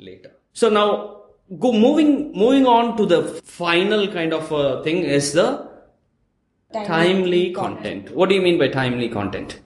[0.00, 0.32] later.
[0.52, 1.22] So now,
[1.58, 5.68] go moving moving on to the final kind of uh, thing is the
[6.72, 8.10] timely content.
[8.10, 9.60] What do you mean by timely content?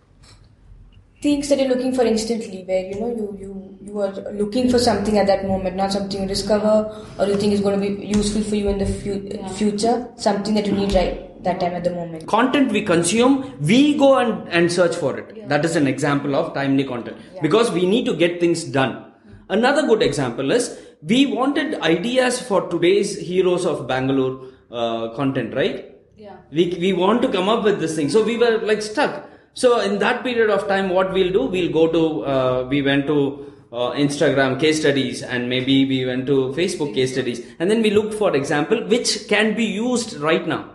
[1.22, 4.78] Things that you're looking for instantly, where you know you you you are looking for
[4.78, 6.74] something at that moment, not something you discover
[7.18, 10.08] or you think is going to be useful for you in the fu- future.
[10.16, 12.26] Something that you need right that time at the moment.
[12.26, 15.48] Content we consume, we go and, and search for it.
[15.48, 19.13] That is an example of timely content because we need to get things done.
[19.48, 25.94] Another good example is we wanted ideas for today's heroes of Bangalore uh, content, right?
[26.16, 26.36] Yeah.
[26.50, 28.08] we, we want to come up with this thing.
[28.08, 29.28] So we were like stuck.
[29.52, 33.06] So in that period of time what we'll do we'll go to uh, we went
[33.06, 37.44] to uh, instagram case studies and maybe we went to facebook case studies.
[37.58, 40.70] And then we looked for example which can be used right now.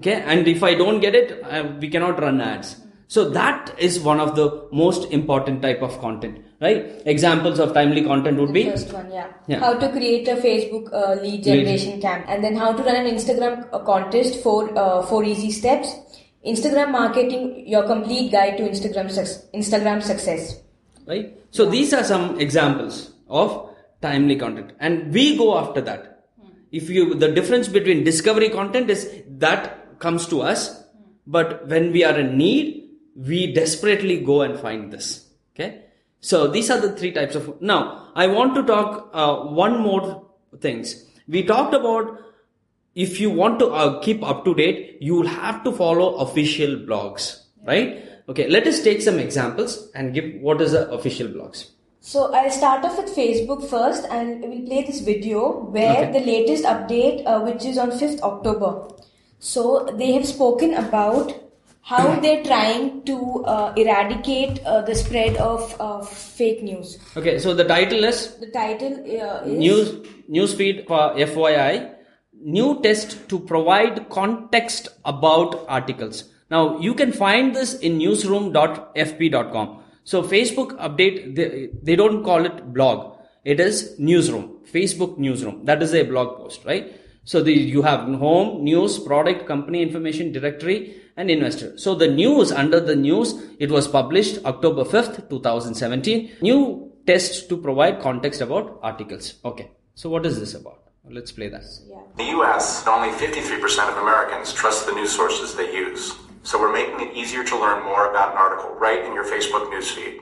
[0.00, 0.22] Okay?
[0.22, 2.76] And if i don't get it uh, we cannot run ads.
[3.08, 7.02] So that is one of the most important type of content right?
[7.06, 9.28] Examples of timely content would be First one, yeah.
[9.46, 9.60] Yeah.
[9.60, 13.06] How to create a Facebook uh, lead generation camp, and then how to run an
[13.06, 15.94] Instagram uh, contest for uh, four easy steps.
[16.46, 20.60] Instagram marketing, your complete guide to Instagram suc- Instagram success.
[21.06, 21.36] right?
[21.50, 24.72] So these are some examples of timely content.
[24.80, 26.06] And we go after that.
[26.72, 30.84] If you the difference between discovery content is that comes to us
[31.26, 35.26] but when we are in need we desperately go and find this.
[35.52, 35.86] Okay
[36.20, 37.78] so these are the three types of now
[38.14, 40.02] i want to talk uh, one more
[40.66, 40.94] things
[41.28, 42.18] we talked about
[42.94, 46.76] if you want to uh, keep up to date you will have to follow official
[46.90, 47.28] blogs
[47.72, 51.68] right okay let us take some examples and give what is the official blogs
[52.08, 55.40] So I'll start off with Facebook first, and we'll play this video
[55.74, 56.12] where Okay.
[56.14, 58.70] the latest update, uh, which is on 5th October.
[59.48, 59.64] So
[59.98, 61.34] they have spoken about
[61.82, 66.98] how they're trying to uh, eradicate uh, the spread of uh, fake news.
[67.16, 68.36] okay so the title is?
[68.36, 69.90] The title uh, is news
[70.30, 71.94] newsfeed for fyi
[72.42, 76.24] new test to provide context about articles.
[76.50, 82.72] Now you can find this in newsroom.fb.com so facebook update they, they don't call it
[82.72, 83.16] blog.
[83.44, 85.64] It is newsroom facebook newsroom.
[85.64, 86.96] That is a blog post right?
[87.24, 92.52] So the, you have home news product company information directory and investor so the news
[92.64, 93.34] under the news
[93.66, 96.60] it was published october 5th 2017 new
[97.10, 100.80] test to provide context about articles okay so what is this about
[101.18, 101.64] let's play that
[102.18, 106.14] In the US, only 53% of Americans trust the news sources they use.
[106.42, 109.70] So we're making it easier to learn more about an article right in your Facebook
[109.72, 110.20] newsfeed.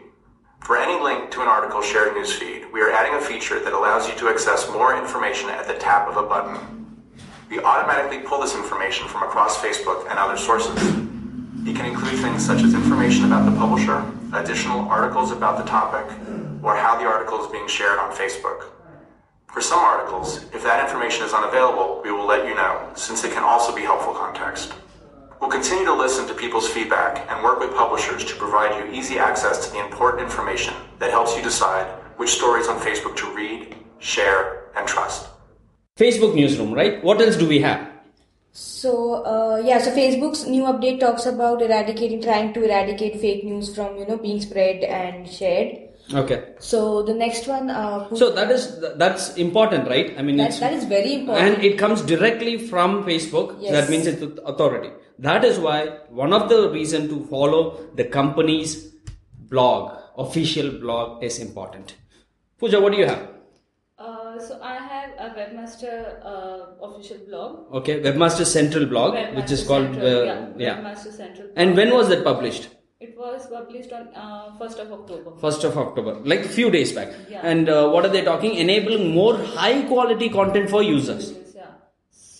[0.60, 4.08] For any link to an article shared newsfeed, we are adding a feature that allows
[4.08, 6.78] you to access more information at the tap of a button.
[7.48, 10.76] We automatically pull this information from across Facebook and other sources.
[11.66, 14.04] It can include things such as information about the publisher,
[14.34, 16.04] additional articles about the topic,
[16.62, 18.64] or how the article is being shared on Facebook.
[19.47, 23.32] For some articles, if that information is unavailable, we will let you know, since it
[23.32, 24.75] can also be helpful context.
[25.41, 29.19] We'll continue to listen to people's feedback and work with publishers to provide you easy
[29.19, 31.87] access to the important information that helps you decide
[32.19, 35.31] which stories on Facebook to read, share, and trust.
[35.98, 37.03] Facebook newsroom right?
[37.03, 37.86] What else do we have?
[38.53, 43.75] So uh, yeah, so Facebook's new update talks about eradicating, trying to eradicate fake news
[43.75, 45.76] from you know being spread and shared.
[46.14, 46.54] okay.
[46.58, 50.14] So the next one, uh, so that is that's important right?
[50.19, 51.56] I mean that, it's that is very important.
[51.56, 53.56] and it comes directly from facebook.
[53.60, 53.72] Yes.
[53.72, 54.91] that means it's authority.
[55.19, 57.62] That is why one of the reason to follow
[57.94, 58.76] the company's
[59.54, 61.94] blog official blog is important.
[62.58, 63.38] Pooja, what do you have
[64.38, 65.94] Uh, so I have a webmaster
[66.25, 67.75] uh, official blog.
[67.81, 71.49] okay webmaster central blog which is called Central, uh, yeah, yeah Webmaster Central.
[71.56, 72.69] and when was that published
[73.06, 75.31] It was published on uh, 1st of October.
[75.43, 77.50] 1st of october like a few days back Yeah.
[77.50, 81.75] and uh, what are they talking enabling more high quality content for users Yes, yeah.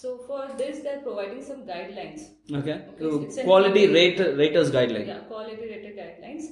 [0.01, 2.23] So for this, they're providing some guidelines.
[2.61, 2.77] okay
[3.11, 6.47] Okay, an quality rate raters guideline Yeah, quality rated guidelines.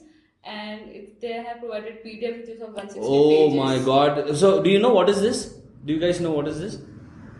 [0.46, 3.56] And it, they have provided PDF which is of 160 Oh pages.
[3.56, 4.36] my god.
[4.36, 5.54] So do you know what is this?
[5.84, 6.78] Do you guys know what is this?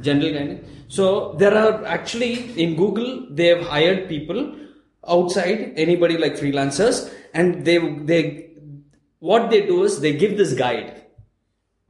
[0.01, 0.69] General guidance.
[0.89, 4.57] So there are actually in Google they have hired people
[5.09, 7.79] outside anybody like freelancers and they
[8.11, 8.51] they
[9.21, 11.03] what they do is they give this guide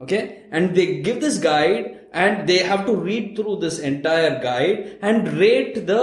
[0.01, 4.97] okay and they give this guide and they have to read through this entire guide
[5.01, 6.01] and rate the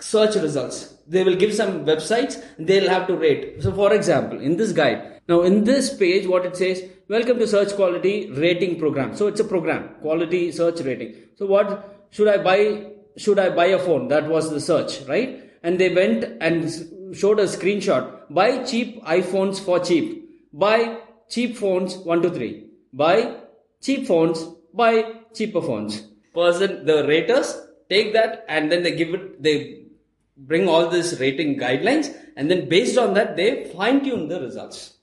[0.00, 3.62] search results they will give some websites they'll have to rate.
[3.62, 7.46] So for example in this guide now in this page what it says welcome to
[7.46, 9.16] search quality rating program.
[9.16, 11.14] So it's a program quality search rating.
[11.36, 11.68] So what
[12.10, 12.86] should i buy?
[13.16, 14.08] Should i buy a phone?
[14.08, 15.44] That was the search right?
[15.62, 18.32] And they went and showed a screenshot.
[18.40, 20.28] Buy cheap iphones for cheap.
[20.52, 20.98] Buy
[21.28, 23.36] cheap phones 1 to 3 buy
[23.80, 25.04] cheap phones, buy
[25.34, 26.02] cheaper phones.
[26.34, 29.79] Person, the raters take that and then they give it, they
[30.46, 34.94] bring all this rating guidelines and then based on that they fine tune the results.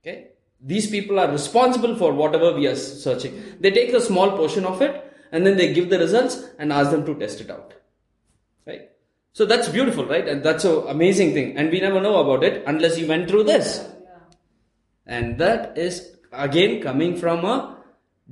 [0.00, 0.28] Okay.
[0.60, 3.42] These people are responsible for whatever we are searching.
[3.60, 6.90] They take a small portion of it and then they give the results and ask
[6.90, 7.74] them to test it out.
[8.66, 8.90] Right.
[9.32, 10.26] So that's beautiful, right?
[10.28, 11.56] And that's an amazing thing.
[11.56, 13.86] And we never know about it unless you went through this.
[15.06, 17.78] And that is again coming from a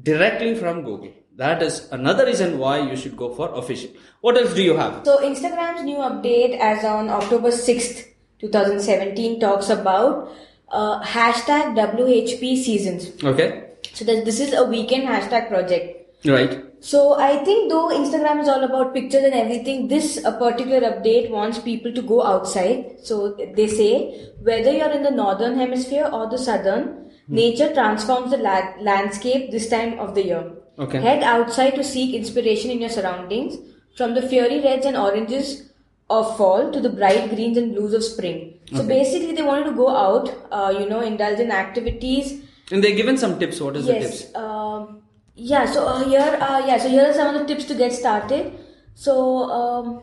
[0.00, 1.12] directly from Google.
[1.38, 3.90] That is another reason why you should go for official.
[4.22, 5.04] What else do you have?
[5.04, 8.06] So Instagram's new update as on October 6th,
[8.40, 10.32] 2017 talks about
[10.70, 13.12] uh, hashtag WHP seasons.
[13.22, 13.70] Okay.
[13.92, 16.10] So that this is a weekend hashtag project.
[16.26, 16.64] Right.
[16.80, 21.30] So I think though Instagram is all about pictures and everything, this a particular update
[21.30, 22.98] wants people to go outside.
[23.04, 28.38] So they say whether you're in the northern hemisphere or the southern, nature transforms the
[28.38, 30.52] la- landscape this time of the year.
[30.78, 31.00] Okay.
[31.00, 33.56] Head outside to seek inspiration in your surroundings,
[33.96, 35.70] from the fiery reds and oranges
[36.08, 38.60] of fall to the bright greens and blues of spring.
[38.72, 42.96] So basically, they wanted to go out, uh, you know, indulge in activities And they're
[42.96, 43.60] given some tips.
[43.60, 44.34] What is the tips?
[44.34, 45.02] Um,
[45.34, 45.64] yeah.
[45.66, 46.78] So uh, here, uh, yeah.
[46.78, 48.52] So here are some of the tips to get started.
[48.94, 50.02] So, um,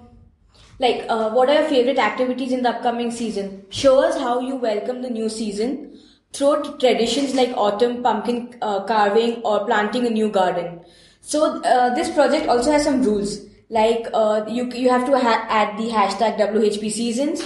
[0.80, 3.66] like, uh, what are your favorite activities in the upcoming season?
[3.70, 6.00] Show us how you welcome the new season
[6.36, 10.80] through traditions like autumn pumpkin uh, carving or planting a new garden.
[11.22, 13.36] So uh, this project also has some rules.
[13.70, 17.44] Like uh, you you have to ha- add the hashtag WHP seasons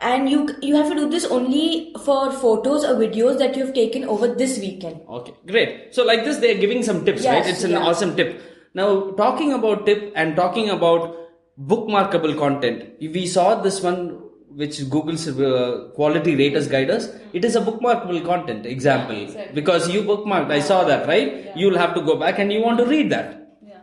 [0.00, 4.04] and you you have to do this only for photos or videos that you've taken
[4.04, 5.94] over this weekend Okay, great.
[5.94, 7.52] So like this, they're giving some tips, Yes, right?
[7.54, 7.80] It's an yeah.
[7.90, 8.40] awesome tip.
[8.72, 11.16] Now, talking about tip and talking about
[11.60, 14.19] bookmarkable content, we saw this one
[14.54, 17.08] which Google's uh, quality raters guide us.
[17.32, 19.54] It is a bookmarkable content example exactly.
[19.54, 20.50] because you bookmarked.
[20.50, 21.44] I saw that, right?
[21.44, 21.52] Yeah.
[21.56, 23.58] You'll have to go back and you want to read that.
[23.66, 23.78] Yeah.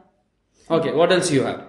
[0.70, 1.64] Okay, what else you have?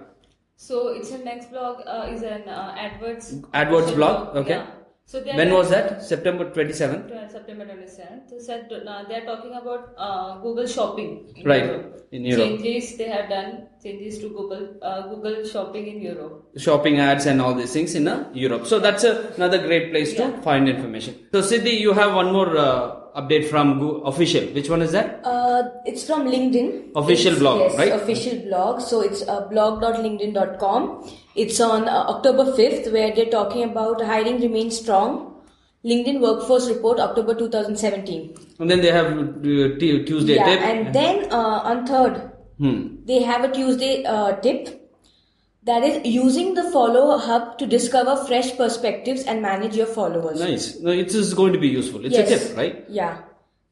[0.55, 3.41] So it's a next blog uh, is an uh, AdWords.
[3.51, 4.49] AdWords blog, okay.
[4.57, 4.65] Yeah.
[5.05, 6.03] So When was that?
[6.03, 7.09] September 27th?
[7.11, 8.29] Uh, September 27th.
[8.29, 11.33] They said uh, they are talking about uh, Google Shopping.
[11.35, 12.07] In Right, Europe.
[12.11, 12.47] in Europe.
[12.47, 16.33] Changes they have done changes to Google uh, Google Shopping in Europe.
[16.57, 18.65] shopping ads and all these things in uh, Europe.
[18.67, 21.15] So that's a, another great place to find information.
[21.33, 24.43] So Siddhi, you have one more uh, update from Go- official.
[24.57, 25.21] Which one is that?
[25.25, 27.91] uh, it's from linkedin Official It's- blog, yes, right?
[28.01, 34.01] official blog so it's uh, blog.linkedin.com it's on uh, october 5th where they're talking about
[34.01, 35.17] hiring remains strong
[35.85, 40.61] linkedin workforce report october 2017 And then they have uh, t- Tuesday yeah tip.
[40.61, 42.28] and then uh, on third
[42.59, 42.77] Hmm.
[43.09, 44.69] they have a tuesday uh, tip
[45.63, 50.65] that is using the follow hub to discover fresh perspectives and manage your followers Nice.
[50.79, 52.05] No, it is going to be useful.
[52.05, 52.83] It's yes a tip, right?
[52.89, 53.21] yeah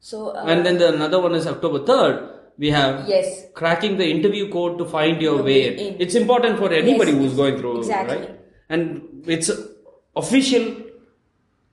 [0.00, 2.16] so uh, And then the another one is October 3rd.
[2.64, 5.58] We have yes cracking the interview code to find your way
[5.88, 5.96] in.
[6.06, 8.16] It's important for anybody Yes, who's going through, exactly.
[8.16, 8.40] right?
[8.68, 9.50] And it's
[10.16, 10.64] official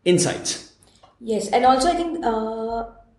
[0.04, 0.74] insights.
[1.20, 2.65] Yes, and also I think uh,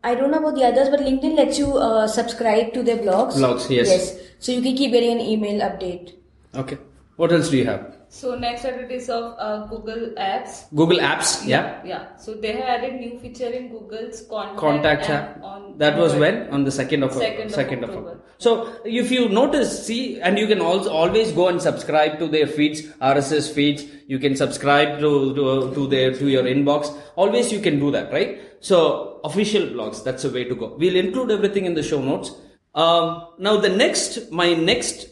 [0.04, 3.34] I don't know about the others, but LinkedIn lets you uh, subscribe to their blogs.
[3.34, 3.88] Blogs, yes.
[3.88, 6.14] Yes, so you can keep getting an email update.
[6.54, 6.78] Okay.
[7.16, 7.96] What else do you have?
[8.08, 10.68] So next update is of uh, Google Apps.
[10.74, 11.82] Google Apps, yeah.
[11.84, 12.14] Yeah.
[12.16, 15.42] So they have added new feature in Google's contact, contact app app.
[15.42, 18.10] on that was when on the second of Second of second of October.
[18.10, 18.24] October.
[18.38, 22.46] So if you notice, see, and you can also always go and subscribe to their
[22.46, 23.84] feeds, RSS feeds.
[24.06, 26.94] You can subscribe to to, to their to your inbox.
[27.16, 28.40] Always you can do that, right?
[28.60, 30.02] So official blogs.
[30.04, 30.74] That's the way to go.
[30.78, 32.32] We'll include everything in the show notes.
[32.74, 35.06] Um, now the next, my next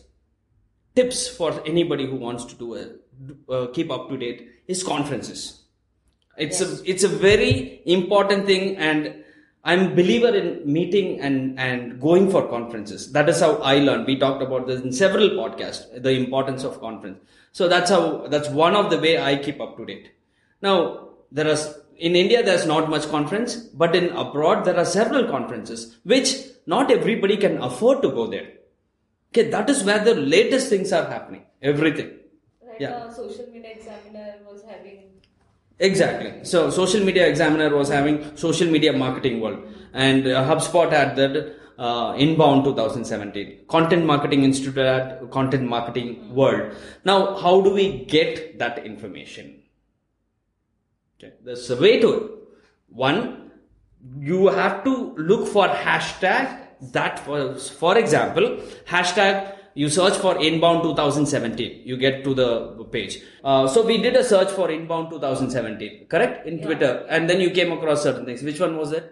[0.96, 2.84] tips for anybody who wants to do a
[3.52, 5.64] uh, keep up to date is conferences
[6.36, 9.14] it's a it's a very important thing and
[9.64, 14.06] i'm a believer in meeting and and going for conferences that is how i learned
[14.06, 17.18] we talked about this in several podcasts the importance of conference
[17.52, 20.10] so that's how that's one of the way i keep up to date
[20.60, 21.58] now there are
[21.98, 26.30] in india there's not much conference but in abroad there are several conferences which
[26.66, 28.48] not everybody can afford to go there
[29.30, 32.10] okay that is where the latest things are happening everything
[32.66, 32.94] Right Yeah.
[32.98, 35.04] now, Social Media Examiner was having
[35.78, 36.44] Exactly.
[36.44, 39.58] So, Social Media Examiner was having Social Media Marketing World,
[39.92, 43.66] and uh, HubSpot had that uh, Inbound 2017.
[43.68, 46.72] Content Marketing Institute had Content Marketing World.
[47.04, 49.62] Now, how do we get that information?
[51.24, 52.30] Okay, there's a way to it.
[52.88, 53.50] One,
[54.20, 56.60] you have to look for hashtag
[56.92, 63.22] that was, for example, hashtag you search for inbound 2017 you get to the page
[63.42, 66.64] uh, so we did a search for inbound 2017 correct in Yeah.
[66.66, 69.02] twitter and then you came across certain things which one was it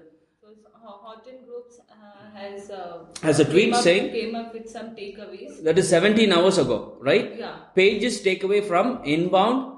[0.40, 4.52] so it's- Ho- Houghton Groups uh, has uh, Has a tweet up, saying- came up
[4.54, 5.62] with some takeaways.
[5.64, 7.36] That is 17 hours ago, right?
[7.38, 7.56] Yeah.
[7.74, 9.71] Pages takeaway from inbound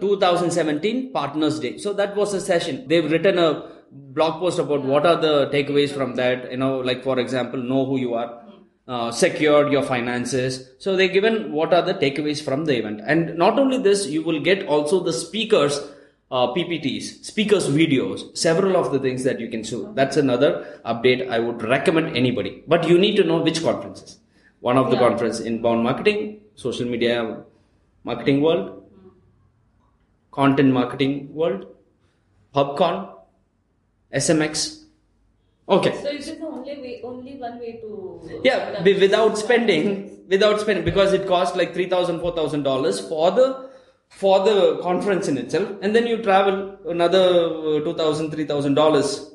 [0.00, 1.78] 2017 Partners Day.
[1.78, 2.86] So that was a session.
[2.88, 6.50] They've written a blog post about what are the takeaways from that.
[6.50, 8.42] You know, like for example, know who you are,
[8.88, 10.70] uh, secured your finances.
[10.78, 13.00] So they've given what are the takeaways from the event.
[13.06, 15.80] And not only this, you will get also the speakers.
[16.30, 19.92] Uh, PPTs, speakers videos, several of the things that you can do.
[19.94, 22.64] That's another update I would recommend anybody.
[22.66, 24.18] But you need to know which conferences.
[24.60, 25.06] One of the Yeah.
[25.06, 27.44] conference inbound marketing, social media
[28.02, 28.83] marketing world,
[30.34, 31.66] content marketing world,
[32.54, 33.10] PubCon,
[34.12, 34.84] SMX.
[35.68, 35.92] Okay.
[36.02, 38.40] So it is the only way, only one way to.
[38.44, 43.00] Yeah, be- without spending, without spending, because it costs like three thousand, four thousand dollars
[43.08, 43.70] for the
[44.08, 48.74] for the conference in itself, and then you travel another uh, two thousand, three thousand
[48.74, 49.30] dollars.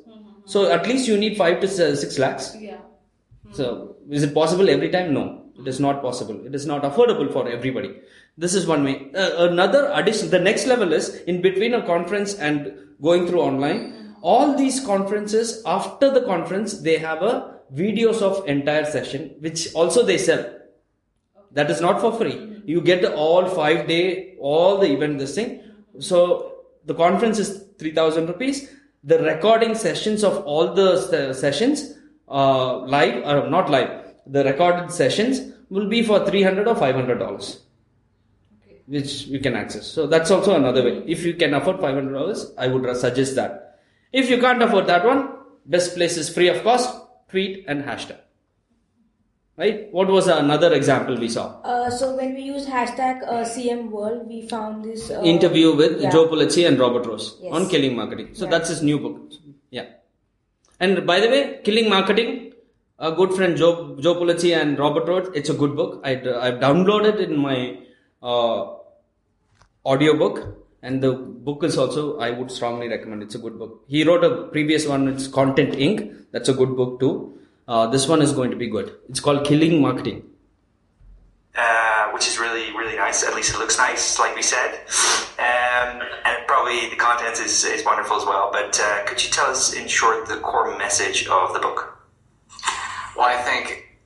[0.45, 2.55] So at least you need five to six lakhs.
[2.59, 2.77] Yeah.
[3.51, 5.13] So, is it possible every time?
[5.13, 6.45] No, it is not possible.
[6.45, 7.95] It is not affordable for everybody.
[8.37, 9.11] This is one way.
[9.13, 14.15] Uh, another addition, the next level is in between a conference and going through online.
[14.21, 20.03] All these conferences, after the conference, they have a videos of entire session, which also
[20.03, 20.45] they sell.
[21.51, 22.61] That is not for free.
[22.65, 25.61] You get all five day, all the event this thing.
[25.99, 28.69] So the conference is three thousand rupees.
[29.03, 31.93] The recording sessions of all the sessions,
[32.27, 36.95] uh, live or not live, the recorded sessions will be for three hundred or five
[36.95, 37.47] hundred dollars,
[38.61, 38.77] Okay.
[38.87, 39.87] which you can access.
[39.87, 41.03] So that's also another way.
[41.07, 43.79] If you can afford five hundred dollars, I would suggest that.
[44.11, 45.29] If you can't afford that one,
[45.65, 46.95] best place is free of cost.
[47.29, 48.17] Tweet and hashtag.
[49.57, 49.91] Right?
[49.91, 51.59] What was another example we saw?
[51.61, 56.01] Uh, so when we use hashtag uh, CM World, we found this uh, interview with
[56.01, 56.09] yeah.
[56.09, 57.51] Joe Pulizzi and Robert Rose Yes.
[57.53, 58.29] on killing marketing.
[58.33, 58.51] So Yeah.
[58.51, 59.33] that's his new book.
[59.69, 59.87] Yeah.
[60.79, 62.48] And by the way, killing marketing,
[62.99, 65.29] a good friend Joe Joe Pulizzi and Robert Rose.
[65.33, 66.01] It's a good book.
[66.03, 66.11] I
[66.47, 67.79] I've downloaded it in my
[68.21, 68.75] uh,
[69.85, 70.39] audio book,
[70.81, 73.23] and the book is also I would strongly recommend.
[73.23, 73.83] It's a good book.
[73.87, 75.07] He wrote a previous one.
[75.07, 76.25] It's Content Inc.
[76.31, 77.13] That's a good book too.
[77.67, 78.95] Uh, this one is going to be good.
[79.09, 80.23] It's called Killing Marketing.
[81.55, 83.23] uh, which is really really nice.
[83.23, 84.71] At least it looks nice, like we said,
[85.39, 88.49] um, and probably the content is, is wonderful as well.
[88.51, 91.98] But uh, could you tell us, in short, the core message of the book?
[93.19, 93.99] Well, I think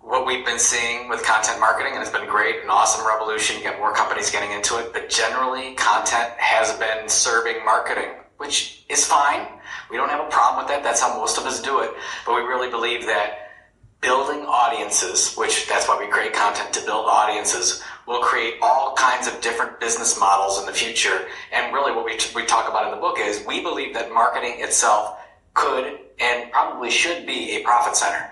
[0.00, 3.56] what we've been seeing with content marketing, and it's been great, an awesome revolution.
[3.56, 8.08] You get more companies getting into it, but generally, content has been serving marketing,
[8.38, 9.46] which is fine.
[9.88, 10.82] We don't have a problem with that.
[10.82, 11.92] That's how most of us do it.
[12.26, 13.52] But we really believe that
[14.00, 19.28] building audiences, which that's why we create content to build audiences, will create all kinds
[19.28, 21.28] of different business models in the future.
[21.52, 24.56] And really, what we, we talk about in the book is we believe that marketing
[24.58, 25.20] itself
[25.54, 28.30] could and probably should be a profit center.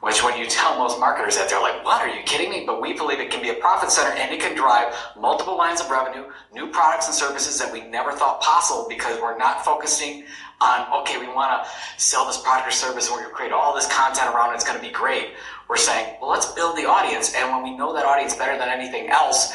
[0.00, 2.00] Which, when you tell most marketers that, they're like, "What?
[2.00, 4.40] Are you kidding me?" But we believe it can be a profit center, and it
[4.40, 8.86] can drive multiple lines of revenue, new products and services that we never thought possible
[8.88, 10.24] because we're not focusing
[10.62, 13.52] on, okay, we want to sell this product or service, and we're going to create
[13.52, 14.54] all this content around it.
[14.54, 15.34] It's going to be great.
[15.68, 18.68] We're saying, well, let's build the audience, and when we know that audience better than
[18.68, 19.52] anything else,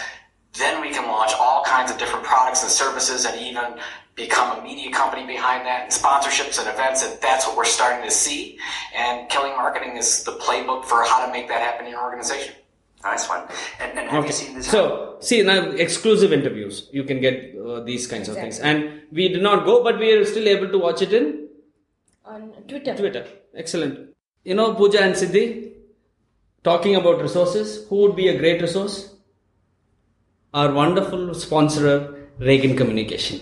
[0.57, 3.79] then we can launch all kinds of different products and services and even
[4.15, 8.03] become a media company behind that and sponsorships and events and that's what we're starting
[8.03, 8.57] to see
[8.95, 12.53] and killing marketing is the playbook for how to make that happen in your organization
[13.05, 13.47] Nice one.
[13.79, 14.27] And, and have Okay.
[14.29, 14.67] you seen this?
[14.67, 16.89] So, see now exclusive interviews.
[16.91, 20.11] You can get uh, these kinds of things, and we did not go, but we
[20.13, 21.47] are still able to watch it in
[22.25, 22.95] on Twitter.
[22.95, 23.27] Twitter.
[23.53, 24.09] Excellent.
[24.43, 25.73] You know, Pooja and Siddhi
[26.63, 27.87] talking about resources.
[27.89, 29.14] Who would be a great resource?
[30.55, 33.41] Our wonderful sponsor, Ragan Communication.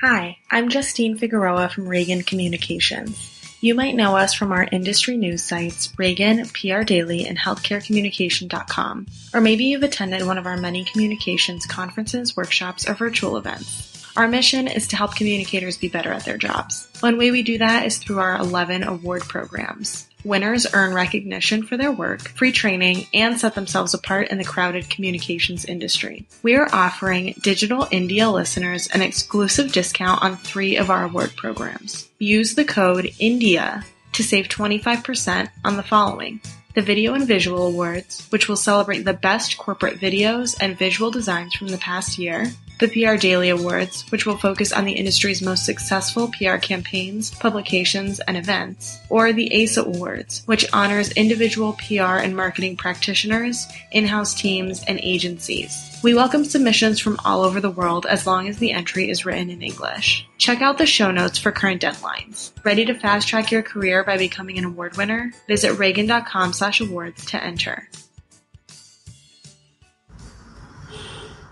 [0.00, 3.58] Hi, I'm Justine Figueroa from Ragan Communications.
[3.60, 9.06] You might know us from our industry news sites, Ragan, PR Daily, and healthcarecommunication.com.
[9.34, 14.06] Or maybe you've attended one of our many communications conferences, workshops, or virtual events.
[14.16, 16.88] Our mission is to help communicators be better at their jobs.
[17.00, 20.06] One way we do that is through our 11 award programs.
[20.24, 24.90] Winners earn recognition for their work, free training, and set themselves apart in the crowded
[24.90, 26.26] communications industry.
[26.42, 32.08] We are offering Digital India listeners an exclusive discount on three of our award programs.
[32.18, 36.40] Use the code INDIA to save 25% on the following.
[36.74, 41.54] The Video and Visual Awards, which will celebrate the best corporate videos and visual designs
[41.54, 45.66] from the past year, the PR Daily Awards, which will focus on the industry's most
[45.66, 52.34] successful PR campaigns, publications, and events, or the ACE Awards, which honors individual PR and
[52.34, 56.00] marketing practitioners, in house teams, and agencies.
[56.02, 59.50] We welcome submissions from all over the world as long as the entry is written
[59.50, 60.26] in English.
[60.38, 62.52] Check out the show notes for current deadlines.
[62.64, 65.32] Ready to fast track your career by becoming an award winner?
[65.46, 67.90] Visit ragan.com slash awards to enter.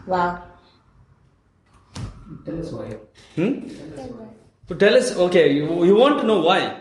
[0.07, 0.48] Wow.
[2.49, 2.97] Tell us why.
[3.37, 3.69] Hmm?
[4.69, 6.81] So tell us, okay, you, you want to know why?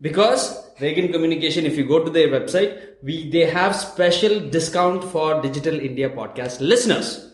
[0.00, 5.40] Because Ragan Communication, if you go to their website, we they have special discount for
[5.40, 7.32] Digital India podcast listeners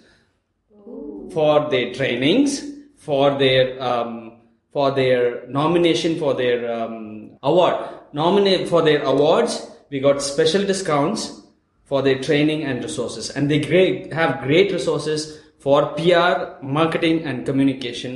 [1.33, 2.63] for their trainings,
[2.97, 4.33] for their um,
[4.73, 9.67] for their nomination for their um, award, nominate for their awards.
[9.89, 11.41] We got special discounts
[11.85, 17.47] for their training and resources, and they great, have great resources for PR, marketing, and
[17.47, 18.13] communication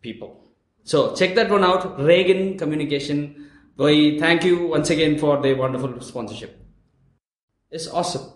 [0.00, 0.30] people.
[0.84, 1.98] So check that one out.
[1.98, 3.50] Ragan Communication.
[3.76, 6.58] We thank you once again for the wonderful sponsorship.
[7.70, 8.32] It's awesome.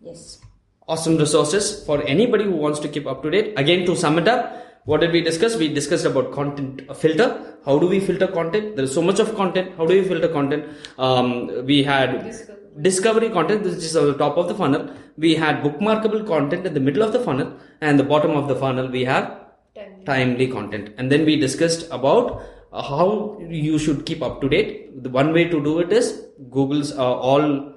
[0.00, 0.40] Yes.
[0.88, 3.54] Awesome resources for anybody who wants to keep up to date.
[3.56, 4.42] Again, to sum it up,
[4.84, 5.56] what did we discuss?
[5.56, 7.28] We discussed about content filter.
[7.64, 8.76] How do we filter content?
[8.76, 9.72] There is so much of content.
[9.78, 10.66] How do we filter content?
[10.98, 12.10] Um, we had.
[12.80, 14.90] Discovery content, which is on the top of the funnel.
[15.16, 18.56] We had bookmarkable content at the middle of the funnel, and the bottom of the
[18.56, 19.40] funnel we have
[19.74, 20.04] Timely.
[20.04, 20.94] timely content.
[20.98, 25.02] And then we discussed about uh, how you should keep up to date.
[25.02, 27.74] The one way to do it is Google's uh, all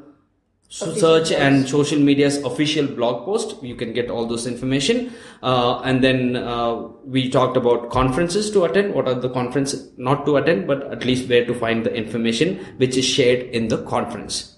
[0.70, 3.64] so search and social media's official blog post.
[3.64, 5.14] You can get all those information.
[5.42, 6.76] Uh, and then uh,
[7.06, 8.94] we talked about conferences to attend.
[8.94, 12.58] What are the conferences not to attend, but at least where to find the information
[12.78, 14.57] which is shared in the conference.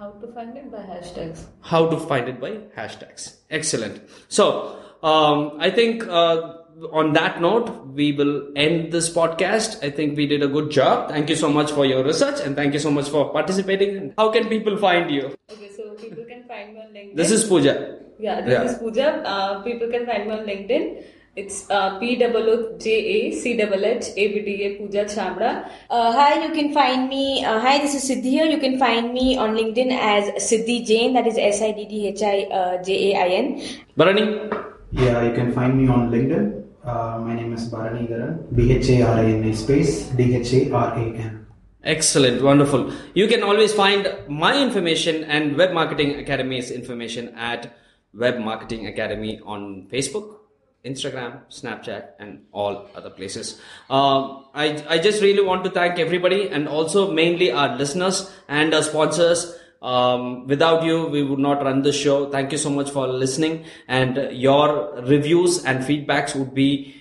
[0.00, 1.44] How to find it by hashtags.
[1.60, 3.36] How to find it by hashtags.
[3.50, 4.00] Excellent.
[4.28, 6.06] So um, I think.
[6.08, 6.56] Uh,
[6.92, 9.84] on that note, we will end this podcast.
[9.84, 11.10] I think we did a good job.
[11.10, 14.14] Thank you so much for your research and thank you so much for participating.
[14.16, 15.36] How can people find you?
[15.50, 17.16] Okay, so people can find me on LinkedIn.
[17.16, 17.98] This is Pooja.
[18.18, 18.62] Yeah, this Yeah.
[18.64, 19.08] is Pooja.
[19.26, 21.04] Uh, people can find me on LinkedIn.
[21.36, 25.04] It's uh, P O O J A C H H A B D A Pooja
[25.04, 25.70] Chamra.
[25.88, 27.44] Uh, hi, you can find me.
[27.44, 28.46] Uh, hi, this is Siddhi here.
[28.46, 31.14] You can find me on LinkedIn as Siddhi Jain.
[31.14, 32.80] That is S-I-D-D-H-I-J-A-I-N.
[32.80, 33.62] uh, J A I N.
[33.96, 34.50] Bharani?
[34.90, 36.64] Yeah, you can find me on LinkedIn.
[36.84, 38.52] Uh, my name is Bharani Dharan.
[38.56, 41.46] B H A R A N A space D H A R A N.
[41.84, 42.92] Excellent, wonderful.
[43.14, 47.72] You can always find my information and Web Marketing Academy's information at
[48.12, 50.39] Web Marketing Academy on Facebook,
[50.84, 53.60] Instagram, Snapchat, and all other places.
[53.88, 58.74] Um, I, I just really want to thank everybody and also mainly our listeners and
[58.74, 59.56] our sponsors.
[59.82, 62.30] Um, without you, we would not run the show.
[62.30, 66.96] Thank you so much for listening and your reviews and feedbacks would be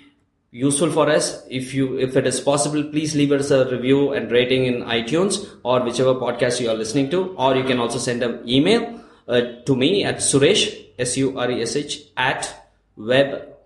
[0.51, 4.31] useful for us if you if it is possible please leave us a review and
[4.31, 8.23] rating in itunes or whichever podcast you are listening to or you can also send
[8.23, 12.69] an email uh, to me at suresh s-u-r-e-s-h at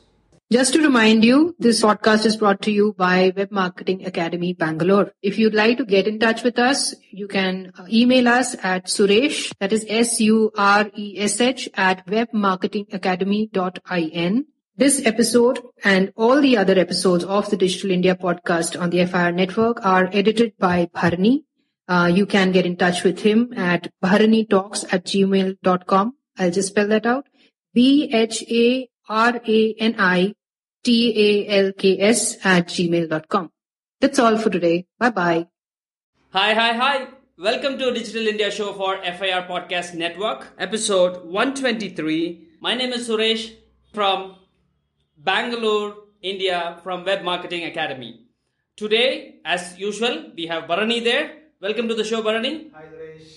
[0.54, 5.12] Just to remind you, this podcast is brought to you by Web Marketing Academy Bangalore.
[5.24, 8.86] If you'd like to get in touch with us, you can uh, email us at
[8.86, 14.46] Suresh, that is S-U-R-E-S-H at webmarketingacademy.in.
[14.76, 19.32] This episode and all the other episodes of the Digital India podcast on the FIR
[19.32, 21.46] network are edited by Bharani.
[21.88, 26.16] Uh, you can get in touch with him at bharanitalks at gmail.com.
[26.38, 27.28] I'll just spell that out.
[27.74, 28.90] B-H-A-R-A-N-I
[30.84, 33.50] T-A-L-K-S at gmail.com.
[34.02, 34.86] That's all for today.
[35.00, 35.48] Bye bye.
[36.32, 37.08] Hi, hi, hi.
[37.38, 42.48] Welcome to Digital India Show for FIR Podcast Network, episode 123.
[42.60, 43.54] My name is Suresh
[43.94, 44.36] from
[45.18, 48.28] Bangalore, India, from Web Marketing Academy.
[48.78, 51.43] Today, as usual, we have Bharani there.
[51.64, 52.72] Welcome to the show, Bharani.
[52.74, 53.28] Hi, Suresh.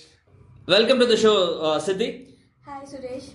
[0.66, 2.06] Welcome to the show, uh, Siddhi.
[2.64, 3.28] Hi, Suresh.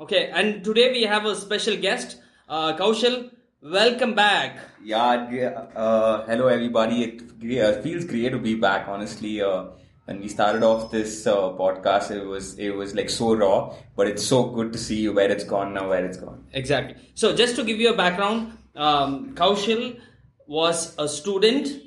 [0.00, 2.16] Okay, and today we have a special guest,
[2.48, 3.30] uh, Kaushal.
[3.60, 4.56] Welcome back.
[4.82, 7.02] Yeah, yeah, uh, hello everybody.
[7.04, 7.20] It
[7.66, 8.88] uh, feels great to be back.
[8.88, 9.66] Honestly, uh,
[10.06, 14.06] when we started off this uh, podcast, it was it was like so raw, but
[14.06, 16.42] it's so good to see where it's gone now, where it's gone.
[16.54, 16.96] Exactly.
[17.12, 20.00] So, just to give you a background, um, Kaushal
[20.46, 21.82] was a student,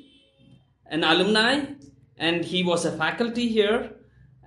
[0.86, 1.64] an alumni,
[2.20, 3.90] and he was a faculty here.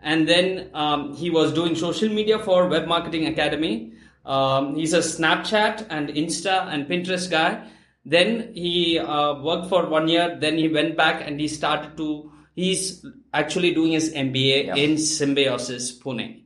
[0.02, 3.94] And then um, he was doing social media for Web Marketing Academy.
[4.26, 7.68] Um, he's a Snapchat and Insta and Pinterest guy.
[8.06, 10.38] Then he uh, worked for one year.
[10.40, 14.76] Then he went back and he started to He's actually doing his MBA Yeah.
[14.76, 16.42] in Symbiosis Pune.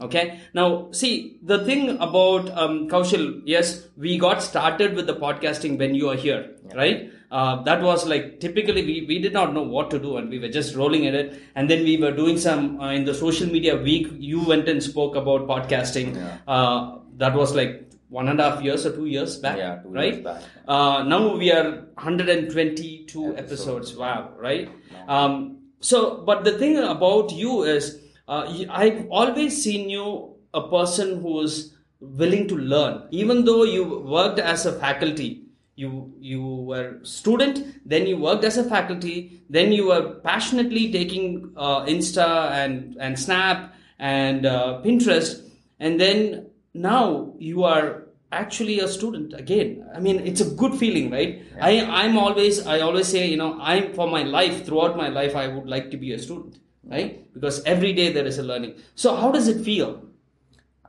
[0.00, 0.40] Okay.
[0.54, 3.42] Now, see the thing about um, Kaushal.
[3.44, 7.10] Yes, we got started with the podcasting when you are here, right?
[7.30, 10.38] Uh, that was like typically we, we did not know what to do and we
[10.38, 11.40] were just rolling in it.
[11.54, 14.08] And then we were doing some uh, in the social media week.
[14.18, 16.16] You went and spoke about podcasting.
[16.16, 16.38] Yeah.
[16.48, 19.88] Uh, that was like one and a half years or two years back, Yeah, two
[19.90, 20.14] right?
[20.14, 20.42] years back.
[20.66, 23.38] Uh, now we are 122 episodes.
[23.38, 23.96] Episodes.
[23.96, 24.68] Wow, right?
[25.06, 31.20] Um, so, but the thing about you is, uh, I've always seen you a person
[31.20, 35.39] who is willing to learn, even though you worked as a faculty.
[35.82, 35.90] You
[36.32, 37.60] you were student,
[37.92, 39.16] then you worked as a faculty,
[39.48, 42.28] then you were passionately taking uh, Insta
[42.60, 45.42] and and Snap and uh, Pinterest,
[45.78, 49.70] and then now you are actually a student again.
[49.94, 51.42] I mean it's a good feeling right?
[51.60, 55.34] I i'm always i always say you know i'm for my life throughout my life
[55.40, 57.32] i would like to be a student right?
[57.32, 58.74] Because every day there is a learning.
[58.94, 60.02] So how does it feel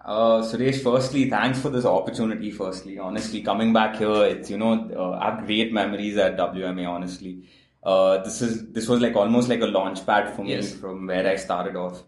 [0.03, 2.49] Uh, Suresh, firstly, thanks for this opportunity.
[2.49, 6.87] Firstly, honestly, coming back here, it's you know, uh, I have great memories at WMA.
[6.89, 7.43] Honestly,
[7.83, 10.73] uh, this is this was like almost like a launch pad for me Yes.
[10.73, 12.01] from where I started off,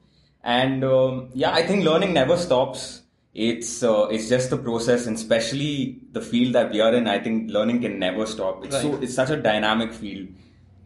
[0.43, 3.03] and um, yeah, I think learning never stops.
[3.35, 7.07] It's uh, it's just the process, and especially the field that we are in.
[7.07, 8.65] I think learning can never stop.
[8.65, 10.29] It's so it's such a dynamic field,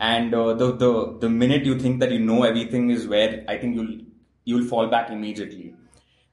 [0.02, 3.58] and uh, the the the minute you think that you know everything is where I
[3.58, 3.98] think you'll
[4.44, 5.74] you'll fall back immediately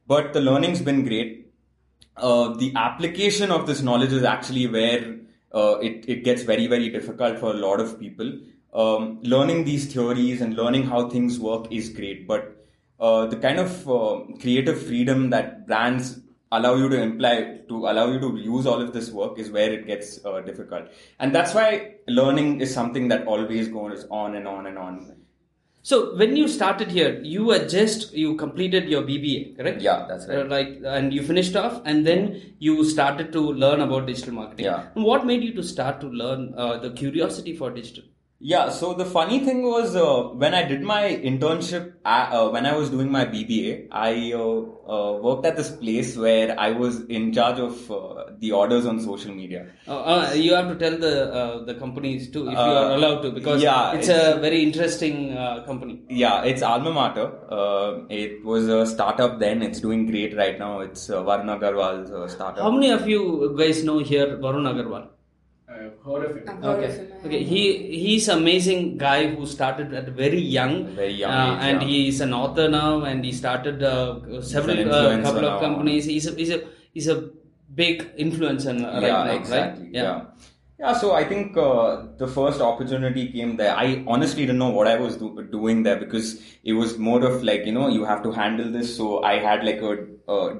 [0.06, 1.52] but the learning's been great.
[2.16, 5.16] Uh, the application of this knowledge is actually where
[5.52, 8.32] uh, it, it gets very, very difficult for a lot of people.
[8.72, 12.56] Um, learning these theories and learning how things work is great, but
[12.98, 16.20] uh, the kind of uh, creative freedom that brands
[16.52, 19.72] allow you to imply to allow you to use all of this work is where
[19.72, 20.88] it gets uh, difficult
[21.18, 25.16] and that's why learning is something that always goes on and on and on
[25.88, 30.26] so when you started here you were just you completed your bba correct Yeah, that's
[30.28, 30.38] right.
[30.38, 32.22] Uh, like and you finished off and then
[32.58, 34.86] you started to learn about digital marketing Yeah.
[34.94, 38.04] And what made you to start to learn uh, the curiosity for digital
[38.40, 42.66] Yeah, so the funny thing was uh, when I did my internship, uh, uh, when
[42.66, 44.40] I was doing my BBA, I uh,
[44.92, 49.00] uh, worked at this place where I was in charge of uh, the orders on
[49.00, 49.68] social media.
[49.86, 53.22] Uh, uh, you have to tell the uh, the companies too if you are allowed
[53.22, 56.02] to because yeah, it's, a very interesting uh, company.
[56.10, 57.30] Yeah, it's Alma Mater.
[57.50, 59.62] Uh, it was a startup then.
[59.62, 60.80] It's doing great right now.
[60.80, 62.62] It's uh, Varun Agarwal's uh, startup.
[62.62, 65.08] How many of you guys know here Varun Agarwal?
[65.68, 66.48] I've heard of it.
[66.48, 67.42] I've heard Okay, of him, okay.
[67.42, 67.60] He
[67.98, 71.88] he's amazing guy who started at very young, Very young uh, age, and yeah.
[71.88, 75.60] he's an author now, and he started uh, several uh, couple of now.
[75.60, 76.04] companies.
[76.04, 76.60] He's a he's a
[76.92, 77.30] he's a
[77.74, 79.84] big influencer uh, right yeah, now, exactly.
[79.84, 79.94] right?
[79.94, 80.24] Yeah.
[80.78, 80.92] yeah.
[80.92, 83.74] so I think uh, the first opportunity came there.
[83.76, 87.42] I honestly didn't know what I was do- doing there because it was more of
[87.42, 88.96] like, you know, you have to handle this.
[88.96, 90.06] So I had like a,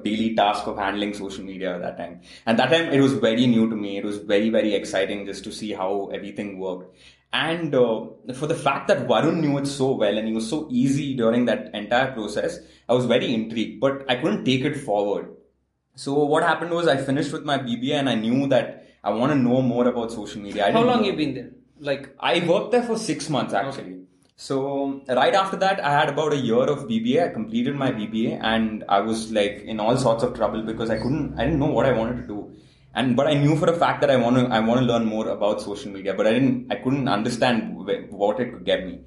[0.03, 2.21] daily task of handling social media at that time.
[2.45, 3.97] And that time it was very new to me.
[3.97, 6.95] It was very, very exciting just to see how everything worked.
[7.33, 10.67] And uh, for the fact that Varun knew it so well and he was so
[10.71, 15.31] easy during that entire process, I was very intrigued, but I couldn't take it forward.
[15.95, 19.31] So what happened was I finished with my BBA and I knew that I want
[19.33, 20.67] to know more about social media.
[20.67, 21.51] I How long know- you been there?
[21.77, 24.04] Like I worked there for six months actually.
[24.37, 27.29] So right after that, I had about a year of BBA.
[27.29, 30.97] I completed my BBA and I was like in all sorts of trouble because I
[30.97, 32.51] couldn't, I didn't know what I wanted to do.
[32.93, 35.05] And but I knew for a fact that I want to, I want to learn
[35.05, 36.13] more about social media.
[36.13, 38.99] But I didn't, I couldn't understand what it could get me.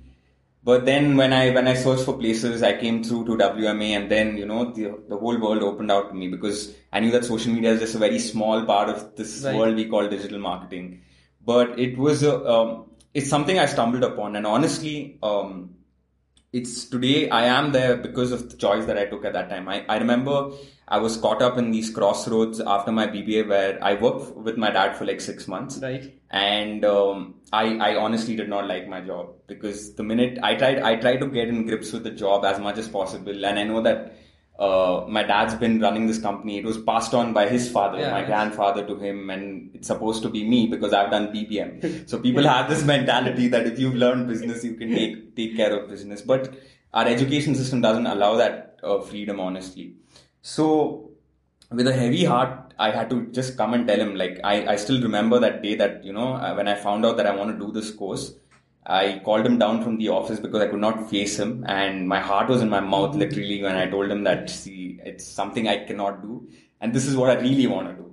[0.64, 4.10] But then when I when I searched for places, I came through to WMA, and
[4.10, 7.24] then you know the the whole world opened out to me because I knew that
[7.24, 9.56] social media is just a very small part of this Right.
[9.56, 11.00] world we call digital marketing.
[11.42, 15.74] But it was a um, it's something I stumbled upon, and honestly, um,
[16.52, 19.68] it's today I am there because of the choice that I took at that time.
[19.68, 20.50] I, I remember
[20.86, 24.70] I was caught up in these crossroads after my BBA where I worked with my
[24.70, 26.18] dad for like six months right?
[26.30, 30.78] and um, I, I honestly did not like my job because the minute I tried
[30.78, 33.64] I tried to get in grips with the job as much as possible and I
[33.64, 34.16] know that
[34.58, 38.10] uh, my dad's been running this company it was passed on by his father Yeah,
[38.10, 42.18] my grandfather to him and it's supposed to be me because I've done BBM so
[42.18, 45.88] people have this mentality that if you've learned business you can take take care of
[45.88, 46.52] business but
[46.92, 49.94] our education system doesn't allow that uh, freedom honestly
[50.42, 51.10] so
[51.70, 54.14] with a heavy heart, I had to just come and tell him.
[54.14, 57.16] Like I, I still remember that day that you know uh, when I found out
[57.18, 58.32] that I want to do this course.
[58.88, 62.20] I called him down from the office because I could not face him, and my
[62.20, 65.84] heart was in my mouth literally when I told him that see, it's something I
[65.84, 66.48] cannot do,
[66.80, 68.08] and this is what I really want to do.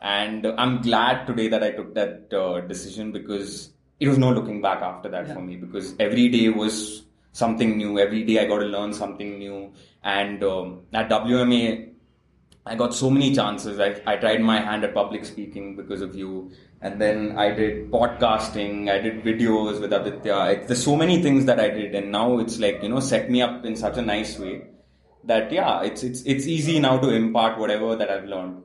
[0.00, 4.60] And I'm glad today that I took that uh, decision because it was no looking
[4.60, 7.98] back after that for me because every day was something new.
[7.98, 9.72] Every day I got to learn something new.
[10.02, 11.90] And um, at WMA,
[12.66, 13.78] I got so many chances.
[13.78, 16.50] I, I tried my hand at public speaking because of you.
[16.82, 20.46] And then I did podcasting, I did videos with Aditya.
[20.50, 21.94] It, there's so many things that I did.
[21.94, 24.62] And now it's like, you know, set me up in such a nice way
[25.24, 28.64] that, yeah, it's, it's, it's easy now to impart whatever that I've learned.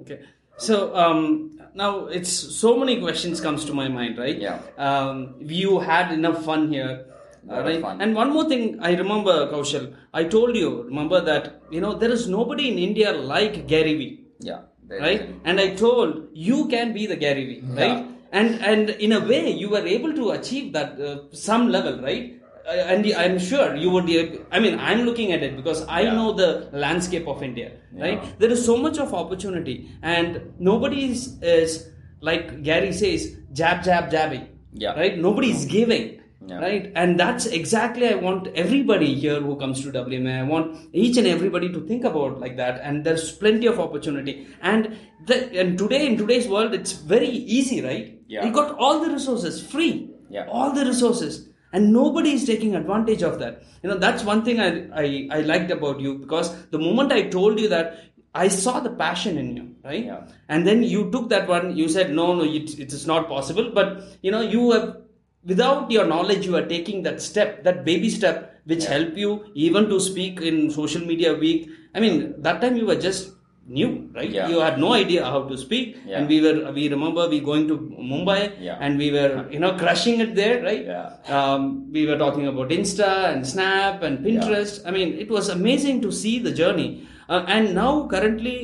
[0.00, 0.20] Okay.
[0.58, 4.38] So um, now it's so many questions comes to my mind, right?
[4.38, 4.60] Yeah.
[4.78, 7.06] Um, you had enough fun here.
[7.48, 7.82] Right?
[8.00, 9.94] And one more thing, I remember, Kaushal.
[10.12, 14.24] I told you, remember that you know there is nobody in India like Gary Vee,
[14.40, 14.62] Yeah.
[14.88, 15.34] Right?
[15.44, 17.98] And I told you can be the Gary Vee, right?
[17.98, 18.06] Yeah.
[18.32, 22.32] And and in a way, you were able to achieve that uh, some level, right?
[22.66, 24.06] Uh, and I'm sure you would.
[24.06, 26.14] be- I mean, I'm looking at it because I Yeah.
[26.14, 28.20] know the landscape of India, right?
[28.22, 28.30] Yeah.
[28.38, 31.88] There is so much of opportunity, and nobody is, is
[32.20, 34.94] like Gary says, jab, jab, jabbing, Yeah.
[34.94, 35.16] right?
[35.16, 36.20] Nobody is giving.
[36.44, 36.60] Yeah.
[36.60, 40.40] Right, and that's exactly I want everybody here who comes to WMA.
[40.40, 42.80] I want each and everybody to think about like that.
[42.82, 44.46] And there's plenty of opportunity.
[44.60, 48.20] And the, and today in today's world, it's very easy, right?
[48.28, 48.44] Yeah.
[48.44, 50.10] You got all the resources free.
[50.28, 50.46] Yeah.
[50.48, 53.62] All the resources, and nobody is taking advantage of that.
[53.82, 57.22] You know, that's one thing I I, I liked about you because the moment I
[57.22, 58.02] told you that.
[58.38, 60.04] I saw the passion in you, right?
[60.04, 60.26] Yeah.
[60.50, 61.74] And then you took that one.
[61.74, 65.05] You said, "No, no, it, it is not possible." But you know, you have
[65.52, 68.36] without your knowledge you are taking that step that baby step
[68.70, 68.92] which Yeah.
[68.96, 69.30] help you
[69.66, 71.60] even to speak in social media week
[71.94, 73.32] i mean that time you were just
[73.78, 74.48] new right Yeah.
[74.50, 76.16] you had no idea how to speak Yeah.
[76.18, 77.76] and we were we remember we going to
[78.10, 78.76] mumbai Yeah.
[78.86, 81.36] and we were you know crushing it there right Yeah.
[81.38, 81.62] um,
[81.96, 86.12] we were talking about insta and snap and pinterest i mean it was amazing to
[86.22, 86.88] see the journey
[87.32, 88.56] uh, and now currently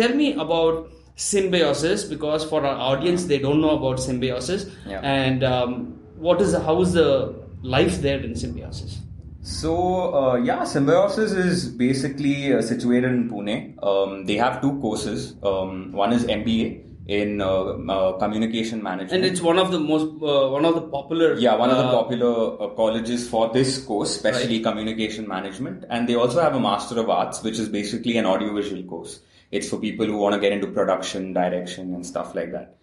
[0.00, 0.88] tell me about
[1.30, 5.00] symbiosis because for our audience they don't know about symbiosis Yeah.
[5.18, 5.70] and um,
[6.16, 9.00] what is the, how is the life there in symbiosis
[9.46, 9.72] So
[10.12, 13.80] uh, yeah, Symbiosis is basically uh, situated in Pune.
[13.80, 15.36] Um, they have two courses.
[15.40, 20.20] Um, one is MBA in uh, uh, communication management, and it's one of the most
[20.20, 23.78] uh, one of the popular yeah, one of the uh, popular uh, colleges for this
[23.84, 25.84] course, especially communication management.
[25.88, 29.20] And they also have a Master of Arts, which is basically an audiovisual course.
[29.52, 32.74] It's for people who want to get into production, direction, and stuff like that.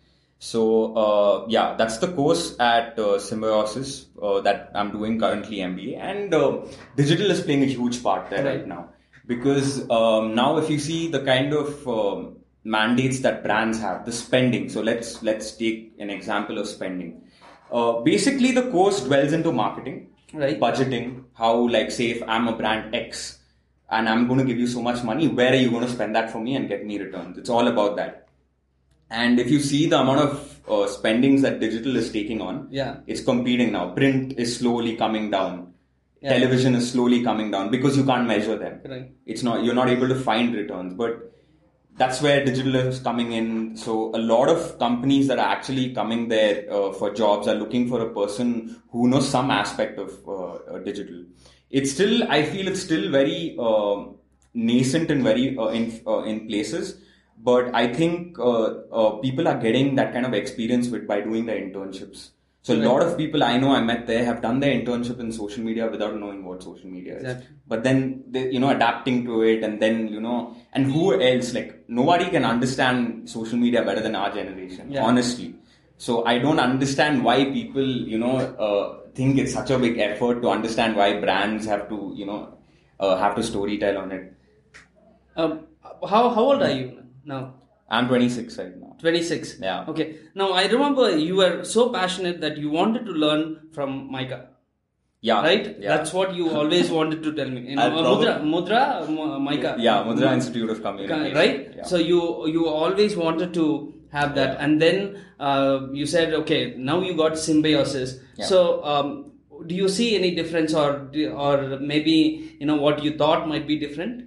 [0.45, 0.62] So
[1.03, 6.34] uh, yeah, that's the course at uh, Symbiosis uh, that I'm doing currently MBA, and
[6.34, 6.58] uh,
[6.97, 8.67] digital is playing a huge part there right, Right.
[8.67, 8.89] now
[9.25, 14.12] because um, now if you see the kind of um, mandates that brands have, the
[14.12, 14.67] spending.
[14.69, 17.21] So let's let's take an example of spending.
[17.71, 20.60] Uh, basically, the course dwells into marketing, Right.
[20.60, 21.23] budgeting.
[21.36, 23.39] How like say if I'm a brand X
[23.89, 26.15] and I'm going to give you so much money, where are you going to spend
[26.15, 27.38] that for me and get me returns?
[27.38, 28.22] It's all about that.
[29.13, 30.32] And if you see the amount of
[30.67, 32.95] uh, spendings that digital is taking on, Yeah.
[33.08, 33.84] it's competing now.
[33.99, 35.73] Print is slowly coming down.
[36.21, 36.34] Yeah.
[36.34, 38.80] Television is slowly coming down because you can't measure them.
[38.89, 39.12] Right.
[39.26, 41.17] It's not you're not able to find returns, but
[41.97, 43.76] that's where digital is coming in.
[43.78, 47.89] So a lot of companies that are actually coming there uh, for jobs are looking
[47.89, 51.23] for a person who knows some aspect of uh, uh, digital.
[51.69, 54.06] It's still, I feel, it's still very uh,
[54.54, 56.95] nascent and very uh, in uh, in places.
[57.43, 58.67] But I think uh,
[58.99, 62.29] uh, people are getting that kind of experience with by doing their internships.
[62.62, 65.34] So a lot of people I know I met there have done their internship in
[65.34, 67.23] social media without knowing what social media is.
[67.23, 67.47] Exactly.
[67.67, 71.53] But then they, you know adapting to it, and then you know, and who else?
[71.53, 74.89] Like nobody can understand social media better than our generation.
[74.89, 75.03] Yeah.
[75.03, 75.56] Honestly,
[75.97, 80.41] so I don't understand why people you know uh, think it's such a big effort
[80.43, 82.58] to understand why brands have to you know
[82.97, 84.34] uh, have to storytell on it.
[85.36, 87.55] Um, how how old are you now?
[87.89, 88.95] I'm 26 right now.
[88.99, 89.59] 26.
[89.62, 89.86] Yeah.
[89.88, 90.15] Okay.
[90.36, 94.47] Now I remember you were so passionate that you wanted to learn from MICA.
[95.21, 95.41] Yeah.
[95.41, 95.77] Right?
[95.79, 95.95] Yeah.
[95.97, 97.62] That's what you always wanted to tell me.
[97.69, 99.75] You know, uh, probably- Mudra, Mudra, Mu- MICA.
[99.79, 101.36] Yeah, Mudra Mu- Institute of Communication.
[101.36, 101.73] Right?
[101.77, 101.83] Yeah.
[101.83, 103.67] So you you always wanted to
[104.12, 108.19] have that, and then uh, you said, okay, now you got symbiosis.
[108.36, 108.45] Yeah.
[108.45, 109.31] So um,
[109.65, 111.09] do you see any difference, or
[111.47, 112.17] or maybe
[112.59, 114.25] you know what you thought might be different?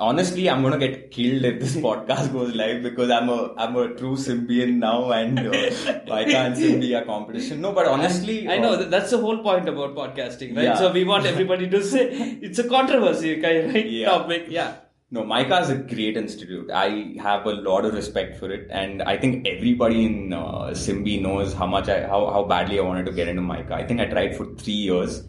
[0.00, 3.94] Honestly, I'm gonna get killed if this podcast goes live because I'm a I'm a
[3.94, 5.50] true Symbian now, and uh,
[6.18, 7.60] I can't Symbi a competition.
[7.60, 10.66] No, but honestly, I know uh, that's the whole point about podcasting, right?
[10.66, 10.76] Yeah.
[10.76, 12.10] So we want everybody to say
[12.42, 13.90] it's a controversy kind right?
[13.90, 14.10] Yeah.
[14.10, 14.46] topic.
[14.48, 14.76] Yeah.
[15.10, 16.70] No, MICA is a great institute.
[16.70, 21.20] I have a lot of respect for it, and I think everybody in uh, Simbi
[21.20, 23.74] knows how much I how, how badly I wanted to get into MICA.
[23.74, 25.24] I think I tried for three years,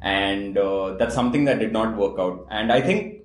[0.00, 2.46] and uh, that's something that did not work out.
[2.50, 3.16] And I think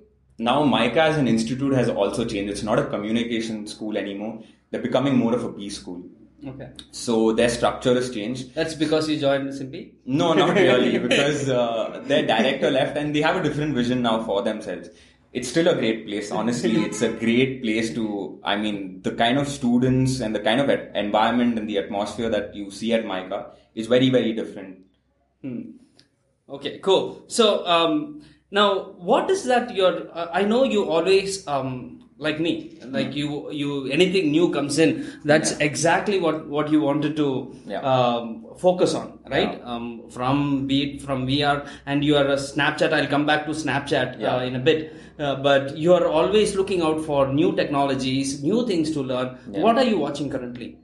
[0.42, 2.52] now MICA as an institute has also changed.
[2.52, 4.42] It's not a communication school anymore.
[4.70, 6.02] They're becoming more of a B school.
[6.46, 6.70] Okay.
[6.90, 8.54] So their structure has changed.
[8.54, 9.92] That's because you joined Simpy?
[10.04, 14.24] No, not really, because uh, their director left and they have a different vision now
[14.24, 14.88] for themselves.
[15.32, 16.82] It's still a great place, honestly.
[16.86, 20.68] it's a great place to, I mean, the kind of students and the kind of
[20.94, 24.78] environment and the atmosphere that you see at Mica is very, very different.
[25.42, 25.62] Hmm.
[26.48, 27.22] Okay, cool.
[27.28, 29.74] So um, now, what is that?
[29.74, 34.78] Your uh, I know you always um, like me, like you you anything new comes
[34.78, 34.92] in.
[35.24, 37.28] That's exactly what what you wanted to
[37.66, 37.80] Yeah.
[37.80, 39.58] um, focus on, right?
[39.58, 39.64] Yeah.
[39.74, 42.92] Um, from be it from VR and you are a Snapchat.
[42.92, 44.36] I'll come back to Snapchat Yeah.
[44.36, 44.92] uh, in a bit.
[45.18, 49.36] Uh, but you are always looking out for new technologies, new things to learn.
[49.50, 49.60] Yeah.
[49.62, 50.78] What are you watching currently?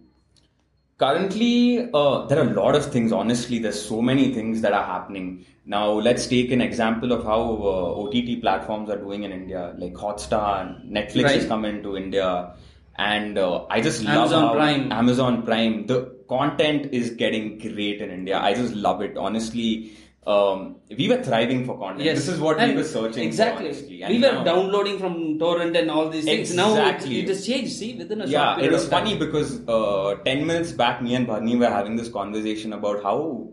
[0.99, 3.13] Currently, uh, there are a lot of things.
[3.13, 5.45] Honestly, there's so many things that are happening.
[5.65, 9.75] Now, let's take an example of how uh, OTT platforms are doing in India.
[9.79, 11.35] Like Hotstar, Netflix Right.
[11.37, 12.53] has come into India,
[12.97, 14.91] and uh, I just love Amazon Prime.
[14.93, 15.87] Amazon Prime.
[15.87, 18.41] The content is getting great in India.
[18.41, 19.17] I just love it.
[19.17, 19.93] Honestly,
[20.27, 22.05] um, we were thriving for content.
[22.05, 23.73] Yes, This is what And we were searching exactly.
[23.73, 23.89] for.
[23.91, 26.55] We were now- downloading from torrent and all these things.
[26.55, 27.21] Now it, Exactly.
[27.21, 27.73] it has changed.
[27.73, 31.15] See, within a short yeah, period it was funny because uh, 10 minutes back, me
[31.15, 33.49] and Bharni were having this conversation about how,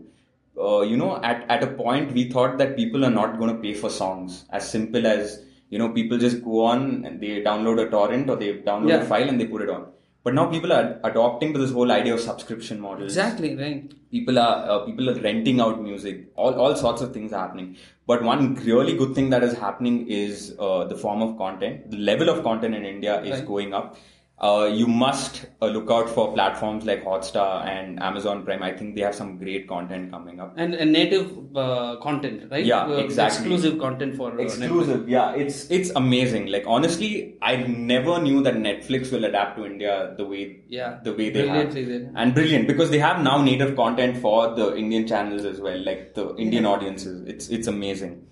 [0.60, 3.60] uh, you know, at, at a point we thought that people are not going to
[3.62, 4.44] pay for songs.
[4.50, 8.36] As simple as, you know, people just go on and they download a torrent or
[8.36, 8.96] they download Yeah.
[9.02, 9.86] a file and they put it on.
[10.26, 13.04] But now people are adopting to this whole idea of subscription models.
[13.12, 13.92] Exactly, right.
[14.10, 16.24] People are uh, people are renting out music.
[16.34, 17.68] All all sorts of things are happening.
[18.12, 21.92] But one really good thing that is happening is uh, the form of content.
[21.92, 23.46] The level of content in India is Right.
[23.52, 23.96] going up.
[24.38, 28.62] Uh, you must uh, look out for platforms like Hotstar and Amazon Prime.
[28.62, 30.52] I think they have some great content coming up.
[30.58, 32.62] And, and native uh, content, right?
[32.62, 33.54] Yeah, Uh, exactly.
[33.54, 34.44] Exclusive content for uh, Netflix.
[34.58, 36.48] Exclusive, yeah, it's it's amazing.
[36.48, 41.14] Like honestly, I never knew that Netflix will adapt to India the way Yeah, the
[41.14, 42.12] way they have, brilliantly did.
[42.14, 46.12] and brilliant because they have now native content for the Indian channels as well, like
[46.12, 47.22] the Indian audiences.
[47.26, 48.26] It's it's amazing.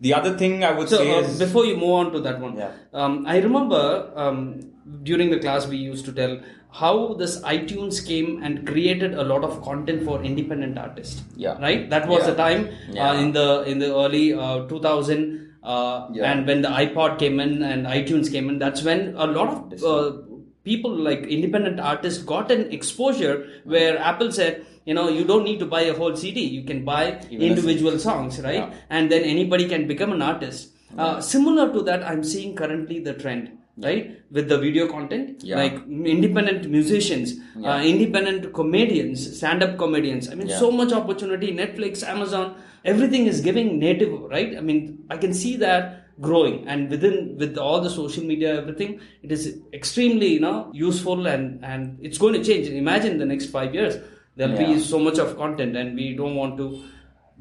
[0.00, 2.40] The other thing I would So say uh, is before you move on to that
[2.40, 2.70] one, Yeah.
[2.94, 3.80] um, I remember
[4.16, 4.38] um,
[5.02, 6.40] during the class we used to tell
[6.72, 11.22] how this iTunes came and created a lot of content for independent artists.
[11.36, 11.58] Yeah.
[11.60, 11.90] Right.
[11.90, 12.30] That was Yeah.
[12.30, 13.10] the time Yeah.
[13.10, 15.22] uh, in the in the early uh, 2000.
[15.62, 16.30] Uh, Yeah.
[16.32, 19.84] And when the iPod came in and iTunes came in, that's when a lot of
[19.84, 20.12] uh,
[20.64, 25.58] people like independent artists got an exposure where Apple said, you know, you don't need
[25.58, 26.40] to buy a whole CD.
[26.56, 28.72] You can buy Even individual songs, right?
[28.88, 30.70] And then anybody can become an artist.
[30.98, 33.50] Uh, similar to that, I'm seeing currently the trend,
[33.82, 34.16] right?
[34.30, 35.56] With the video content, Yeah.
[35.56, 35.74] like
[36.16, 37.74] independent musicians, Yeah.
[37.76, 40.28] uh, independent comedians, stand-up comedians.
[40.30, 40.58] I mean, Yeah.
[40.58, 41.48] so much opportunity.
[41.62, 44.56] Netflix, Amazon, everything is giving native, right?
[44.56, 49.00] I mean, I can see that growing, and within with all the social media, everything,
[49.22, 52.68] it is extremely, you know, useful, and and it's going to change.
[52.68, 53.94] Imagine the next five years,
[54.36, 56.66] there'll be so much of content, and we don't want to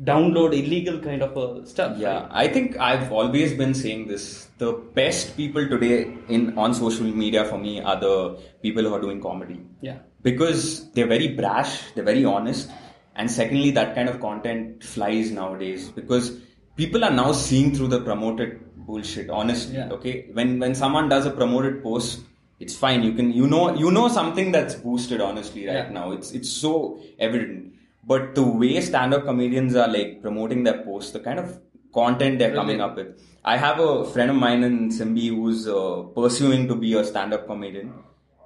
[0.03, 1.97] download illegal kind of uh, stuff.
[1.97, 2.27] Yeah, right?
[2.31, 4.47] I think I've always been saying this.
[4.57, 9.01] The best people today in on social media for me are the people who are
[9.01, 9.61] doing comedy.
[9.81, 9.99] Yeah.
[10.21, 12.69] Because they're very brash, they're very honest,
[13.15, 16.37] and secondly, that kind of content flies nowadays because
[16.75, 19.29] people are now seeing through the promoted bullshit.
[19.29, 19.89] Honestly, Yeah.
[19.91, 20.27] okay.
[20.33, 22.21] When when someone does a promoted post,
[22.59, 23.03] it's fine.
[23.03, 25.21] You can you know you know something that's boosted.
[25.21, 25.89] Honestly, right Yeah.
[25.89, 27.73] now, it's it's so evident.
[28.11, 31.59] But the way stand-up comedians are like promoting their posts, the kind of
[31.93, 33.09] content they're coming up with.
[33.45, 37.45] I have a friend of mine in Symbi who's uh, pursuing to be a stand-up
[37.51, 37.93] comedian,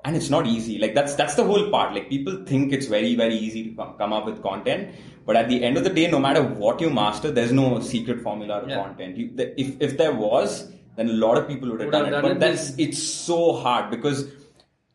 [0.05, 0.75] and it's not easy.
[0.83, 1.93] Like that's that's the whole part.
[1.97, 4.89] Like people think it's very very easy to come- come up with content,
[5.25, 8.21] but at the end of the day, no matter what you master, there's no secret
[8.27, 8.83] formula to Yeah.
[8.83, 9.17] content.
[9.23, 10.57] You, the, if if there was,
[10.97, 12.15] then a lot of people would have Would done, have it.
[12.21, 12.39] done But it.
[12.47, 14.27] that's it's so hard because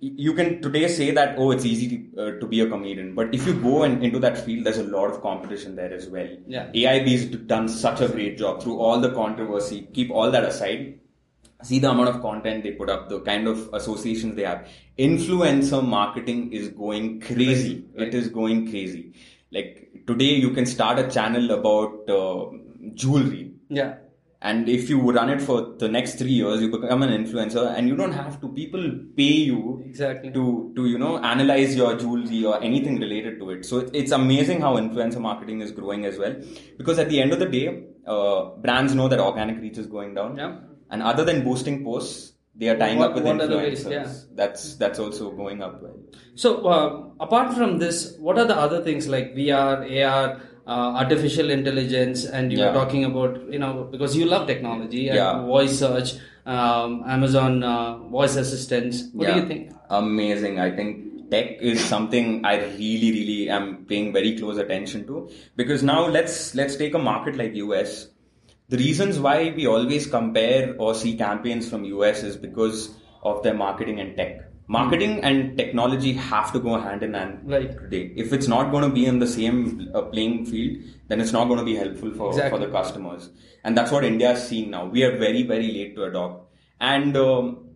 [0.01, 3.35] you can today say that oh it's easy to, uh, to be a comedian but
[3.35, 6.29] if you go and into that field there's a lot of competition there as well.
[6.47, 6.71] Yeah.
[6.73, 9.89] AIB's done such a great job through all the controversy.
[9.93, 11.01] Keep all that aside.
[11.65, 14.69] See the amount of content they put up the kind of associations they have.
[14.97, 17.85] Influencer marketing is going crazy.
[17.97, 18.09] Right.
[18.09, 19.15] it is going crazy.
[19.51, 22.57] Like today you can start a channel about uh,
[22.95, 23.53] jewelry.
[23.69, 23.97] Yeah.
[24.41, 27.89] And if you run it for the next three years you become an influencer and
[27.89, 28.85] you don't have to people
[29.17, 30.31] pay you Exactly.
[30.37, 34.61] to to you know analyze your jewelry or anything related to it so it's amazing
[34.61, 36.37] how influencer marketing is growing as well
[36.77, 37.67] because at the end of the day
[38.07, 40.57] uh, brands know that organic reach is going down Yeah.
[40.91, 43.91] and other than boosting posts they are tying What- up with what are the influencers?
[43.91, 44.07] Yeah.
[44.41, 45.99] that's that's also going up well
[46.43, 46.89] So, uh,
[47.25, 52.53] apart from this, what are the other things like VR, AR, uh, artificial intelligence, and
[52.53, 55.43] you were talking about, you know, because you love technology and Yeah.
[55.47, 56.13] voice search,
[56.47, 59.05] um, Amazon uh, voice assistants.
[59.13, 59.41] What do Yeah.
[59.41, 59.73] you think?
[59.91, 60.61] Amazing.
[60.61, 65.83] I think tech is something I really, really am paying very close attention to because
[65.83, 68.09] now let's let's take a market like US.
[68.69, 72.91] The reasons why we always compare or see campaigns from US is because
[73.23, 74.48] of their marketing and tech.
[74.71, 77.71] Marketing and technology have to go hand in hand Right.
[77.79, 78.13] today.
[78.17, 81.47] If it's not going to be in the same uh, playing field, then it's not
[81.49, 82.59] going to be helpful for, Exactly.
[82.61, 83.31] for the customers.
[83.65, 84.85] And that's what India is seeing now.
[84.87, 86.53] We are very, very late to adopt.
[86.81, 87.69] And um,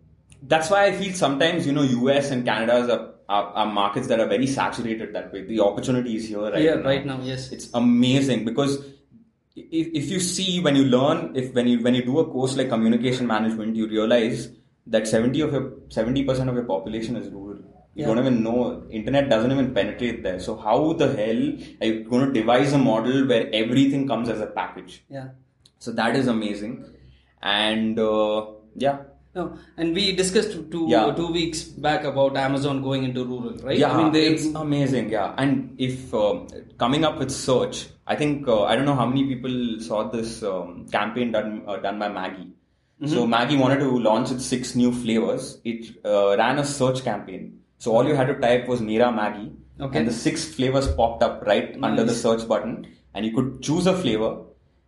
[0.43, 4.19] that's why I feel sometimes, you know, US and Canada are, are, are markets that
[4.19, 5.43] are very saturated that way.
[5.45, 6.83] The opportunity is here right Yeah, now.
[6.83, 7.51] right now, yes.
[7.51, 8.77] It's amazing because
[9.55, 12.55] if, if you see when you learn, if when you when you do a course
[12.55, 14.49] like communication management, you realize
[14.87, 17.57] that 70 of your 70% of your population is rural.
[17.95, 18.07] You Yeah.
[18.07, 20.39] don't even know internet doesn't even penetrate there.
[20.39, 21.41] So how the hell
[21.81, 25.03] are you going to devise a model where everything comes as a package?
[25.09, 25.27] Yeah.
[25.79, 26.85] So that is amazing.
[27.41, 28.97] And uh, yeah,
[29.35, 29.43] No,
[29.77, 31.11] and we discussed two Yeah.
[31.19, 33.77] two weeks back about Amazon going into rural, right?
[33.83, 35.09] Yeah, I mean, they, it's amazing.
[35.09, 36.47] Yeah, and if um,
[36.83, 39.55] coming up with search, I think uh, I don't know how many people
[39.87, 42.45] saw this um, campaign done uh, done by Maggi.
[43.03, 43.13] Mm-hmm.
[43.13, 45.59] So Maggi wanted to launch its six new flavors.
[45.65, 47.59] It uh, ran a search campaign.
[47.77, 49.99] So all you had to type was Mera Maggi, Okay.
[49.99, 53.87] and the six flavors popped up right under the search button, and you could choose
[53.87, 54.37] a flavor.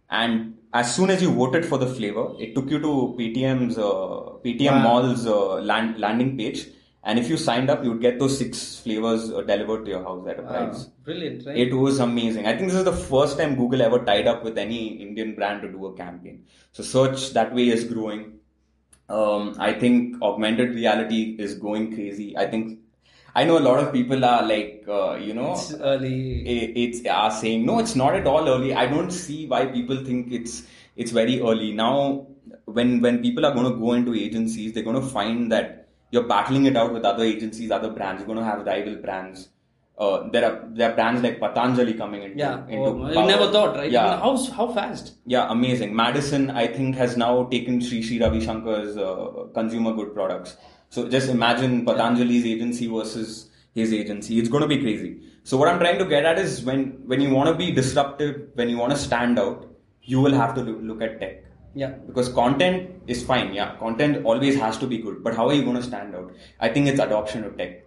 [0.10, 4.40] And as soon as you voted for the flavor, it took you to Paytm's uh,
[4.46, 4.84] Paytm Wow.
[4.84, 6.68] Mall's uh, land, landing page.
[7.06, 10.28] And if you signed up, you'd get those six flavors uh, delivered to your house
[10.28, 10.86] at a Wow, price.
[11.04, 11.56] brilliant, right?
[11.56, 12.48] It was amazing.
[12.48, 15.62] I think this is the first time Google ever tied up with any Indian brand
[15.62, 16.46] to do a campaign.
[16.72, 18.40] So search that way is growing.
[19.08, 22.36] Um, I think augmented reality is going crazy.
[22.36, 22.80] I think
[23.36, 26.42] I know a lot of people are like, uh, you know, it's early.
[26.86, 28.74] it's are saying no, it's not at all early.
[28.74, 30.64] I don't see why people think it's
[30.96, 32.26] it's very early now.
[32.66, 35.85] When when people are going to go into agencies, they're going to find that
[36.16, 38.22] you're battling it out with other agencies, other brands.
[38.22, 39.50] You're going to have rival brands.
[39.98, 42.88] Uh, there are there are brands like Patanjali coming into Yeah, into
[43.20, 43.90] oh, never thought, right?
[43.98, 45.14] Yeah, How how fast?
[45.36, 45.96] yeah, amazing.
[46.00, 50.58] Madison, I think, has now taken Sri Sri Ravi Shankar's uh, consumer good products.
[50.90, 54.38] So just imagine Patanjali's agency versus his agency.
[54.44, 55.14] It's going to be crazy.
[55.44, 58.36] So what I'm trying to get at is when when you want to be disruptive,
[58.62, 59.66] when you want to stand out,
[60.16, 60.62] you will have to
[60.92, 61.42] look at tech.
[61.76, 61.90] Yeah.
[62.08, 63.76] Because content is fine, yeah.
[63.76, 66.32] Content always has to be good, but how are you going to stand out?
[66.60, 67.84] I think it's adoption of tech.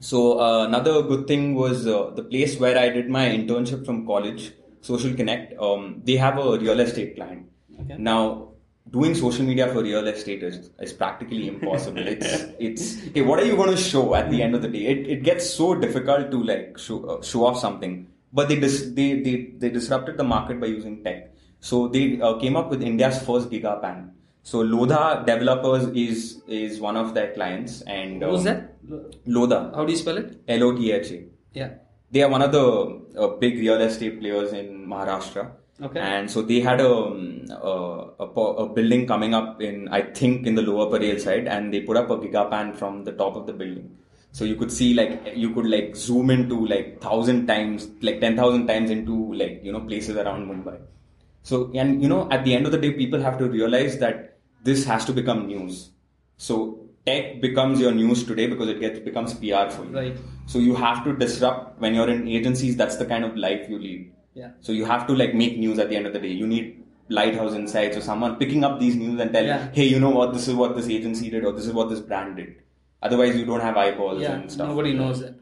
[0.00, 4.06] So uh, another good thing was uh, the place where I did my internship from
[4.06, 4.52] college,
[4.82, 5.58] Social Connect.
[5.58, 7.46] Um, they have a real estate client.
[7.80, 7.96] Okay.
[7.98, 8.48] Now,
[8.90, 12.06] doing social media for real estate is, is practically impossible.
[12.14, 13.22] it's it's okay.
[13.22, 14.86] What are you going to show at the end of the day?
[14.86, 18.06] It, it gets so difficult to like show, uh, show off something.
[18.32, 21.27] But they, dis- they they they disrupted the market by using tech.
[21.60, 24.10] So they uh, came up with India's first gigapan.
[24.42, 28.82] So Lodha Developers is is one of their clients, and um, that?
[29.26, 29.74] Lodha.
[29.74, 30.40] How do you spell it?
[30.48, 31.24] L O T H A.
[31.52, 31.70] Yeah.
[32.10, 32.64] They are one of the
[33.18, 35.50] uh, big real estate players in Maharashtra.
[35.80, 36.00] Okay.
[36.00, 40.46] And so they had a, um, a, a, a building coming up in, I think,
[40.46, 43.46] in the lower Parel side, and they put up a gigapan from the top of
[43.46, 43.96] the building.
[44.32, 48.36] So you could see, like, you could like zoom into like thousand times, like ten
[48.36, 50.78] thousand times into like you know places around Mumbai.
[51.48, 54.38] So and you know, at the end of the day, people have to realize that
[54.64, 55.90] this has to become news.
[56.36, 56.56] So
[57.06, 59.94] tech becomes your news today because it gets becomes PR for you.
[60.00, 60.16] Right.
[60.46, 62.76] So you have to disrupt when you're in agencies.
[62.76, 64.12] That's the kind of life you lead.
[64.34, 64.50] Yeah.
[64.60, 66.34] So you have to like make news at the end of the day.
[66.42, 69.68] You need lighthouse insights or someone picking up these news and telling, Yeah.
[69.72, 70.34] hey, you know what?
[70.34, 72.56] This is what this agency did or this is what this brand did.
[73.02, 74.34] Otherwise, you don't have eyeballs Yeah.
[74.34, 74.68] and stuff.
[74.68, 75.34] Nobody knows that.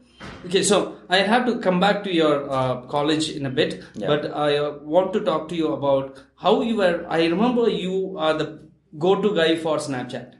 [0.45, 4.07] Okay, so I have to come back to your uh, college in a bit, Yeah.
[4.07, 7.05] but I uh, want to talk to you about how you were.
[7.07, 8.59] I remember you are the
[8.97, 10.33] go-to guy for Snapchat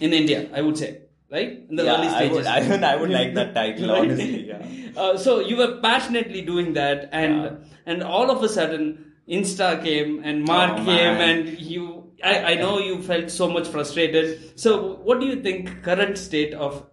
[0.00, 0.48] in India.
[0.54, 2.36] I would say, right in the Yeah, early I stages.
[2.36, 4.48] would, I would, I would like that title, honestly.
[4.48, 4.66] Yeah.
[4.96, 7.50] Uh, so you were passionately doing that, and Yeah.
[7.86, 11.38] and all of a sudden, Insta came and Mark Oh, came, man.
[11.48, 12.12] and you.
[12.22, 14.58] I, I know you felt so much frustrated.
[14.60, 16.84] So, what do you think current state of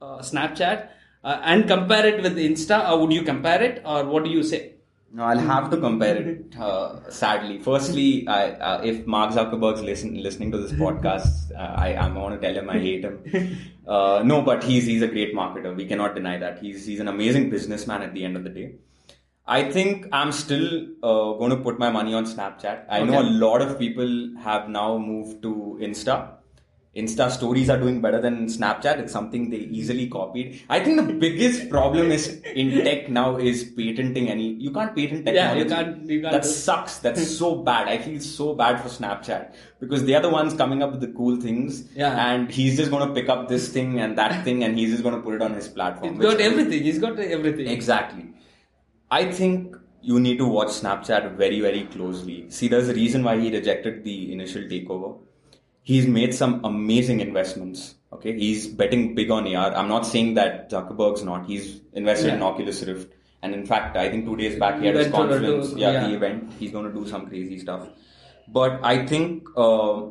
[0.00, 0.90] uh, Snapchat,
[1.30, 4.42] uh, and compare it with Insta, or would you compare it, or what do you
[4.52, 4.62] say?
[5.12, 6.56] No, I'll have to compare it.
[6.58, 11.94] Uh, sadly, firstly, I, uh, if Mark Zuckerberg's listen, listening to this podcast, uh, I,
[11.94, 13.58] I want to tell him I hate him.
[13.86, 15.74] Uh, no, but he's he's a great marketer.
[15.80, 16.58] We cannot deny that.
[16.58, 18.02] He's he's an amazing businessman.
[18.02, 18.74] At the end of the day,
[19.46, 20.66] I think I'm still
[21.02, 22.86] uh, going to put my money on Snapchat.
[22.88, 24.10] I know a lot of people
[24.48, 26.16] have now moved to Insta.
[26.96, 28.98] Insta stories are doing better than Snapchat.
[29.00, 30.62] It's something they easily copied.
[30.70, 34.54] I think the biggest problem is in tech now is patenting any.
[34.54, 35.60] You can't patent Yeah, technology.
[35.62, 36.98] you can't- you can't that sucks.
[37.00, 37.88] That's so bad.
[37.88, 41.08] I feel so bad for Snapchat because they are the ones coming up with the
[41.08, 41.84] cool things.
[41.94, 42.16] Yeah.
[42.32, 45.02] And he's just going to pick up this thing and that thing and he's just
[45.02, 46.14] going to put it on his platform.
[46.14, 46.82] He's got everything.
[46.82, 47.68] He's got everything.
[47.68, 48.24] Exactly.
[49.10, 52.48] I think you need to watch Snapchat very, very closely.
[52.50, 55.18] See, there's a reason why he rejected the initial takeover.
[55.86, 57.94] He's made some amazing investments.
[58.12, 59.72] Okay, he's betting big on AR.
[59.72, 61.46] I'm not saying that Zuckerberg's not.
[61.46, 64.96] He's invested in Oculus Rift, and in fact, I think two days back he had
[64.96, 65.72] his conference.
[65.74, 66.08] yeah, yeah.
[66.08, 66.52] the event.
[66.58, 67.86] He's going to do some crazy stuff.
[68.48, 70.06] But I think uh,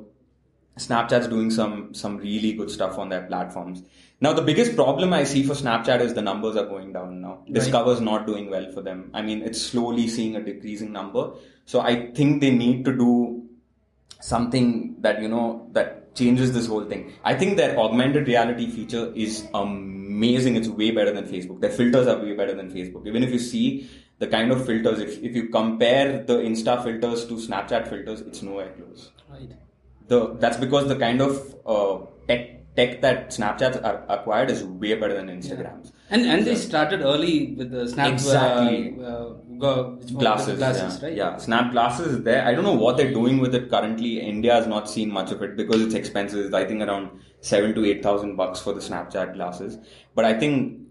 [0.78, 3.84] Snapchat's doing some some really good stuff on their platforms.
[4.22, 7.40] Now the biggest problem I see for Snapchat is the numbers are going down now.
[7.52, 9.10] Discover's not doing well for them.
[9.14, 11.32] I mean, it's slowly seeing a decreasing number.
[11.66, 13.45] So I think they need to do
[14.30, 14.68] something
[15.06, 17.02] that you know that changes this whole thing.
[17.24, 20.56] I think their augmented reality feature is amazing.
[20.56, 21.62] It's way better than Facebook.
[21.62, 23.06] Their filters are way better than Facebook.
[23.08, 27.26] Even if you see the kind of filters, if, if you compare the Insta filters
[27.26, 29.52] to Snapchat filters, it's nowhere close Right.
[30.08, 32.44] the that's because the kind of uh, tech
[32.78, 33.76] tech that Snapchat
[34.16, 35.92] acquired is way better than Instagram's.
[36.10, 38.96] And and they started early with the Snap Exactly.
[39.02, 39.45] uh, uh, which one?
[39.60, 41.08] Glasses, glasses, yeah.
[41.08, 41.18] right?
[41.18, 42.46] Yeah, Snap glasses is there.
[42.46, 44.20] I don't know what they're doing with it currently.
[44.20, 46.54] India has not seen much of it because it's expensive.
[46.54, 47.10] I think around
[47.42, 49.78] seven to eight thousand bucks for the Snapchat glasses.
[50.16, 50.82] But I think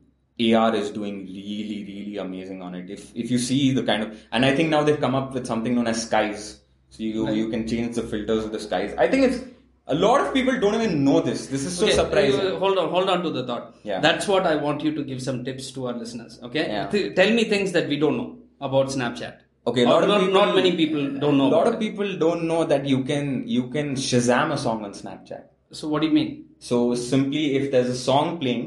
[0.41, 2.91] AR is doing really, really amazing on it.
[2.91, 5.47] If if you see the kind of and I think now they've come up with
[5.47, 6.61] something known as skies.
[6.91, 8.95] So you you can change the filters of the skies.
[8.99, 9.45] I think it's
[9.87, 11.47] a lot of people don't even know this.
[11.49, 12.41] This is so Okay, surprising.
[12.41, 13.75] uh, hold on, hold on to the thought.
[13.83, 14.01] Yeah.
[14.01, 16.39] That's what I want you to give some tips to our listeners.
[16.43, 16.87] Okay, Yeah.
[16.87, 18.39] Th- tell me things that we don't know
[18.69, 19.35] about Snapchat.
[19.67, 21.49] Okay, a Or lot of not, people, not many people don't know.
[21.49, 24.93] A lot of people don't know that you can you can Shazam a song on
[25.03, 25.45] Snapchat.
[25.81, 26.33] So what do you mean?
[26.71, 28.65] So simply, if there's a song playing,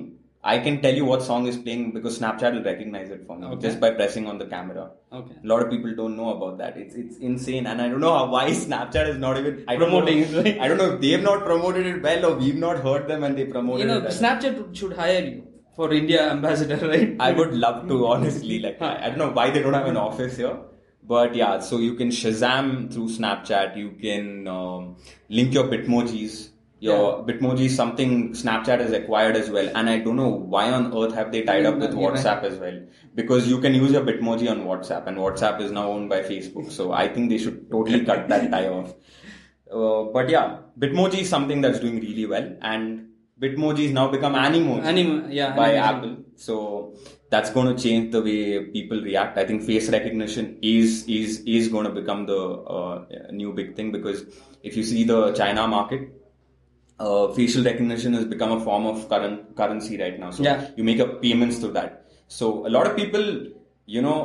[0.54, 3.46] I can tell you what song is playing because Snapchat will recognize it for me
[3.54, 3.62] Okay.
[3.68, 4.84] just by pressing on the camera.
[5.20, 5.36] Okay.
[5.44, 6.78] A lot of people don't know about that.
[6.84, 9.90] It's it's insane, and I don't know how, why Snapchat is not even I don't
[9.90, 10.46] Promoting know.
[10.66, 13.38] I don't know if they've not promoted it well or we've not heard them and
[13.42, 14.10] they promoted You know, it.
[14.10, 14.18] well.
[14.24, 15.44] Snapchat should hire you
[15.78, 17.16] for India ambassador, right?
[17.20, 18.60] I would love to, honestly.
[18.60, 20.58] Like, I, don't know why they don't have an office here.
[21.04, 23.78] But yeah, so you can Shazam through Snapchat.
[23.78, 24.98] You can um,
[25.30, 26.50] link your Bitmojis.
[26.80, 29.70] Your Bitmoji is something Snapchat has acquired as well.
[29.76, 32.82] And I don't know why on earth have they tied up with WhatsApp as well.
[33.16, 36.72] Because you can use your Bitmoji on WhatsApp and WhatsApp is now owned by Facebook.
[36.72, 38.94] So I think they should totally cut that tie off.
[39.70, 42.56] Uh, but yeah, Bitmoji is something that's doing really well.
[42.62, 43.07] And
[43.42, 45.98] Bitmoji has now become Animoji Anim- yeah, by animation.
[45.98, 46.24] Apple.
[46.36, 46.94] So
[47.30, 49.38] that's going to change the way people react.
[49.38, 52.38] I think face recognition is is is going to become the
[52.78, 54.24] uh, new big thing because
[54.64, 56.10] if you see the China market,
[57.00, 60.32] uh, facial recognition has become a form of current currency right now.
[60.32, 60.68] So Yeah.
[60.76, 62.06] you make up payments through that.
[62.28, 63.26] So a lot of people,
[63.86, 64.18] you know,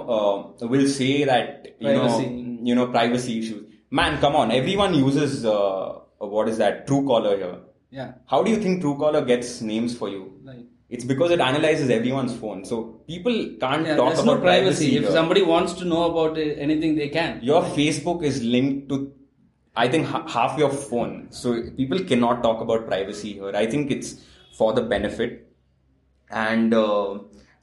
[0.63, 2.27] uh, will say that you Privacy.
[2.31, 3.63] know, you know, privacy issues.
[3.91, 4.51] Man, come on!
[4.51, 6.87] Everyone uses uh, what is that?
[6.87, 7.59] Truecaller here.
[7.93, 8.13] Yeah.
[8.27, 10.21] How do you think Truecaller gets names for you?
[10.43, 10.65] Right.
[10.89, 12.65] It's because it analyzes everyone's phone.
[12.65, 12.77] So
[13.07, 14.97] people can't Yeah, talk about no privacy.
[14.97, 15.11] If here.
[15.13, 17.39] somebody wants to know about anything, they can.
[17.43, 19.13] Your Facebook is linked to,
[19.77, 21.29] I think, ha- half your phone.
[21.31, 23.53] So people cannot talk about privacy here.
[23.55, 24.15] I think it's
[24.59, 25.49] for the benefit.
[26.31, 27.19] And uh,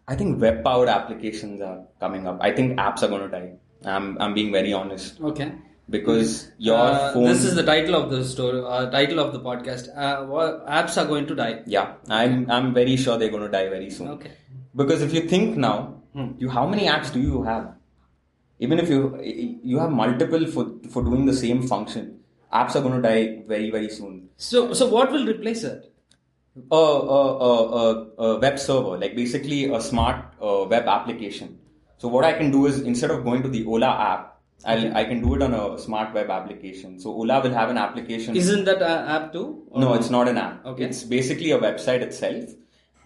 [0.07, 2.37] I think web powered applications are coming up.
[2.41, 3.53] I think apps are going to die.
[3.85, 5.19] I'm, I'm being very honest.
[5.21, 5.51] Okay.
[5.89, 7.23] Because your Uh, phone.
[7.25, 8.61] This is the title of the story.
[8.63, 9.89] Uh, title of the podcast.
[9.95, 11.61] Uh, what, apps are going to die.
[11.65, 14.09] Yeah, I'm, I'm very sure they're going to die very soon.
[14.09, 14.31] Okay.
[14.75, 16.29] Because if you think now, Hmm.
[16.39, 17.65] you how many apps do you have?
[18.67, 18.99] Even if you
[19.71, 20.63] you have multiple for
[20.93, 22.07] for doing the same function,
[22.61, 24.15] apps are going to die very very soon.
[24.37, 25.85] So, so what will replace it?
[26.71, 27.19] A, a,
[27.49, 27.85] a, a,
[28.29, 31.59] a web server, like basically a smart uh, web application.
[31.99, 35.05] So what I can do is instead of going to the Ola app, I'll, I
[35.05, 36.99] can do it on a smart web application.
[36.99, 38.35] So Ola will have an application.
[38.35, 39.63] Isn't that an app too?
[39.75, 40.65] No, it's not an app.
[40.65, 40.83] Okay.
[40.83, 42.49] It's basically a website itself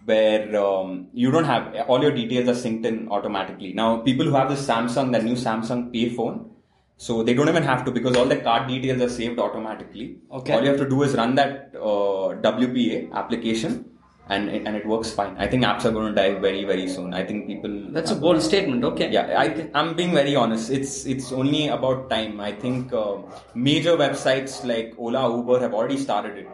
[0.04, 3.72] where um, you don't have all your details are synced in automatically.
[3.72, 6.50] Now, people who have the Samsung, the new Samsung Pay phone,
[6.96, 10.18] so they don't even have to because all the card details are saved automatically.
[10.30, 10.52] Okay.
[10.52, 13.90] All you have to do is run that uh, WPA application.
[14.28, 15.36] And, it- and it works fine.
[15.38, 17.12] I think apps are going to die very very soon.
[17.12, 17.72] I think people.
[17.90, 18.82] That's a bold statement.
[18.90, 19.10] Okay.
[19.10, 20.70] Yeah, I th- I'm being very honest.
[20.70, 22.40] It's it's only about time.
[22.40, 23.16] I think uh,
[23.54, 26.48] major websites like Ola, Uber have already started it.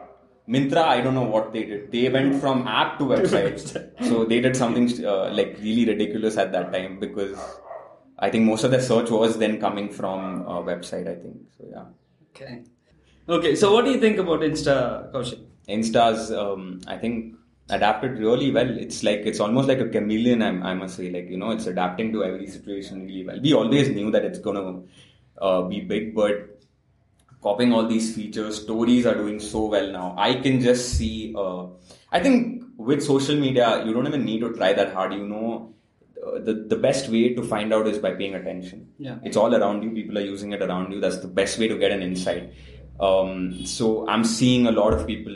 [0.49, 1.93] Myntra, I don't know what they did.
[1.93, 3.61] They went from app to website,
[4.09, 7.39] so they did something uh, like really ridiculous at that time because
[8.19, 11.07] I think most of the search was then coming from a website.
[11.07, 11.65] I think so.
[11.71, 11.85] Yeah,
[12.35, 12.65] Okay.
[13.29, 13.55] Okay.
[13.55, 15.39] So, what do you think about Insta, Kaushik?
[15.69, 17.37] Insta's, um, I think,
[17.71, 18.69] adapted really well.
[18.69, 20.43] It's like it's almost like a chameleon.
[20.43, 23.41] I, I must say, like you know, it's adapting to every situation really well.
[23.41, 24.83] We always knew that it's gonna
[25.39, 26.61] uh, be big, but
[27.43, 30.15] copying all these features, stories are doing so well now.
[30.19, 31.35] I can just see.
[31.37, 31.67] Uh,
[32.13, 35.13] I think with social media, you don't even need to try that hard.
[35.15, 35.75] You know,
[36.27, 38.89] uh, the the best way to find out is by paying attention.
[38.99, 39.17] Yeah.
[39.23, 39.91] it's all around you.
[39.91, 41.01] People are using it around you.
[41.01, 42.53] That's the best way to get an insight.
[42.99, 45.35] Um, so I'm seeing a lot of people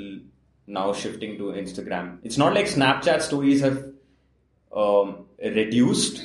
[0.66, 2.18] now shifting to Instagram.
[2.22, 3.84] It's not like Snapchat stories have
[4.74, 6.22] um, reduced,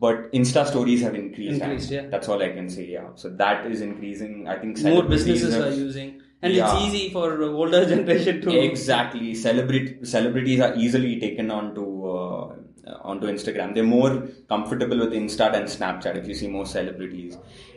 [0.00, 1.60] but Insta stories have increased.
[1.60, 2.06] Increased, yeah.
[2.08, 2.86] That's all I can say.
[2.86, 4.48] Yeah, so that is increasing.
[4.48, 6.72] I think More businesses have- are using, and Yeah.
[6.74, 9.34] it's easy for older generation to Exactly.
[9.34, 12.54] Celebrity celebrities are easily taken onto uh,
[13.02, 13.74] onto Instagram.
[13.74, 16.16] They're more comfortable with Insta and Snapchat.
[16.16, 17.36] If you see more celebrities,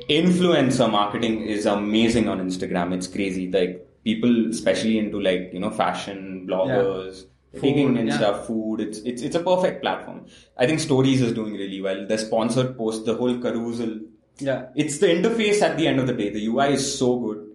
[0.10, 2.94] influencer marketing is amazing on Instagram.
[2.94, 3.52] It's crazy.
[3.52, 7.26] Like people, especially into like you know fashion bloggers.
[7.54, 8.18] Food, taking in yeah.
[8.18, 8.80] stuff, food.
[8.80, 10.26] It's it's it's a perfect platform.
[10.58, 12.08] I think Stories is doing really well.
[12.08, 14.00] The sponsored post, the whole carousel.
[14.38, 14.68] Yeah.
[14.76, 16.30] It's the interface at the end of the day.
[16.30, 17.48] The UI is so good.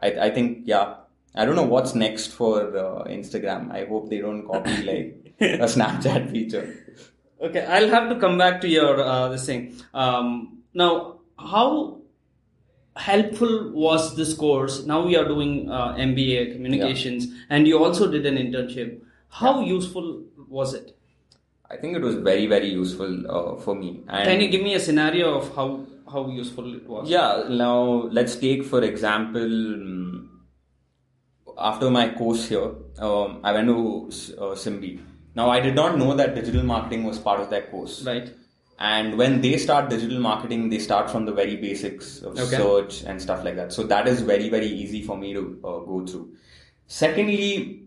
[0.00, 0.94] I, I think, yeah.
[1.34, 3.72] I don't know what's next for uh, Instagram.
[3.72, 6.74] I hope they don't copy like a Snapchat feature.
[7.40, 9.74] Okay, I'll have to come back to your uh, this thing.
[9.94, 12.01] Um, now, how
[12.96, 14.84] helpful was this course?
[14.84, 19.00] Now we are doing uh, MBA communications, and you also did an internship.
[19.28, 20.96] How useful was it?
[21.70, 24.02] I think it was very, very useful uh, for me.
[24.08, 27.08] And Can you give me a scenario of how how useful it was?
[27.08, 30.28] Yeah, now let's take for example, mm,
[31.56, 35.00] after my course here, um, I went to uh, Symbi.
[35.34, 38.04] Now I did not know that digital marketing was part of that course.
[38.04, 38.30] Right.
[38.90, 42.56] And when they start digital marketing, they start from the very basics of Okay.
[42.56, 43.72] search and stuff like that.
[43.72, 46.24] So that is very, very easy for me to uh, go through.
[46.88, 47.84] Secondly,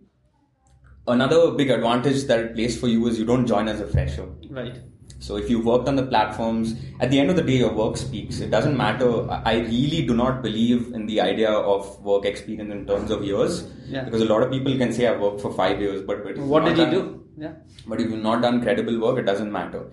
[1.08, 4.28] another big advantage that it plays for you is you don't join as a fresher.
[4.50, 4.78] Right.
[5.20, 6.72] So if you worked on the platforms,
[7.02, 8.40] at the end of the day, your work speaks.
[8.40, 9.12] It doesn't matter.
[9.36, 13.24] I I really do not believe in the idea of work experience in terms of
[13.34, 13.60] years.
[13.98, 14.04] Yeah.
[14.08, 16.38] Because a lot of people can say I've worked for five years, but, but if
[16.42, 17.24] you've What did you done- do?
[17.46, 17.54] Yeah.
[17.94, 19.86] But if you've not done credible work, it doesn't matter.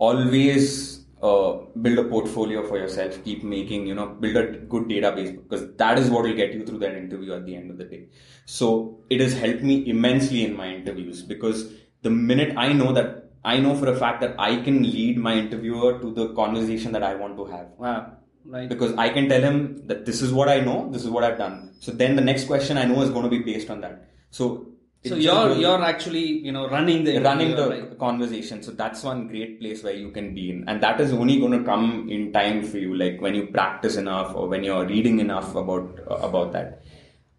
[0.00, 3.22] Always uh, build a portfolio for yourself.
[3.24, 6.64] Keep making, you know, build a good database because that is what will get you
[6.64, 8.06] through that interview at the end of the day.
[8.46, 11.72] So it has helped me immensely in my interviews because
[12.02, 15.34] the minute I know that I know for a fact that I can lead my
[15.34, 17.68] interviewer to the conversation that I want to have.
[17.76, 18.16] Wow.
[18.44, 18.68] Right.
[18.68, 21.38] Because I can tell him that this is what I know, this is what I've
[21.38, 21.74] done.
[21.80, 24.08] So then the next question I know is going to be based on that.
[24.30, 24.69] So
[25.02, 27.98] So you're you're actually you know running the running the right?
[27.98, 31.38] conversation so that's one great place where you can be in and that is only
[31.40, 34.84] going to come in time for you like when you practice enough or when you're
[34.84, 36.82] reading enough about uh, about that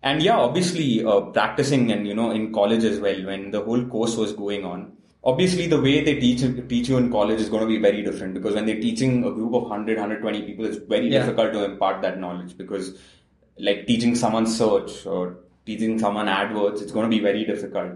[0.01, 3.85] and yeah obviously uh, practicing and you know in college as well when the whole
[3.85, 4.91] course was going on
[5.23, 8.33] obviously the way they teach teach you in college is going to be very different
[8.33, 11.19] because when they're teaching a group of 100 120 people it's very Yeah.
[11.19, 12.97] difficult to impart that knowledge because
[13.59, 17.91] like teaching someone search or teaching someone AdWords it's going to be very difficult.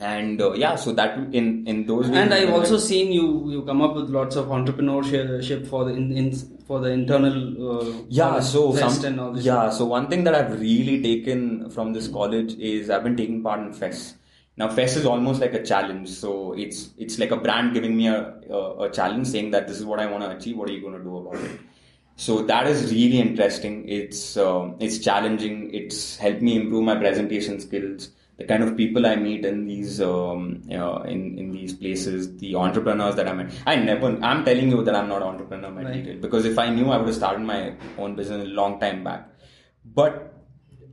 [0.00, 3.62] And uh, yeah so that in in those And I've like- also seen you you
[3.62, 6.32] come up with lots of entrepreneurship for the in, in
[6.68, 7.36] for the internal
[7.70, 11.68] uh, yeah so some, and all this yeah so one thing that i've really taken
[11.70, 14.14] from this college is i've been taking part in fest.
[14.56, 18.06] Now fest is almost like a challenge so it's it's like a brand giving me
[18.08, 20.72] a, a, a challenge saying that this is what i want to achieve what are
[20.72, 21.58] you going to do about it
[22.24, 27.60] so that is really interesting it's um, it's challenging it's helped me improve my presentation
[27.66, 31.72] skills the kind of people I meet in these um, you know, in in these
[31.74, 33.52] places, the entrepreneurs that I met.
[33.66, 34.16] I never.
[34.22, 36.20] I'm telling you that I'm not an entrepreneur Right.
[36.20, 39.28] because if I knew, I would have started my own business a long time back.
[39.84, 40.34] But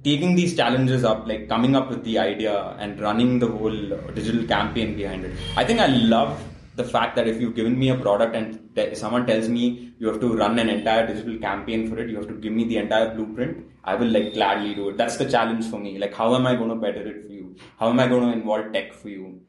[0.04, 3.78] taking these challenges up, like coming up with the idea and running the whole
[4.16, 6.44] digital campaign behind it, I think I love
[6.76, 10.20] the fact that if you've given me a product and someone tells me you have
[10.20, 13.14] to run an entire digital campaign for it, you have to give me the entire
[13.16, 14.98] blueprint, I will like gladly do it.
[14.98, 15.98] That's the challenge for me.
[15.98, 17.56] Like, how am I going to better it for you?
[17.80, 19.42] How am I going to involve tech for you?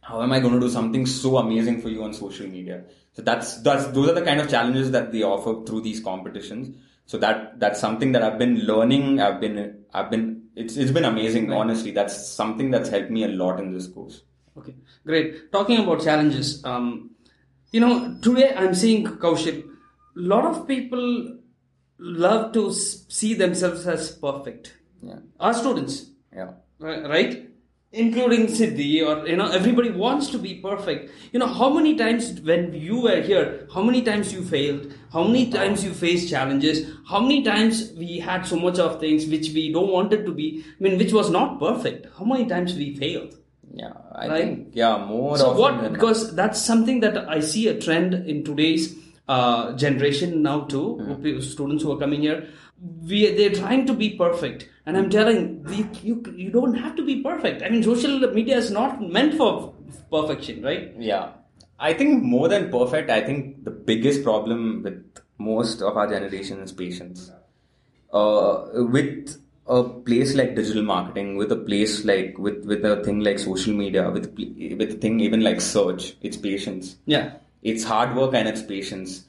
[0.00, 2.84] How am I going to do something so amazing for you on social media?
[3.12, 6.76] So that's that's those are the kind of challenges that they offer through these competitions.
[7.06, 9.20] So that that's something that I've been learning.
[9.20, 11.52] I've been I've been it's it's been amazing.
[11.52, 14.22] Honestly, that's something that's helped me a lot in this course.
[14.56, 14.74] Okay,
[15.06, 15.50] great.
[15.52, 17.10] Talking about challenges, um,
[17.72, 19.64] you know, today I'm seeing Kaushik.
[19.64, 21.38] A lot of people
[21.98, 24.74] love to see themselves as perfect.
[25.00, 25.20] Yeah.
[25.40, 26.52] Our students, Yeah.
[26.78, 27.48] right?
[27.94, 31.10] including Siddhi or you know everybody wants to be perfect.
[31.30, 35.24] You know how many times when you were here, how many times you failed, how
[35.24, 39.50] many times you faced challenges, how many times we had so much of things which
[39.52, 40.64] we don't wanted to be.
[40.80, 42.06] I mean, which was not perfect.
[42.18, 43.36] How many times we failed.
[43.74, 44.40] Yeah, I Right.
[44.42, 45.38] think yeah more.
[45.38, 45.92] So what?
[45.92, 48.94] Because that's something that I see a trend in today's
[49.28, 50.96] uh, generation now too.
[50.98, 51.40] Hmm.
[51.40, 52.48] Students who are coming here,
[53.02, 57.04] we they're trying to be perfect, and I'm telling you, you, you don't have to
[57.04, 57.62] be perfect.
[57.62, 59.72] I mean, social media is not meant for
[60.10, 60.92] perfection, right?
[60.98, 61.30] Yeah.
[61.78, 66.60] I think more than perfect, I think the biggest problem with most of our generation
[66.60, 67.30] is patience.
[68.12, 69.41] Uh, with
[69.72, 73.72] a place like digital marketing, with a place like with with a thing like social
[73.82, 74.26] media, with
[74.80, 76.96] with a thing even like search, it's patience.
[77.06, 77.32] Yeah.
[77.62, 79.24] It's hard work and it's patience.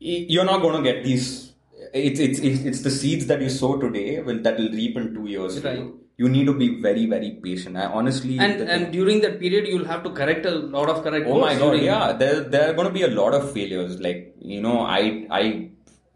[0.00, 1.52] You're not going to get these.
[1.92, 5.26] It's it's it's, the seeds that you sow today will that will reap in two
[5.26, 5.62] years.
[5.62, 5.78] Right.
[5.78, 5.88] You.
[6.20, 7.76] you need to be very very patient.
[7.76, 11.26] I honestly And and during that period, you'll have to correct a lot of correct.
[11.28, 12.12] Oh my god, yeah.
[12.12, 14.00] There there are going to be a lot of failures.
[14.00, 15.02] Like you know, I
[15.42, 15.44] I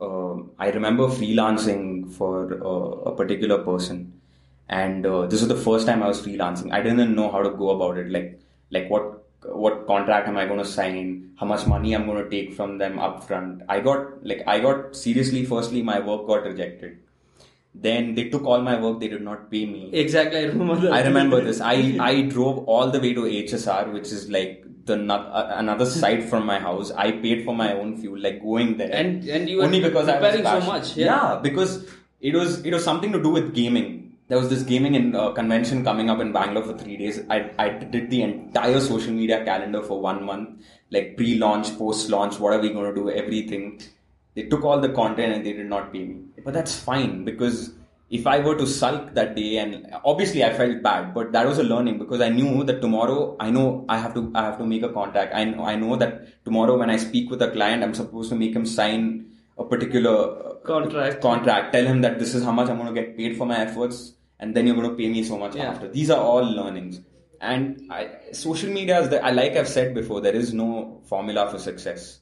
[0.06, 4.20] uh, I remember freelancing for uh, a particular person,
[4.68, 6.72] and uh, this was the first time I was freelancing.
[6.72, 8.10] I didn't know how to go about it.
[8.10, 8.40] Like
[8.70, 11.30] like what what contract am I going to sign?
[11.38, 13.64] How much money I'm going to take from them upfront?
[13.68, 15.44] I got like I got seriously.
[15.44, 16.98] Firstly, my work got rejected.
[17.74, 19.00] Then they took all my work.
[19.00, 19.90] They did not pay me.
[19.92, 20.92] Exactly, I remember.
[20.92, 21.60] I remember this.
[21.60, 26.24] I, I drove all the way to HSR, which is like the uh, another site
[26.28, 26.90] from my house.
[26.90, 28.92] I paid for my own fuel, like going there.
[28.92, 30.72] And- and you were only because I was preparing so passionate.
[30.72, 31.40] much, yeah.
[31.42, 31.86] because
[32.20, 33.98] it was it was something to do with gaming.
[34.28, 37.20] There was this gaming in, uh, convention coming up in Bangalore for three days.
[37.30, 42.38] I I did the entire social media calendar for one month, like pre-launch, post-launch.
[42.38, 43.10] What are we going to do?
[43.10, 43.80] Everything.
[44.34, 46.20] They took all the content and they did not pay me.
[46.44, 47.72] But that's fine because
[48.10, 51.58] if I were to sulk that day and obviously I felt bad, but that was
[51.58, 54.66] a learning because I knew that tomorrow I know I have to I have to
[54.66, 55.34] make a contact.
[55.34, 58.36] I know I know that tomorrow when I speak with a client, I'm supposed to
[58.36, 59.26] make him sign
[59.58, 60.14] a particular
[60.48, 61.20] uh, Contract.
[61.20, 61.72] Contract.
[61.72, 64.14] Tell him that this is how much I'm going to get paid for my efforts,
[64.38, 65.70] and then you're going to pay me so much Yeah.
[65.70, 65.88] after.
[65.88, 67.00] These are all learnings.
[67.40, 71.50] And I, social media is the, I like I've said before, there is no formula
[71.50, 72.20] for success.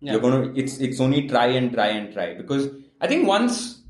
[0.00, 0.12] Yeah.
[0.12, 2.68] You're gonna it's it's only try and try and try because
[3.00, 3.82] I think once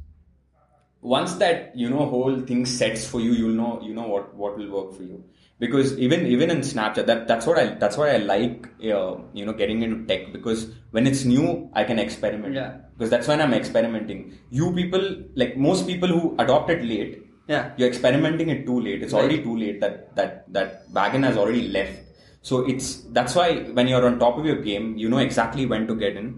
[1.00, 4.56] once that you know whole thing sets for you, you'll know you know what what
[4.58, 5.24] will work for you.
[5.58, 9.44] Because even even in Snapchat, that that's what I that's why I like uh, you
[9.44, 12.54] know getting into tech because when it's new, I can experiment.
[12.54, 12.76] Yeah.
[12.96, 14.38] Because that's when I'm experimenting.
[14.50, 17.72] You people like most people who adopt it late, Yeah.
[17.76, 19.02] you're experimenting it too late.
[19.02, 19.20] It's Right.
[19.20, 19.80] already too late.
[19.80, 22.04] That that that wagon has already left.
[22.48, 23.46] So it's that's why
[23.78, 26.28] when you're on top of your game, you know exactly when to get in,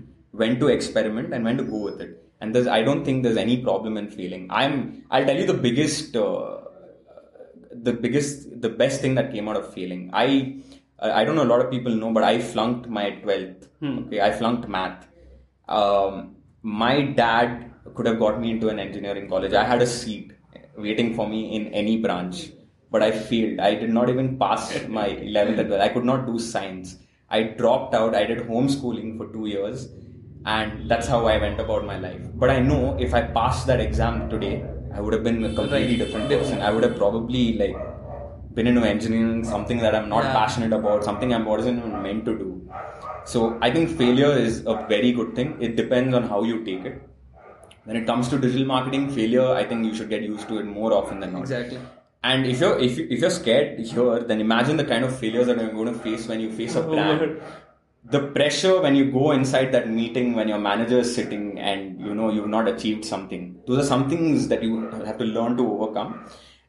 [0.42, 2.12] when to experiment, and when to go with it.
[2.40, 4.48] And there's I don't think there's any problem in failing.
[4.50, 6.58] I'm I'll tell you the biggest uh,
[7.88, 10.10] the biggest the best thing that came out of failing.
[10.12, 10.26] I
[10.98, 13.68] I don't know a lot of people know, but I flunked my twelfth.
[14.06, 15.06] Okay, I flunked math.
[15.68, 19.52] Um, my dad could have got me into an engineering college.
[19.52, 20.32] I had a seat
[20.76, 22.50] waiting for me in any branch,
[22.90, 23.60] but I failed.
[23.60, 25.80] I did not even pass my 11th and 12th.
[25.82, 26.96] I could not do science.
[27.30, 28.14] I dropped out.
[28.14, 29.88] I did homeschooling for two years,
[30.44, 32.22] and that's how I went about my life.
[32.34, 35.96] But I know if I passed that exam today, I would have been a completely
[35.96, 36.60] different person.
[36.60, 37.76] I would have probably like
[38.54, 40.32] been into engineering, something that I'm not Yeah.
[40.32, 42.48] passionate about, something I wasn't even meant to do.
[43.24, 45.54] So I think failure is a very good thing.
[45.60, 47.00] It depends on how you take it.
[47.84, 50.66] When it comes to digital marketing, failure, I think you should get used to it
[50.66, 51.42] more often than not.
[51.42, 51.78] Exactly.
[52.22, 55.46] And if you're if you, if you're scared here, then imagine the kind of failures
[55.46, 57.40] that you're going to face when you face a brand.
[58.04, 62.14] The pressure when you go inside that meeting when your manager is sitting and you
[62.14, 63.60] know you've not achieved something.
[63.66, 66.26] Those are some things that you have to learn to overcome.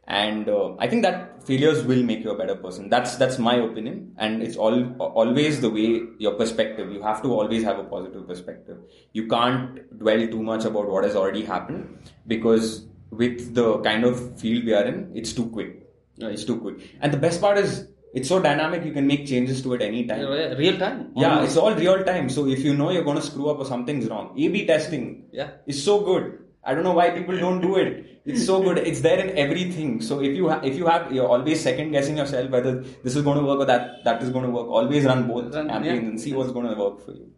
[0.08, 2.90] And uh, I think that failures will make you a better person.
[2.90, 6.92] That's that's my opinion, and it's all always the way your perspective.
[6.92, 8.78] You have to always have a positive perspective.
[9.14, 14.40] You can't dwell too much about what has already happened because with the kind of
[14.40, 15.78] field we are in, it's too quick.
[16.22, 16.78] Uh, It's too quick.
[17.02, 18.84] And the best part is it's so dynamic.
[18.86, 20.22] You can make changes to it anytime.
[20.58, 21.12] Real time.
[21.16, 21.48] Yeah, Almost.
[21.48, 22.30] it's all real time.
[22.30, 25.52] So if you know you're going to screw up or something's wrong, A/B testing Yeah.
[25.66, 26.38] is so good.
[26.64, 28.22] I don't know why people don't do it.
[28.24, 28.78] It's so good.
[28.78, 30.00] It's there in everything.
[30.02, 33.24] So if you ha- if you have you're always second guessing yourself whether this is
[33.24, 34.68] going to work or that that is going to work.
[34.68, 36.10] Always run both Run- campaigns yeah.
[36.10, 37.32] and see what's going to work for you.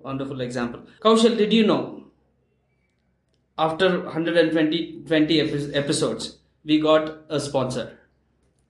[0.00, 0.82] Wonderful example.
[1.00, 1.95] Kaushal, did you know?
[3.58, 5.40] After 120 20
[5.74, 7.98] episodes, we got a sponsor.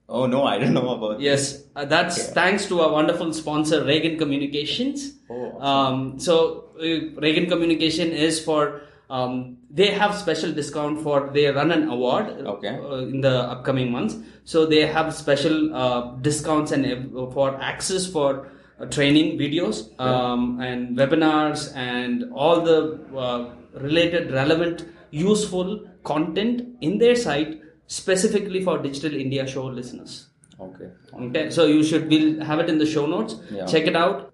[0.09, 4.17] Oh no, I don't know about Yes, uh, that's thanks to our wonderful sponsor, Ragan
[4.17, 5.15] Communications.
[5.29, 5.61] Oh, awesome.
[5.61, 6.83] um, so, uh,
[7.25, 12.69] Ragan Communication is for um, they have special discount for they run an award Okay.
[12.77, 14.15] uh, in the upcoming months.
[14.45, 18.47] So they have special uh, discounts and uh, for access for
[18.79, 23.49] uh, training videos um, and webinars and all the uh,
[23.81, 25.69] related relevant useful
[26.03, 30.15] content in their site specifically for digital india show listeners
[30.59, 30.89] Okay.
[31.25, 33.65] okay so you should we'll have it in the show notes Yeah.
[33.65, 34.33] check it out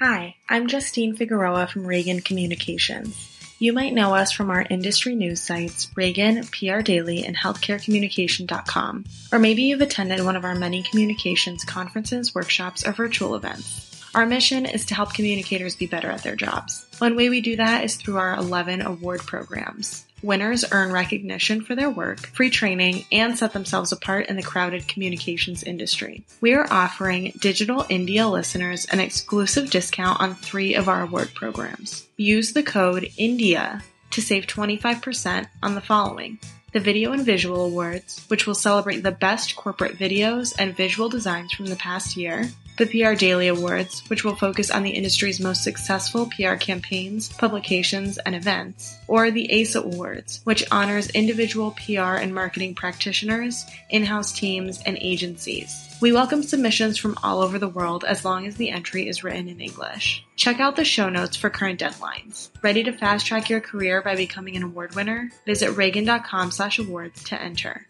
[0.00, 3.14] Hi, I'm Justine Figueroa from Ragan Communications.
[3.60, 9.04] You might know us from our industry news sites, Ragan, PR Daily, and healthcarecommunication.com.
[9.32, 14.02] Or maybe you've attended one of our many communications conferences, workshops, or virtual events.
[14.14, 16.86] Our mission is to help communicators be better at their jobs.
[17.02, 20.06] One way we do that is through our 11 award programs.
[20.22, 24.86] Winners earn recognition for their work, free training, and set themselves apart in the crowded
[24.86, 26.24] communications industry.
[26.40, 32.06] We are offering Digital India listeners an exclusive discount on three of our award programs.
[32.16, 33.82] Use the code INDIA
[34.12, 36.38] to save 25% on the following.
[36.72, 41.52] The Video and Visual Awards, which will celebrate the best corporate videos and visual designs
[41.52, 42.48] from the past year.
[42.82, 48.18] The PR Daily Awards, which will focus on the industry's most successful PR campaigns, publications,
[48.18, 48.98] and events.
[49.06, 54.98] Or the ACE Awards, which honors individual PR and marketing practitioners, in house teams, and
[55.00, 55.96] agencies.
[56.00, 59.46] We welcome submissions from all over the world as long as the entry is written
[59.46, 60.24] in English.
[60.34, 62.48] Check out the show notes for current deadlines.
[62.62, 65.30] Ready to fast track your career by becoming an award winner?
[65.46, 67.86] Visit ragan.com slash awards to enter.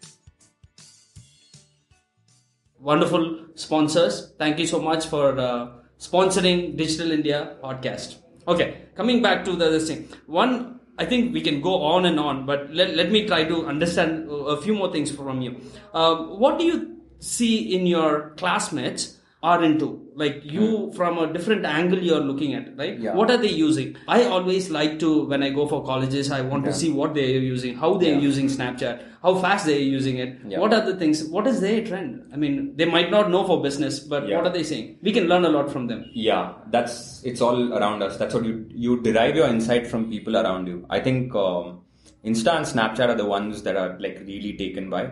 [2.83, 4.33] Wonderful sponsors.
[4.37, 8.17] Thank you so much for uh, sponsoring Digital India podcast.
[8.47, 10.09] Okay, coming back to the this thing.
[10.27, 13.65] One, I think we can go on and on, but let, let me try to
[13.65, 15.61] understand a few more things from you.
[15.93, 19.99] Um, what do you see in your classmates are into?
[20.15, 22.97] Like you, from a different angle, you're looking at, right?
[22.97, 23.13] Yeah.
[23.13, 23.97] What are they using?
[24.07, 27.39] I always like to, when I go for colleges, I want to see what they're
[27.53, 28.19] using, how they're Yeah.
[28.29, 30.59] using Snapchat, how fast they're using it, Yeah.
[30.59, 32.21] what are the things, what is their trend?
[32.31, 34.37] I mean, they might not know for business, but Yeah.
[34.37, 34.97] what are they saying?
[35.01, 36.05] We can learn a lot from them.
[36.13, 38.17] Yeah, that's it's all around us.
[38.17, 40.85] That's what you you derive your insight from people around you.
[40.89, 41.79] I think um,
[42.23, 45.03] Insta and Snapchat are the ones that are like really taken by.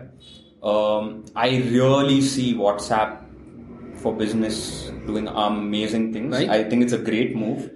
[0.62, 3.21] Um, I really see WhatsApp
[4.02, 6.34] for business doing amazing things.
[6.36, 6.48] Right.
[6.48, 7.70] I think it's a great move.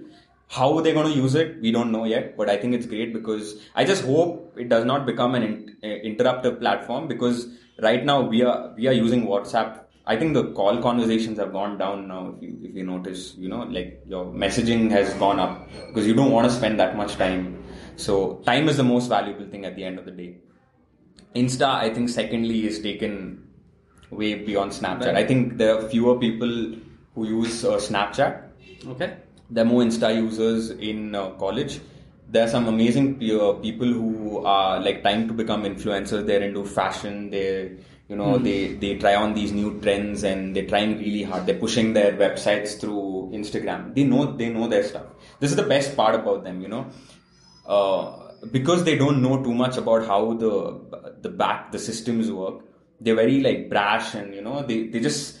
[0.49, 3.13] How they're going to use it, we don't know yet, but I think it's great
[3.13, 7.47] because I just hope it does not become an in, interruptive platform because
[7.81, 9.83] right now we are we are using WhatsApp.
[10.05, 12.35] I think the call conversations have gone down now.
[12.37, 16.13] If you if you notice, you know, like your messaging has gone up because you
[16.13, 17.61] don't want to spend that much time.
[17.97, 20.37] So time is the most valuable thing at the end of the day.
[21.35, 23.46] Insta, I think, secondly, is taken
[24.11, 25.07] way beyond Snapchat.
[25.07, 25.17] Right.
[25.17, 26.75] I think there are fewer people
[27.15, 28.43] who use uh, Snapchat.
[28.87, 29.17] Okay.
[29.49, 31.79] There are more Insta users in uh, college.
[32.29, 36.25] There are some amazing uh, people who are like trying to become influencers.
[36.25, 37.29] They're into fashion.
[37.29, 37.77] They,
[38.09, 41.45] you know, they they try on these new trends and they're trying really hard.
[41.45, 43.95] They're pushing their websites through Instagram.
[43.95, 45.05] They know they know their stuff.
[45.39, 46.61] This is the best part about them.
[46.61, 46.87] You know,
[47.65, 50.81] uh, because they don't know too much about how the
[51.21, 52.66] the back the systems work
[53.01, 55.39] they're very like brash and you know they, they just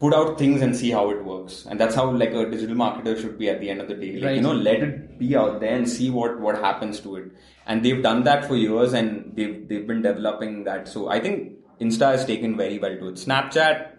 [0.00, 1.66] put out things and see how it works.
[1.66, 4.12] And that's how like a digital marketer should be at the end of the day.
[4.14, 4.36] Like Right.
[4.36, 7.32] you know let it be out there and see what what happens to it.
[7.66, 10.88] And they've done that for years and they've they've been developing that.
[10.88, 13.14] So i think insta has taken very well to it.
[13.14, 13.90] Snapchat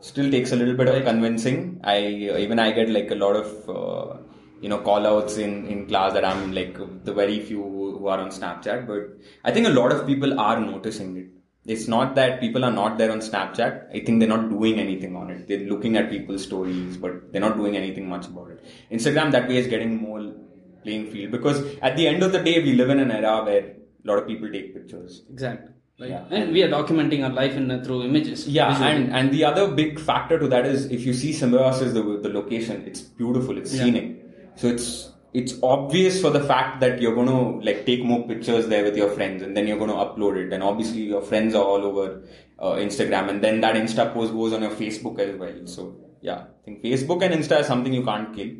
[0.00, 1.80] still takes a little bit of convincing.
[1.82, 1.98] I
[2.44, 4.18] even I get like a lot of uh,
[4.60, 8.18] you know call outs in in class that I'm like the very few who are
[8.18, 9.02] on Snapchat, but
[9.44, 11.28] I think a lot of people are noticing it.
[11.66, 13.88] It's not that people are not there on Snapchat.
[13.90, 15.48] I think they're not doing anything on it.
[15.48, 18.64] They're looking at people's stories, but they're not doing anything much about it.
[18.90, 20.34] Instagram that way is getting more
[20.82, 23.62] playing field because at the end of the day, we live in an era where
[23.62, 25.22] a lot of people take pictures.
[25.30, 25.70] Exactly.
[25.98, 26.10] Right.
[26.10, 26.24] Yeah.
[26.30, 28.46] And we are documenting our life in through images.
[28.48, 28.90] Yeah, visually.
[28.90, 32.28] and, and the other big factor to that is if you see Symbiosis, the the
[32.28, 33.84] location, it's beautiful, it's Yeah.
[33.84, 34.26] scenic.
[34.56, 38.68] So it's it's obvious for the fact that you're going to like take more pictures
[38.68, 41.54] there with your friends, and then you're going to upload it, and obviously your friends
[41.54, 42.22] are all over
[42.58, 45.66] uh, Instagram, and then that Insta post goes on your Facebook as well.
[45.66, 48.52] So yeah, I think Facebook and Insta is something you can't kill.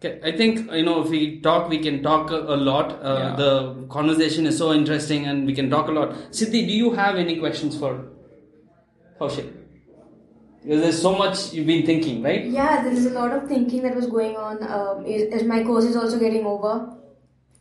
[0.00, 2.92] Okay, I think you know if we talk, we can talk a, a lot.
[3.02, 3.36] Uh, Yeah.
[3.36, 6.10] The conversation is so interesting, and we can talk a lot.
[6.30, 7.94] Siddhi, do you have any questions for
[9.20, 9.57] Kaushik?
[10.62, 12.44] Because there's so much you've been thinking, right?
[12.44, 15.62] Yeah, there is a lot of thinking that was going on um, is- as my
[15.62, 16.96] course is also getting over.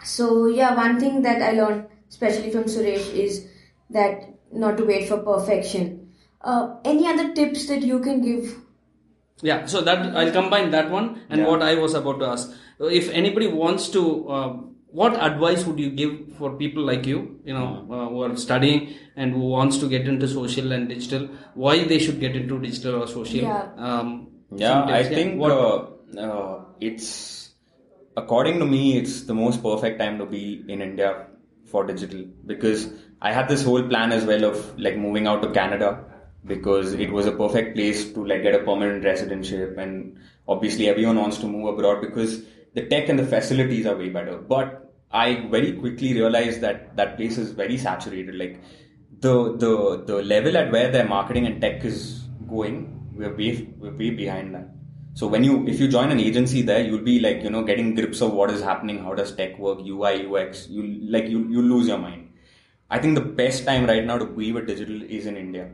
[0.04, 3.48] So, yeah, one thing that I learned, especially from Suresh, is
[3.90, 6.10] that not to wait for perfection.
[6.42, 8.56] Uh, any other tips that you can give
[9.44, 11.48] Yeah, so that I'll combine that one and Yeah.
[11.48, 12.52] what I was about to ask.
[12.80, 14.54] If anybody wants to, uh,
[15.00, 17.68] what advice would you give for people like you, you know,
[17.98, 21.28] uh, who are studying and who wants to get into social and digital?
[21.66, 23.42] Why they should get into digital or social?
[23.50, 23.68] Yeah.
[23.90, 24.10] Um,
[24.56, 27.08] Yeah, I tips, think What- uh, uh, it's
[28.22, 31.10] according to me, it's the most perfect time to be in India
[31.72, 32.88] for digital because
[33.22, 35.90] I had this whole plan as well of like moving out to Canada
[36.46, 40.18] because it was a perfect place to like get a permanent residentship and
[40.48, 42.44] obviously everyone wants to move abroad because
[42.74, 44.38] the tech and the facilities are way better.
[44.38, 48.36] But I very quickly realized that that place is very saturated.
[48.36, 48.62] Like
[49.20, 53.96] the the the level at where their marketing and tech is going, we're way we're
[53.96, 54.70] way behind that.
[55.14, 57.96] So when you if you join an agency there, you'll be like you know getting
[57.96, 60.68] grips of what is happening, how does tech work, UI, UX.
[60.70, 62.34] You like you you lose your mind.
[62.90, 65.72] I think the best time right now to be with digital is in India.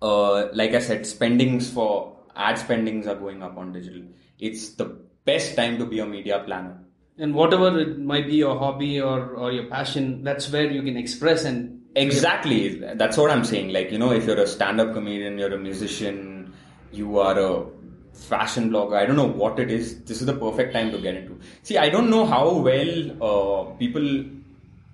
[0.00, 4.02] Uh, like I said, spendings for ad spendings are going up on digital.
[4.38, 4.86] It's the
[5.24, 6.78] best time to be a media planner.
[7.18, 10.96] And whatever it might be your hobby or, or your passion, that's where you can
[10.96, 12.78] express and Exactly.
[12.94, 13.72] That's what I'm saying.
[13.72, 16.52] Like, you know, if you're a stand up comedian, you're a musician,
[16.92, 17.66] you are a
[18.12, 20.00] fashion blogger, I don't know what it is.
[20.02, 21.38] This is the perfect time to get into.
[21.62, 24.24] See, I don't know how well uh, people,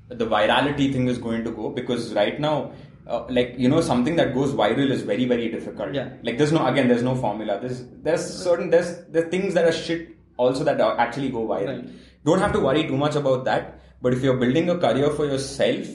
[0.08, 2.72] the virality thing is going to go because right now,
[3.06, 5.92] uh, like, you know, something that goes viral is very, very difficult.
[5.92, 6.10] Yeah.
[6.22, 7.58] Like, there's no, again, there's no formula.
[7.60, 11.82] There's, there's certain, there's, there's things that are shit also that actually go viral.
[11.82, 11.94] Right.
[12.24, 13.80] Don't have to worry too much about that.
[14.00, 15.86] But if you're building a career for yourself,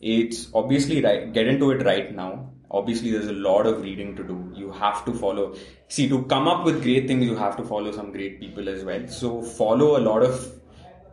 [0.00, 2.50] it's obviously right get into it right now.
[2.70, 4.52] Obviously there's a lot of reading to do.
[4.54, 5.56] You have to follow.
[5.88, 8.84] See to come up with great things you have to follow some great people as
[8.84, 9.06] well.
[9.08, 10.52] So follow a lot of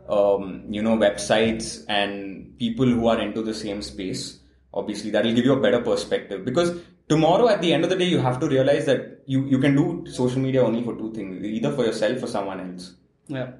[0.08, 4.38] um, you know websites and people who are into the same space.
[4.72, 6.44] Obviously that will give you a better perspective.
[6.44, 9.58] Because tomorrow at the end of the day you have to realize that you, you
[9.58, 11.42] can do social media only for two things.
[11.44, 12.94] Either for yourself or someone else.
[13.28, 13.52] Yeah.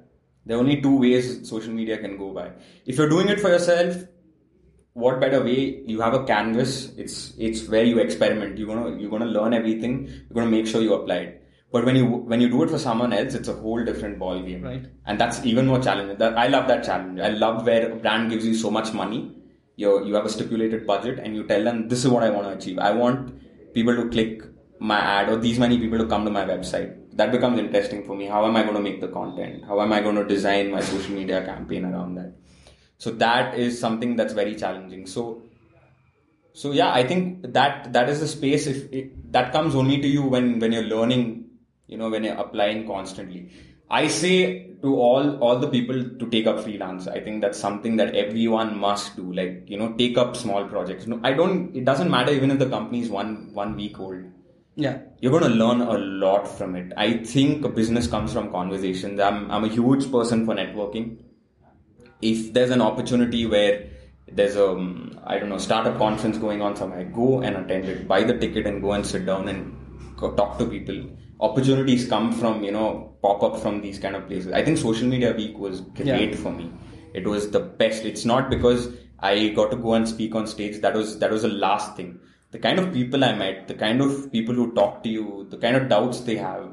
[0.47, 2.51] There are only two ways social media can go by.
[2.85, 3.97] If you're doing it for yourself
[4.93, 5.83] what better way?
[5.85, 6.91] You have a canvas.
[6.97, 8.57] It's it's where you experiment.
[8.57, 10.07] You're gonna you're gonna learn everything.
[10.07, 11.43] You're gonna make sure you apply it.
[11.71, 14.41] But when you when you do it for someone else it's a whole different ball
[14.41, 14.85] game Right.
[15.05, 16.17] and that's even more challenging.
[16.17, 17.19] That i love that challenge.
[17.19, 19.21] I love where a brand gives you so much money.
[19.75, 22.47] You you have a stipulated budget and you tell them this is what i want
[22.47, 22.79] to achieve.
[22.79, 23.33] I want
[23.75, 24.41] people to click
[24.79, 28.15] my ad or these many people to come to my website that becomes interesting for
[28.15, 28.25] me.
[28.25, 29.65] How am i going to make the content?
[29.65, 32.33] How am i going to design my social media campaign around that?
[32.97, 35.05] So that is something that's very challenging.
[35.05, 35.43] So
[36.61, 40.07] so yeah i think that that is the space if it, that comes only to
[40.13, 41.25] you when when you're learning
[41.87, 43.49] you know when you're applying constantly.
[43.89, 47.95] I say to all all the people to take up freelance i think that's something
[47.99, 49.31] that everyone must do.
[49.33, 51.07] Like you know take up small projects.
[51.07, 54.25] No i don't it doesn't matter even if the company is one one week old
[54.77, 54.99] Yeah.
[55.21, 56.93] you're going to learn a lot from it.
[56.95, 59.19] I think a business comes from conversations.
[59.19, 61.17] I'm, I'm a huge person for networking.
[62.21, 63.89] If there's an opportunity where
[64.31, 68.07] there's a, um, I don't know, startup conference going on somewhere, go and attend it,
[68.07, 69.75] buy the ticket and go and sit down and
[70.19, 71.09] talk to people.
[71.39, 74.51] Opportunities come from, you know, pop up from these kind of places.
[74.51, 76.35] I think social media week was great Yeah.
[76.35, 76.71] for me.
[77.15, 78.05] It was the best.
[78.05, 80.81] It's not because I got to go and speak on stage.
[80.81, 82.19] That was, that was the last thing
[82.51, 85.57] the kind of people I met, the kind of people who talk to you, the
[85.57, 86.69] kind of doubts they have.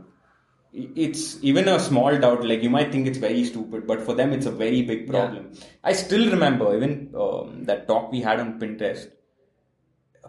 [0.72, 4.32] It's even a small doubt, like you might think it's very stupid, but for them
[4.32, 5.52] it's a very big problem.
[5.84, 9.08] I still remember even um, that talk we had on Pinterest.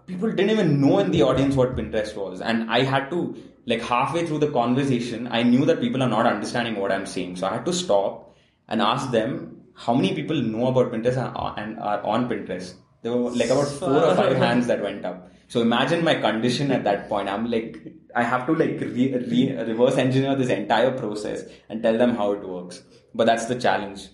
[0.05, 3.35] People didn't even know in the audience what Pinterest was, and I had to
[3.65, 7.37] like halfway through the conversation, I knew that people are not understanding what I'm saying,
[7.37, 8.35] so I had to stop
[8.67, 11.17] and ask them how many people know about Pinterest
[11.57, 12.75] and are on Pinterest.
[13.05, 15.31] There were like about four or five hands that went up.
[15.47, 17.29] So imagine my condition at that point.
[17.29, 17.75] I'm like,
[18.15, 22.31] I have to like re- re- reverse engineer this entire process and tell them how
[22.31, 22.81] it works.
[23.13, 24.07] But that's the challenge.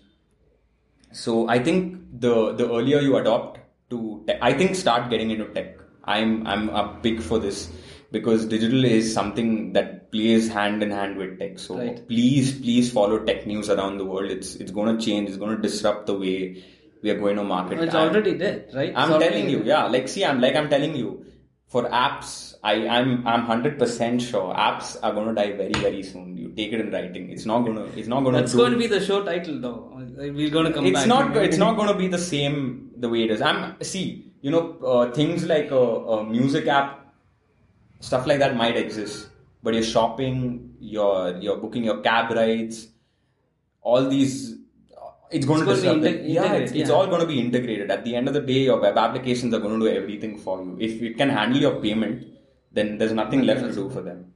[1.14, 3.60] So I think the the earlier you adopt
[3.92, 5.78] to, tech, I think start getting into tech.
[6.04, 7.72] I'm I'm a big for this
[8.12, 11.60] because digital is something that plays hand in hand with tech.
[11.60, 12.06] So Right.
[12.12, 14.32] please please follow tech news around the world.
[14.32, 15.30] It's it's going to change.
[15.30, 16.64] It's going to disrupt the way
[17.02, 17.80] we are going to market.
[17.80, 18.94] It's already there, right?
[18.96, 19.68] I'm telling you, there.
[19.68, 19.84] yeah.
[19.86, 21.26] Like, see, I'm like I'm telling you,
[21.68, 26.04] for apps, I I'm I'm hundred percent sure apps are going to die very very
[26.04, 26.38] soon.
[26.38, 27.32] You take it in writing.
[27.32, 27.86] It's not gonna.
[27.96, 28.40] It's not gonna.
[28.40, 29.92] That's do, going to be the show title, though.
[30.18, 31.08] We're going to come It's back.
[31.08, 31.38] not.
[31.38, 33.42] It's not going to be the same the way it is.
[33.42, 34.28] I'm see.
[34.42, 37.14] You know, uh, things like a, a music app,
[38.00, 39.30] stuff like that might exist,
[39.62, 42.88] but you're shopping, you're you're booking your cab rides,
[43.82, 44.58] all these.
[45.32, 47.90] It's going It's to going be integ- yeah, it's, it's all going to be integrated.
[47.90, 50.62] At the end of the day, your web applications are going to do everything for
[50.62, 50.78] you.
[50.80, 52.28] If it can handle your payment,
[52.72, 54.34] then there's nothing left to do for them.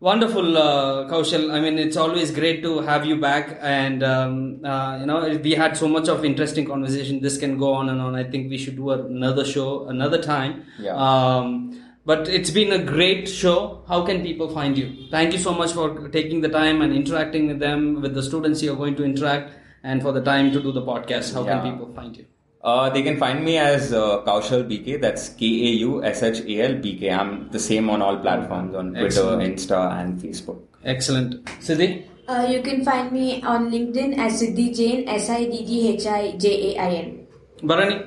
[0.00, 1.50] Wonderful, uh, Kaushal.
[1.50, 5.52] I mean, it's always great to have you back, and um, uh, you know, we
[5.52, 7.20] had so much of interesting conversation.
[7.20, 8.14] This can go on and on.
[8.14, 10.64] I think we should do another show another time.
[10.78, 10.94] Yeah.
[10.94, 13.82] Um, but it's been a great show.
[13.88, 15.08] How can people find you?
[15.10, 18.62] Thank you so much for taking the time and interacting with them, with the students
[18.62, 19.54] you're going to interact,
[19.84, 21.34] and for the time to do the podcast.
[21.38, 21.60] How Yeah.
[21.60, 22.24] can people find you?
[22.72, 24.94] Uh, they can find me as uh, Kaushal BK.
[25.00, 27.10] That's K A U S H A L B K.
[27.16, 29.42] I'm the same on all platforms on Twitter, Excellent.
[29.48, 30.60] Insta, and Facebook.
[30.94, 31.90] Excellent, Siddhi.
[32.26, 36.06] Uh, you can find me on LinkedIn as Siddhi Jain, S I D D H
[36.06, 37.26] I J A I N.
[37.72, 37.98] Bharani.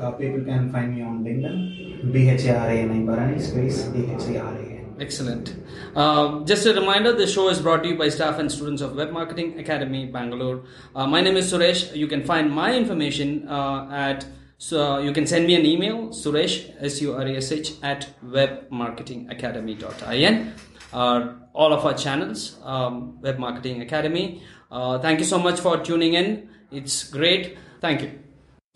[0.00, 3.38] Uh, people can find me on LinkedIn, B H A R A N I Bharani
[3.50, 4.69] space D H A R A N.
[5.00, 5.56] Excellent.
[5.96, 8.94] Uh, just a reminder, the show is brought to you by staff and students of
[8.94, 10.64] Web Marketing Academy, Bangalore.
[10.94, 11.96] Uh, my name is Suresh.
[11.96, 14.26] You can find my information uh, at,
[14.58, 20.52] so you can send me an email, suresh, S-U-R-E-S-H, at webmarketingacademy.in.
[20.92, 24.42] Uh, all of our channels, um, Web Marketing Academy.
[24.70, 26.50] Uh, thank you so much for tuning in.
[26.70, 27.56] It's great.
[27.80, 28.18] Thank you.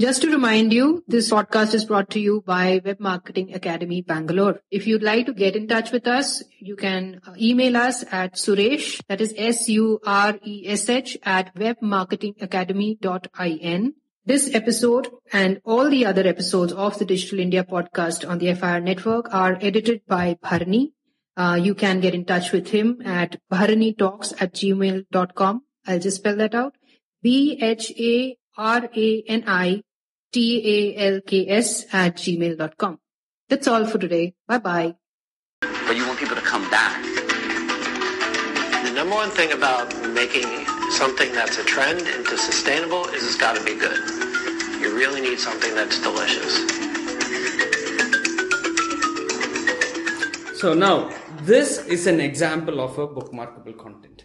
[0.00, 4.60] Just to remind you, this podcast is brought to you by Web Marketing Academy Bangalore.
[4.68, 8.34] If you'd like to get in touch with us, you can uh, email us at
[8.34, 13.94] Suresh, that is S-U-R-E-S-H at webmarketingacademy.in.
[14.26, 18.80] This episode and all the other episodes of the Digital India podcast on the FIR
[18.80, 20.92] network are edited by Bharani.
[21.36, 25.62] Uh, you can get in touch with him at bharanitalks at gmail.com.
[25.86, 26.74] I'll just spell that out.
[28.56, 29.84] B-H-A-R-A-N-I-T-A-L-K-S
[31.92, 32.98] at gmail.com.
[33.48, 34.34] That's all for today.
[34.46, 34.94] Bye bye.
[35.60, 37.02] but you want people to come back.
[38.84, 43.56] The number one thing about making something that's a trend into sustainable is it's got
[43.56, 43.98] to be good.
[44.80, 46.54] You really need something that's delicious.
[50.60, 51.10] So now,
[51.42, 54.24] this is an example of a bookmarkable content.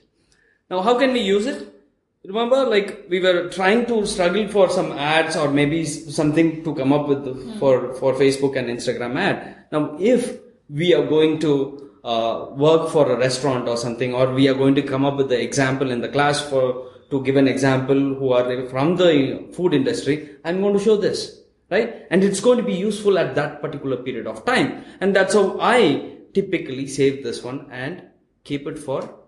[0.69, 1.78] Now, how can we use it?
[2.25, 6.91] Remember, like we were trying to struggle for some ads or maybe something to come
[6.91, 9.55] up with the, for for Facebook and Instagram ad.
[9.71, 10.37] Now, if
[10.69, 14.75] we are going to uh, work for a restaurant or something, or we are going
[14.75, 18.33] to come up with the example in the class for to give an example who
[18.33, 21.41] are from the food industry, I'm going to show this,
[21.71, 22.05] right?
[22.11, 25.57] And it's going to be useful at that particular period of time, and that's how
[25.61, 28.03] I typically save this one and
[28.43, 29.18] keep it for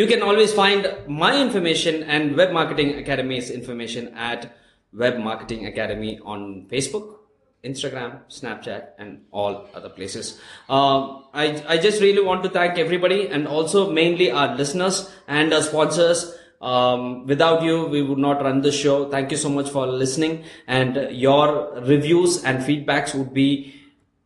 [0.00, 4.52] You can always find my information and Web Marketing Academy's information at
[4.92, 7.18] Web Marketing Academy on Facebook,
[7.62, 10.40] Instagram, Snapchat, and all other places.
[10.68, 15.54] Um, I, I just really want to thank everybody and also mainly our listeners and
[15.54, 16.34] our sponsors.
[16.60, 19.08] Um, without you, we would not run the show.
[19.08, 23.83] Thank you so much for listening and uh, your reviews and feedbacks would be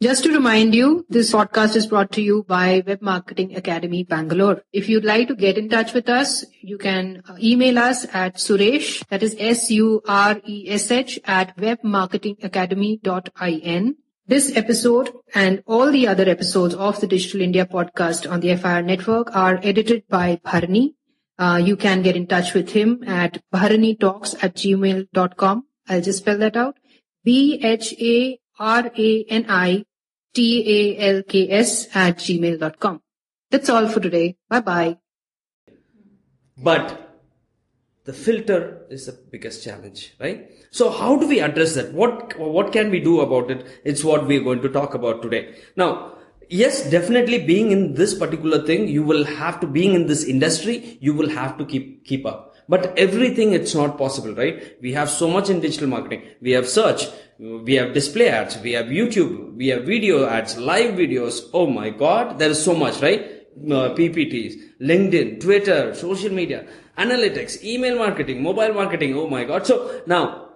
[0.00, 4.62] Just to remind you, this podcast is brought to you by Web Marketing Academy Bangalore.
[4.72, 8.36] If you'd like to get in touch with us, you can uh, email us at
[8.36, 13.96] Suresh, that is S-U-R-E-S-H at webmarketingacademy.in.
[14.28, 18.82] This episode and all the other episodes of the Digital India podcast on the FIR
[18.82, 20.94] network are edited by Bharani.
[21.40, 25.64] Uh, you can get in touch with him at bharanitalks at gmail.com.
[25.88, 26.76] I'll just spell that out.
[30.38, 33.02] B-H-A-R-A-N-I-T-A-L-K-S at gmail.com.
[33.50, 34.36] That's all for today.
[34.48, 34.98] Bye bye.
[36.56, 37.20] But
[38.04, 40.50] the filter is the biggest challenge, right?
[40.70, 41.92] So how do we address that?
[41.92, 43.66] What, what can we do about it?
[43.84, 45.56] It's what we're going to talk about today.
[45.76, 46.14] Now,
[46.48, 50.98] yes, definitely being in this particular thing, you will have to, being in this industry,
[51.00, 52.47] you will have to keep, keep up.
[52.68, 54.76] But everything, it's not possible, right?
[54.82, 56.22] We have so much in digital marketing.
[56.42, 57.06] We have search,
[57.38, 61.48] we have display ads, we have YouTube, we have video ads, live videos.
[61.54, 63.38] Oh my God, there is so much, right?
[63.66, 66.66] uh, PPTs, LinkedIn, Twitter, social media,
[66.96, 69.16] analytics, email marketing, mobile marketing.
[69.16, 69.66] Oh my God.
[69.66, 70.50] So now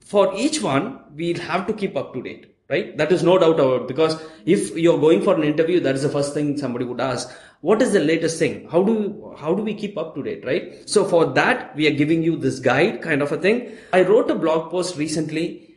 [0.00, 2.96] for each one, we'll have to keep up to date, right?
[2.96, 3.88] That is no doubt about it.
[3.88, 7.30] because if you're going for an interview, that is the first thing somebody would ask.
[7.60, 8.68] What is the latest thing?
[8.70, 10.88] How do, how do we keep up to date, right?
[10.88, 13.72] So for that, we are giving you this guide kind of a thing.
[13.92, 15.74] I wrote a blog post recently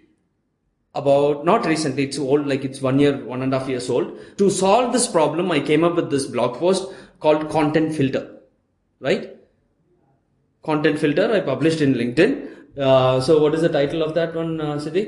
[0.96, 4.18] about not recently it's old like it's one year one and a half years old
[4.36, 8.40] to solve this problem i came up with this blog post called content filter
[9.00, 9.38] right
[10.70, 12.32] content filter I published in LinkedIn.
[12.88, 15.06] Uh, so what is the title of that one, uh, Siddhi?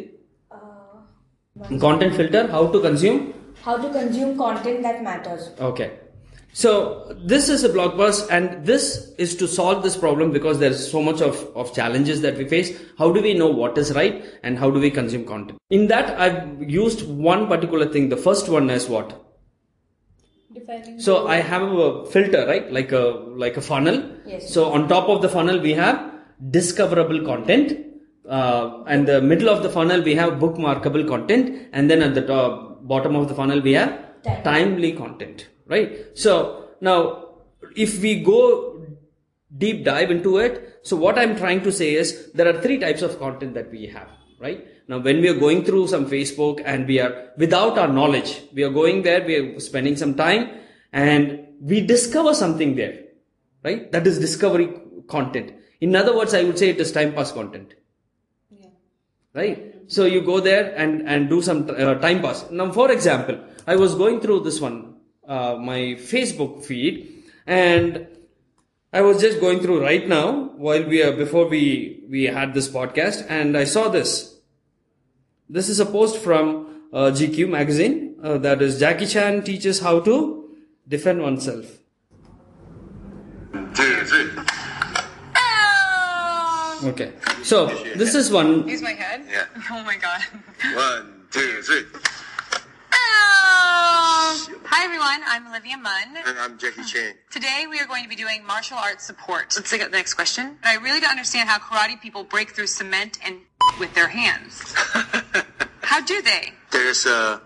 [1.80, 5.52] Content filter, how to consume How to consume content that matters.
[5.60, 6.00] Okay.
[6.54, 10.90] So this is a blog post and this is to solve this problem because there's
[10.90, 12.80] so much of, of challenges that we face.
[12.98, 15.60] How do we know what is right and how do we consume content?
[15.70, 18.10] In that I've used one particular thing.
[18.10, 19.26] The first one is what?
[20.54, 22.72] Defining So I have a filter, right?
[22.72, 24.04] Like a, like a funnel.
[24.26, 24.52] Yes.
[24.52, 26.14] So on top of the funnel we have
[26.50, 27.86] discoverable content.
[28.30, 32.22] Uh, and the middle of the funnel we have bookmarkable content and then at the
[32.22, 33.92] top, bottom of the funnel we have
[34.24, 34.44] Time.
[34.44, 36.06] timely content right?
[36.14, 37.30] So now
[37.76, 38.86] if we go
[39.58, 43.02] deep dive into it so what i'm trying to say is there are three types
[43.02, 44.68] of content that we have right?
[44.88, 48.64] Now when we are going through some facebook and we are without our knowledge we
[48.64, 50.52] are going there we are spending some time
[50.94, 53.06] and we discover something there
[53.64, 53.92] right?
[53.92, 54.70] That is discovery
[55.08, 55.54] content.
[55.82, 57.74] In other words i would say it is time pass content
[59.34, 59.76] right?
[59.88, 62.50] So you go there and and do some uh, time pass.
[62.52, 64.96] Now for example i was going through this one
[65.28, 65.80] uh, my
[66.12, 66.94] facebook feed
[67.46, 68.08] and
[68.92, 70.26] i was just going through right now
[70.68, 71.64] while we are before we
[72.10, 74.36] we had this podcast and i saw this.
[75.52, 76.48] This is a post from
[76.94, 80.18] uh, gq magazine uh, that is jackie chan teaches how to
[80.88, 81.78] defend oneself
[86.84, 87.12] okay
[87.44, 89.24] so this is one Use my head?
[89.30, 89.46] Yeah.
[89.72, 90.22] Oh my god.
[90.76, 91.84] One, two, three.
[94.72, 96.16] Hi everyone, I'm Olivia Munn.
[96.26, 97.14] And I'm Jackie Chan.
[97.32, 99.54] Today we are going to be doing martial arts support.
[99.56, 100.58] Let's take the next question.
[100.64, 103.38] I really don't understand how karate people break through cement and
[103.80, 104.74] with their hands.
[105.82, 106.54] how do they?
[106.72, 107.42] There's a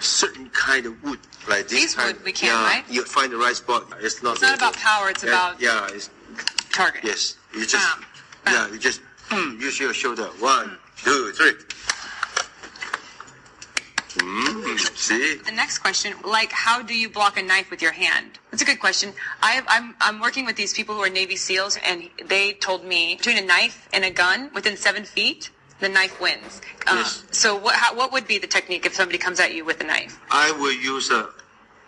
[0.00, 2.16] certain kind of wood, like this This kind.
[2.16, 2.84] wood we can, yeah, right?
[2.90, 3.86] You find the right spot.
[4.00, 4.32] It's not.
[4.34, 6.10] It's not about power, it's yeah, about Yeah, it's
[6.72, 7.02] target.
[7.04, 7.36] yes.
[7.54, 8.04] You just um,
[8.46, 9.00] yeah, you just
[9.30, 10.24] mm, use your shoulder.
[10.40, 11.52] One, two, three.
[14.16, 15.38] Mm, see?
[15.44, 18.38] The next question, like, how do you block a knife with your hand?
[18.50, 19.12] That's a good question.
[19.42, 23.16] I, I'm, I'm working with these people who are Navy SEALs, and they told me
[23.16, 25.50] between a knife and a gun, within seven feet,
[25.80, 26.60] the knife wins.
[26.86, 29.80] Um, So, what, how, what would be the technique if somebody comes at you with
[29.80, 30.20] a knife?
[30.30, 31.30] I will use a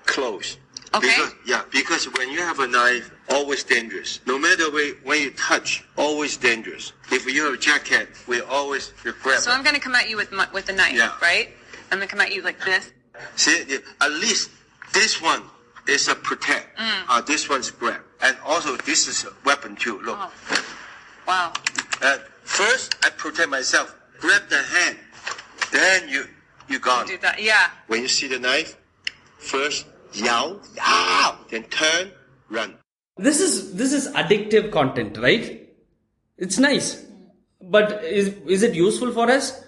[0.06, 0.56] close.
[0.94, 1.06] Okay.
[1.06, 4.20] Because, yeah, because when you have a knife, always dangerous.
[4.26, 6.92] No matter way, when you touch, always dangerous.
[7.10, 8.92] If you have a jacket, we always
[9.22, 9.40] grab.
[9.40, 11.16] So I'm going to come at you with my, with a knife, Yeah.
[11.20, 11.50] right?
[11.90, 12.92] I'm going to come at you like this.
[13.36, 14.50] See, at least
[14.92, 15.42] this one
[15.88, 16.76] is a protect.
[16.78, 17.02] Mm.
[17.08, 18.00] Uh, this one's grab.
[18.22, 20.00] And also, this is a weapon too.
[20.00, 20.18] Look.
[20.20, 20.32] Oh.
[21.26, 21.52] Wow.
[22.02, 23.94] Uh, first, I protect myself.
[24.18, 24.98] Grab the hand.
[25.72, 26.26] Then you,
[26.68, 27.06] you gone.
[27.06, 27.42] Do that.
[27.42, 27.70] Yeah.
[27.88, 28.76] When you see the knife,
[29.38, 32.10] first, yow, yow, then turn,
[32.48, 32.74] run.
[33.16, 35.68] This is this is addictive content right?
[36.36, 37.04] It's nice.
[37.62, 39.64] But is is it useful for us?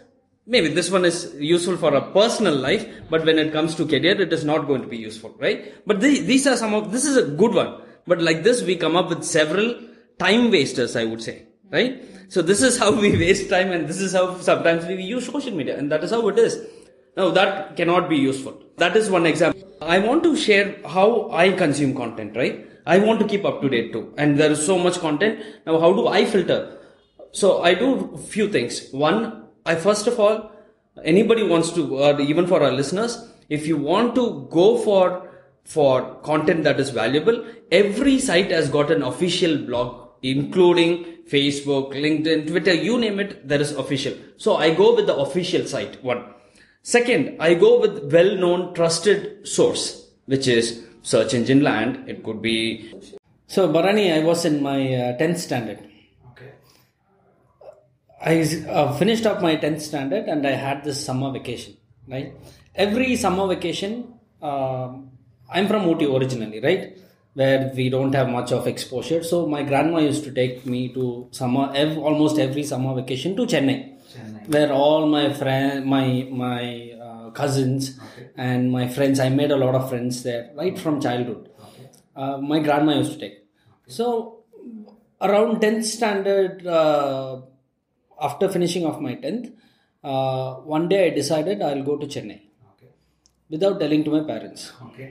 [0.46, 4.20] Maybe this one is useful for a personal life but when it comes to career
[4.20, 5.74] it is not going to be useful right?
[5.86, 7.80] But the, these are some of this is a good one.
[8.06, 9.74] But like this we come up with several
[10.18, 12.02] time wasters i would say right?
[12.28, 15.52] So this is how we waste time and this is how sometimes we use social
[15.52, 16.66] media and that is how it is.
[17.16, 18.62] Now that cannot be useful.
[18.76, 19.62] That is one example.
[19.80, 23.68] I want to share how i consume content right i want to keep up to
[23.68, 24.02] date too.
[24.16, 25.40] And there is so much content.
[25.66, 26.60] Now how do i filter?
[27.32, 27.88] So i do
[28.34, 28.90] few things.
[28.92, 29.18] One
[29.66, 30.36] i first of all
[31.04, 33.16] anybody wants to or even for our listeners
[33.48, 35.28] if you want to go for
[35.64, 41.04] for content that is valuable every site has got an official blog including
[41.34, 44.14] facebook linkedin twitter you name it there is official.
[44.36, 46.24] So i go with the official site one.
[46.82, 52.40] Second i go with well known trusted source which is search engine land it could
[52.48, 52.56] be
[53.54, 55.78] so Bharani i was in my uh, 10th standard
[56.30, 56.50] Okay.
[58.20, 61.76] I uh, finished up my 10th standard and I had this summer vacation,
[62.08, 62.32] right?
[62.74, 63.92] Every summer vacation,
[64.42, 65.10] um,
[65.50, 66.98] I'm from Ooty originally, right?
[67.34, 69.22] Where we don't have much of exposure.
[69.22, 73.42] So my grandma used to take me to summer, ev- almost every summer vacation to
[73.46, 73.78] Chennai,
[74.46, 76.87] where all my friends, my, my
[77.40, 77.82] cousins
[78.48, 81.44] and my friends, I made a lot of friends there, right from childhood.
[82.22, 83.36] Uh, my grandma used to take.
[83.98, 84.04] So
[85.26, 87.32] around 10th standard, uh,
[88.28, 89.46] after finishing off my 10th,
[90.12, 92.40] uh, one day I decided I'll go to Chennai
[93.54, 94.62] without telling to my parents.
[94.88, 95.10] Okay.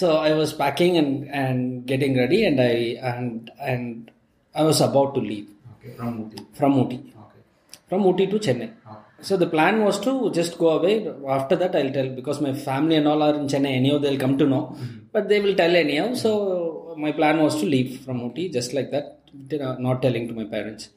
[0.00, 1.12] So I was packing and,
[1.42, 1.58] and
[1.92, 2.74] getting ready, and I
[3.10, 4.10] and and
[4.54, 5.94] I was about to leave Okay.
[5.96, 6.42] From Ooty.
[6.58, 6.98] from Ooty,
[7.88, 8.68] from Ooty to Chennai.
[9.22, 10.94] So the plan was to just go away.
[11.28, 13.72] After that, I'll tell because my family and all are in Chennai.
[13.80, 14.76] Anyhow, they'll come to know,
[15.12, 16.14] but they will tell anyhow.
[16.14, 19.20] So my plan was to leave from Ooty just like that
[19.58, 20.90] not telling to my parents.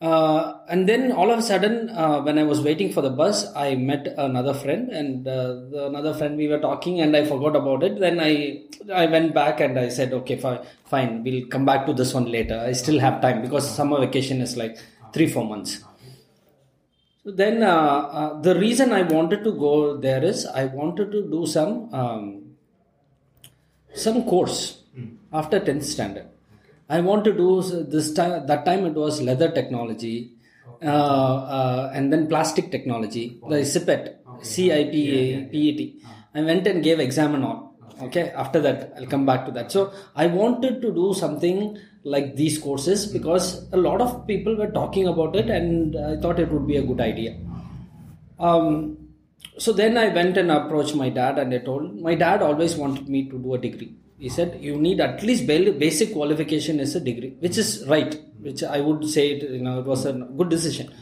[0.00, 3.54] Uh, and then all of a sudden, uh, when I was waiting for the bus,
[3.54, 7.54] I met another friend, and uh, the, another friend we were talking, and I forgot
[7.54, 8.00] about it.
[8.00, 11.92] Then I I went back and I said, okay, fine, fine, we'll come back to
[11.92, 12.58] this one later.
[12.58, 14.78] I still have time because summer vacation is like
[15.12, 15.84] three four months.
[17.24, 21.22] So then, uh, uh, the reason I wanted to go there is I wanted to
[21.22, 22.56] do some um,
[23.94, 24.84] some course
[25.30, 26.28] after tenth standard.
[26.88, 28.46] I want to do this time.
[28.46, 30.32] That time it was leather technology,
[30.82, 34.16] uh, uh, and then plastic technology, the CIPET,
[36.34, 37.76] i went and gave exam and all.
[38.00, 39.70] Okay, after that I'll come back to that.
[39.70, 44.70] So I wanted to do something like these courses because a lot of people were
[44.70, 47.36] talking about it, and I thought it would be a good idea.
[48.38, 48.96] Um,
[49.58, 53.08] so then I went and approached my dad, and I told my dad always wanted
[53.08, 53.94] me to do a degree.
[54.18, 58.14] He said you need at least basic qualification as a degree which is right
[58.46, 60.92] which i would say it, you know it was a good decision.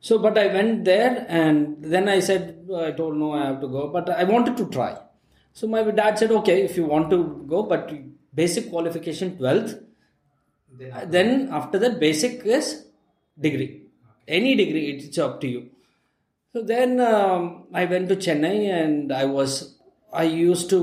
[0.00, 2.42] So but i went there and then i said
[2.76, 4.98] i told no i have to go but i wanted to try.
[5.54, 7.90] So my dad said okay if you want to go but
[8.34, 9.80] basic qualification 12th
[11.16, 12.86] then after that basic is
[13.38, 13.82] degree
[14.28, 15.68] any degree it's up to you
[16.52, 19.76] so then um, i went to chennai and i was
[20.12, 20.80] i used to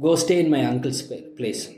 [0.00, 1.70] go stay in my uncle's place.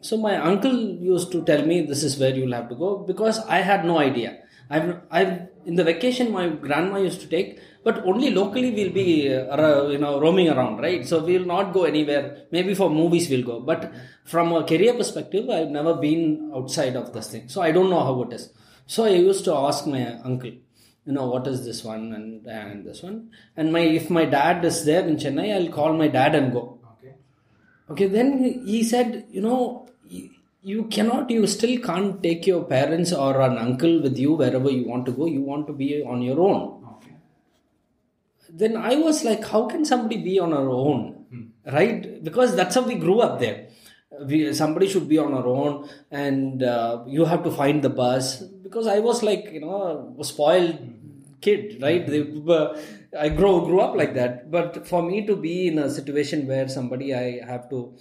[0.00, 3.40] So my uncle used to tell me this is where you'll have to go because
[3.46, 4.38] I had no idea.
[4.70, 9.08] I've, I've in the vacation my grandma used to take, but only locally we'll be
[9.34, 11.06] uh, you know roaming around, right?
[11.10, 12.24] So we'll not go anywhere.
[12.50, 13.92] Maybe for movies we'll go, but
[14.24, 18.04] from a career perspective, I've never been outside of this thing, so I don't know
[18.08, 18.50] how it is.
[18.86, 20.54] So I used to ask my uncle,
[21.06, 24.64] you know, what is this one and and this one, and my if my dad
[24.64, 26.78] is there in Chennai, I'll call my dad and go
[27.90, 29.86] Okay, then he said, you know,
[30.62, 34.86] you cannot, you still can't take your parents or an uncle with you wherever you
[34.86, 35.24] want to go.
[35.24, 36.77] You want to be on your own.
[38.48, 41.26] Then I was like, how can somebody be on our own?
[41.30, 41.70] Hmm.
[41.70, 42.22] Right?
[42.22, 43.68] Because that's how we grew up there.
[44.26, 48.42] We, somebody should be on our own and uh, you have to find the bus.
[48.42, 50.78] Because I was like, you know, a spoiled
[51.40, 52.06] kid, right?
[52.06, 52.76] They, uh,
[53.18, 54.50] I grow grew up like that.
[54.50, 57.94] But for me to be in a situation where somebody I have to,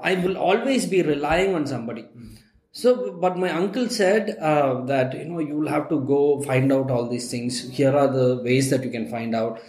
[0.00, 2.02] I will always be relying on somebody.
[2.02, 2.38] Mm.
[2.72, 6.72] So, but my uncle said uh, that you know you will have to go find
[6.72, 7.70] out all these things.
[7.70, 9.60] Here are the ways that you can find out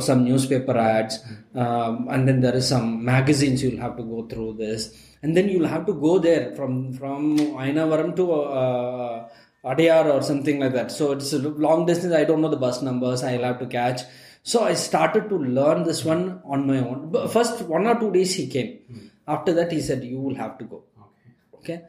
[0.00, 1.18] some newspaper ads,
[1.54, 5.48] um, and then there is some magazines you'll have to go through this, and then
[5.48, 8.32] you'll have to go there from from Ayanavaram to.
[8.32, 9.28] Uh,
[9.64, 10.90] Adyar or something like that.
[10.90, 12.14] So it's a long distance.
[12.14, 13.24] I don't know the bus numbers.
[13.24, 14.02] I'll have to catch.
[14.42, 17.10] So I started to learn this one on my own.
[17.10, 19.10] But first one or two days he came.
[19.26, 20.84] After that he said you will have to go.
[21.54, 21.74] Okay.
[21.74, 21.84] okay?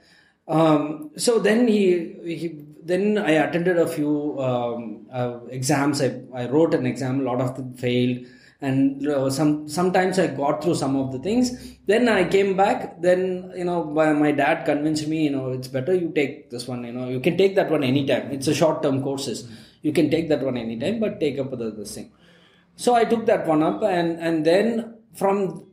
[0.47, 6.01] Um, so then he, he, then I attended a few um, uh, exams.
[6.01, 7.21] I, I wrote an exam.
[7.21, 8.25] A lot of them failed,
[8.61, 11.77] and uh, some sometimes I got through some of the things.
[11.85, 13.01] Then I came back.
[13.01, 15.25] Then you know my, my dad convinced me.
[15.25, 16.83] You know it's better you take this one.
[16.83, 18.31] You know you can take that one anytime.
[18.31, 19.47] It's a short term courses.
[19.81, 22.11] You can take that one anytime, but take up the this thing.
[22.75, 25.65] So I took that one up, and and then from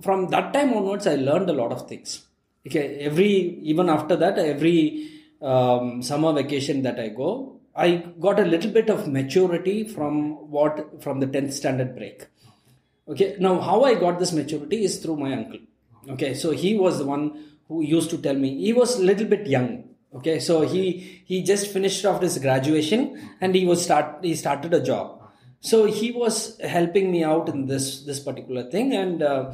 [0.00, 2.26] from that time onwards, I learned a lot of things.
[2.66, 8.44] Okay, every even after that, every um, summer vacation that I go, I got a
[8.44, 12.26] little bit of maturity from what from the tenth standard break.
[13.08, 15.60] Okay, now how I got this maturity is through my uncle.
[16.08, 18.58] Okay, so he was the one who used to tell me.
[18.64, 19.84] He was a little bit young.
[20.14, 24.74] Okay, so he he just finished off his graduation and he was start he started
[24.74, 25.20] a job
[25.60, 29.52] so he was helping me out in this this particular thing and uh,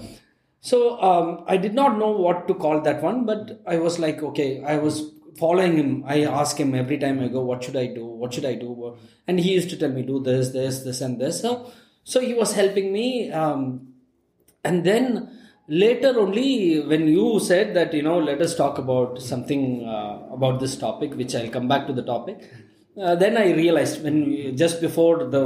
[0.61, 4.23] so um, i did not know what to call that one but i was like
[4.23, 7.87] okay i was following him i ask him every time i go what should i
[7.87, 8.97] do what should i do
[9.27, 11.71] and he used to tell me do this this this and this so
[12.05, 13.63] so he was helping me um,
[14.65, 15.07] and then
[15.69, 20.61] later only when you said that you know let us talk about something uh, about
[20.61, 22.49] this topic which i'll come back to the topic
[23.01, 25.45] uh, then I realized when just before the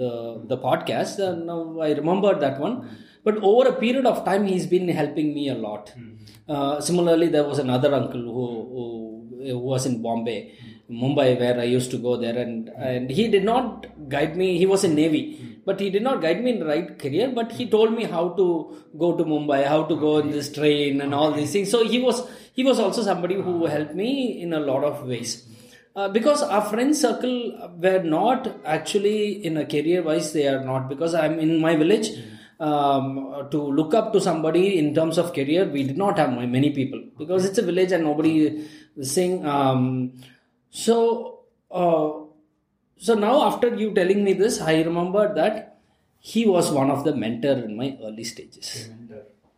[0.00, 0.12] the
[0.46, 2.88] the podcast, uh, now I remembered that one.
[3.22, 5.88] But over a period of time, he's been helping me a lot.
[5.88, 6.14] Mm-hmm.
[6.48, 8.84] Uh, similarly, there was another uncle who, who
[9.52, 10.54] was in Bombay,
[10.90, 14.58] Mumbai, where I used to go there, and and he did not guide me.
[14.58, 17.32] He was in Navy, but he did not guide me in the right career.
[17.34, 18.46] But he told me how to
[18.98, 21.70] go to Mumbai, how to go in this train, and all these things.
[21.70, 25.46] So he was he was also somebody who helped me in a lot of ways.
[25.96, 27.36] Uh, because our friend circle
[27.82, 32.10] were not actually in a career wise they are not because i'm in my village
[32.60, 36.70] um, to look up to somebody in terms of career we did not have many
[36.70, 39.46] people because it's a village and nobody this thing.
[39.46, 40.12] Um,
[40.70, 41.40] so,
[41.70, 42.10] uh,
[42.96, 45.78] so now after you telling me this, I remember that
[46.18, 48.88] he was one of the mentor in my early stages.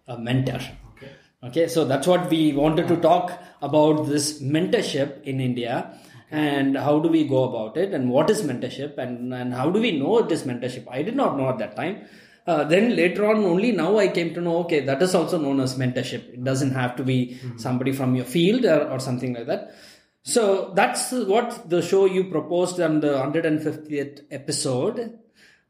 [0.06, 0.60] A mentor.
[0.96, 1.10] Okay.
[1.42, 3.32] Okay, so that's what we wanted to talk
[3.62, 5.98] about this mentorship in India
[6.30, 9.80] and how do we go about it and what is mentorship and, and how do
[9.80, 10.86] we know it is mentorship.
[10.90, 12.06] I did not know at that time.
[12.48, 15.60] Uh, then later on, only now I came to know, okay, that is also known
[15.60, 16.32] as mentorship.
[16.32, 19.74] It doesn't have to be somebody from your field or, or something like that.
[20.22, 25.18] So that's what the show you proposed on the 150th episode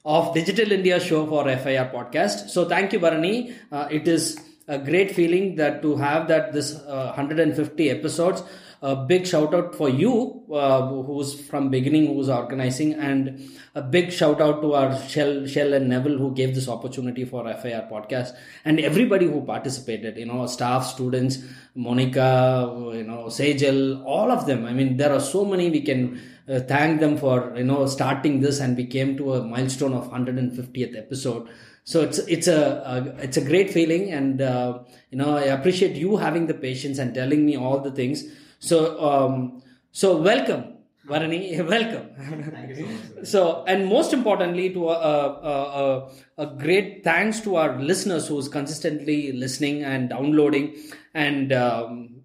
[0.05, 2.51] of Digital India show for FIR podcast.
[2.51, 3.55] So thank you, Bharani.
[3.73, 4.39] Uh, it is
[4.69, 8.43] a great feeling that to have that this uh, 150 episodes.
[8.81, 14.13] A big shout out for you, uh, who's from beginning, who's organizing, and a big
[14.13, 18.37] shout out to our Shel, Shel and Neville who gave this opportunity for FIR podcast,
[18.65, 20.17] and everybody who participated.
[20.17, 21.39] You know, staff, students,
[21.75, 24.65] Monica, you know, Sejal, all of them.
[24.65, 28.41] I mean, there are so many we can uh, thank them for you know starting
[28.41, 31.49] this, and we came to a milestone of 150th episode
[31.85, 34.79] so it's it's a, a it's a great feeling and uh,
[35.11, 38.25] you know i appreciate you having the patience and telling me all the things
[38.59, 39.63] so um,
[39.93, 40.75] so welcome
[41.09, 42.11] Bharani, welcome.
[42.53, 42.87] Thank you
[43.19, 48.29] so so, and most importantly, to a, a, a, a great thanks to our listeners
[48.29, 50.77] who's consistently listening and downloading.
[51.15, 52.17] And, um,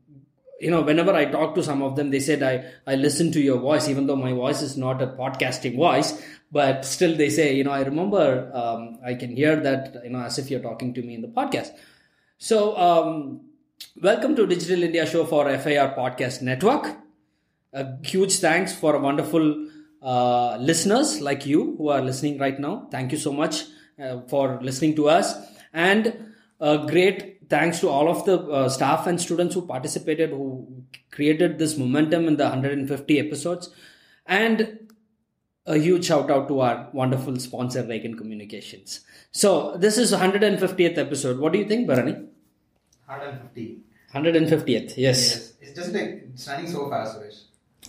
[0.59, 3.41] you know, whenever I talk to some of them, they said, I, I listen to
[3.41, 7.55] your voice, even though my voice is not a podcasting voice, but still they say,
[7.55, 10.93] you know, I remember, um, I can hear that, you know, as if you're talking
[10.93, 11.69] to me in the podcast.
[12.37, 13.41] So, um,
[14.01, 17.03] welcome to Digital India Show for FIR Podcast Network
[17.73, 19.67] a huge thanks for wonderful
[20.01, 22.87] uh, listeners like you who are listening right now.
[22.91, 23.63] Thank you so much
[24.01, 25.33] uh, for listening to us.
[25.73, 30.83] And a great thanks to all of the uh, staff and students who participated, who
[31.11, 33.69] created this momentum in the 150 episodes.
[34.25, 34.79] And
[35.65, 39.01] a huge shout out to our wonderful sponsor, Ragan Communications.
[39.31, 41.39] So, this is 150th episode.
[41.39, 42.32] What do you think, Bharani?
[43.19, 43.79] 150.
[44.13, 45.53] 150th, yes.
[45.61, 47.39] It's just like it's running so fast, Suresh.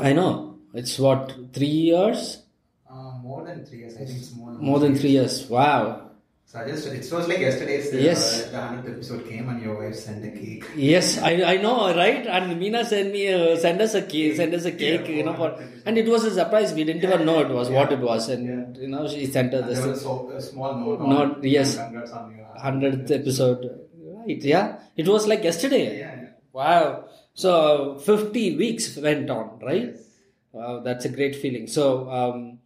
[0.01, 0.59] I know.
[0.73, 2.43] It's what, three years?
[2.91, 3.95] Uh, more than three years.
[3.95, 4.53] I think it's more.
[4.53, 5.47] Than More than three years.
[5.49, 6.01] Wow.
[6.47, 8.45] So I just it was like yesterday's uh, Yes.
[8.51, 10.65] the hundredth episode came and your wife sent a cake.
[10.77, 12.25] Yes, I, I know, right?
[12.27, 15.35] And Meena sent me uh, send us a cake, send us a cake, you know,
[15.35, 16.73] for, and it was a surprise.
[16.73, 19.65] We didn't even know it was what it was, and you know, she sent us
[19.67, 21.01] And there was this so, a small note.
[21.01, 21.77] Not- yes.
[21.77, 23.81] Congrats on your hundredth episode,
[24.27, 24.43] right?
[24.43, 25.99] Yeah, it was like yesterday.
[25.99, 26.29] Yeah.
[26.53, 27.05] Wow.
[27.35, 29.97] So fifty weeks went on, right?
[30.53, 31.67] Wow, that's a great feeling.
[31.67, 32.59] So, um,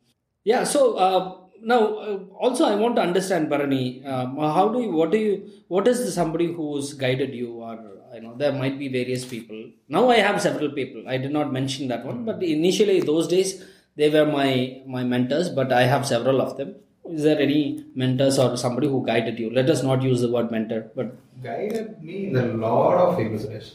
[0.45, 0.65] yeah.
[0.65, 4.05] So uh, now, uh, also, I want to understand, Bharani.
[4.05, 4.93] Um, how do you?
[4.93, 5.51] What do you?
[5.69, 7.79] What is the somebody who's guided you, or
[8.15, 9.71] you know, there might be various people.
[9.89, 11.09] Now, I have several people.
[11.09, 13.65] I did not mention that one, but initially, those days,
[13.97, 15.49] they were my my mentors.
[15.49, 16.75] But I have several of them.
[17.11, 19.51] Is there any mentors or somebody who guided you?
[19.51, 23.75] Let us not use the word mentor, but Guided me in a lot of Suresh.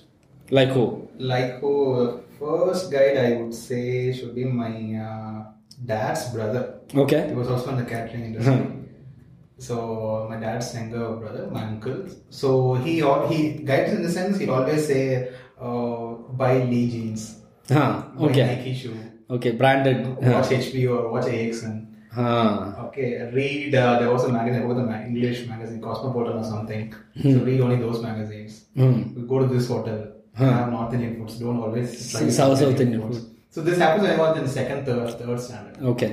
[0.51, 1.07] like who?
[1.17, 2.19] Like who?
[2.39, 4.73] First guide I would say should be my
[5.09, 5.45] uh,
[5.85, 6.79] dad's brother.
[6.93, 7.27] Okay.
[7.29, 8.67] He was also in the catering industry.
[9.57, 12.05] So my dad's younger brother, my uncle.
[12.29, 12.95] So he
[13.29, 15.31] he guides in the sense he'd always say,
[15.61, 16.05] uh,
[16.35, 17.39] "Buy Lee jeans,
[17.69, 18.03] Huh.
[18.19, 18.45] Okay.
[18.57, 18.97] Nike shoe,
[19.29, 19.51] Okay.
[19.51, 20.05] Branded.
[20.17, 21.82] watch HP or watch AXN."
[22.13, 22.73] Huh.
[22.87, 23.73] Okay, read.
[23.75, 26.93] Uh, there was a magazine, was the ma- English magazine, Cosmopolitan or something.
[27.21, 27.45] So Hmm.
[27.45, 28.65] read only those magazines.
[28.75, 29.25] Hmm.
[29.31, 29.99] Go to this hotel.
[30.35, 30.51] Huh.
[30.57, 31.39] Have North Indian foods.
[31.39, 33.19] Don't always try South- South Indian foods.
[33.19, 33.29] food.
[33.55, 35.75] So this happens when I was in second, third, third standard.
[35.93, 36.11] Okay.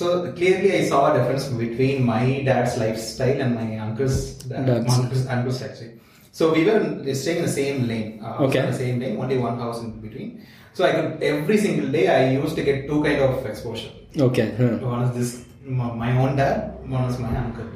[0.00, 4.16] So clearly, I saw a difference between my dad's lifestyle and my uncle's
[4.50, 5.92] dad, my uncle's, uncle's actually.
[6.32, 6.80] So we were
[7.14, 8.08] staying in the same lane.
[8.22, 8.62] Uh, Okay.
[8.66, 10.30] The same lane, only one house in between.
[10.72, 13.92] So I could every single day I used to get two kind of exposure.
[14.18, 14.54] Okay.
[14.56, 14.78] Huh.
[14.86, 17.66] One is this my own dad, one is my uncle.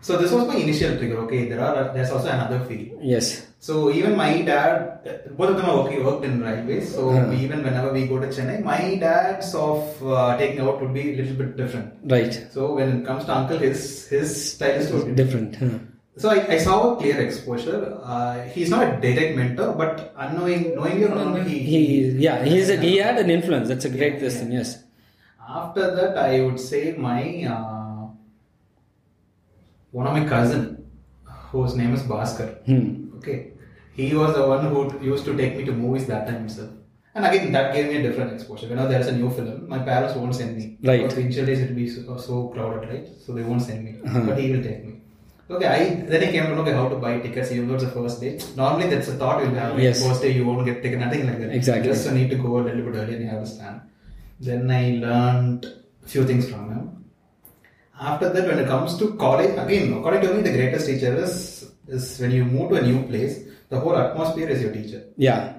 [0.00, 1.18] So this was my initial trigger.
[1.26, 3.00] Okay, there are there's also another field.
[3.02, 3.46] Yes.
[3.58, 5.00] So even my dad,
[5.36, 6.94] both of them are working worked in railways.
[6.94, 7.30] So Hmm.
[7.30, 11.14] we, even whenever we go to Chennai, my dad's of uh, taking out would be
[11.14, 11.92] a little bit different.
[12.04, 12.46] Right.
[12.52, 15.58] So when it comes to uncle, his his style is totally Different.
[16.18, 17.98] So I, I saw a clear exposure.
[18.02, 22.70] Uh, he's not a direct mentor, but unknowing, knowingly or unknowingly, he, He, yeah, he's
[22.70, 23.68] a, he had an influence.
[23.68, 24.52] That's a great this thing.
[24.52, 24.82] Yes.
[25.48, 28.08] After that, I would say my uh,
[29.92, 30.86] one of my cousin,
[31.52, 32.64] whose name is Bhaskar.
[32.64, 33.16] Hmm.
[33.18, 33.52] Okay,
[33.94, 36.70] he was the one who used to take me to movies that time himself.
[37.14, 38.68] And again, that gave me a different exposure.
[38.68, 40.76] Whenever there's a new film, my parents won't send me.
[40.82, 41.00] Right.
[41.00, 43.08] Because the initial days it will be so, so crowded, right?
[43.24, 43.96] So they won't send me.
[44.04, 44.20] Uh-huh.
[44.26, 45.00] But he will take me.
[45.48, 45.78] Okay, I
[46.10, 47.52] then I came to know okay, how to buy tickets.
[47.52, 49.78] Even though it's the first day, normally that's a thought you'll have.
[49.78, 50.04] Yes.
[50.06, 51.54] First day you won't get ticket, nothing like that.
[51.54, 51.88] Exactly.
[51.88, 53.80] You just need to go a little bit early and you have a stand.
[54.40, 55.66] Then I learned
[56.04, 57.04] few things from him.
[57.98, 61.70] After that, when it comes to college, again, according to me, the greatest teacher is
[61.88, 63.44] is when you move to a new place.
[63.68, 65.04] The whole atmosphere is your teacher.
[65.16, 65.54] Yeah.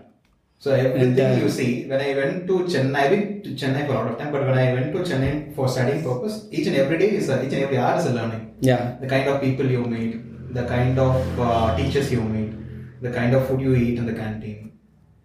[0.60, 3.86] So everything And, uh, you see, when I went to Chennai, I've been to Chennai
[3.88, 6.68] for a lot of time, but when I went to Chennai for studying purpose, each
[6.68, 8.56] and every day is a, each and every hour is a learning.
[8.62, 8.98] Yeah.
[9.02, 12.54] The kind of people you meet, the kind of uh, teachers you meet,
[13.02, 14.72] the kind of food you eat in the canteen.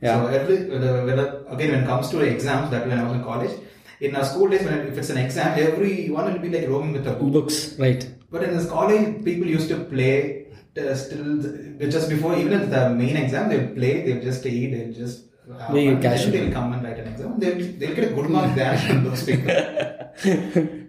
[0.02, 0.20] Yeah.
[0.20, 1.18] So every the, when,
[1.54, 3.52] again when it comes to exams, that when I was in college,
[4.00, 7.06] in our school days, when if it's an exam, everyone will be like roaming with
[7.06, 7.32] a book.
[7.32, 8.02] Books, right.
[8.30, 10.46] But in this college, people used to play
[10.76, 11.40] uh, still
[11.96, 15.26] just before even at the main exam, they'll play, they'll just eat, they'll just.
[15.58, 16.32] have Very fun, then casual.
[16.32, 17.38] They'll come and write an exam.
[17.38, 20.78] They'll, they'll get a good mark there from those people.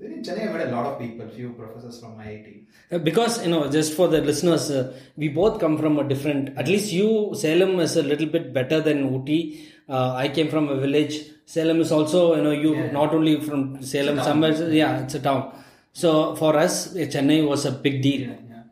[0.00, 2.64] in Chennai, I've met a lot of people, few professors from IIT.
[2.92, 6.56] Uh, Because, you know, just for the listeners, uh, we both come from a different,
[6.56, 9.60] at least you, Salem is a little bit better than Ooty.
[9.88, 11.14] Uh, I came from a village.
[11.46, 14.42] Salem is also, you know, you not only from Salem, It's a town.
[14.42, 15.52] somewhere, yeah, it's a town.
[15.92, 18.22] So for us, uh, Chennai was a big deal.
[18.28, 18.62] Yeah.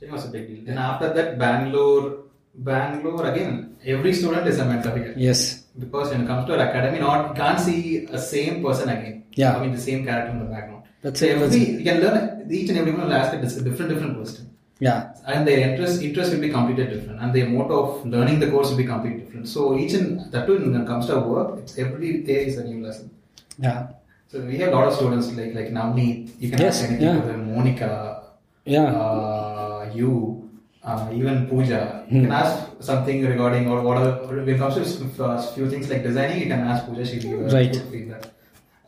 [0.00, 0.64] Chennai was a big deal.
[0.66, 2.24] Then after that, Bangalore.
[2.56, 3.76] Bangalore again.
[3.84, 5.14] Every student is a mentor here.
[5.16, 5.63] Yes.
[5.78, 9.24] Because when it comes to an academy, not you can't see a same person again.
[9.34, 9.56] Yeah.
[9.56, 10.82] I mean the same character in the background.
[11.02, 14.16] That's so every you can learn each and every one will ask a different different
[14.16, 14.50] question.
[14.78, 15.14] Yeah.
[15.26, 18.70] And their interest interest will be completely different, and their mode of learning the course
[18.70, 19.48] will be completely different.
[19.48, 22.64] So each and that too when it comes to work, it's every day is a
[22.64, 23.10] new lesson.
[23.58, 23.88] Yeah.
[24.28, 27.06] So we have a lot of students like like Navneet, you can Yes, ask anything
[27.26, 27.36] yeah.
[27.36, 28.22] Monica,
[28.64, 28.84] Yeah.
[28.84, 30.43] uh, you,
[30.84, 31.80] uh, even Pooja.
[32.10, 32.24] You Hmm.
[32.26, 32.54] can ask
[32.88, 36.48] something regarding or what are, when it comes to a few things like designing, you
[36.54, 37.04] can ask Pooja.
[37.10, 37.76] She'll you Right.
[37.92, 38.24] feedback.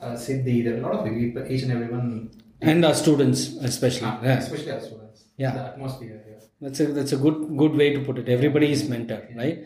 [0.01, 3.41] Uh, Siddhi, there are a lot of people, each and everyone, And our students,
[3.71, 4.07] especially.
[4.11, 4.39] Ah, yeah.
[4.43, 5.25] especially our students.
[5.43, 5.53] Yeah.
[5.57, 6.39] The atmosphere here.
[6.61, 8.29] That's a that's a good good way to put it.
[8.37, 9.59] Everybody is mentor, right?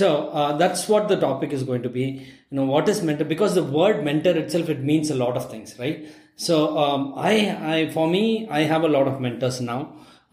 [0.00, 0.08] So
[0.40, 2.04] uh, that's what the topic is going to be.
[2.50, 3.24] You know, what is mentor?
[3.32, 6.04] Because the word mentor itself it means a lot of things, right?
[6.48, 7.34] So um, I
[7.74, 9.80] I for me I have a lot of mentors now.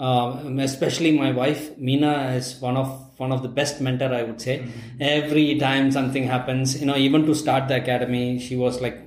[0.02, 4.42] Um, especially my wife Meena is one of one of the best mentor I would
[4.42, 4.56] say.
[5.00, 8.98] Every time something happens, you know, even to start the academy, she was like,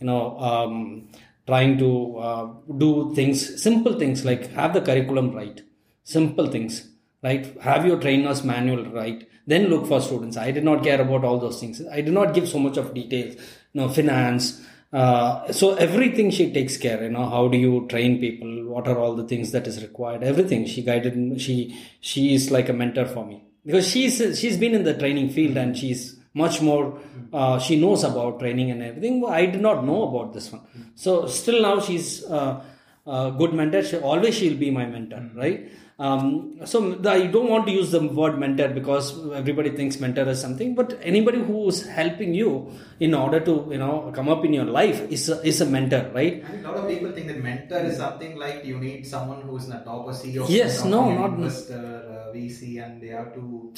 [0.00, 1.08] you know, um,
[1.46, 2.48] trying to uh,
[2.78, 5.62] do things, simple things like have the curriculum right.
[6.02, 6.90] Simple things
[7.22, 7.60] right?
[7.60, 9.26] Have your trainer's manual right.
[9.46, 10.36] Then look for students.
[10.36, 11.82] I did not care about all those things.
[11.90, 13.34] I did not give so much of details.
[13.72, 18.18] You know finance uh, so everything she takes care you know how do you train
[18.18, 18.64] people?
[18.66, 20.22] What are all the things that is required?
[20.24, 20.66] Everything.
[20.66, 23.44] She guided she she is like a mentor for me.
[23.64, 26.98] Because she's she's been in the training field and she's much more
[27.32, 29.24] uh, she knows about training and everything.
[29.28, 30.62] I did not know about this one.
[30.96, 32.64] So still now she's uh,
[33.06, 33.84] a good mentor.
[33.84, 35.70] She, always she'll be my mentor right
[36.06, 36.22] um,
[36.72, 39.06] so the, i don't want to use the word mentor because
[39.40, 42.50] everybody thinks mentor is something but anybody who's helping you
[43.06, 46.02] in order to you know come up in your life is a, is a mentor
[46.18, 49.42] right mean, a lot of people think that mentor is something like you need someone
[49.42, 50.46] who's in the top or CEO.
[50.48, 53.72] Yes, no, not- investor, uh, VC, and they have to.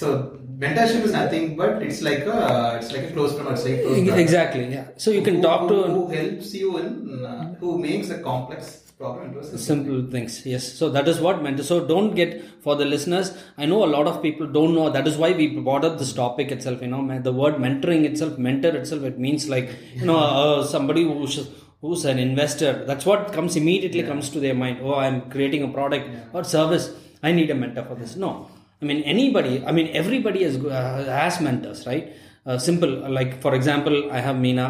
[0.00, 3.64] So mentorship is nothing but it's like a it's like a close friend or it's
[3.64, 4.20] like close brother.
[4.20, 7.78] exactly yeah so you can Who- talk who, to who helps you in uh, who
[7.78, 10.06] makes a complex problem simple.
[10.10, 10.72] things yes.
[10.72, 12.30] So that is what mentor so don't get
[12.64, 13.28] for the listeners
[13.58, 16.12] i know a lot of people don't know that is why we brought up this
[16.12, 20.18] topic itself you know the word mentoring itself mentor itself it means like you know
[20.18, 21.36] uh, somebody who's
[21.82, 25.72] who's an investor that's what comes immediately comes to their mind oh i'm creating a
[25.78, 26.86] product or service
[27.22, 28.16] i need a mentor for this.
[28.16, 28.48] No
[28.80, 32.06] i mean anybody i mean everybody has uh, has mentors right?
[32.46, 34.66] Uh, simple like for example i have meena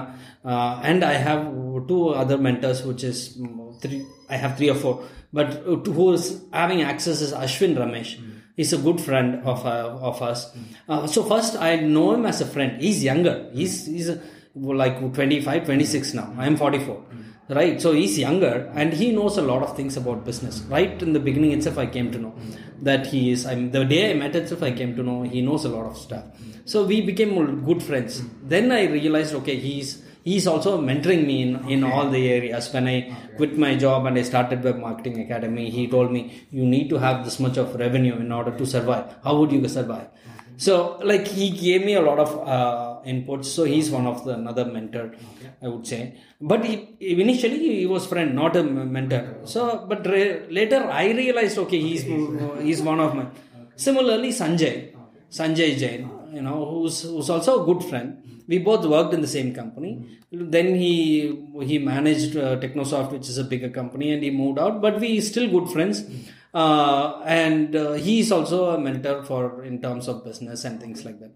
[0.50, 1.42] uh, and i have
[1.90, 5.04] two other mentors which is mm, three i have three or four.
[5.32, 8.18] But uh, who is having access is ashwin ramesh.
[8.56, 10.56] He's a good friend of uh, of us.
[10.88, 12.80] Uh, so first i know him as a friend.
[12.80, 13.50] He's younger.
[13.52, 14.18] He's he's uh
[14.54, 16.34] like 25 26 now.
[16.38, 17.02] I am 44
[17.48, 17.80] right?
[17.80, 20.60] So he's younger and he knows a lot of things about business.
[20.62, 22.34] Right in the beginning itself i came to know
[22.82, 25.64] that he is i'm the day i met itself i came to know he knows
[25.64, 26.24] a lot of stuff.
[26.64, 28.22] So we became good friends.
[28.42, 32.64] Then i realized okay he's he's also mentoring me in, in all the areas.
[32.74, 32.98] When i
[33.38, 36.22] quit my job and i started web marketing academy he told me
[36.58, 39.06] you need to have this much of revenue in order to survive.
[39.24, 40.08] How would you survive?
[40.66, 40.74] So
[41.10, 44.64] like he gave me a lot of uh, inputs so he's one of the another
[44.76, 45.06] mentor
[45.64, 46.02] i would say.
[46.40, 49.22] But he, initially he was friend not a mentor.
[49.54, 52.04] So but re- later i realized okay he's
[52.66, 53.26] he's one of my
[53.86, 54.76] similarly sanjay.
[55.38, 56.02] Sanjay jain
[56.36, 58.08] you know who's who's also a good friend
[58.48, 60.20] We both worked in the same company.
[60.30, 64.80] Then he he managed uh, Technosoft, which is a bigger company, and he moved out.
[64.80, 66.04] But we still good friends.
[66.54, 71.04] Uh, and uh, he is also a mentor for in terms of business and things
[71.04, 71.32] like that.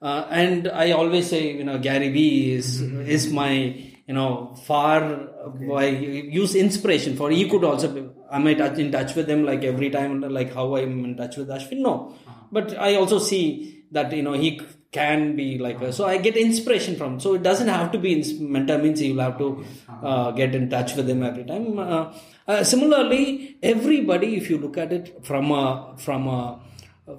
[0.00, 5.28] Uh, and I always say, you know, Gary Vee is is my you know far
[5.74, 7.30] I use inspiration for.
[7.30, 8.08] He could also be.
[8.30, 11.36] Am I touch, in touch with him like every time, like how I'm in touch
[11.38, 11.78] with Ashwin?
[11.78, 12.14] No,
[12.52, 14.60] but I also see that you know he
[14.90, 17.20] can be like a, so I get inspiration from.
[17.20, 19.64] So it doesn't have to be mentor means you'll have to
[20.02, 21.78] uh, get in touch with him every time.
[21.78, 22.12] Uh,
[22.46, 26.60] uh, similarly, everybody, if you look at it from a from a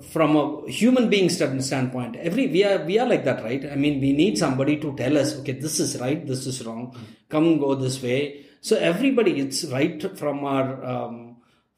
[0.02, 3.76] from a human being stand- standpoint every we are we are like that right i
[3.76, 6.96] mean we need somebody to tell us okay this is right this is wrong
[7.28, 11.29] come go this way so everybody it's right from our um,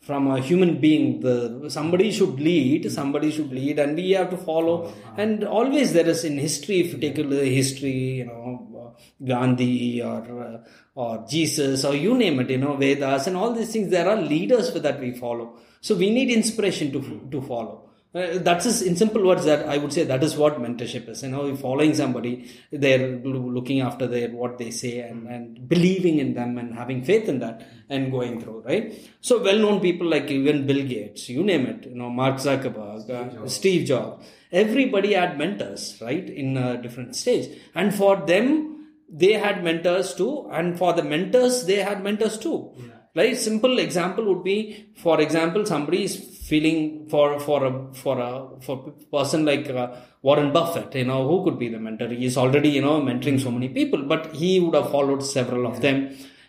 [0.02, 4.38] from a human being the somebody should lead somebody should lead and we have to
[4.38, 4.92] follow.
[5.16, 7.24] And always there is in history if you take a
[7.60, 10.58] history you know gandhi or uh,
[10.96, 14.20] or jesus or you name it you know vedas and all these things there are
[14.20, 15.58] leaders that we follow.
[15.82, 19.78] So we need inspiration to to follow uh, that's just in simple words that I
[19.78, 21.24] would say that is what mentorship is.
[21.24, 26.20] You know, you're following somebody, they're looking after their what they say and, and believing
[26.20, 28.94] in them and having faith in that and going through, right?
[29.22, 33.48] So well-known people like even Bill Gates, you name it, you know, Mark Zuckerberg, uh,
[33.48, 39.64] Steve Jobs, everybody had mentors, right, in a different stage, and for them they had
[39.64, 42.72] mentors too, and for the mentors they had mentors too.
[43.14, 43.36] Right?
[43.36, 46.80] Simple example would be, for example, somebody is feeling
[47.12, 47.72] for for a
[48.02, 48.32] for a
[48.66, 49.88] for a person like uh,
[50.28, 52.10] Warren Buffett, you know, who could be the mentor?
[52.22, 55.66] He is already you know mentoring so many people, but he would have followed several
[55.72, 55.98] of them,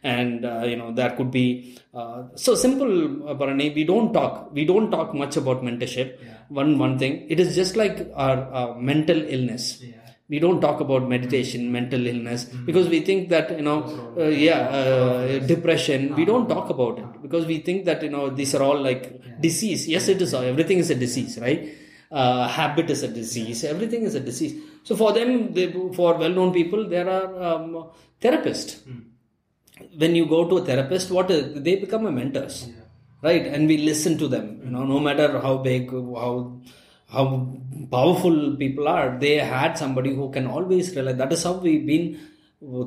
[0.02, 1.46] and uh, you know that could be
[1.94, 2.92] uh, so simple.
[3.28, 6.10] Uh, Bharani, we don't talk we don't talk much about mentorship.
[6.60, 9.66] One one thing, it is just like our mental illness
[10.28, 13.78] we don't talk about meditation mental illness because we think that you know
[14.18, 17.22] uh, yeah uh, depression we don't talk about it.
[17.22, 19.88] Because we think that you know these are all like disease.
[19.88, 21.74] Yes it is everything is a disease right?
[22.10, 23.64] Uh, habit is a disease.
[23.64, 24.62] Everything is a disease.
[24.84, 27.88] So for them they, for well-known people there are um,
[28.20, 28.80] therapists.
[29.96, 32.68] When you go to a therapist what is, they become a mentors
[33.22, 33.46] right?
[33.46, 36.60] And we listen to them you know no matter how big how
[37.12, 37.24] how
[37.90, 41.12] powerful people are they had somebody who can always rely.
[41.12, 42.18] That is how we've been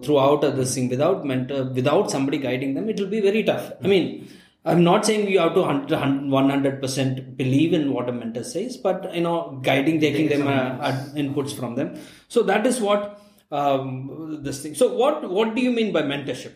[0.04, 0.90] throughout this thing.
[0.90, 3.72] Without mentor without somebody guiding them it will be very tough.
[3.84, 4.28] I mean
[4.68, 9.22] i'm not saying you have to 100% believe in what a mentor says but you
[9.22, 10.92] know guiding taking them uh,
[11.24, 12.00] inputs from them.
[12.28, 13.22] So that is what
[13.52, 14.76] um, this thing.
[14.76, 16.54] So what what do you mean by mentorship?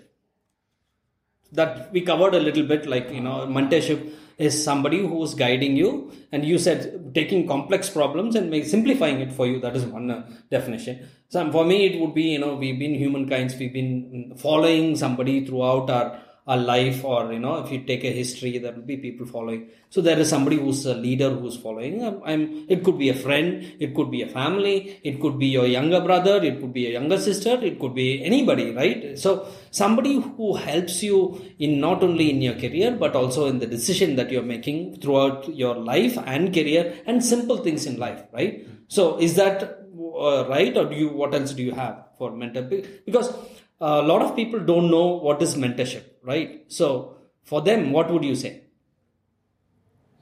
[1.51, 5.75] That we covered a little bit like you know mentorship is somebody who is guiding
[5.75, 9.59] you and you said taking complex problems and make, simplifying it for you.
[9.59, 11.07] That is one uh, definition.
[11.27, 15.45] So for me it would be you know we've been humankinds we've been following somebody
[15.45, 18.97] throughout our our life or you know if you take a history there will be
[18.97, 19.61] people following.
[19.93, 22.03] So there is somebody who's a leader who's following.
[22.07, 22.41] I'm, I'm
[22.73, 23.47] it could be a friend
[23.79, 26.93] it could be a family it could be your younger brother it could be a
[26.97, 29.17] younger sister it could be anybody right?
[29.19, 31.17] So somebody who helps you
[31.59, 35.53] in not only in your career but also in the decision that you're making throughout
[35.63, 38.67] your life and career and simple things in life right?
[38.87, 40.75] So is that uh, right?
[40.75, 42.63] Or do you what else do you have for mentor
[43.05, 43.33] because
[43.79, 48.23] a lot of people don't know what is mentorship right so for them what would
[48.23, 48.63] you say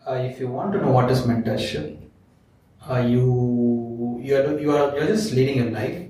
[0.07, 1.98] uh, if you want to know what is mentorship
[2.90, 6.03] uh, you you are you are you're just leading a life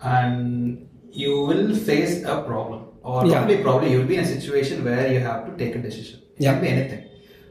[0.00, 3.32] and you will face a problem or Yeah.
[3.38, 6.42] probably probably you'll be in a situation where you have to take a decision it
[6.44, 6.52] Yeah.
[6.52, 7.04] can be anything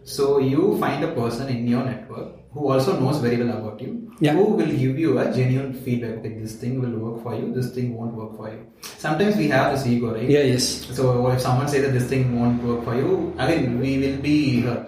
[0.04, 3.92] so you find a person in your network who also knows very well about you
[4.26, 4.34] Yeah.
[4.38, 7.70] who will give you a genuine feedback okay this thing will work for you this
[7.76, 8.60] thing won't work for you
[9.06, 10.66] sometimes we have this ego right Yeah, yes.
[11.00, 11.04] so
[11.36, 13.12] if someone says that this thing won't work for you
[13.46, 14.36] again we will be
[14.68, 14.84] hurt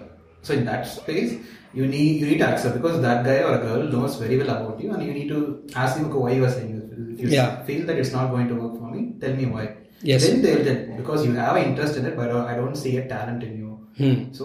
[0.48, 1.32] so in that space
[1.78, 4.80] you need you need to accept because that guy or girl knows very well about
[4.84, 5.40] you and you need to
[5.82, 7.50] ask him okay, why you are saying this if you Yeah.
[7.68, 9.66] feel that it's not going to work for me tell me why
[10.10, 10.22] Yes.
[10.26, 12.92] then they will tell because you have an interest in it but I don't see
[13.00, 13.59] a talent in you
[13.98, 14.32] Hmm.
[14.32, 14.44] so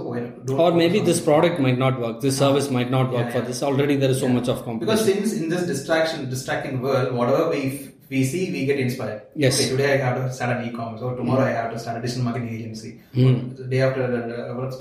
[0.58, 3.46] or maybe this product might not work this service might not work Yeah, for yeah.
[3.50, 4.80] this already there is so much of competition.
[4.86, 9.60] because since in this distraction distracting world whatever we we see we get inspired Yes.
[9.60, 12.02] okay today i have to start an e-commerce or tomorrow i have to start a
[12.02, 13.54] digital marketing agency Hmm.
[13.62, 14.04] the day after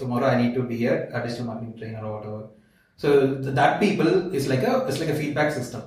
[0.03, 2.43] tomorrow i need to be a, a digital marketing trainer or whatever
[2.97, 5.83] so th- that people is like a it's like a feedback system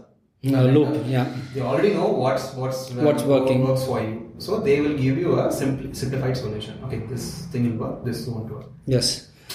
[0.46, 1.26] A loop, yeah.
[1.54, 3.60] they already know what's what's What's working.
[3.68, 7.64] works for you so they will give you a simpl- simplified solution okay this thing
[7.70, 9.08] will work this won't work yes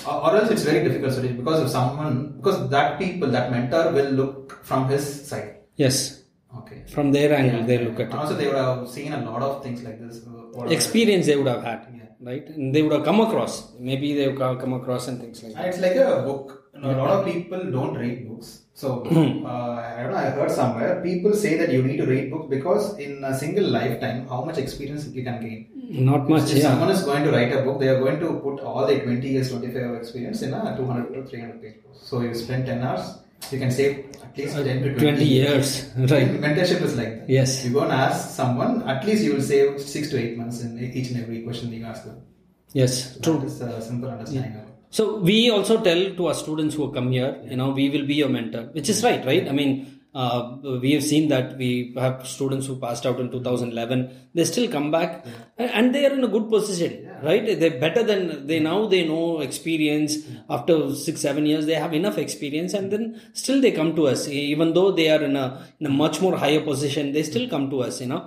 [0.08, 3.84] or or else it's very difficult solution because of someone because that people that mentor
[3.98, 6.18] will look from his side yes
[6.60, 6.78] Okay.
[6.94, 8.18] From their angle, Yeah, they look at And it.
[8.22, 10.16] Also, they would have seen a lot of things like this.
[10.26, 11.86] uh, experience they would have had,
[12.20, 12.46] right?
[12.46, 13.72] And they would have come across.
[13.78, 15.68] Maybe they've come across and things like And that.
[15.68, 16.61] it's like a book.
[16.74, 18.62] A lot of people don't read books.
[18.74, 20.16] So uh, I don't know.
[20.16, 23.68] I heard somewhere people say that you need to read books because in a single
[23.68, 25.68] lifetime, how much experience you can gain.
[26.06, 26.70] Not much, If yeah.
[26.70, 29.28] someone is going to write a book, they are going to put all their 20
[29.28, 31.94] years, 25 years experience in a 200 to 300 page book.
[32.00, 33.18] So you spend 10 hours,
[33.50, 36.28] you can save at least 10 to 20, 20 years, right.
[36.46, 37.28] Mentorship is like that.
[37.28, 37.62] Yes.
[37.66, 40.78] You go and ask someone, at least you will save 6 to 8 months in
[40.80, 42.22] each and every question you ask them.
[42.72, 43.38] Yes, true.
[43.40, 44.71] That is a simple understanding it.
[44.96, 48.16] So we also tell to our students who come here, you know, we will be
[48.22, 49.46] your mentor, which is right, right?
[49.48, 49.70] I mean,
[50.22, 50.40] uh,
[50.82, 51.68] we have seen that we
[52.04, 54.00] have students who passed out in 2011.
[54.34, 55.10] They still come back,
[55.56, 56.92] and- and they are in a good position,
[57.28, 57.46] right?
[57.60, 58.78] They're better than they now.
[58.94, 60.18] They know experience
[60.56, 61.64] after six, seven years.
[61.70, 63.04] They have enough experience, and then
[63.42, 65.46] still they come to us, even though they are in a
[65.80, 67.12] in a much more higher position.
[67.16, 68.22] They still come to us, you know,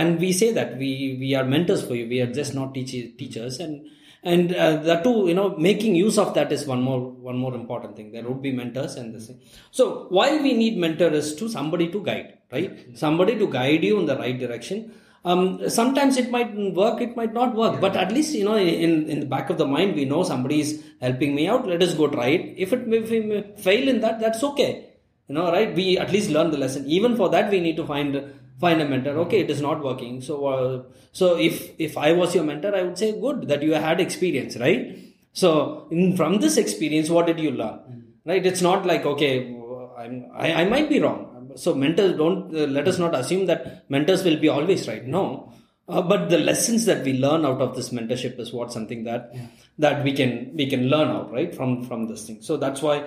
[0.00, 0.90] and we say that we
[1.22, 2.08] we are mentors for you.
[2.14, 3.76] We are just not teach- teachers, and
[4.22, 7.54] and uh, that too you know making use of that is one more one more
[7.54, 8.12] important thing.
[8.12, 9.40] There would be mentors and this thing.
[9.70, 12.86] So why we need mentor is to somebody to guide right?
[12.94, 14.92] Somebody to guide you in the right direction.
[15.24, 17.80] Um, sometimes it might work it might not work.
[17.80, 20.60] But at least you know in in the back of the mind we know somebody
[20.60, 21.66] is helping me out.
[21.66, 22.54] Let us go try it.
[22.56, 24.86] If it if we fail in that that's okay.
[25.28, 25.74] You know right?
[25.74, 26.86] We at least learn the lesson.
[26.86, 29.18] Even for that we need to find find a mentor.
[29.24, 30.20] Okay it is not working.
[30.20, 30.82] So uh,
[31.12, 34.56] so if if i was your mentor i would say good that you had experience
[34.56, 34.98] right?
[35.32, 37.78] So in, from this experience what did you learn?
[38.24, 38.44] Right?
[38.44, 39.54] It's not like okay
[39.98, 41.52] I'm, I, I might be wrong.
[41.56, 45.04] So mentors don't uh, let us not assume that mentors will be always right.
[45.04, 45.52] No.
[45.88, 49.34] Uh, but the lessons that we learn out of this mentorship is what something that
[49.78, 52.42] that we can we can learn out right from from this thing.
[52.42, 53.04] So that's why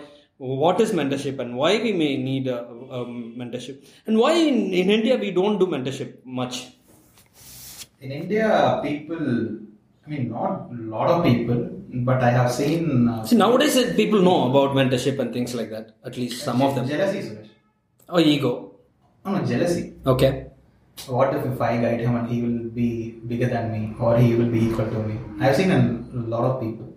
[0.61, 2.59] what is mentorship and why we may need a,
[2.97, 2.99] a
[3.41, 3.77] mentorship
[4.07, 6.11] and why in, in india we don't do mentorship
[6.41, 6.55] much
[8.05, 8.45] In India,
[8.84, 9.19] people,
[10.05, 11.59] I mean, not a lot of people,
[12.07, 13.07] but I have seen.
[13.07, 15.88] Uh, See, nowadays uh, people know about mentorship and things like that.
[16.09, 16.88] At least some of them.
[16.93, 17.49] Jealousy, Suresh.
[18.09, 18.51] Oh, ego.
[19.26, 19.84] No, no, jealousy.
[20.13, 20.31] Okay.
[21.18, 22.89] What if, if I guide him and he will be
[23.34, 25.15] bigger than me or he will be equal to me?
[25.39, 26.88] I've seen a lot of people.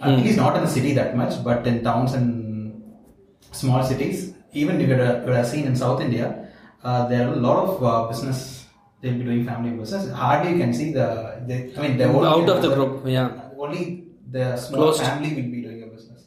[0.00, 0.24] At Hmm.
[0.24, 2.26] least not in the city that much, but in towns and
[3.62, 4.34] small cities.
[4.52, 6.26] Even if you have seen in South India,
[6.82, 8.64] uh, there are a lot of uh, business.
[9.00, 10.10] They'll be doing family business.
[10.12, 11.06] Hardly you can see the.
[11.46, 13.28] They, I mean, they're Out of the group, yeah.
[13.58, 13.82] Only
[14.36, 15.02] the small Closed.
[15.02, 16.22] family will be doing a business.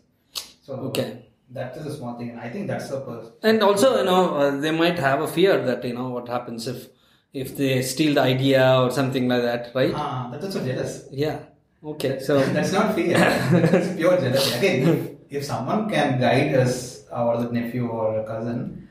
[0.62, 1.26] So Okay.
[1.52, 3.32] that is a small thing, and I think that's the purpose.
[3.42, 6.68] And also, you know, uh, they might have a fear that you know what happens
[6.68, 6.88] if
[7.34, 9.94] if they steal the idea or something like that, right?
[9.96, 11.08] Ah, that's also jealous.
[11.12, 11.40] Yeah.
[11.84, 12.20] Okay.
[12.20, 13.18] So that's not fear.
[13.52, 14.58] that's pure jealousy.
[14.58, 15.00] Again, if,
[15.38, 18.90] if someone can guide us, or the nephew or a cousin,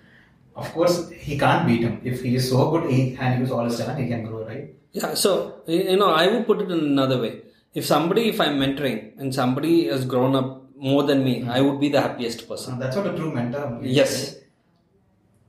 [0.57, 2.01] of course he can't beat him.
[2.05, 4.01] If he is so good, he can use all his talent.
[4.01, 4.75] He can grow, right?
[4.93, 7.43] Yeah, so you know, I would put it in another way.
[7.75, 11.79] If somebody, if I'm mentoring and somebody has grown up more than me, I would
[11.81, 12.75] be the happiest person.
[12.75, 13.79] And that's what a true mentor.
[13.83, 14.37] is, Yes.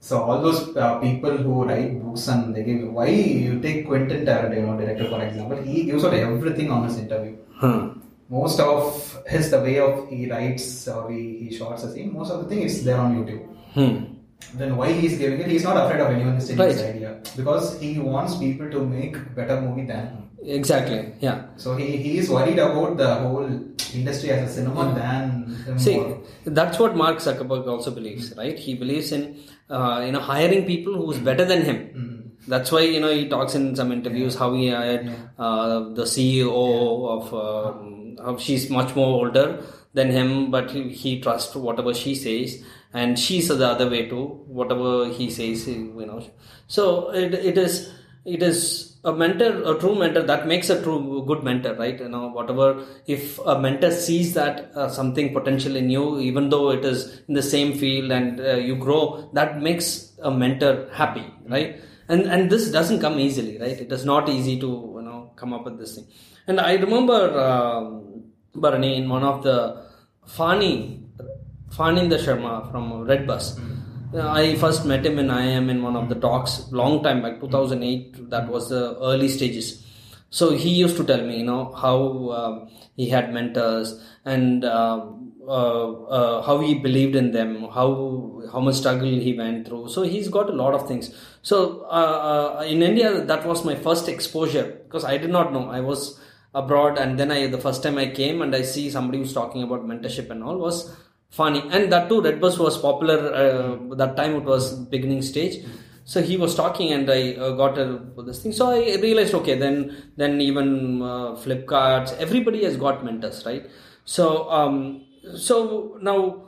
[0.01, 4.25] So all those uh, people who write books and they give why you take Quentin
[4.25, 7.35] Tarantino director for example, he gives out everything on his interview.
[7.61, 7.99] Hmm.
[8.29, 12.31] Most of his the way of he writes or he, he shots a scene, most
[12.31, 13.43] of the thing is there on YouTube.
[13.73, 14.13] Hmm.
[14.59, 15.47] Then why he's giving it?
[15.47, 16.95] He's not afraid of anyone stealing his Right.
[16.95, 20.23] idea because he wants people to make better movie than him.
[20.59, 21.13] Exactly.
[21.19, 21.41] Yeah.
[21.57, 23.49] So he, he is worried about the whole
[23.93, 25.77] industry as a cinema than him.
[25.79, 26.21] See, more.
[26.45, 28.57] that's what Mark Zuckerberg also believes, right?
[28.57, 29.39] He believes in
[29.69, 32.31] uh, you know hiring people who's better than him.
[32.47, 36.49] That's why you know he talks in some interviews how he hired uh, the CEO
[37.15, 37.98] of um,
[38.37, 39.63] she's much more older
[39.93, 42.63] than him, but he, he trusts whatever she says,
[42.93, 44.43] and she's the other way too.
[44.47, 46.25] Whatever he says, you know.
[46.67, 47.91] So it, it is
[48.25, 52.09] it is a mentor a true mentor that makes a true good mentor right you
[52.09, 56.83] know whatever if a mentor sees that uh, something potential in you even though it
[56.83, 61.79] is in the same field and uh, you grow that makes a mentor happy right
[62.09, 65.53] and and this doesn't come easily right it is not easy to you know come
[65.53, 66.07] up with this thing
[66.49, 67.99] and i remember um,
[68.55, 69.57] Bharani in one of the
[70.25, 70.99] Fani
[71.75, 73.59] Phanindra Sharma from Red Bus.
[74.13, 77.39] Uh, I first met him in IIM in one of the talks long time back
[77.39, 79.85] 2008 that was the early stages.
[80.31, 85.33] So he used to tell me you know how um, he had mentors and um,
[85.47, 89.89] uh, uh, how he believed in them how how much struggle he went through.
[89.89, 91.13] So he's got a lot of things.
[91.43, 95.69] So uh, uh, in India that was my first exposure because I did not know.
[95.69, 96.19] I was
[96.53, 99.63] abroad and then I the first time I came and I see somebody who's talking
[99.63, 100.95] about mentorship and all was
[101.29, 101.61] funny.
[101.71, 105.63] And that too redbus was popular uh, that time it was beginning stage.
[106.05, 108.51] So he was talking and i uh, got a, this thing.
[108.51, 113.69] So i realized okay then then even uh, flipkarts everybody has got mentors right?
[114.05, 115.05] So um,
[115.37, 116.45] so now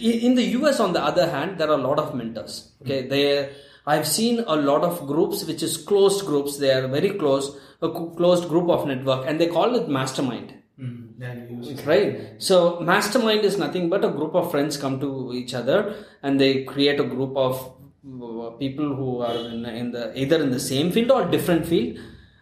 [0.00, 2.70] in the us on the other hand there are a lot of mentors.
[2.82, 3.50] Okay they
[3.92, 6.52] i've seen a lot of groups which is closed groups.
[6.62, 7.46] They are very close
[7.86, 7.88] a
[8.18, 10.48] closed group of network and they call it mastermind.
[10.80, 11.86] Mm, yeah, you use it.
[11.90, 12.10] right?
[12.48, 15.10] So mastermind is nothing but a group of friends come to
[15.40, 15.78] each other
[16.22, 20.50] and they create a group of uh, people who are in, in the either in
[20.50, 21.98] the same field or different field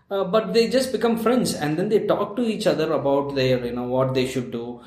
[0.08, 3.64] uh, but they just become friends and then they talk to each other about their
[3.64, 4.80] you know what they should do.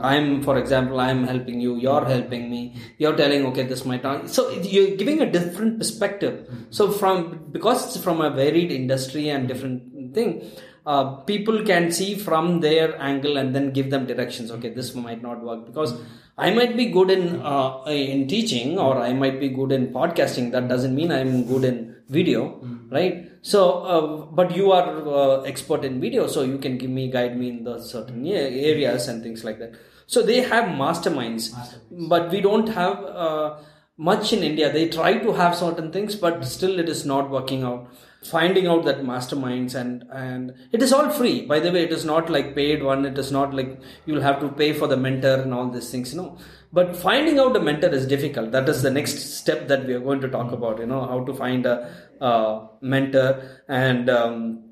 [0.00, 2.76] I'm for example i'm helping you you're helping me.
[2.98, 6.48] You're telling okay this might not so you're giving a different perspective.
[6.70, 10.48] So from because it's from a varied industry and different thing
[10.86, 14.52] uh, people can see from their angle and then give them directions.
[14.52, 15.94] Okay this might not work because
[16.38, 20.52] i might be good in uh, in teaching or i might be good in podcasting.
[20.52, 22.60] That doesn't mean i'm good in video
[22.90, 27.10] right so uh, but you are uh, expert in video so you can give me
[27.10, 29.74] guide me in the certain areas and things like that.
[30.06, 31.54] So they have masterminds,
[31.90, 33.56] but we don't have uh,
[33.96, 34.72] much in india.
[34.72, 37.88] They try to have certain things but still it is not working out.
[38.30, 41.44] Finding out that masterminds and and it is all free.
[41.44, 43.04] By the way it is not like paid one.
[43.04, 46.14] It is not like you'll have to pay for the mentor and all these things
[46.14, 46.38] you know
[46.72, 48.50] but finding out a mentor is difficult.
[48.52, 51.24] That is the next step that we are going to talk about you know how
[51.24, 54.64] to find a, mentor and um,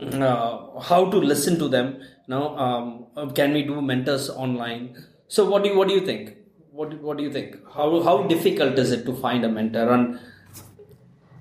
[0.00, 1.96] uh, how to listen to them.
[2.00, 5.04] You know um, can we do mentors online?
[5.28, 6.36] So what do you what do you think?
[6.70, 7.56] What, what do you think?
[7.74, 9.90] How how difficult is it to find a mentor?
[9.92, 10.20] And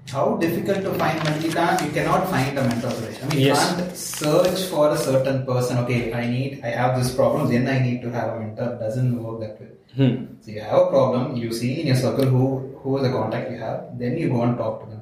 [0.09, 1.47] How difficult to find mentor?
[1.47, 1.81] You can't.
[1.85, 2.89] You cannot find a mentor.
[2.89, 3.61] I mean, Yes.
[3.71, 5.77] you can't search for a certain person.
[5.83, 6.61] Okay, I need.
[6.63, 7.49] I have this problem.
[7.49, 8.77] Then I need to have a mentor.
[8.79, 9.69] Doesn't work that way.
[9.95, 10.25] Hmm.
[10.41, 11.37] So you have a problem.
[11.37, 12.43] You see in your circle who
[12.83, 13.97] who is the contact you have.
[13.97, 15.01] Then you go and talk to them.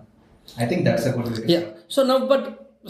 [0.58, 1.36] I think that's a good way.
[1.42, 1.66] to yeah
[1.96, 2.46] so now but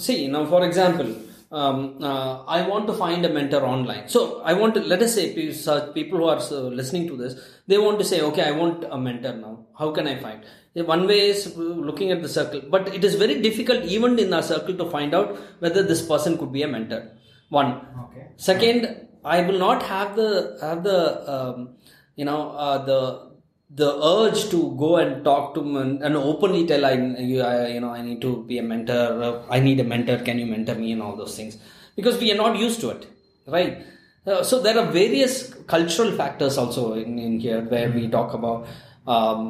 [0.05, 1.07] see now for example
[1.51, 1.79] um,
[2.09, 4.21] uh, i want to find a mentor online so
[4.51, 7.33] i want to let us say such people who are uh, listening to this
[7.67, 10.39] they want to say okay i want a mentor now how can i find
[10.73, 14.43] one way is looking at the circle but it is very difficult even in our
[14.43, 17.11] circle to find out whether this person could be a mentor.
[17.49, 17.81] One.
[18.05, 18.27] Okay.
[18.37, 20.99] second i will not have the have the
[21.33, 21.75] um,
[22.15, 23.29] you know uh, the
[23.71, 27.79] the urge to go and talk to men and openly tell I, you, I you
[27.79, 30.75] know I need to be a mentor uh, I need a mentor can you mentor
[30.75, 30.91] me?
[30.91, 31.57] and all those things.
[31.95, 33.07] Because we are not used to it
[33.47, 33.85] right?
[34.25, 38.67] Uh, so there are various cultural factors also in, in here where we talk about
[39.15, 39.41] um,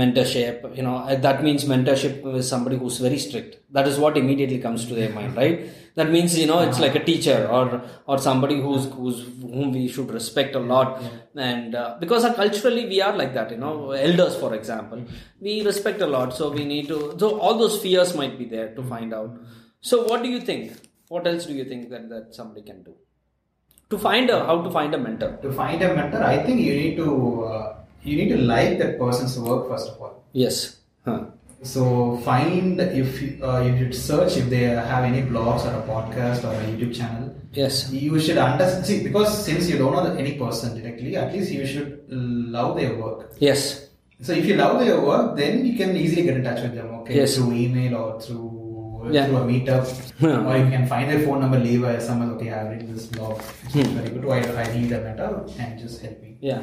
[0.00, 3.52] mentorship you know uh, that means mentorship is somebody who's very strict.
[3.72, 5.70] That is what immediately comes to their mind right?
[5.94, 9.88] That means you know it's like a teacher or or somebody who's who's whom we
[9.88, 11.02] should respect a lot.
[11.34, 15.02] And uh, because uh, culturally we are like that you know elders for example.
[15.40, 18.74] We respect a lot so we need to so all those fears might be there
[18.74, 19.32] to find out.
[19.80, 20.76] So what do you think?
[21.08, 22.94] What else do you think that, that somebody can do?
[23.90, 25.38] To find a how to find a mentor.
[25.42, 27.76] To find a mentor, I think you need to uh,
[28.08, 30.14] you need to like that person's work first of all.
[30.44, 30.56] yes
[31.04, 31.20] huh.
[31.62, 31.82] So
[32.24, 36.44] find if you, uh, you should search if they have any blogs or a podcast
[36.48, 37.24] or a YouTube channel.
[37.60, 41.50] yes You should understand see because since you don't know any person directly, at least
[41.58, 41.90] you should
[42.56, 43.20] love their work.
[43.48, 43.62] yes
[44.26, 46.88] So if you love their work, then you can easily get in touch with them.
[47.00, 47.34] Okay, Yes.
[47.36, 48.44] through email or through
[49.16, 49.26] Yeah.
[49.26, 49.84] through a meetup,
[50.26, 50.46] Yeah.
[50.48, 52.30] or you can find their phone number, leave a SMS.
[52.36, 53.36] Okay, I've written this blog.
[53.64, 53.96] It's Hmm.
[53.98, 54.24] very good.
[54.36, 55.32] I, I need a mentor
[55.64, 56.32] and just help me.
[56.50, 56.62] yeah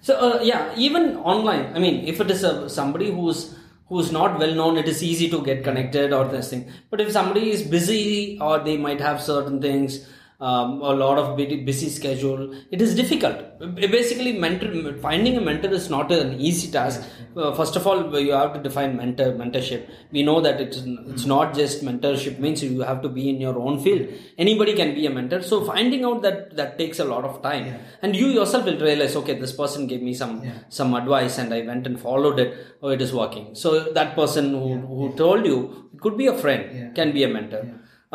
[0.00, 3.54] so uh, yeah even online i mean if it is a, somebody who's
[3.88, 6.70] who's not well known it is easy to get connected or this thing.
[6.90, 10.08] But if somebody is busy or they might have certain things
[10.38, 12.54] um, a lot of busy, schedule.
[12.70, 13.58] It is difficult.
[13.74, 17.02] Basically mentor finding a mentor is not an easy task.
[17.34, 19.88] Uh, first of all you have to define mentor mentorship.
[20.12, 20.78] We know that it's
[21.12, 24.08] it's not just mentorship means you have to be in your own field.
[24.36, 25.40] Anybody can be a mentor.
[25.40, 27.78] So finding out that that takes a lot of time.
[28.02, 31.62] And you yourself will realize okay this person gave me some some advice and i
[31.62, 32.54] went and followed it.
[32.82, 33.54] Oh it is working.
[33.54, 37.28] So that person who, who told you it could be a friend can be a
[37.28, 37.64] mentor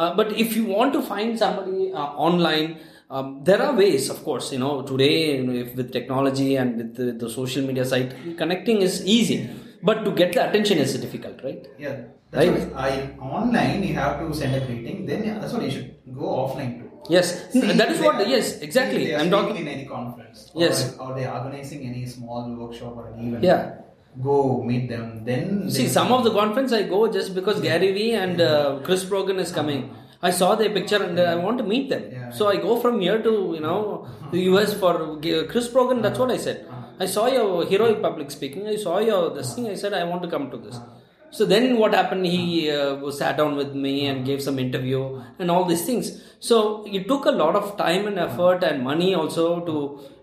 [0.01, 2.69] uh, but if you want to find somebody uh, online
[3.15, 6.69] um, there are ways of course you know today you know, if with technology and
[6.79, 8.11] with the, the social media site
[8.41, 9.39] connecting is easy
[9.89, 11.95] but to get the attention is difficult right Yeah,
[12.31, 12.59] that's Right.
[12.59, 12.91] what I
[13.37, 14.97] online you have to send a greeting.
[15.09, 15.89] Then yeah, that's what you should
[16.21, 16.87] go offline too.
[17.15, 19.67] yes See that is what are- yes exactly see if they are i'm talking in
[19.75, 20.37] any conference.
[20.63, 20.77] Yes.
[20.97, 23.43] Or, or they are organizing any small workshop or an event.
[23.49, 23.80] Yeah.
[24.21, 25.23] Go meet them.
[25.23, 29.05] Then See, some of the conference I go just because Gary Vee and uh, Chris
[29.05, 29.95] Brogan is coming.
[30.21, 32.03] I saw their picture and uh, I want to meet them.
[32.11, 32.29] Yeah.
[32.31, 34.59] So I go from here to you know the uh-huh.
[34.59, 36.01] US for uh, Chris Brogan.
[36.01, 36.27] That's uh-huh.
[36.27, 36.65] what I said.
[36.69, 36.81] Uh-huh.
[36.99, 38.67] I saw your heroic public speaking.
[38.67, 39.67] I saw your this thing.
[39.67, 40.77] I said I want to come to this.
[41.31, 42.25] So then what happened?
[42.25, 46.21] He uh, sat down with me and gave some interview and all these things.
[46.39, 49.73] So it took a lot of time and effort and money also to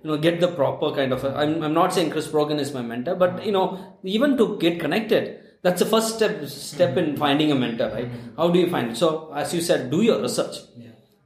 [0.02, 1.24] you know get the proper kind of.
[1.24, 4.78] I'm I'm not saying Chris Brogan is my mentor, but you know even to get
[4.80, 5.40] connected.
[5.62, 8.10] That's the first step step in finding a mentor, right?
[8.36, 8.96] How do you find it?
[8.96, 10.58] So as you said, do your research.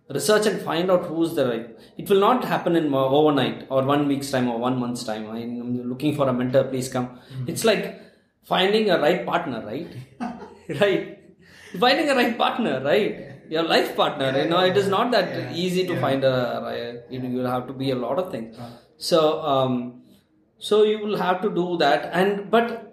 [0.09, 1.69] Research and find out who's the right.
[1.97, 5.29] It will not happen in uh, overnight or one week's time or one month's time.
[5.31, 6.65] I'm looking for a mentor.
[6.65, 7.19] Please come.
[7.47, 7.87] It's like
[8.45, 9.89] finding a right partner, right?
[10.81, 11.19] right.
[11.79, 13.29] Finding a right partner, right?
[13.49, 14.37] Your life partner.
[14.39, 17.03] You know, it is not that easy to find a.
[17.11, 18.57] You know, you have to be a lot of things.
[18.97, 20.03] So, um,
[20.59, 22.11] so you will have to do that.
[22.13, 22.93] And but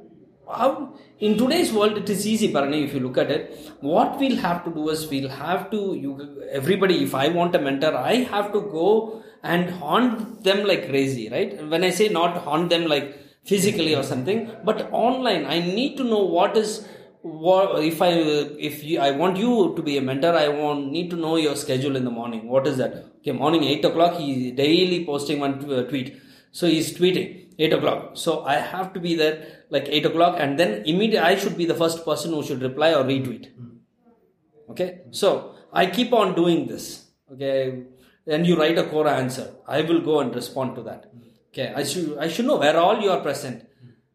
[0.51, 2.83] how in today's world it is easy, Bharani.
[2.83, 5.95] If you look at it, what we'll have to do is we'll have to.
[5.95, 7.03] You everybody.
[7.03, 11.65] If I want a mentor, I have to go and haunt them like crazy, right?
[11.67, 16.03] When I say not haunt them like physically or something but online i need to
[16.03, 16.87] know what is
[17.21, 21.09] what if i if you, i want you to be a mentor i want need
[21.09, 22.47] to know your schedule in the morning.
[22.47, 23.05] What is that?
[23.19, 25.59] Okay morning 8 o'clock he's daily posting one
[25.89, 26.17] tweet.
[26.51, 28.11] So he's tweeting 8 o'clock.
[28.13, 31.65] So i have to be there like 8 o'clock and then immediately i should be
[31.65, 33.53] the first person who should reply or retweet.
[33.53, 34.71] Hmm.
[34.71, 35.01] Okay?
[35.11, 37.07] So i keep on doing this.
[37.33, 37.83] Okay?
[38.27, 39.55] And you write a Quora answer.
[39.67, 41.28] I will go and respond to that hmm.
[41.51, 43.67] Okay, I should I should know where all you are present,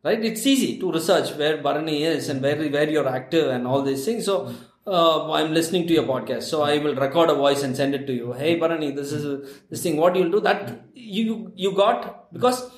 [0.04, 0.24] right?
[0.24, 4.04] It's easy to research where Bharani is and where where you're active and all these
[4.04, 4.24] things.
[4.24, 4.54] So
[4.86, 8.06] uh, I'm listening to your podcast, so I will record a voice and send it
[8.06, 8.32] to you.
[8.32, 9.96] Hey Bharani, this is this thing.
[9.96, 12.70] What you'll do that you you got because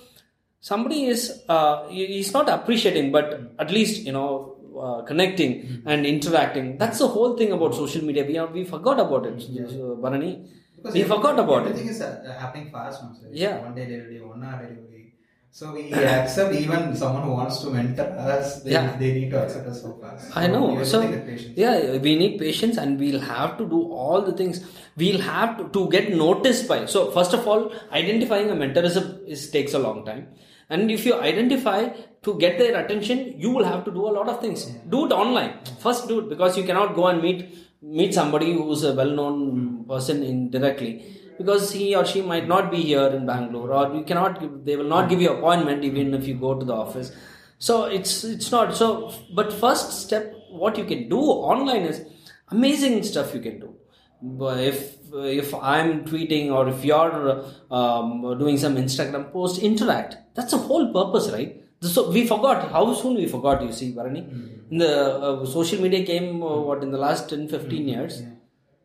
[0.61, 4.56] somebody is uh, he's not appreciating, but at least you know.
[4.85, 5.53] Uh, connecting
[5.85, 9.43] and interacting that's the whole thing about social media we are, we forgot about it
[9.74, 10.32] uh, Bharani
[10.77, 13.12] Because we forgot about it everything is uh, happening fast now.
[13.31, 13.59] Yeah.
[13.62, 15.12] One day delivery, one hour delivery.
[15.51, 18.62] So we accept even someone who wants to mentor us.
[18.62, 18.97] They, Yeah.
[18.98, 20.36] they need to accept us so fast.
[20.36, 20.65] I know.
[20.78, 24.61] we So everything yeah, we need patience, and we'll have to do all the things.
[24.97, 26.85] We'll have to, to get noticed by.
[26.86, 30.28] So first of all, identifying a mentor is, a, is takes a long time.
[30.68, 31.90] And if you identify
[32.22, 34.64] to get their attention, you will have to do a lot of things.
[34.88, 35.59] Do it online.
[35.78, 40.22] First, do it because you cannot go and meet meet somebody who's a well-known person
[40.22, 41.05] in directly
[41.38, 44.88] because he or she might not be here in Bangalore or you cannot they will
[44.88, 47.12] not give you appointment even if you go to the office
[47.59, 52.05] so it's it's not so but first step what you can do online is
[52.51, 53.74] amazing stuff you can do
[54.22, 60.16] if if i'm tweeting or if you're um, doing some instagram post interact.
[60.34, 61.62] That's the whole purpose right?
[61.82, 62.70] So we forgot.
[62.72, 64.26] How soon we forgot you see Bharani
[64.70, 68.22] in the uh, social media came uh, what in the last 10 15 years?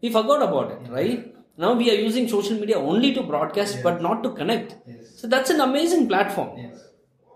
[0.02, 1.34] We forgot about it right?
[1.58, 4.76] Now we are using social media only to broadcast but not to connect.
[5.16, 6.60] So that's an amazing platform.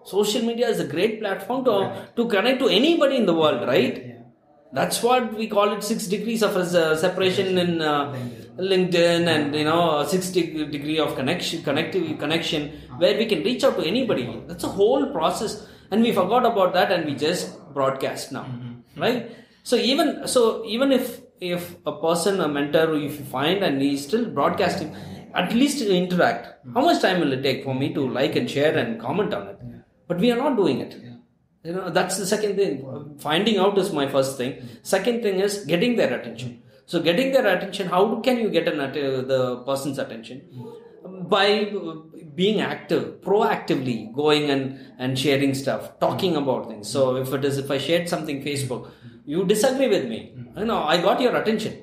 [0.03, 4.14] Social media is a great platform to, to connect to anybody in the world right
[4.77, 8.03] that's what we call it six degrees of uh, separation in uh,
[8.71, 9.81] linkedin and you know
[10.13, 12.61] six deg- degree of connection connective connection
[13.01, 14.25] where we can reach out to anybody.
[14.47, 17.43] That's a whole process and we forgot about that and we just
[17.73, 18.45] broadcast now
[18.97, 19.31] right?
[19.63, 24.03] So even so even if if a person a mentor if you find and he's
[24.07, 24.95] still broadcasting
[25.33, 26.43] at least interact.
[26.73, 29.47] How much time will it take for me to like and share and comment on
[29.49, 29.59] it?
[30.07, 30.95] But we are not doing it
[31.65, 32.73] you know that's the second thing.
[33.19, 34.51] Finding out is my first thing.
[34.83, 36.61] Second thing is getting their attention.
[36.85, 38.77] So getting their attention how can you get an
[39.33, 40.41] the person's attention?
[41.35, 41.71] By
[42.35, 46.87] being active proactively going and and sharing stuff talking about things.
[46.87, 48.89] So if it is if i shared something facebook
[49.25, 50.19] you disagree with me.
[50.57, 51.73] You know i got your attention.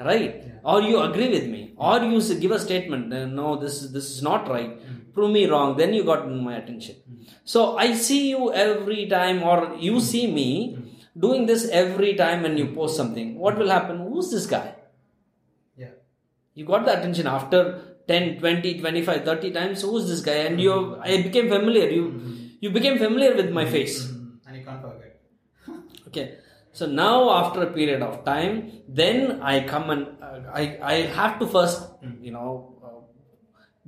[0.00, 0.46] Right?
[0.64, 1.74] Or you agree with me.
[1.76, 3.08] Or you give a statement
[3.40, 4.72] no this is this is not right
[5.14, 6.96] prove me wrong then you got my attention.
[7.44, 10.06] So i see you every time or you hmm.
[10.10, 11.20] see me hmm.
[11.24, 13.38] doing this every time when you post something.
[13.38, 13.98] What will happen?
[14.08, 14.74] Who's this guy?
[15.76, 15.94] Yeah.
[16.54, 17.60] you got the attention after
[18.08, 19.82] 10 20 25 30 times.
[19.82, 20.38] Who's this guy?
[20.50, 21.00] And you hmm.
[21.02, 21.88] i became familiar.
[21.88, 22.04] You
[22.60, 23.96] you became familiar with my face.
[24.46, 25.20] And you can't forget.
[26.08, 26.26] okay.
[26.72, 31.38] So now after a period of time then i come and uh, i i have
[31.40, 31.82] to first
[32.20, 32.79] you know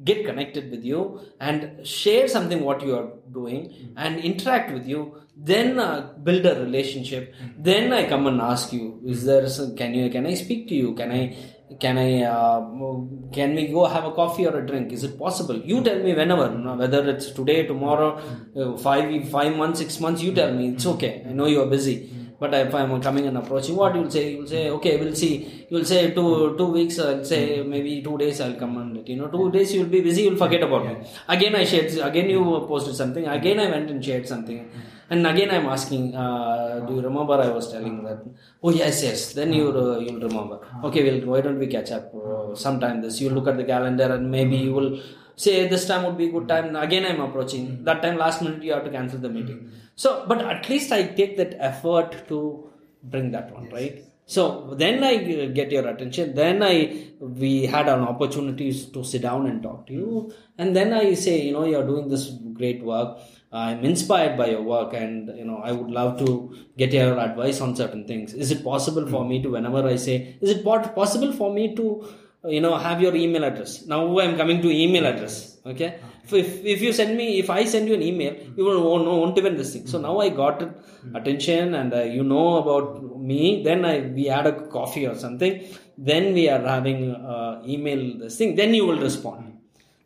[0.05, 5.01] get connected with you and share something what you are doing and interact with you
[5.37, 7.35] then uh, build a relationship.
[7.59, 10.75] Then i come and ask you is there some, can you can i speak to
[10.75, 10.95] you?
[10.95, 11.37] Can i
[11.81, 12.61] can i uh,
[13.33, 14.93] can we go have a coffee or a drink?
[14.93, 15.57] Is it possible?
[15.57, 18.21] You tell me whenever whether it's today tomorrow
[18.57, 21.25] uh, five five months six months you tell me it's okay.
[21.29, 22.11] I know you are busy
[22.43, 24.25] But if I'm coming and approaching, what you'll say?
[24.35, 25.33] You'll say, okay, we'll see.
[25.71, 26.99] You'll say two two weeks.
[27.05, 27.41] I'll say
[27.75, 28.41] maybe two days.
[28.45, 29.29] I'll come and you know.
[29.35, 30.23] Two days you'll be busy.
[30.25, 30.95] You'll forget about me.
[31.37, 31.93] Again, I shared.
[32.09, 32.41] Again, you
[32.73, 33.29] posted something.
[33.37, 34.59] Again, I went and shared something.
[35.13, 38.21] And again, I'm asking, uh, do you remember I was telling that?
[38.63, 39.35] Oh yes, yes.
[39.39, 40.59] Then you uh, you'll remember.
[40.89, 43.03] Okay, well, why don't we catch up uh, sometime?
[43.07, 44.91] This you look at the calendar and maybe you will
[45.37, 46.75] say this time would be good time.
[46.87, 47.85] Again, I'm approaching.
[47.85, 49.61] That time, last minute, you have to cancel the meeting.
[49.97, 52.71] So, but at least I take that effort to
[53.03, 54.05] bring that one, right?
[54.27, 56.35] So then I uh, get your attention.
[56.35, 60.31] Then I we had an opportunity to sit down and talk to you, hmm.
[60.59, 63.19] and then I say, you know, you're doing this great work.
[63.53, 67.61] I'm inspired by your work, and you know, I would love to get your advice
[67.61, 68.33] on certain things.
[68.33, 69.29] Is it possible for hmm.
[69.31, 72.09] me to, whenever I say, is it possible for me to,
[72.45, 73.87] uh, you know, have your email address?
[73.87, 75.59] Now I'm coming to email address.
[75.67, 76.12] Okay, uh-huh.
[76.31, 79.57] If, if you send me, if I send you an email, you won't, won't even
[79.57, 79.87] this thing.
[79.87, 80.63] So now I got
[81.15, 83.63] attention, and uh, you know about me.
[83.63, 85.65] Then I we had a coffee or something.
[85.99, 88.55] Then we are having uh, email this thing.
[88.57, 89.59] Then you will respond.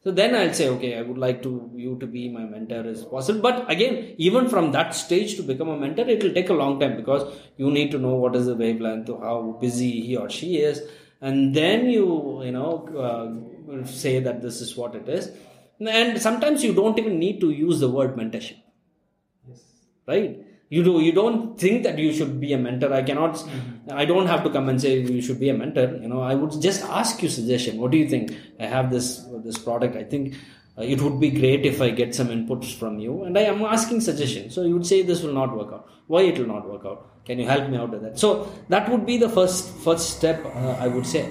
[0.04, 3.04] So then I'll say, okay, I would like to you to be my mentor as
[3.04, 3.40] possible.
[3.40, 6.78] But again, even from that stage to become a mentor, it will take a long
[6.78, 10.58] time because you need to know what is the wavelength, how busy he or she
[10.58, 10.80] is,
[11.20, 12.70] and then you you know
[13.06, 15.32] uh, say that this is what it is.
[15.80, 18.56] And sometimes you don't even need to use the word mentorship,
[19.48, 19.60] yes.
[20.06, 20.38] right?
[20.68, 22.92] You do you don't think that you should be a mentor.
[22.92, 23.42] I cannot.
[23.88, 25.96] I don't have to come and say you should be a mentor.
[26.02, 27.78] You know, I would just ask you suggestion.
[27.78, 28.32] What do you think?
[28.58, 29.96] I have this this product.
[29.96, 30.34] I think
[30.76, 33.22] uh, it would be great if I get some inputs from you.
[33.22, 34.50] And I am asking suggestion.
[34.50, 35.88] So you would say this will not work out.
[36.08, 37.24] Why it will not work out?
[37.24, 38.18] Can you help me out with that?
[38.18, 40.44] So that would be the first first step.
[40.44, 41.28] Uh, I would say.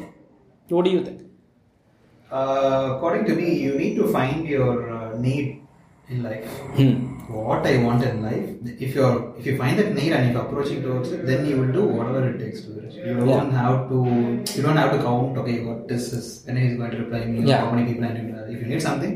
[0.69, 1.24] What do you think?
[2.31, 5.61] Uh, according to me, you need to find your uh, need
[6.09, 6.47] in life.
[6.77, 7.11] Hmm.
[7.33, 8.49] What I want in life.
[8.79, 11.71] If you're if you find that need and you're approaching towards it, then you will
[11.71, 12.93] do whatever it takes to do it.
[12.93, 13.99] You don't have to.
[14.55, 15.37] You don't have to count.
[15.37, 16.43] Okay, what this is.
[16.45, 17.47] When he's going to reply me.
[17.49, 17.61] Yeah.
[17.65, 18.27] How many people I need.
[18.33, 19.13] to- If you need something,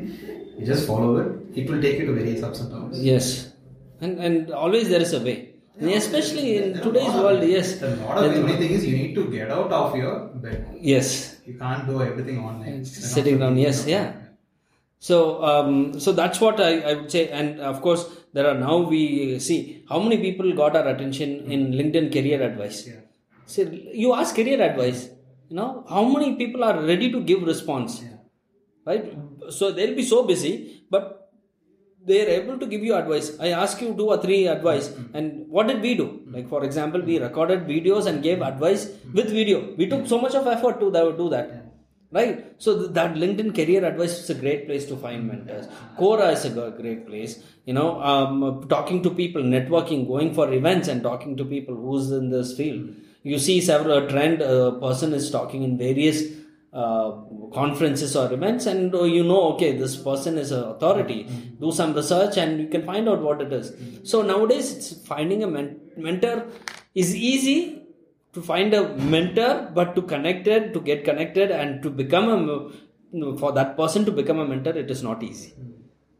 [0.57, 1.29] you just follow it.
[1.55, 2.99] It will take you to various ups and downs.
[3.11, 3.53] Yes,
[4.01, 5.37] and and always there is a way.
[5.79, 7.69] And especially in today's world, yes.
[7.81, 10.15] A lot of the only thing is you need to get out of your
[10.45, 10.65] bed.
[10.93, 11.38] Yes.
[11.49, 12.85] You can't do everything online.
[12.85, 14.07] sitting down yes yeah.
[14.99, 17.29] so um, so that's what I, I would say.
[17.29, 21.71] And of course there are now we see how many people got our attention in
[21.71, 22.87] linkedin career advice?
[23.45, 23.61] So
[24.03, 25.09] you ask career advice
[25.49, 28.03] you know how many people are ready to give response?
[28.85, 29.13] Right?
[29.49, 31.18] So they'll be so busy but
[32.05, 33.37] they're able to give you advice.
[33.39, 34.89] I ask you two or three advice.
[34.89, 35.17] Mm-hmm.
[35.17, 36.05] And what did we do?
[36.05, 36.35] Mm-hmm.
[36.35, 38.53] Like for example we recorded videos and gave mm-hmm.
[38.53, 39.73] advice with video.
[39.75, 41.65] We took so much of effort to that, do that.
[42.11, 42.55] Right?
[42.57, 45.67] So th- that linkedin career advice is a great place to find mentors.
[45.97, 47.43] Quora is a g- great place.
[47.65, 52.11] You know um, talking to people networking going for events and talking to people who's
[52.11, 52.95] in this field.
[53.21, 56.23] You see several trend a person is talking in various
[56.73, 57.11] uh,
[57.53, 61.27] conferences or events and uh, you know okay this person is an authority.
[61.59, 63.73] Do some research and you can find out what it is.
[64.03, 66.47] So nowadays it's finding a men- mentor
[66.93, 67.81] is easy
[68.33, 72.37] to find a mentor but to connect it to get connected and to become a
[73.11, 75.53] you know, for that person to become a mentor it is not easy.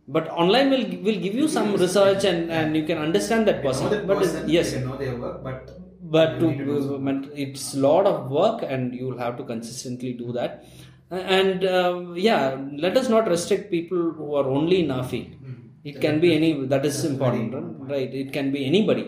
[0.08, 3.86] But online will will give you some research and and you can understand that person
[3.86, 4.74] know that but person, it's- yes.
[4.74, 5.70] you know their work, but
[6.16, 7.04] but to, to do uh, something.
[7.04, 10.66] ment- it's a lot of work and you will have to consistently do that.
[11.12, 15.32] And um, yeah let us not restrict people who are only in our field.
[15.32, 15.88] Mm-hmm.
[15.90, 17.56] It can be any that is important
[17.94, 18.14] right?
[18.24, 19.06] It can be anybody.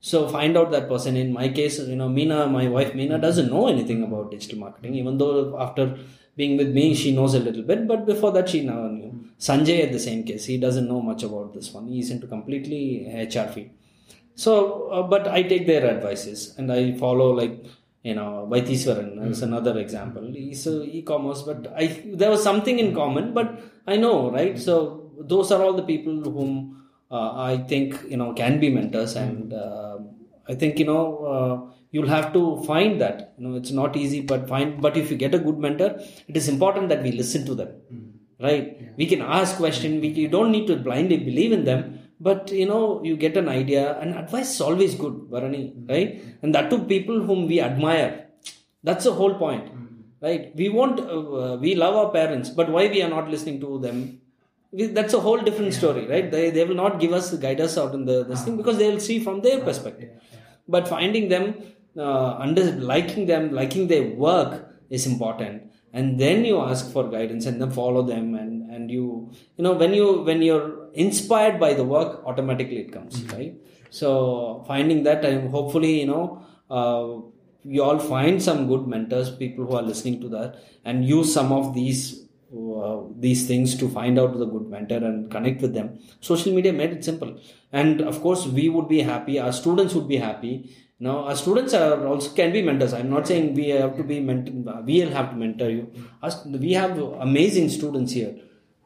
[0.00, 1.16] So find out that person.
[1.16, 3.26] In my case you know meena my wife meena mm-hmm.
[3.26, 5.96] doesn't know anything about digital marketing even though after
[6.36, 9.12] being with me she knows a little bit but before that she never knew.
[9.12, 9.28] Mm-hmm.
[9.46, 11.88] Sanjay at the same case he doesn't know much about this one.
[11.88, 12.84] He's into completely
[13.32, 13.70] hr field
[14.36, 17.64] so, uh, but I take their advices and I follow like
[18.02, 20.30] you know Vaitheswaran is another example.
[20.32, 23.32] He's a e-commerce, but I there was something in common.
[23.32, 24.58] But I know, right?
[24.58, 29.14] So those are all the people whom uh, I think you know can be mentors,
[29.14, 29.98] and uh,
[30.48, 33.34] I think you know uh, you'll have to find that.
[33.38, 34.82] You know, it's not easy, but find.
[34.82, 37.70] But if you get a good mentor, it is important that we listen to them,
[38.40, 38.96] right?
[38.96, 40.00] We can ask question.
[40.00, 43.48] We you don't need to blindly believe in them but you know you get an
[43.60, 46.10] idea and advice is always good Bharani right?
[46.42, 48.12] And that to people whom we admire.
[48.82, 49.64] That's the whole point
[50.26, 50.44] right?
[50.60, 54.20] We want uh, we love our parents but why we are not listening to them?
[54.72, 56.30] We, that's a whole different story right?
[56.30, 58.90] They, they will not give us guide us out in the this thing because they
[58.90, 60.10] will see from their perspective.
[60.66, 61.54] But finding them
[61.96, 64.52] uh, under liking them liking their work
[64.90, 65.62] is important.
[65.92, 69.74] And then you ask for guidance and then follow them and and you you know
[69.82, 73.54] when you when you're inspired by the work automatically it comes right
[73.94, 77.20] So finding that, and hopefully, you know, uh,
[77.62, 81.52] you all find some good mentors, people who are listening to that, and use some
[81.52, 85.98] of these uh, these things to find out the good mentor and connect with them.
[86.20, 87.38] Social media made it simple,
[87.72, 89.38] and of course, we would be happy.
[89.38, 90.56] Our students would be happy.
[91.04, 92.92] now our students are also can be mentors.
[92.98, 94.82] I'm not saying we have to be mentor.
[94.90, 95.84] We'll have to mentor you.
[96.28, 96.98] Us, we have
[97.28, 98.34] amazing students here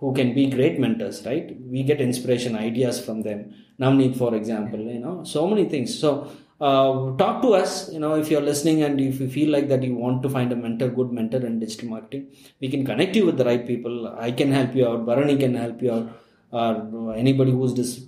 [0.00, 1.56] who can be great mentors, right?
[1.60, 3.54] We get inspiration, ideas from them.
[3.80, 5.98] Navneet, for example, you know, so many things.
[5.98, 6.30] So
[6.60, 9.80] uh, talk to us you know if you're listening and if you feel like that
[9.82, 12.26] you want to find a mentor good mentor in digital marketing
[12.60, 15.54] we can connect you with the right people i can help you out Bharani can
[15.54, 16.08] help you out
[16.50, 18.00] or anybody who's this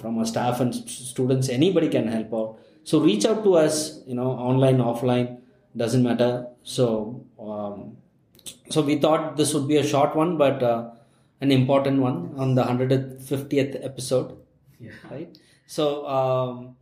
[0.00, 4.14] from our staff and students anybody can help out so reach out to us you
[4.14, 5.38] know online offline
[5.76, 7.96] doesn't matter so um,
[8.70, 10.90] so we thought this would be a short one but uh,
[11.40, 14.36] an important one on the 150th episode
[14.80, 14.92] Yeah.
[15.10, 15.38] right?
[15.66, 16.76] So um,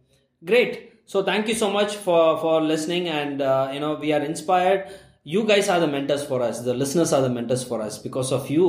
[0.45, 0.93] great.
[1.07, 4.89] So thank you so much for for listening and uh, you know we are inspired.
[5.25, 6.61] You guys are the mentors for us.
[6.61, 7.99] The listeners are the mentors for us.
[7.99, 8.69] Because of you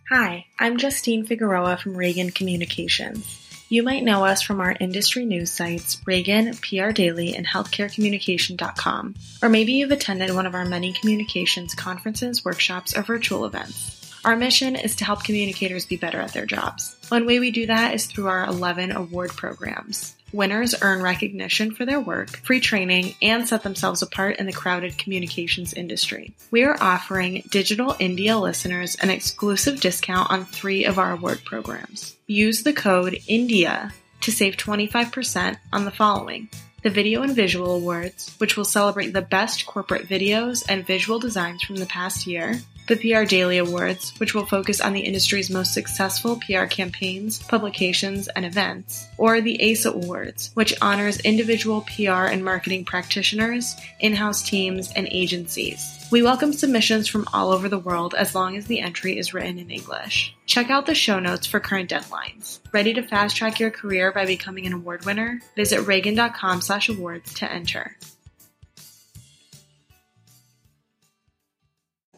[0.08, 3.26] Hi, I'm Justine Figueroa from Ragan Communications.
[3.68, 9.14] You might know us from our industry news sites, Ragan, PR Daily, and healthcarecommunication.com.
[9.42, 14.14] Or maybe you've attended one of our many communications conferences, workshops, or virtual events.
[14.24, 16.96] Our mission is to help communicators be better at their jobs.
[17.08, 20.15] One way we do that is through our 11 award programs.
[20.36, 24.98] Winners earn recognition for their work, free training, and set themselves apart in the crowded
[24.98, 26.34] communications industry.
[26.50, 32.16] We are offering Digital India listeners an exclusive discount on three of our award programs.
[32.26, 36.50] Use the code INDIA to save 25% on the following.
[36.82, 41.62] The Video and Visual Awards, which will celebrate the best corporate videos and visual designs
[41.62, 42.60] from the past year.
[42.88, 48.28] The PR Daily Awards, which will focus on the industry's most successful PR campaigns, publications,
[48.28, 49.08] and events.
[49.18, 56.06] Or the ACE Awards, which honors individual PR and marketing practitioners, in-house teams, and agencies.
[56.12, 59.58] We welcome submissions from all over the world as long as the entry is written
[59.58, 60.36] in English.
[60.46, 62.60] Check out the show notes for current deadlines.
[62.72, 65.40] Ready to fast track your career by becoming an award winner?
[65.56, 67.96] Visit ragan.com slash awards to enter.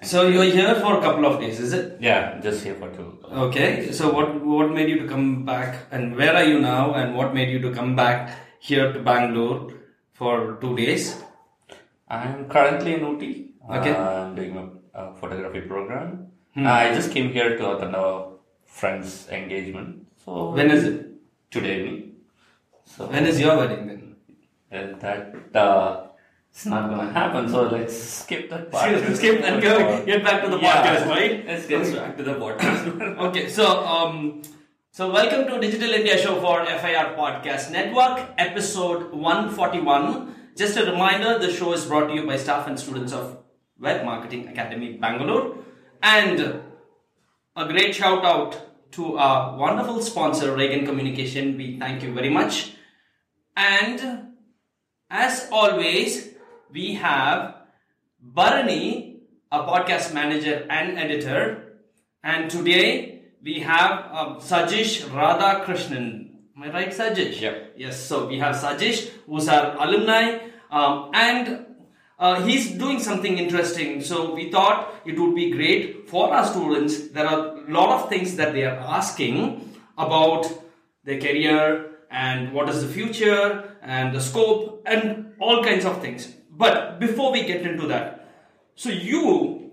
[0.03, 1.99] So you're here for a couple of days, is it?
[2.01, 3.19] Yeah, just here for two.
[3.47, 3.91] Okay.
[3.93, 7.35] So what what made you to come back, and where are you now, and what
[7.35, 9.73] made you to come back here to Bangalore
[10.13, 11.21] for two days?
[12.09, 13.33] I'm currently in Ooty.
[13.69, 13.91] Okay.
[13.91, 16.29] Uh, I'm doing a, a photography program.
[16.55, 16.67] Hmm.
[16.67, 18.31] I just came here to attend a
[18.65, 20.07] friend's engagement.
[20.25, 21.07] So When is it?
[21.51, 22.13] Today evening.
[22.85, 24.17] So When is your wedding then?
[24.71, 26.08] Well, that uh,
[26.51, 27.49] it's not gonna happen.
[27.49, 28.99] So let's skip that part.
[28.99, 30.75] Skip- skip and go- get back to the Yeah.
[30.77, 31.47] podcast, right?
[31.47, 33.19] Let's get back to the podcast.
[33.29, 34.43] okay, so um,
[34.91, 40.35] so welcome to Digital India Show for FIR Podcast Network, episode 141.
[40.57, 43.39] Just a reminder, the show is brought to you by staff and students of
[43.79, 45.59] Web Marketing Academy Bangalore,
[46.03, 46.41] and
[47.55, 48.59] a great shout out
[48.93, 51.57] to our wonderful sponsor, Ragan Communication.
[51.57, 52.73] We thank you very much,
[53.57, 54.35] and
[55.11, 56.35] as always,
[56.73, 57.55] we have
[58.23, 59.21] Bharani,
[59.51, 61.79] a podcast manager and editor.
[62.23, 66.31] And today we have uh, Sajish Radhakrishnan.
[66.57, 67.41] Am I right, Sajish?
[67.41, 67.75] Yep.
[67.77, 70.39] Yes, so we have Sajish, who's our alumni,
[70.71, 71.67] um, and
[72.19, 74.03] uh, he's doing something interesting.
[74.03, 77.09] So we thought it would be great for our students.
[77.09, 80.47] There are a lot of things that they are asking about
[81.05, 86.35] their career and what is the future and the scope and all kinds of things.
[86.59, 88.29] But before we get into that,
[88.75, 89.71] so you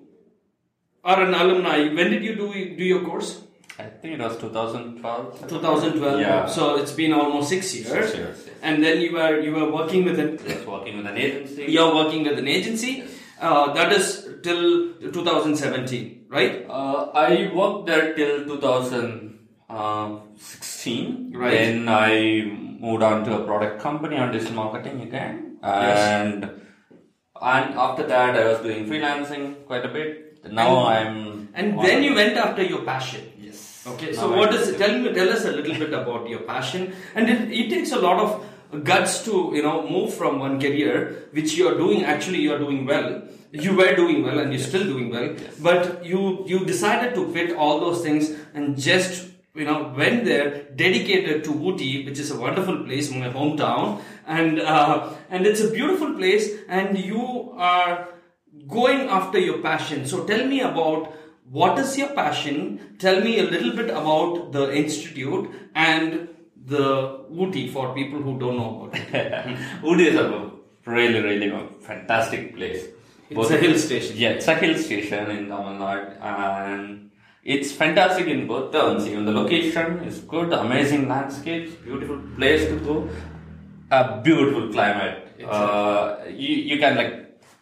[1.04, 1.78] are an alumni.
[2.00, 2.48] When did you do
[2.82, 3.32] do your course?
[3.78, 5.50] I think it was 2012.
[5.50, 6.20] 2012.
[6.22, 6.46] Yeah.
[6.58, 7.90] So it's been almost six years.
[7.96, 8.56] Six years, yes.
[8.62, 11.66] And then you were you were working with an Yes, working with an agency.
[11.78, 12.94] you're working with an agency.
[13.42, 16.66] Uh, that is till 2017, right?
[16.70, 21.34] Uh, I worked there till 2016.
[21.36, 21.52] Right.
[21.52, 22.46] Then I
[22.80, 26.54] moved on to a product company on digital marketing again, Yes.
[27.42, 30.22] And and after that I was doing freelancing quite a bit.
[30.52, 33.22] Now I'm And then you went after your passion.
[33.40, 33.84] Yes.
[33.88, 34.12] Okay.
[34.12, 34.76] Now So I- what is?
[34.78, 35.14] Tell me.
[35.14, 36.94] Tell us a little bit about your passion.
[37.16, 41.28] And it, it takes a lot of guts to you know move from one career
[41.32, 42.04] which you are doing.
[42.04, 43.22] Actually, you are doing well.
[43.52, 45.30] You were doing well, and you're still doing well.
[45.60, 50.64] But you you decided to quit all those things and just you know went there
[50.76, 55.72] dedicated to Ooty, which is a wonderful place, my hometown, and uh, and it's a
[55.72, 58.10] beautiful place, and you are
[58.68, 60.06] going after your passion.
[60.06, 61.14] So tell me about
[61.50, 62.98] what is your passion?
[63.00, 66.30] Tell me a little bit about the institute and
[66.66, 69.12] the Ooty for people who don't know about it.
[69.84, 70.52] Ooty is a
[70.86, 72.86] really, really a fantastic place.
[73.30, 74.18] It's a hill station.
[74.18, 77.12] Yeah, it's a hill station in Tamil Nadu, and
[77.44, 79.08] it's fantastic in both terms.
[79.08, 83.10] Even the location is good, amazing landscapes, beautiful place to go,
[83.98, 85.16] a beautiful climate.
[85.46, 87.14] Uh, you you can like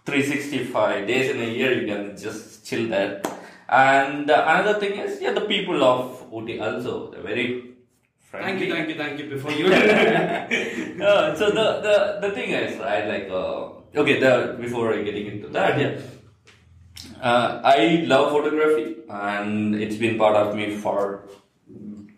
[0.06, 3.22] 365 days in a year you can just chill there.
[3.70, 7.74] And another thing is, yeah, the people of Ooty also they're very
[8.34, 9.30] Thank you, thank you, thank you.
[9.30, 9.68] Before you.
[11.06, 15.50] uh, so the, the the thing is right like uh, okay the before getting into
[15.50, 16.02] that yeah
[17.22, 21.30] uh, I love photography and it's been part of me for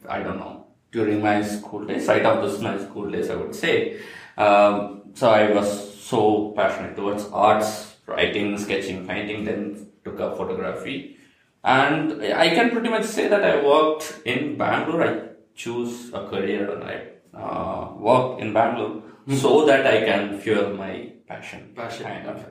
[0.07, 0.54] I don't know
[0.95, 3.99] during my school days right after my school days I would say
[4.37, 4.77] um,
[5.13, 5.69] so I was
[6.11, 7.69] so passionate towards arts
[8.07, 11.17] writing sketching painting then took up photography
[11.63, 15.13] and I can pretty much say that I worked in Bangalore I
[15.55, 16.95] choose a career and I
[17.33, 19.01] uh, work in Bangalore
[19.33, 21.73] so that I can fuel my passion.
[21.75, 22.05] Passion.
[22.05, 22.45] Kind of.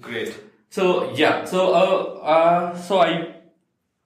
[0.00, 0.34] Great.
[0.70, 3.34] So yeah, so uh, uh, so I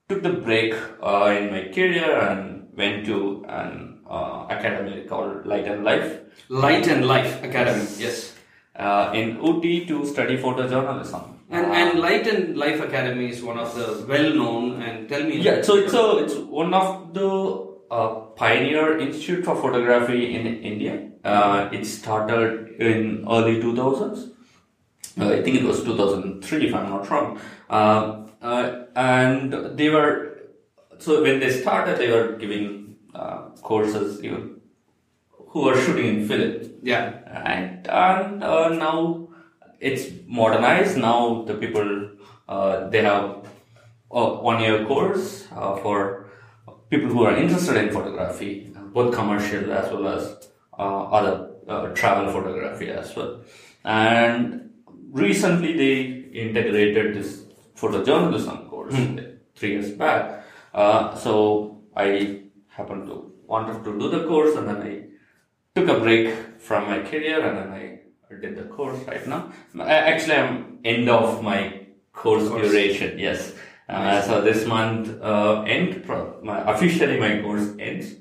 [0.09, 5.67] took the break uh, in my career and went to an uh, academy called Light
[5.67, 6.21] and Life.
[6.49, 7.87] Light and Life Academy.
[7.99, 8.35] Yes.
[8.75, 11.25] Uh, in Ooty to study photojournalism.
[11.51, 14.83] And, and Light and Life Academy is one of the well-known.
[14.83, 15.39] And tell me.
[15.39, 21.09] Yeah, so it's a, it's one of the uh, pioneer institute for photography in India.
[21.23, 24.31] Uh, it started in early 2000s.
[25.21, 27.39] Uh, I think it was 2003, if I'm not wrong.
[27.69, 30.39] Uh, uh, and they were
[31.03, 34.61] so when they started, they were giving uh, courses even
[35.49, 36.71] who were shooting in film.
[36.83, 37.05] Yeah.
[37.33, 39.29] Right, and uh, now
[39.81, 40.97] it's modernized.
[40.97, 42.11] Now the people
[42.49, 43.47] uh, they have
[44.11, 46.31] a one year course uh, for
[46.91, 50.49] people who are interested in photography, both commercial as well as
[50.79, 53.41] uh, other uh, travel photography as well.
[53.85, 54.71] And
[55.11, 55.95] recently they
[56.39, 57.45] integrated this
[57.77, 58.95] photojournalism course
[59.55, 60.42] three years back.
[60.75, 65.05] Uh, so I happened to wanted to do the course and then I
[65.75, 68.01] took a break from my career and then I
[68.41, 69.53] did the course right now.
[69.79, 72.71] Actually, I'm end of my course, Course.
[72.71, 73.19] duration.
[73.19, 73.53] Yes.
[73.89, 78.15] Uh, so this month uh, end pro- my, officially my course ends.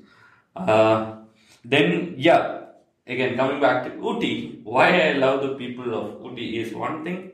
[0.54, 1.16] Uh,
[1.64, 2.64] then yeah,
[3.06, 7.32] again coming back to Ooty, why I love the people of Ooty is one thing.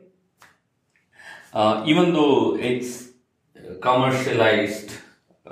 [1.53, 3.09] Uh, even though it's
[3.81, 4.93] commercialized,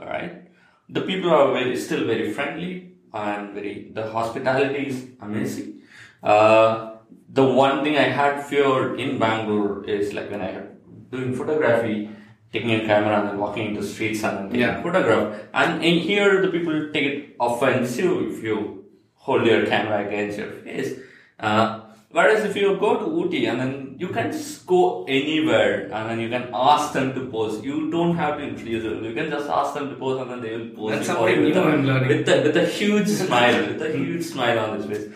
[0.00, 0.42] right?
[0.88, 5.82] The people are very still very friendly and very the hospitality is amazing.
[6.22, 6.96] Uh,
[7.28, 12.10] the one thing I had fear in Bangalore is like when I had doing photography,
[12.52, 14.78] taking a camera and then walking into streets and taking Yeah.
[14.80, 15.40] a photograph.
[15.54, 20.50] And in here, the people take it offensive if you hold your camera against your
[20.50, 20.98] face.
[21.38, 26.10] Uh, whereas if you go to Ooty and then you can just go anywhere and
[26.10, 27.54] then you can ask them to pose.
[27.64, 29.04] You don't have to introduce them.
[29.04, 30.90] You can just ask them to pose and then they will pose.
[30.92, 32.08] That's for something you with new a- I'm learning.
[32.08, 35.06] With a, with a huge smile, with a huge smile on his face.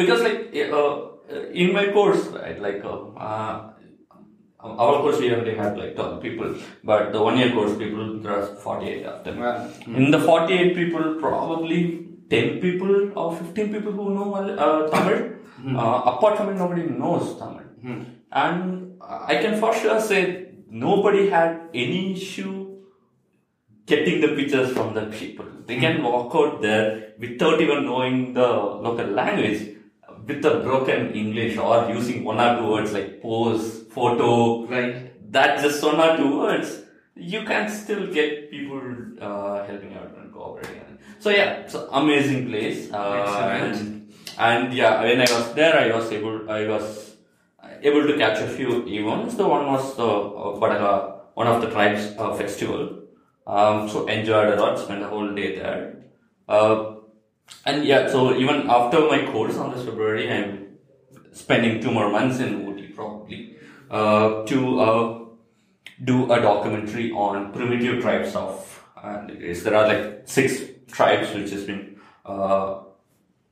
[0.00, 0.92] Because like uh,
[1.62, 2.98] in my course, right, like uh,
[3.28, 3.72] uh,
[4.60, 8.36] our course we only had like 12 people, but the one year course people there
[8.38, 9.40] are 48 of them.
[9.40, 9.68] Wow.
[9.86, 11.80] In the 48 people, probably
[12.30, 15.30] 10 people or 15 people who know uh, Tamil.
[15.64, 17.61] Uh, apart from it, nobody knows Tamil.
[18.32, 22.78] And I can for sure say nobody had any issue
[23.86, 25.46] getting the pictures from the people.
[25.66, 29.76] They can walk out there without even knowing the local language
[30.26, 34.66] with a broken English or using one or two words like pose, photo.
[34.66, 35.32] Right.
[35.32, 36.82] That's just one or two words.
[37.16, 38.82] You can still get people
[39.20, 40.98] uh, helping out and cooperating.
[41.18, 42.90] So yeah, it's an amazing place.
[42.92, 43.76] Uh, Excellent.
[43.76, 47.11] And, and yeah, when I was there, I was able, I was
[47.82, 49.34] able to catch a few events.
[49.34, 52.98] The one was the uh, one of the tribes uh, festival.
[53.46, 56.04] Um, so enjoyed a lot, spent a whole day there.
[56.48, 56.94] Uh,
[57.66, 60.78] and yeah, so even after my course on this February, I'm
[61.32, 63.56] spending two more months in Ooty probably
[63.90, 65.18] uh, to uh,
[66.04, 69.64] do a documentary on primitive tribes of Nilgiris.
[69.64, 72.80] There are like six tribes which has been uh,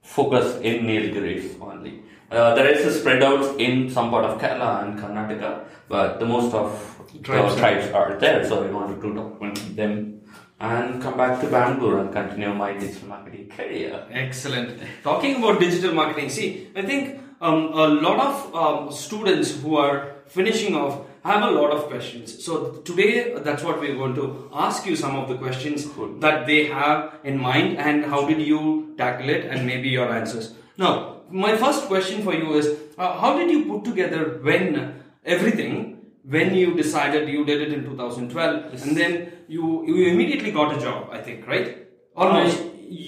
[0.02, 2.02] focused in Nilgiris only.
[2.30, 6.26] Uh, there is a spread out in some part of Kerala and Karnataka, but the
[6.26, 10.20] most of Tribes the are- tribes are there, so we wanted to document them
[10.60, 14.06] and come back to Bangalore and continue my digital marketing career.
[14.12, 14.80] Excellent.
[15.02, 20.12] Talking about digital marketing, see, I think um, a lot of um, students who are
[20.28, 22.44] finishing off have a lot of questions.
[22.44, 25.88] So today, that's what we're going to ask you some of the questions
[26.20, 30.54] that they have in mind and how did you tackle it and maybe your answers.
[30.78, 32.66] Now, my first question for you is
[32.98, 34.94] uh, how did you put together when
[35.24, 40.76] everything when you decided you did it in 2012 and then you you immediately got
[40.76, 41.68] a job i think right
[42.14, 42.66] almost I-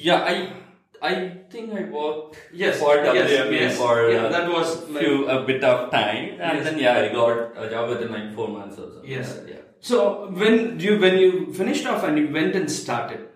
[0.09, 0.35] yeah, I
[1.11, 1.15] I
[1.51, 3.77] think I worked Yes, for yes, WMA yes.
[3.77, 6.65] for Yeah, uh, that was like- few a bit of time, and Yes.
[6.67, 9.01] then yeah, I got a job within like four months or so.
[9.15, 9.33] Yes.
[9.49, 9.57] yeah.
[9.81, 9.97] So
[10.43, 11.31] when you when you
[11.61, 13.27] finished off and you went and started,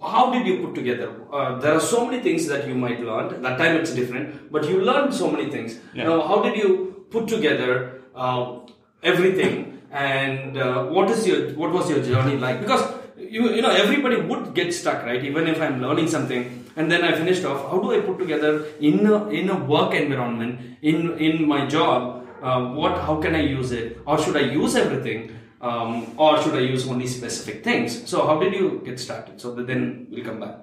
[0.00, 1.14] how did you put together?
[1.32, 3.42] Uh, there are so many things that you might learn.
[3.42, 5.78] That time it's different, but you learned so many things.
[5.94, 6.04] Yeah.
[6.04, 8.60] Now, how did you put together uh,
[9.02, 9.82] everything?
[9.90, 12.60] And uh, what is your what was your journey like?
[12.60, 12.82] Because
[13.16, 15.24] you you know everybody would get stuck, right?
[15.24, 18.66] Even if I'm learning something and then I finished off, how do I put together
[18.80, 22.26] in a, in a work environment in in my job?
[22.42, 25.30] Uh, what how can I use it, or should I use everything?
[25.66, 28.08] Um, or should I use only specific things?
[28.10, 29.40] So how did you get started?
[29.40, 30.56] So then we'll come back.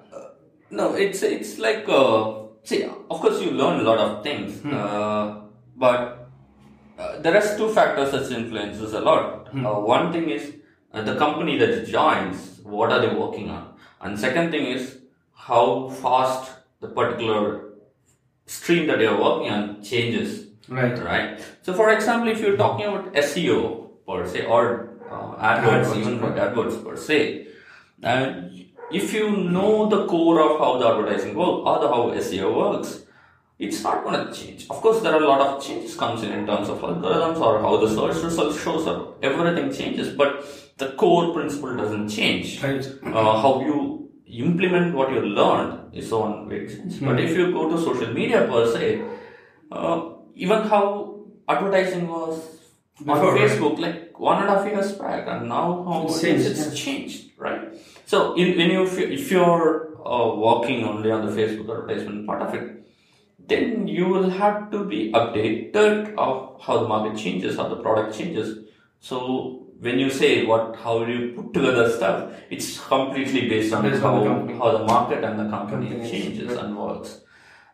[0.70, 2.20] No, it's it's like uh,
[2.70, 4.74] see, of course you learn a lot of things, Hmm.
[4.74, 5.26] uh,
[5.76, 6.00] but
[6.98, 9.48] uh, there are two factors that influences a lot.
[9.52, 9.66] Hmm.
[9.66, 10.52] Uh, one thing is
[10.92, 13.62] uh, the company that joins, what are they working on,
[14.00, 14.98] and second thing is
[15.34, 16.50] how fast
[16.80, 17.40] the particular
[18.46, 20.46] stream that you're working on changes.
[20.68, 20.98] Right.
[20.98, 21.40] Right.
[21.62, 24.93] So, for example, if you're talking about SEO per se or uh,
[25.38, 26.54] AdWords, AdWords, even for right.
[26.54, 27.46] AdWords per se,
[28.02, 32.54] And if you know the core of how the advertising works or the how SEO
[32.56, 33.04] works,
[33.58, 34.66] it's not going to change.
[34.68, 37.60] Of course, there are a lot of changes comes in in terms of algorithms or
[37.60, 39.18] how the search results shows up.
[39.22, 40.44] Everything changes, but
[40.76, 42.62] the core principle doesn't change.
[42.62, 42.84] Right.
[43.04, 46.98] Uh, how you implement what you learned is one way changes.
[46.98, 49.02] But if you go to social media per se,
[49.70, 52.53] uh, even how advertising was
[52.98, 53.50] Before, on right?
[53.50, 57.30] Facebook like one and a half years back, and now how It's changed, it's changed,
[57.36, 57.76] right?
[58.06, 62.54] So in, when you if you're uh, working only on the Facebook advertisement part of
[62.54, 62.86] it,
[63.48, 68.16] then you will have to be updated of how the market changes, how the product
[68.16, 68.58] changes.
[69.00, 73.82] So when you say what, how do you put together stuff, it's completely based on
[73.82, 76.64] Based how, on the how the market and the company Company changes right.
[76.64, 77.20] and works.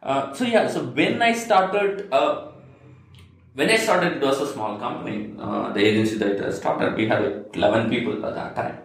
[0.03, 2.50] Uh, so yeah, so when I started, uh,
[3.55, 5.35] when I started, it was a small company.
[5.39, 8.79] Uh, the agency that I started, we had 11 people at that time.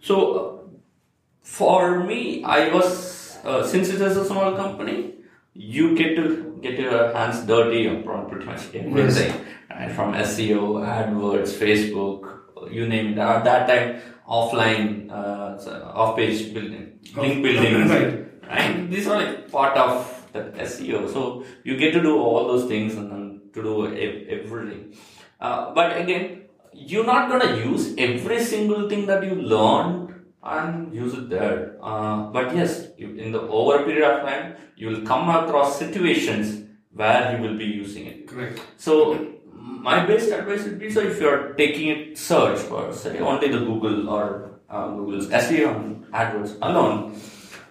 [0.00, 0.70] So
[1.42, 5.14] for me, I was, uh, since it is a small company,
[5.54, 9.32] you get to get your hands dirty on pretty much everything.
[9.70, 9.92] Right?
[9.92, 10.62] From SEO,
[10.96, 13.18] AdWords, Facebook, you name it.
[13.18, 15.58] At that time, offline, uh,
[15.94, 18.48] off-page building, link building, Right.
[18.48, 18.90] right?
[18.90, 21.12] These are like part of that SEO.
[21.12, 23.25] So you get to do all those things and then
[23.56, 23.86] to do
[24.36, 24.94] everything.
[25.40, 26.42] Uh, but again,
[26.72, 31.76] you're not gonna use every single thing that you learned and use it there.
[31.82, 35.78] Uh, but yes, you, in the over a period of time, you will come across
[35.78, 36.62] situations
[36.92, 38.28] where you will be using it.
[38.28, 38.60] Correct.
[38.76, 43.48] So my best advice would be so if you're taking it search for say only
[43.48, 47.20] the Google or uh, Google's SEO and AdWords alone,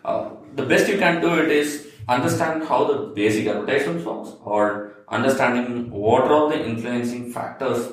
[0.03, 4.94] uh, the best you can do it is understand how the basic advertisements works or
[5.09, 7.91] understanding what are all the influencing factors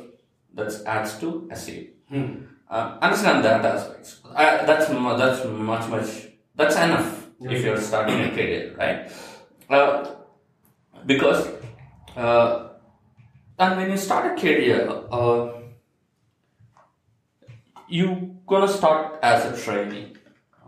[0.54, 1.88] that adds to SEO.
[2.08, 2.32] Hmm.
[2.68, 4.20] Uh, understand that aspects.
[4.24, 9.12] Uh, that's that's much much that's enough if you're starting a career, right?
[9.68, 10.14] Uh,
[11.04, 11.48] because
[12.16, 12.68] uh,
[13.58, 15.52] and when you start a career, uh,
[17.88, 20.14] you gonna start as a trainee.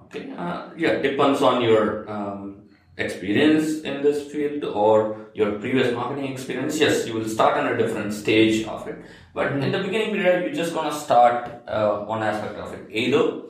[0.05, 0.31] Okay.
[0.37, 6.79] Uh, yeah, depends on your um, experience in this field or your previous marketing experience.
[6.79, 8.97] Yes, you will start on a different stage of it.
[9.35, 12.87] But in the beginning period, you're just gonna start uh, one aspect of it.
[12.91, 13.43] Either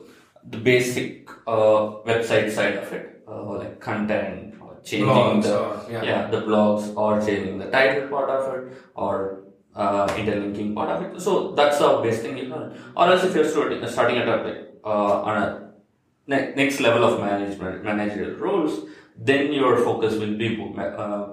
[0.49, 5.85] the basic uh, website side of it, uh, like content or changing Blogs the or-
[5.91, 6.03] yeah.
[6.03, 9.43] yeah the blogs or changing the title part of it or
[9.75, 11.21] uh, interlinking part of it.
[11.21, 12.77] So that's the best thing you can.
[12.97, 15.71] Or else if you're starting, starting at a uh, on a
[16.27, 18.85] ne- next level of management managerial roles,
[19.17, 21.27] then your focus will be uh,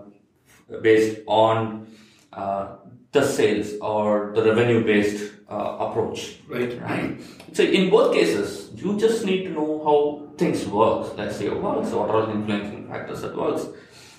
[0.81, 1.86] based on
[2.32, 2.77] uh,
[3.12, 6.36] the sales or the revenue based uh, approach.
[6.49, 6.81] Right.
[6.81, 7.20] Right.
[7.53, 11.16] So in both cases, you just need to know how things work.
[11.19, 11.90] Let's say it works.
[11.90, 13.66] What are the influencing factors that works?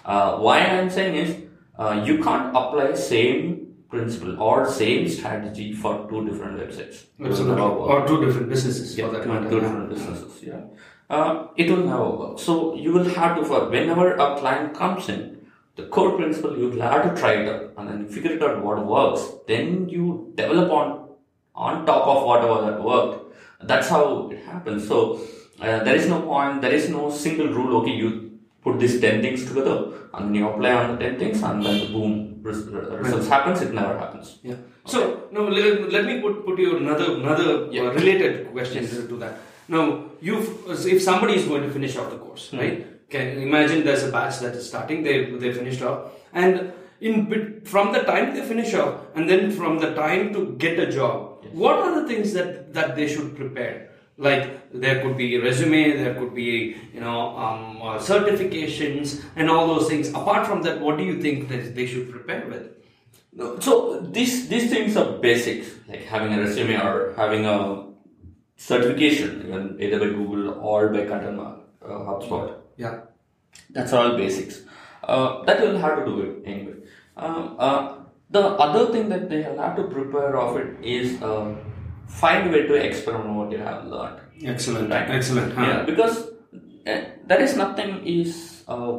[0.05, 1.35] Uh, why I'm saying is
[1.77, 7.03] uh, you can't apply same principle or same strategy for two different websites.
[7.03, 7.61] It will Absolutely.
[7.63, 7.89] work.
[7.89, 9.49] Or two different businesses Yeah, two, matter.
[9.49, 10.43] different businesses.
[10.43, 10.61] Yeah,
[11.09, 12.39] uh, it will never work.
[12.39, 15.42] So you will have to, for whenever a client comes in,
[15.75, 18.85] the core principle you have to try it out and then figure it out what
[18.85, 19.21] works.
[19.47, 20.87] Then you develop on
[21.55, 23.19] on top of whatever that worked.
[23.61, 24.87] That's how it happens.
[24.87, 25.19] So
[25.61, 26.61] uh, there is no point.
[26.61, 27.77] There is no single rule.
[27.81, 28.09] Okay, you
[28.63, 29.77] put these ten things together
[30.13, 33.61] and you apply on the ten things and then boom, res- results happens.
[33.61, 34.39] It never happens.
[34.43, 34.55] Yeah.
[34.85, 39.15] So now let, let me put put you another another uh, related question to to
[39.25, 39.37] that.
[39.67, 39.83] Now
[40.21, 40.39] you
[40.95, 42.57] if somebody is going to finish out the course, Hmm.
[42.59, 42.87] right?
[43.13, 45.03] Can imagine there's a batch that is starting.
[45.07, 49.51] They they finished off and in bit, from the time they finish off and then
[49.51, 53.35] from the time to get a job, what are the things that that they should
[53.35, 53.89] prepare?
[54.17, 59.67] Like there could be resume, there could be you know um, uh, certifications and all
[59.67, 60.09] those things.
[60.09, 62.71] Apart from that, what do you think that they should prepare with?
[63.33, 67.59] No, so these these things are basics, like having a resume or having a
[68.55, 72.62] certification, even either by Google or by Content uh, HubSpot.
[72.77, 73.01] Yeah.
[73.69, 74.61] That's all basics.
[75.03, 76.73] Uh, that you'll have to do it anyway.
[77.17, 77.95] Um, uh,
[78.29, 81.53] the other thing that they will have to prepare of it is uh,
[82.07, 84.19] find a way to experiment what you have learned.
[84.43, 84.89] Excellent.
[84.89, 85.09] Right?
[85.09, 85.53] Excellent.
[85.53, 85.61] Huh.
[85.61, 86.29] Yeah, because
[86.87, 88.97] uh, there is nothing is uh,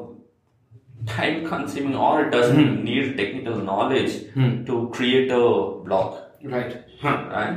[1.07, 2.85] time consuming or it doesn't Hmm.
[2.85, 4.65] need technical knowledge Hmm.
[4.65, 5.41] to create a
[5.89, 6.21] blog.
[6.45, 6.77] Right.
[7.05, 7.15] Huh.
[7.31, 7.57] Right.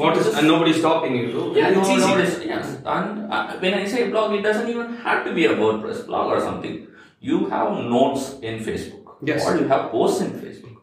[0.00, 1.32] What is and nobody's stopping you?
[1.32, 2.46] So Yeah, it's no, easy.
[2.46, 2.68] no, yes.
[2.84, 6.32] And uh, when I say blog, it doesn't even have to be a WordPress blog
[6.36, 6.86] or something.
[7.20, 9.46] You have notes in Facebook, Yes.
[9.46, 10.76] or you have posts in Facebook.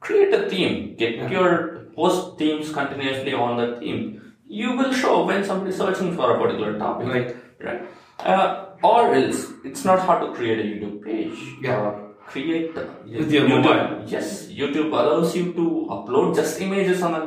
[0.00, 0.96] Create a theme.
[0.96, 1.50] Get your
[1.96, 4.34] post themes continuously on the theme.
[4.48, 7.08] You will show when somebody is searching for a particular topic.
[7.08, 7.36] Right.
[7.60, 7.82] Right.
[8.18, 11.38] Uh, or else, it's not hard to create a YouTube page.
[11.62, 11.78] Yeah.
[11.80, 14.02] Uh, create uh, With your YouTube- mobile.
[14.16, 17.22] Yes, YouTube allows you to upload just images on a.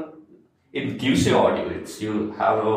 [0.76, 1.70] It gives you audio.
[1.70, 2.76] It's you have a.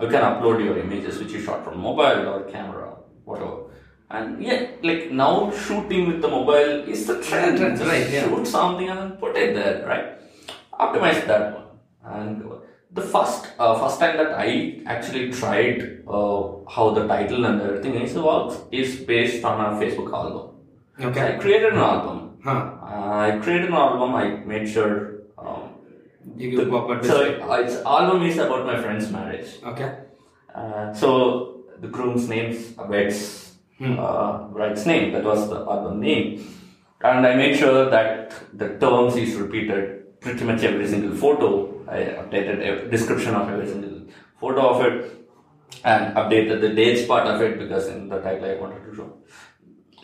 [0.00, 3.56] You can upload your images which you shot from mobile or camera, whatever.
[4.10, 7.58] And yeah, like now shooting with the mobile is the trend.
[7.58, 8.28] Trend, Just right, yeah.
[8.28, 10.06] Shoot something and then put it there, right?
[10.78, 11.66] Optimize that one.
[12.04, 12.42] And
[12.92, 17.94] the first uh, first time that I actually tried uh, how the title and everything
[17.94, 20.56] is works is based on a Facebook album.
[21.00, 21.36] Okay.
[21.36, 22.38] I created an album.
[22.44, 22.72] Huh.
[22.82, 24.14] I created an album.
[24.14, 25.19] I made sure.
[26.36, 29.48] You give proper so its album is about my friend's marriage.
[29.64, 29.90] Okay.
[30.54, 33.46] Uh, so the groom's name's Abed's
[33.78, 33.98] Hmm.
[33.98, 35.12] uh, bride's name.
[35.12, 36.44] That was the album name,
[37.02, 41.80] and I made sure that the terms is repeated pretty much every single photo.
[41.88, 44.02] I updated a description of every single
[44.38, 45.26] photo of it,
[45.82, 49.08] and updated the dates part of it because in the title I wanted to show.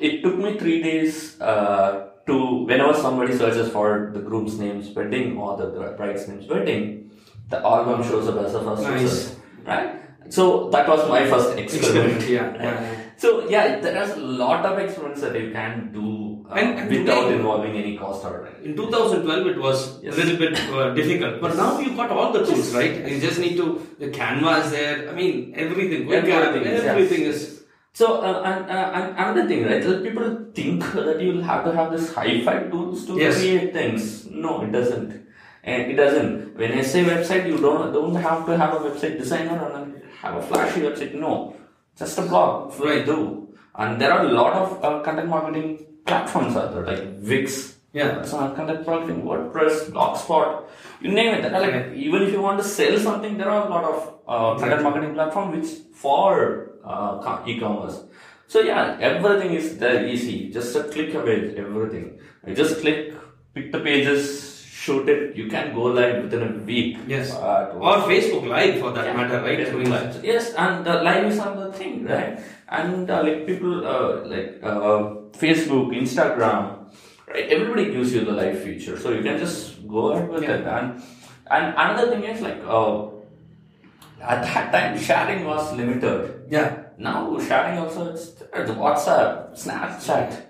[0.00, 5.36] It took me three days uh, to whenever somebody searches for the groom's name's wedding
[5.38, 5.66] or the
[5.96, 7.10] bride's name's wedding,
[7.50, 9.02] the album shows up as a first Nice.
[9.02, 9.92] result, right?
[10.28, 12.16] So that was my first experiment.
[12.16, 13.00] Experiment, yeah, yeah, yeah.
[13.16, 16.90] So yeah, there is a lot of experiments that you can do uh, And- and
[16.90, 18.48] without today- involving any cost or.
[18.64, 20.14] In 2012, it was Yes.
[20.14, 23.08] a little bit uh, difficult, but now you got all the tools, right?
[23.08, 25.08] You just need to the canvas there.
[25.08, 26.12] I mean, everything.
[26.12, 26.84] Everything is, yes.
[26.84, 27.55] everything is.
[27.98, 29.82] So, uh, and, uh, and another thing, right?
[29.82, 33.38] that People think that you'll have to have this hi-fi tools to Yes.
[33.38, 34.26] create things.
[34.30, 35.14] No, it doesn't.
[35.64, 36.58] And it doesn't.
[36.58, 40.36] When I say website, you don't don't have to have a website designer and have
[40.36, 41.14] a flashy website.
[41.14, 41.32] No,
[42.02, 42.78] just a blog.
[42.78, 43.06] Right.
[43.06, 43.48] Do.
[43.74, 45.72] And there are a lot of uh, content marketing
[46.04, 47.02] platforms out there, like
[47.32, 47.76] Wix.
[47.94, 48.22] Yeah.
[48.42, 50.64] On content marketing, WordPress, Blogspot,
[51.00, 51.48] you name it.
[51.48, 53.98] There are even if you want to sell something, there are a lot of
[54.28, 55.70] uh, content marketing platform which
[56.04, 58.02] for uh, e-commerce.
[58.46, 60.50] So yeah, everything is there easy.
[60.50, 62.20] Just a click away, everything.
[62.46, 63.12] You just click,
[63.54, 65.36] pick the pages, shoot it.
[65.36, 66.98] You can go live within a week.
[67.08, 67.34] Yes.
[67.34, 69.58] Uh, Or Facebook Live for that Yeah, matter, right?
[69.58, 70.24] Facebook Live.
[70.24, 72.38] Yes, and uh, live is another thing, right?
[72.68, 76.86] And uh, like people, uh, like uh, Facebook, Instagram,
[77.26, 77.50] right?
[77.50, 80.62] Everybody gives you the live feature, so you can just go ahead with it.
[80.66, 81.02] And
[81.50, 83.06] and another thing is like uh,
[84.22, 86.35] at that time sharing was limited.
[86.98, 90.42] Now sharing also it's, it's uh, WhatsApp, Snapchat.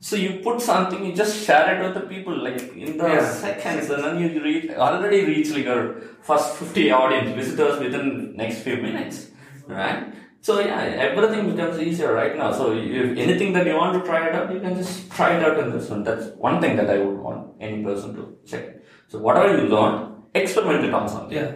[0.00, 3.30] So you put something, you just share it with the people like in the Yeah.
[3.30, 8.60] seconds, and then you reach already reach like your first fifty audience visitors within next
[8.60, 9.30] few minutes,
[9.66, 10.14] right?
[10.40, 12.52] So yeah, everything becomes easier right now.
[12.52, 15.42] So if anything that you want to try it out, you can just try it
[15.42, 16.04] out in this one.
[16.04, 18.76] That's one thing that I would want any person to check.
[19.08, 21.36] So whatever you learn, experiment it on something.
[21.36, 21.52] Yeah.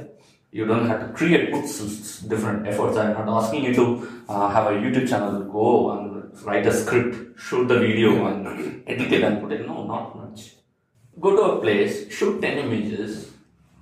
[0.52, 2.96] You don't have to create put s- s- different efforts.
[2.96, 3.84] I'm not asking you to
[4.28, 9.12] uh, have a YouTube channel, go and write a script, shoot the video and edit
[9.12, 9.66] it and put it.
[9.66, 10.52] No, not much.
[11.20, 13.30] Go to a place, shoot 10 images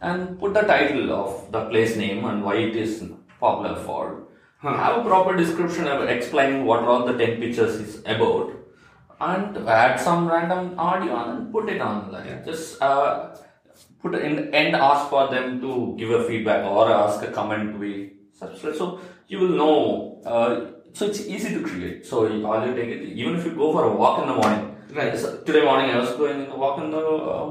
[0.00, 3.04] and put the title of the place name and why it is
[3.40, 4.24] popular for.
[4.62, 8.52] Have a proper description of explaining what all the 10 pictures is about
[9.20, 12.10] and add some random audio and put it on.
[12.12, 13.29] Like just uh,
[14.02, 17.78] put in and ask for them to give a feedback or ask a comment to
[17.78, 18.76] be subscribed.
[18.76, 20.22] So you will know.
[20.24, 22.06] Uh, so it's easy to create.
[22.06, 24.34] So you- all you take it, even if you go for a walk in the
[24.34, 24.66] morning.
[24.94, 25.16] Right.
[25.16, 27.04] So today morning I was going in a walk in the
[27.36, 27.50] um,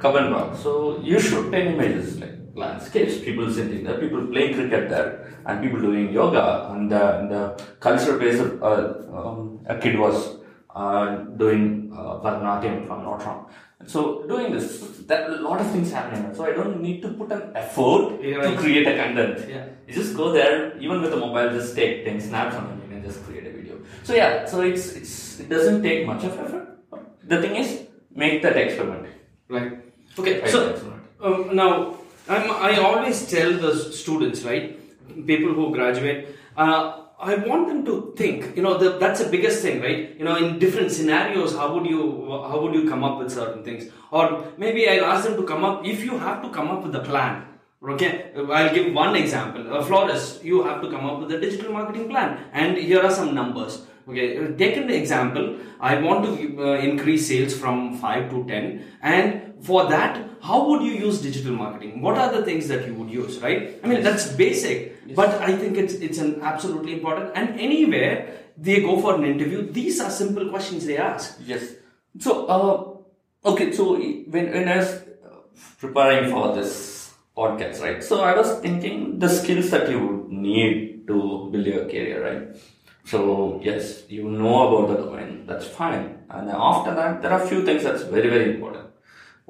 [0.00, 0.56] Cubbon.
[0.56, 5.62] So you should 10 images like landscapes, people sitting there, people playing cricket there, and
[5.62, 6.70] people doing yoga.
[6.72, 10.39] And the, and the cultural base, uh, um, a kid was
[10.74, 13.46] uh, doing uh, Bharatanatyam, if I'm not wrong.
[13.86, 16.34] So doing this, there are a lot of things happening.
[16.34, 19.48] So I don't need to put an effort Yeah, to create a content.
[19.48, 19.66] Yeah.
[19.88, 22.88] You just go there, even with a mobile, just take 10 snaps and then you
[22.94, 23.78] can just create a video.
[24.04, 26.78] So yeah, so it's, it's it doesn't take much of effort.
[27.24, 29.06] The thing is, make that experiment.
[29.48, 29.72] Right.
[30.18, 30.40] Okay.
[30.40, 30.92] Right, So
[31.22, 31.96] um, now
[32.28, 34.78] I'm, I always tell the students, right,
[35.26, 38.56] people who graduate, uh, I want them to think.
[38.56, 40.16] You know, the, that's the biggest thing, right?
[40.18, 43.62] You know, in different scenarios, how would you how would you come up with certain
[43.62, 43.92] things?
[44.10, 45.86] Or maybe I'll ask them to come up.
[45.86, 47.44] If you have to come up with a plan,
[47.82, 49.74] Okay, I'll give one example.
[49.74, 53.10] A florist, you have to come up with a digital marketing plan, and here are
[53.10, 53.86] some numbers.
[54.06, 55.56] Okay, take an example.
[55.80, 56.32] I want to
[56.62, 61.52] uh, increase sales from 5 to 10, and for that, how would you use digital
[61.52, 62.00] marketing?
[62.00, 63.78] What are the things that you would use, right?
[63.84, 67.32] I mean, that's basic, but I think it's, it's an absolutely important.
[67.34, 71.38] And anywhere they go for an interview, these are simple questions they ask.
[71.44, 71.74] Yes.
[72.18, 75.36] So, uh, okay, so when, when I was uh,
[75.78, 78.02] preparing for this podcast, right?
[78.02, 82.56] So I was thinking the skills that you would need to build your career, right?
[83.04, 86.18] So yes, you know about the domain, that's fine.
[86.28, 88.89] And after that, there are a few things that's very, very important.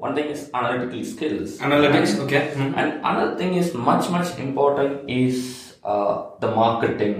[0.05, 1.57] One thing is analytical skills.
[1.67, 2.43] Analytics, And- okay.
[2.55, 2.73] Mhm.
[2.81, 5.35] And another thing is much, much important is
[5.83, 7.15] uh, the marketing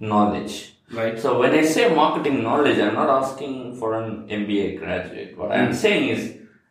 [0.00, 0.74] knowledge.
[0.92, 1.18] Right.
[1.18, 5.36] So when I say marketing knowledge, I'm not asking for an MBA graduate.
[5.38, 5.72] What I'm Hmm.
[5.84, 6.22] saying is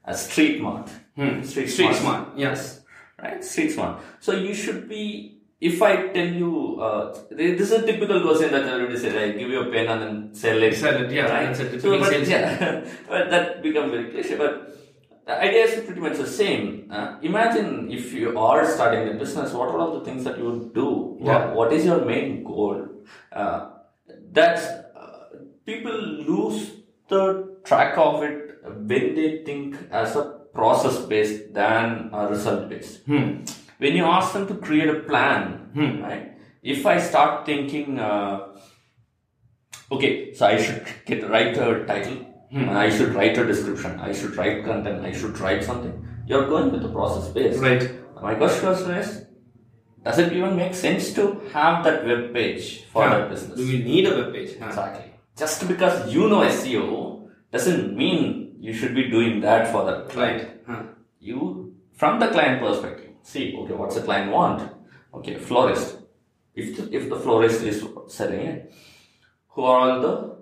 [0.06, 0.90] a street smart.
[1.16, 1.42] Hmm.
[1.42, 2.82] Street, Street smart, yes.
[3.22, 3.44] Right?
[3.44, 4.00] Street smart.
[4.20, 5.04] So you should be,
[5.60, 6.52] if I tell you,
[6.82, 10.02] uh, this is a typical question that everybody says, I give you a pen and
[10.04, 10.76] then sell it.
[10.76, 11.46] Sell it, yeah, Right?
[11.48, 14.36] that's a So, but, yeah, but that becomes very cliche.
[14.38, 14.54] But
[15.32, 16.88] the idea is pretty much the same.
[16.92, 20.46] Uh, imagine if you are starting a business, what are all the things that you
[20.46, 21.18] would do?
[21.22, 21.48] Yeah.
[21.48, 22.88] What, what is your main goal?
[23.32, 23.70] Uh,
[24.32, 25.30] that's uh,
[25.66, 25.98] people
[26.32, 26.72] lose
[27.08, 33.04] the track of it when they think as a process based than a result based.
[33.06, 33.44] Hmm.
[33.78, 36.38] When you ask them to create a plan, right?
[36.62, 38.58] If I start thinking, uh,
[39.92, 42.70] okay, so I should get write a title, Hmm.
[42.70, 45.94] I should write a description, I should write content, I should write something.
[46.28, 47.60] You're going with the process based.
[47.60, 47.90] Right.
[48.22, 49.26] My question is,
[50.04, 53.20] does it even make sense to have that web page for Yeah.
[53.20, 53.58] that business?
[53.58, 54.52] Do we need a web page?
[54.60, 55.06] Exactly.
[55.38, 60.50] Just because you know SEO doesn't mean you should be doing that for the client.
[60.68, 60.84] Huh.
[61.20, 64.70] You, from the client perspective, see, okay, what's the client want?
[65.14, 65.98] Okay, florist.
[66.54, 68.74] If the, if the florist is selling it,
[69.50, 70.38] who are all the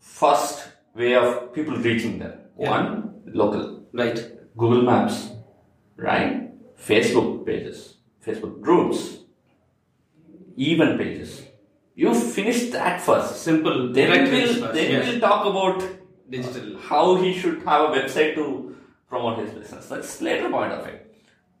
[0.00, 2.38] first way of people reaching them?
[2.58, 2.70] Yeah.
[2.70, 3.86] One, local.
[3.92, 4.18] Right.
[4.56, 5.30] Google Maps,
[5.96, 6.50] right?
[6.76, 9.18] Facebook pages, Facebook groups,
[10.56, 11.42] Even pages.
[11.94, 13.42] You finish that first.
[13.42, 13.92] Simple.
[13.92, 15.08] Then we'll, first, then yes.
[15.08, 15.84] we'll talk about
[16.30, 16.78] Digital.
[16.78, 18.76] how he should have a website to
[19.08, 19.86] promote his business.
[19.86, 21.14] That's later point of it.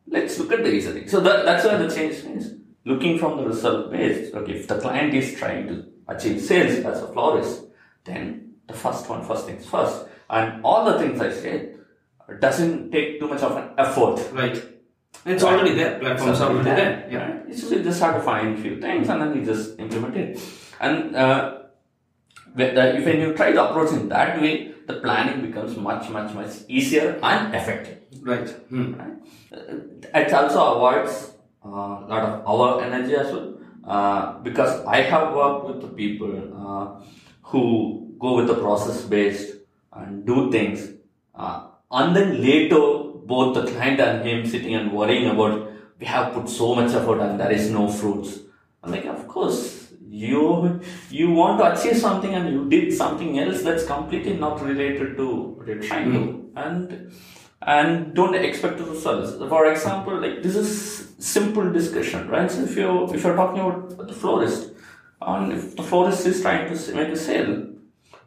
[0.06, 1.08] Let's look at the reasoning.
[1.08, 2.54] So that, that's where the change is.
[2.84, 4.34] Looking from the result based.
[4.34, 7.64] Okay, if the client is trying to achieve sales as a florist,
[8.04, 10.06] then the first one, first things first.
[10.30, 11.74] And all the things I say
[12.40, 14.20] doesn't take too much of an effort.
[14.32, 14.62] Right.
[15.26, 15.98] It's already there.
[15.98, 17.08] Platforms are already there.
[17.10, 17.18] Yeah.
[17.18, 17.42] Right?
[17.48, 20.16] It's just, you just have to find a few things and then you just implement
[20.16, 20.40] it.
[20.80, 21.58] And uh,
[22.56, 26.50] if when you try to approach in that way, the planning becomes much, much, much
[26.68, 27.98] easier and effective.
[28.20, 28.48] Right.
[28.48, 28.94] Hmm.
[28.94, 29.12] right?
[30.14, 31.32] It also avoids
[31.64, 33.54] uh, a lot of our energy as well.
[33.86, 37.04] Uh, because I have worked with the people uh,
[37.42, 39.56] who go with the process based
[39.92, 40.90] and do things,
[41.34, 42.80] uh, and then later
[43.26, 47.20] both the client and him sitting and worrying about we have put so much effort
[47.20, 48.40] and there is no fruits.
[48.82, 53.62] I'm like, of course, you you want to achieve something and you did something else
[53.62, 57.12] that's completely not related to what you're trying to, and
[57.62, 59.32] and don't expect the results.
[59.48, 62.50] For example, like this is simple discussion, right?
[62.50, 64.72] So if you if you're talking about the florist,
[65.22, 67.73] and if the florist is trying to make a sale,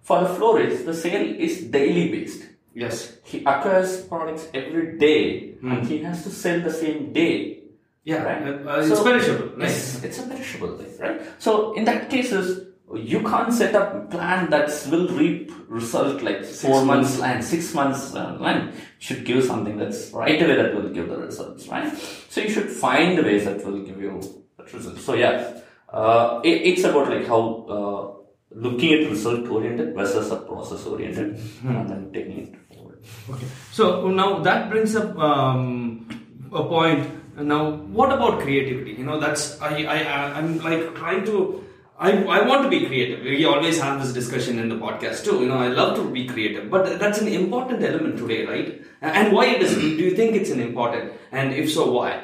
[0.08, 2.44] for the florist, the sale is daily based.
[2.74, 3.18] Yes.
[3.24, 7.60] He acquires products every day, and he has to sell the same day.
[8.06, 8.42] Yeah, right.
[8.66, 9.68] uh, it's perishable, right?
[9.68, 11.22] Yes, it's a perishable thing, right?
[11.40, 16.46] So in that cases, you can't set up a plan that will reap result like
[16.46, 18.72] four months and six months uh, line.
[19.00, 21.92] Should give something that's right away that will give the results, right?
[22.30, 24.22] So you should find the ways that will give you
[24.58, 25.00] that result.
[25.00, 27.42] So yeah, uh, it, it's about like how
[27.76, 28.17] uh,
[28.52, 33.00] looking at result oriented versus a process oriented, and then taking it forward.
[33.30, 33.48] Okay.
[33.72, 36.08] So now that brings up um,
[36.52, 37.14] a point.
[37.38, 38.94] Now, what about creativity?
[38.94, 41.64] You know, that's I I I'm like trying to.
[42.00, 43.24] I, I want to be creative.
[43.24, 45.40] We always have this discussion in the podcast too.
[45.42, 48.84] You know, I love to be creative, but that's an important element today, right?
[49.02, 49.74] And why it is?
[49.74, 51.14] Do you think it's an important?
[51.32, 52.24] And if so, why?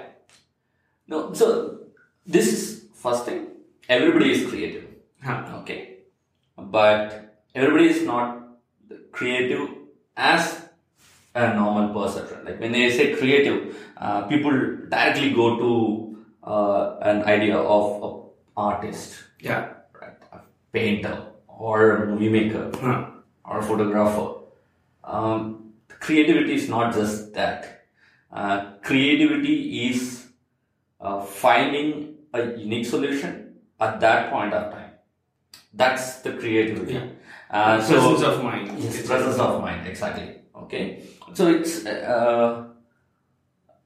[1.08, 1.80] No, so
[2.26, 3.48] this is first thing.
[3.90, 4.86] Everybody is creative.
[5.28, 5.93] Okay.
[6.74, 8.30] But everybody is not
[9.12, 9.70] creative
[10.18, 10.70] as
[11.36, 12.46] a normal person.
[12.46, 14.52] Like when they say creative, uh, people
[14.90, 15.72] directly go to
[16.44, 19.20] uh, an idea of an artist.
[19.40, 19.70] Yeah.
[20.02, 20.18] Right.
[20.32, 20.40] A
[20.72, 22.72] painter or a movie maker
[23.46, 24.42] or a photographer.
[25.04, 27.86] Um, creativity is not just that.
[28.32, 30.26] Uh, creativity is
[31.00, 34.83] uh, finding a unique solution at that point of time.
[35.74, 36.94] That's the creativity.
[36.94, 37.08] Yeah.
[37.50, 38.80] Uh, so- Presence of mind.
[38.80, 40.36] Yes, presence of mind, exactly.
[40.56, 41.04] Okay.
[41.34, 42.66] So it's, uh,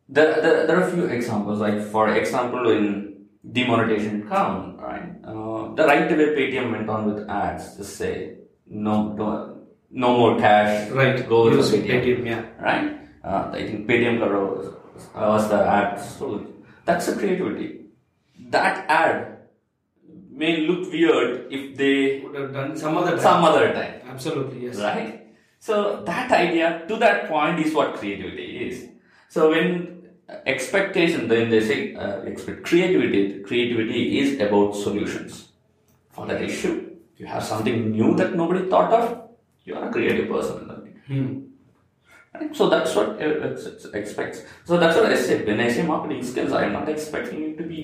[0.09, 5.15] there, there, there are a few examples, like for example, in demonetization count, right?
[5.23, 8.35] Uh, the right away Paytm went on with ads, just say,
[8.67, 9.57] no, no,
[9.91, 10.89] no more cash.
[10.91, 11.27] Right.
[11.27, 11.87] Go with Use Paytm.
[12.03, 12.43] Paytm, yeah.
[12.59, 12.97] Right?
[13.23, 14.73] Uh, I think Paytm was,
[15.15, 15.99] was the ad.
[15.99, 16.45] So
[16.85, 17.85] that's the creativity.
[18.49, 19.36] That ad
[20.41, 23.19] may look weird if they would have done some other time.
[23.29, 23.93] some other time.
[24.13, 24.77] Absolutely, yes.
[24.79, 25.27] Right?
[25.59, 28.87] So that idea to that point is what creativity is.
[29.29, 30.03] So when
[30.45, 33.41] expectation, then they say uh, expect creativity.
[33.43, 35.49] Creativity is about solutions
[36.11, 36.75] for that issue.
[37.17, 39.29] You have something new that nobody thought of.
[39.65, 40.69] You are a creative person.
[41.07, 41.27] Hmm.
[42.33, 42.55] Right?
[42.55, 44.43] So that's what it it- it expects.
[44.65, 45.45] So that's what I said.
[45.47, 47.79] When I say marketing skills, I am not expecting you to be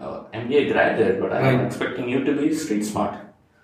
[0.00, 1.66] uh, MBA graduate, but I am Right.
[1.66, 3.14] expecting you to be street smart.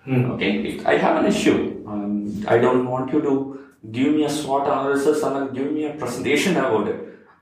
[0.04, 0.32] Hmm.
[0.32, 1.56] Okay, I have an issue.
[1.86, 3.34] Um, I don't want you to
[3.90, 6.98] give me a SWOT analysis and then give me a presentation about it.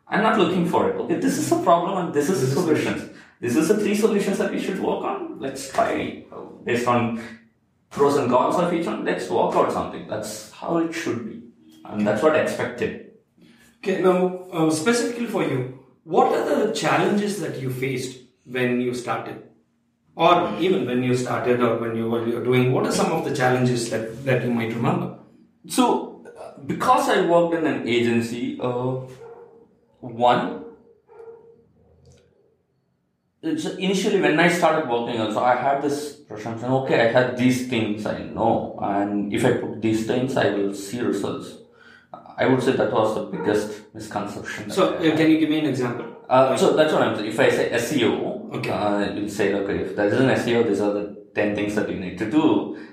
[0.08, 0.96] I'm not looking for it.
[0.96, 3.08] Okay, this is a problem and this is the solutions.
[3.40, 5.38] This is the three solutions that we should work on.
[5.40, 7.20] Let's try uh, based on
[7.90, 9.04] pros and cons of each one.
[9.04, 10.06] Let's work out something.
[10.08, 11.42] That's how it should be,
[11.86, 13.12] and that's what I expected.
[13.78, 18.19] Okay, now uh, specifically for you, what are the challenges that you faced
[18.50, 19.42] when you started,
[20.16, 22.72] or even when you started, or when you were doing?
[22.72, 25.18] What are some of the challenges that that you might remember?
[25.68, 29.00] So, uh, because I worked in an agency, uh,
[30.00, 30.64] one,
[33.42, 36.70] it's initially when I started working, also I had this presumption.
[36.70, 40.74] Okay, I had these things I know, and if I put these things, I will
[40.74, 41.56] see results.
[42.12, 44.70] I would say that was the biggest misconception.
[44.70, 46.06] So, uh, can you give me an example?
[46.30, 47.28] Uh, so that's what I'm saying.
[47.34, 48.70] If I say SEO, okay.
[48.70, 51.88] uh, you'll say, okay, if there is an SEO, these are the 10 things that
[51.90, 52.44] you need to do.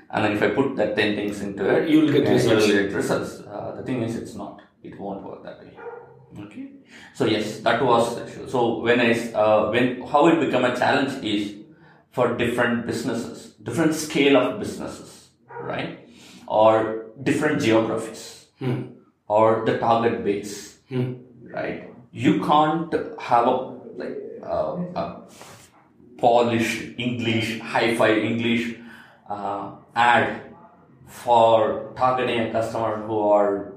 [0.09, 2.67] And then if I put that 10 things into it, You'll get results.
[2.67, 3.41] You'll get results.
[3.41, 4.61] Uh, the thing is, it's not.
[4.81, 5.73] It won't work that way.
[6.45, 6.65] Okay.
[7.13, 8.49] So yes, that was the issue.
[8.49, 11.55] So when I, uh, when, how it become a challenge is
[12.11, 15.29] for different businesses, different scale of businesses,
[15.61, 16.09] right?
[16.47, 18.81] Or different geographies, Hmm.
[19.27, 21.13] or the target base, Hmm.
[21.57, 21.83] right?
[22.11, 23.55] You can't have a
[24.01, 25.21] like uh, a
[26.17, 28.75] polished English, hi-fi English
[29.29, 30.41] uh, ad
[31.05, 33.73] for targeting a customer who are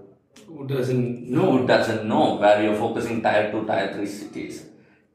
[0.46, 1.58] Who doesn't know?
[1.58, 4.66] who doesn't know where you're focusing tier 2, tier 3 cities.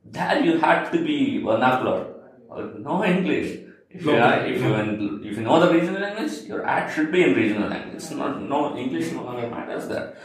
[0.06, 2.14] There you had to be vernacular,
[2.52, 3.62] uh, no English.
[3.90, 7.12] If you, are, if, you, in- if you know the regional language, your ad should
[7.14, 8.04] be in regional language.
[8.12, 10.18] Not, no English no longer matters there.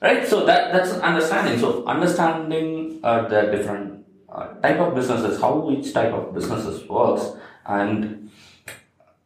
[0.00, 0.26] Right?
[0.26, 1.58] So that, that's understanding.
[1.58, 7.36] So understanding uh, the different uh, type of businesses, how each type of businesses works,
[7.66, 8.30] and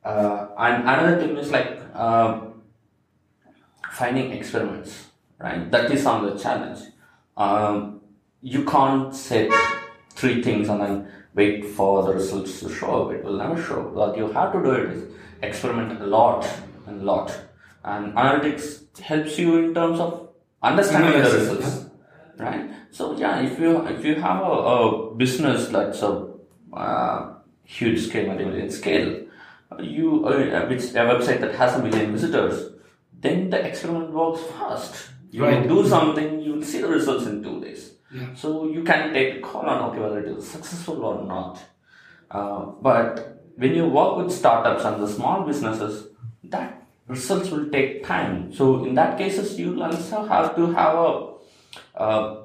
[0.04, 2.40] uh, and another thing is like uh,
[3.92, 5.06] finding experiments,
[5.38, 5.70] right?
[5.70, 6.80] That is on the challenge.
[7.36, 8.00] Um,
[8.40, 9.50] you can't set
[10.10, 13.12] three things and then wait for the results to show up.
[13.12, 13.80] It will never show.
[13.88, 16.48] What you have to do it is experiment a lot
[16.86, 17.36] and lot.
[17.84, 20.28] And analytics helps you in terms of
[20.62, 21.86] understanding the results,
[22.38, 22.70] right?
[22.90, 26.28] So yeah, if you if you have a, a business that's a
[26.72, 27.34] uh,
[27.64, 29.24] huge scale, multi-million scale,
[29.80, 32.72] you uh, which a website that has a million visitors,
[33.20, 35.08] then the experiment works fast.
[35.30, 35.66] You Right.
[35.66, 37.94] do something, you will see the results in two days.
[38.14, 38.34] Yeah.
[38.34, 41.58] So you can take a call on okay whether it is successful or not.
[42.30, 46.08] Uh, but when you work with startups and the small businesses,
[46.44, 46.81] that
[47.12, 48.52] results will take time.
[48.52, 51.34] So in that cases, you also have to have a,
[52.06, 52.38] a,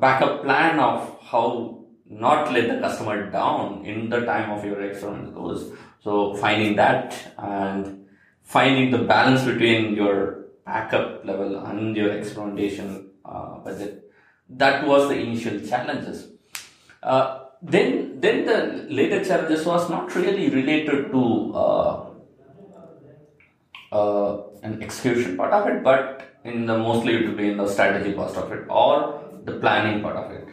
[0.00, 5.34] backup plan of how not let the customer down in the time of your experiment
[5.34, 5.70] goes.
[6.02, 8.06] So finding that and
[8.42, 14.10] finding the balance between your backup level and your experimentation uh, budget.
[14.48, 16.28] That was the initial challenges.
[17.02, 21.54] Uh, then, then the later challenges was not really related to
[23.94, 27.68] uh, an execution part of it, but in the mostly it will be in the
[27.68, 30.46] strategy part of it or the planning part of it.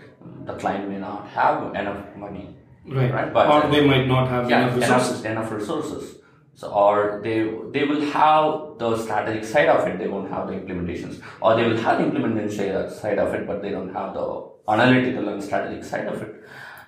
[0.46, 2.56] The client may not have enough money,
[2.88, 3.12] Right.
[3.14, 3.36] right?
[3.54, 5.26] Or they might not have yeah, enough resources.
[5.26, 6.18] enough resources.
[6.54, 7.36] So, or they
[7.76, 11.68] they will have the strategic side of it, they won't have the implementations, or they
[11.68, 14.26] will have the implementation side of it, but they don't have the
[14.68, 16.36] analytical and strategic side of it.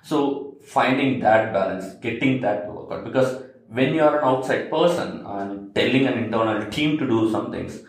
[0.02, 4.70] So, finding that balance, getting that to work out, because when you are an outside
[4.70, 7.80] person and telling an internal team to do some things,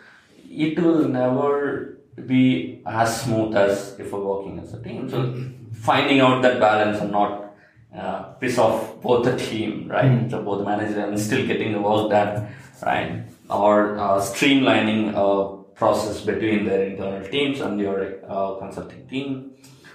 [0.50, 5.08] it will never be as smooth as if we're working as a team.
[5.08, 5.34] So,
[5.72, 7.46] finding out that balance and not
[7.96, 10.30] uh, piss off both the team, right?
[10.30, 12.48] So both the manager and still getting the work done,
[12.82, 13.24] right?
[13.48, 19.52] Or uh, streamlining a process between their internal teams and your uh, consulting team.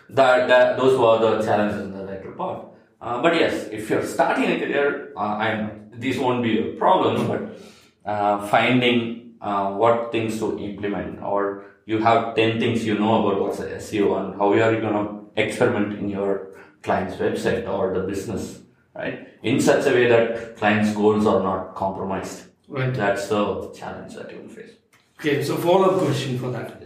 [0.09, 2.70] That, that those were the challenges in the later part.
[3.01, 7.59] Uh, but yes, if you're starting a career, uh, these won't be a problem, but
[8.05, 13.41] uh, finding uh, what things to implement or you have 10 things you know about
[13.41, 16.51] what's a SEO and how you are going to experiment in your
[16.83, 18.59] client's website or the business,
[18.95, 19.27] right?
[19.43, 22.43] In such a way that client's goals are not compromised.
[22.67, 22.93] Right.
[22.93, 24.71] That's the challenge that you will face.
[25.19, 26.81] Okay, so follow up question for that.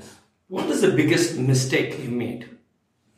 [0.47, 2.49] What is the biggest mistake you made?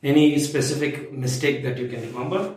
[0.03, 2.55] Any specific mistake that you can remember?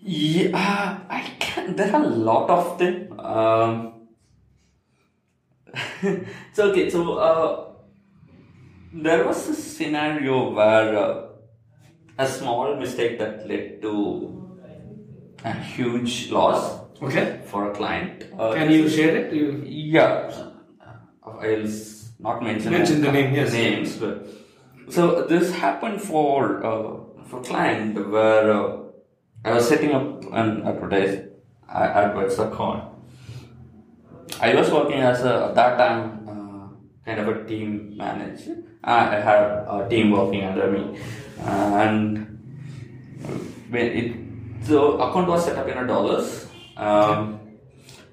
[0.00, 1.76] Yeah, I can.
[1.76, 3.18] There are a lot of them.
[3.18, 3.92] Um,
[6.52, 7.72] so okay, so uh,
[8.92, 11.26] there was a scenario where uh,
[12.18, 14.44] a small mistake that led to
[15.44, 16.78] a huge loss.
[17.00, 17.40] Okay.
[17.46, 18.24] For a client.
[18.36, 19.32] Uh, Can you share it?
[19.32, 20.32] You- Yeah,
[21.22, 21.68] I'll
[22.18, 23.52] not mention Mention the name, yes.
[23.52, 24.26] names, but
[24.88, 28.87] so this happened for uh, for client where uh,
[29.44, 31.28] I was setting up an advertise
[31.68, 32.84] uh, adverts account.
[34.40, 36.68] I was working as a at that time uh,
[37.04, 38.56] kind of a team manager.
[38.84, 41.00] I had a team working under me,
[41.44, 42.38] and
[43.70, 46.46] when it the account was set up in dollars.
[46.76, 47.40] Um,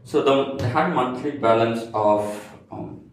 [0.03, 2.23] so the they had monthly balance of
[2.71, 3.09] um,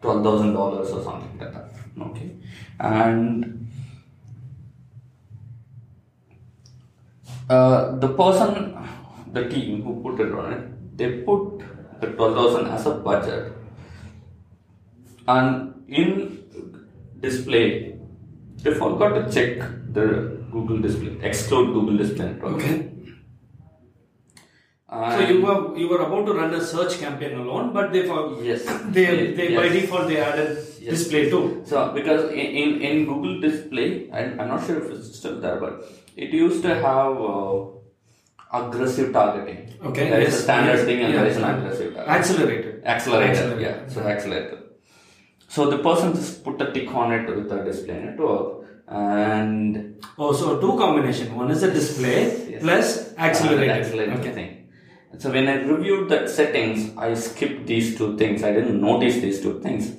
[0.00, 1.70] twelve thousand dollars or something like that.
[2.00, 2.36] Okay,
[2.80, 3.61] and
[7.54, 8.52] uh, the person,
[9.32, 10.62] the team who put it on it,
[10.98, 11.62] they put
[12.00, 13.52] the twelve thousand as a budget,
[15.28, 16.08] and in
[17.20, 17.66] display,
[18.62, 19.58] they forgot to check
[19.98, 20.06] the
[20.54, 22.26] Google display, exclude Google display.
[22.32, 22.56] network.
[22.56, 22.88] Okay.
[24.92, 28.18] So you were you were about to run a search campaign alone, but they for
[28.48, 28.64] yes
[28.96, 29.04] they
[29.38, 29.72] they by Yes.
[29.76, 30.50] default they added
[30.82, 30.90] Yes.
[30.94, 31.62] display too.
[31.70, 35.56] So because in, in, in Google Display, and I'm not sure if it's still there,
[35.64, 37.64] but it used to have uh,
[38.52, 39.74] aggressive targeting.
[39.82, 41.20] Okay, there is yes, a standard yes, thing and yeah.
[41.20, 42.14] there is an aggressive targeting.
[42.20, 42.84] Accelerated.
[42.84, 43.62] Accelerated, Accelerated.
[43.62, 43.88] yeah.
[43.88, 44.58] So accelerated.
[45.48, 50.32] So the person just put a tick on it with the display network, and Oh,
[50.32, 51.34] so two combination.
[51.34, 53.70] One is the display plus accelerated.
[53.70, 54.32] Uh, accelerated okay.
[54.32, 54.68] thing.
[55.18, 58.42] So when I reviewed that settings, I skipped these two things.
[58.42, 59.90] I didn't notice these two things.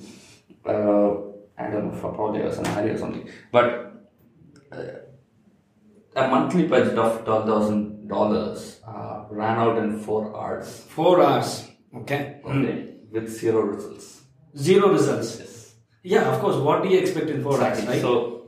[0.65, 1.11] Uh,
[1.57, 3.29] I don't know for probably a scenario or something.
[3.51, 3.93] But
[4.71, 4.77] uh,
[6.15, 10.79] a monthly budget of twelve thousand dollars uh, ran out in four hours.
[10.89, 11.67] Four hours.
[11.95, 12.41] Okay.
[12.45, 12.95] Okay.
[13.11, 14.21] With zero results.
[14.57, 15.39] Zero results.
[15.39, 15.75] Yes.
[16.03, 16.57] Yeah, of course.
[16.57, 18.01] What do you expect in four hours, right?
[18.01, 18.47] So,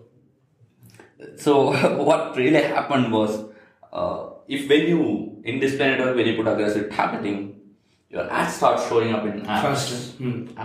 [1.37, 3.45] so what really happened was,
[3.93, 7.61] uh, if when you in display network when you put aggressive targeting,
[8.09, 9.61] your ads start showing up in apps.
[9.61, 9.95] Faster.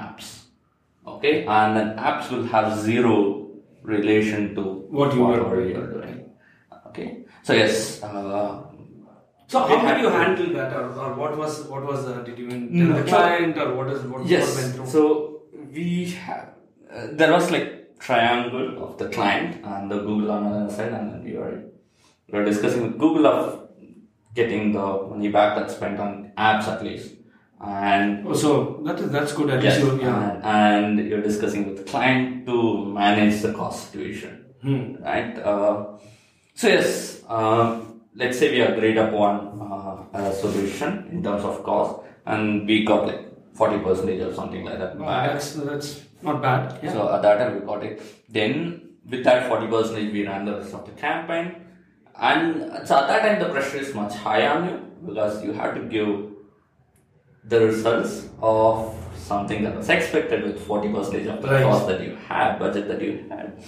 [0.02, 0.36] Apps.
[1.06, 3.48] Okay, and then apps will have zero
[3.82, 6.29] relation to What you were you're doing.
[6.90, 8.02] Okay, so yes.
[8.02, 8.66] Uh,
[9.50, 12.48] So how did you handle that, or, or what was what was the, did you
[12.50, 14.46] tell the client, or what is what, yes.
[14.46, 14.86] what went through?
[14.86, 15.02] So
[15.76, 15.86] we
[16.26, 16.46] have
[16.86, 20.92] uh, there was like triangle of the client and the Google on the other side,
[20.98, 21.56] and then we were
[22.28, 23.42] we were discussing with Google of
[24.38, 27.10] getting the money back that's spent on apps at least.
[27.60, 28.50] And Oh, so
[28.86, 29.50] that is that's good.
[29.50, 30.30] At yes, least you, yeah.
[30.30, 32.56] and, and you're discussing with the client to
[33.02, 34.94] manage the cost situation, Hmm.
[35.02, 35.34] right?
[35.50, 35.98] Uh,
[36.60, 39.34] so yes, um, let's say we agreed upon
[39.66, 41.92] uh, a solution in terms of cost,
[42.26, 43.22] and we got like
[43.54, 45.90] forty percentage or something like that Oh, that's that's
[46.22, 46.78] not bad.
[46.82, 46.92] Yeah.
[46.92, 48.02] So at that time we got it.
[48.28, 51.46] Then with that forty percentage, we ran the rest of the campaign,
[52.32, 55.74] and so at that time the pressure is much higher on you because you have
[55.76, 56.10] to give
[57.44, 61.62] the results of something that was expected with forty percentage of the Right.
[61.62, 63.64] cost that you had, budget that you had,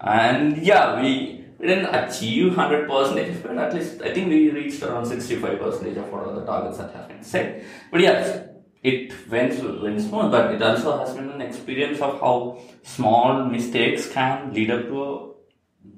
[0.00, 1.42] and yeah, we.
[1.58, 5.96] We didn't achieve hundred percentage, but at least I think we reached around sixty-five percentage
[5.96, 7.64] of what are the targets that have been set.
[7.90, 8.48] But yes,
[8.82, 14.08] it went went smooth, but it also has been an experience of how small mistakes
[14.12, 15.32] can lead up to a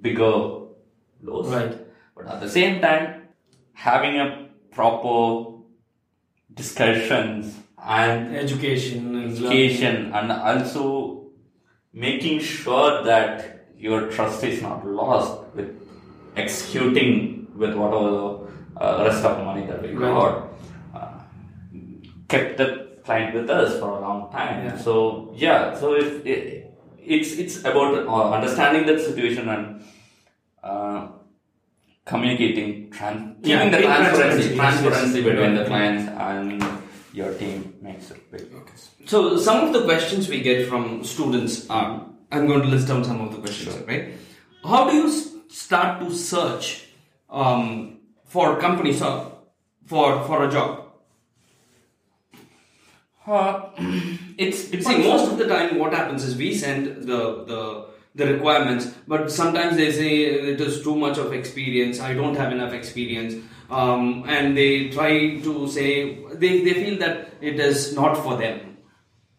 [0.01, 0.33] bigger
[1.23, 1.49] loss.
[1.49, 1.77] Right.
[2.15, 3.29] But at the same time,
[3.73, 5.59] having a proper
[6.55, 11.31] discussions and Education and education and also
[11.93, 15.71] making sure that your trust is not lost with
[16.37, 20.13] executing with whatever the uh, rest of the money that we Right.
[20.15, 20.49] got
[20.95, 21.19] uh,
[22.29, 22.69] kept the
[23.05, 24.65] client with us for a long time.
[24.67, 24.77] Yeah.
[24.79, 26.71] So yeah, so if it,
[27.03, 29.83] it's it's about uh, understanding that situation and
[30.63, 31.09] uh,
[32.05, 35.29] communicating, tran- Yeah, keeping the transparency, transparency, yes, transparency yes.
[35.29, 36.65] between the clients and
[37.13, 38.47] your team makes it big.
[39.07, 43.05] So some of the questions we get from students are I'm going to list down
[43.05, 44.13] some of the questions, right?
[44.65, 45.11] How do you
[45.49, 46.89] start to search
[47.31, 49.33] um, for companies or
[49.87, 50.85] for for a job?
[53.27, 53.71] Uh,
[54.39, 58.91] it's See, most of the time, what happens is we send the the the requirements,
[59.07, 62.01] but sometimes they say it is too much of experience.
[62.01, 63.35] I don't have enough experience,
[63.71, 68.79] um, and they try to say they, they feel that it is not for them,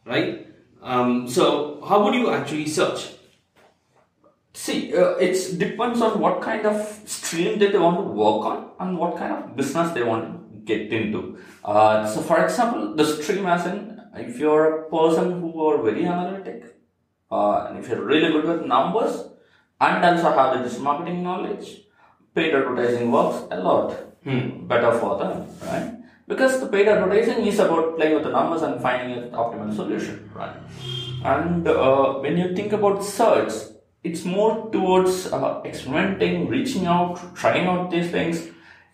[0.05, 0.48] right?
[0.81, 3.13] Um, so, how would you actually search?
[4.53, 8.71] See, uh, it depends on what kind of stream that they want to work on
[8.79, 11.37] and what kind of business they want to get into.
[11.63, 16.05] Uh, so, for example, the stream as in if you're a person who are very
[16.05, 16.75] analytic,
[17.31, 19.23] uh, and if you're really good with numbers
[19.79, 21.81] and also have the digital marketing knowledge,
[22.33, 23.95] paid advertising works a lot
[24.67, 25.98] better for them, right?
[26.29, 30.29] Because the paid advertising is about playing with the numbers and finding an optimal solution,
[30.33, 30.55] right?
[31.25, 33.51] And uh, when you think about search,
[34.03, 38.47] it's more towards uh, experimenting, reaching out, trying out these things,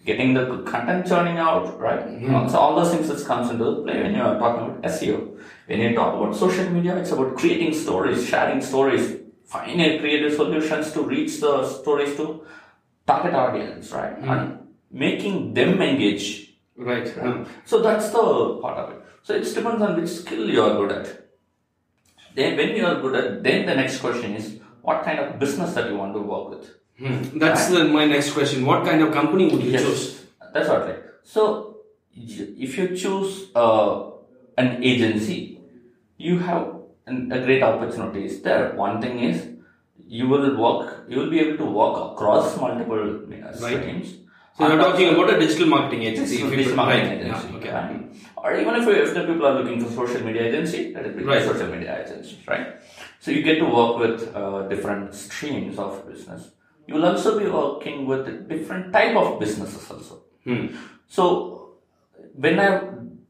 [0.05, 2.07] getting the content churning out, right?
[2.07, 2.49] Mhm.
[2.49, 5.19] So all those things that comes into play when you're talking about SEO.
[5.67, 10.91] When you talk about social media, it's about creating stories, sharing stories, finding creative solutions
[10.93, 12.45] to reach the stories to
[13.05, 14.15] target audience, right?
[14.21, 14.31] Mhm.
[14.31, 14.57] And
[14.89, 16.44] making them engage.
[16.77, 17.07] Right.
[17.65, 19.01] So that's the part of it.
[19.23, 21.21] So it depends on which skill you are good at.
[22.35, 25.73] Then when you are good at, then the next question is what kind of business
[25.73, 26.69] that you want to work with.
[26.97, 27.39] Hmm.
[27.39, 28.65] That's the, my next question.
[28.65, 29.83] What kind of company would you Yes.
[29.83, 30.25] choose?
[30.53, 30.99] That's what right.
[31.23, 31.77] So
[32.13, 34.11] if you choose uh,
[34.57, 35.59] an agency,
[36.17, 36.75] you have
[37.07, 38.73] an, a great opportunity is there.
[38.75, 39.47] One thing is
[40.07, 43.81] you will work, you will be able to work across multiple uh, Right.
[43.81, 44.13] streams.
[44.57, 46.37] So you're talking about a digital marketing agency.
[46.37, 47.21] You digital marketing right.
[47.21, 47.47] agency.
[47.47, 47.71] Yeah, okay.
[47.71, 48.15] right?
[48.37, 51.43] Or even if, if the people are looking for social media agency, it be Right.
[51.43, 52.67] social media agency, right?
[53.19, 56.51] So you get to work with uh, different streams of business.
[56.87, 60.21] You will also be working with different type of businesses also.
[60.43, 60.67] Hmm.
[61.07, 61.71] So
[62.35, 62.81] when I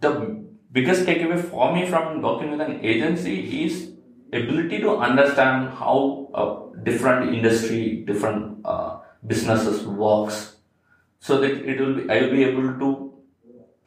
[0.01, 3.93] the biggest takeaway for me from working with an agency is
[4.33, 10.54] ability to understand how a different industry, different uh, businesses works,
[11.25, 12.89] so that it will be I will be able to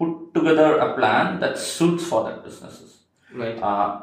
[0.00, 2.96] put together a plan that suits for that businesses.
[3.32, 3.58] Right.
[3.62, 4.00] Uh,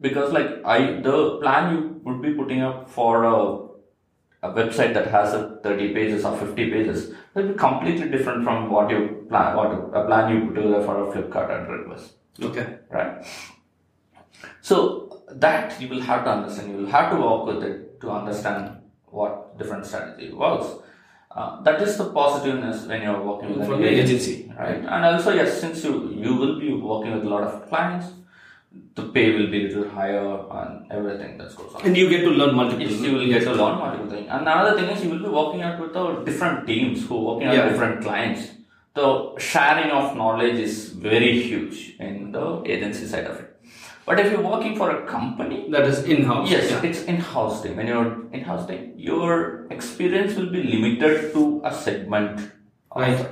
[0.00, 0.78] because like I
[1.08, 3.36] the plan you would be putting up for a,
[4.48, 8.70] a website that has a 30 pages or 50 pages will be completely different from
[8.70, 12.12] what you plan what a plan you put together for a Flipkart and request.
[12.40, 12.66] Okay.
[12.90, 13.26] Right.
[14.62, 16.70] So that you will have to understand.
[16.72, 20.68] You will have to work with it to understand what different strategy works.
[21.30, 24.76] Uh, that is the positiveness when you're working with an agency, right?
[24.76, 25.92] And also, yes, since you
[26.24, 28.06] you will be working with a lot of clients,
[28.94, 30.24] the pay will be a little higher
[30.60, 31.82] and everything that goes on.
[31.84, 32.84] And you get to learn multiple.
[32.86, 34.26] Yes, you will get to learn multiple things.
[34.30, 37.48] And another thing is you will be working out with different teams who are working
[37.48, 37.68] on Yeah.
[37.68, 38.48] different clients.
[38.94, 39.08] The
[39.38, 40.76] sharing of knowledge is
[41.10, 43.47] very huge in the agency side of it.
[44.08, 46.82] But if you're working for a company That is in-house, yes, yeah.
[46.88, 47.76] it's in-house team.
[47.76, 52.40] When you're in-house team, your experience will be limited to a segment
[52.96, 53.20] Right.
[53.20, 53.26] of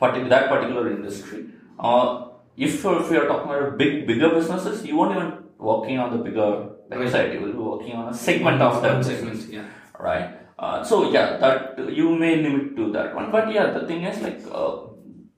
[0.00, 1.44] partic- that particular industry.
[1.78, 6.16] Uh, if you're, if you're talking about big, bigger businesses, you won't even working on
[6.16, 7.34] the bigger website.
[7.34, 9.64] You will be working on a segment of that segment, yeah.
[10.00, 10.30] right?
[10.58, 14.20] Uh, so yeah, that you may limit to that one, but yeah, the thing is
[14.22, 14.78] like uh,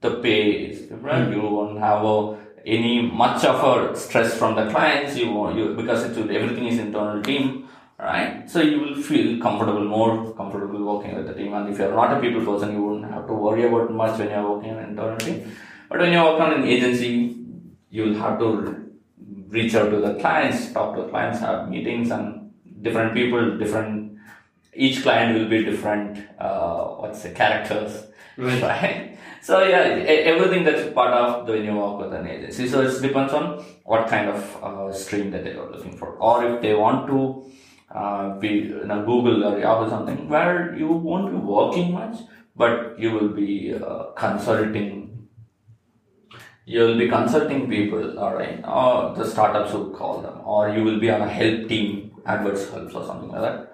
[0.01, 1.27] the pay is different.
[1.27, 1.33] Hmm.
[1.35, 5.17] You won't have a, any much of a stress from the clients.
[5.17, 8.49] You you because it's everything is internal team, right?
[8.49, 11.55] So you will feel comfortable, more comfortable working with the team.
[11.55, 14.31] And if you're not a people person, you won't have to worry about much when
[14.31, 15.57] you're working on an internal team.
[15.89, 17.37] But when you work on an agency,
[17.91, 18.91] you'll have to
[19.49, 24.19] reach out to the clients, talk to the clients, have meetings, and different people, different.
[24.73, 26.25] Each client will be different.
[26.39, 28.07] Uh, what's the characters,
[28.37, 29.09] Right.
[29.43, 29.85] So yeah,
[30.33, 32.69] everything that's part of the when you work with an agency.
[32.69, 36.44] So it depends on what kind of uh, stream that they are looking for, or
[36.44, 37.51] if they want to
[37.94, 42.19] uh, be in a Google or Yahoo something where you won't be working much,
[42.55, 45.10] but you will be uh, consulting
[46.67, 50.85] you will be consulting people, all right, or the startups would call them, or you
[50.85, 53.70] will be on a help team, AdWords helps or something like that.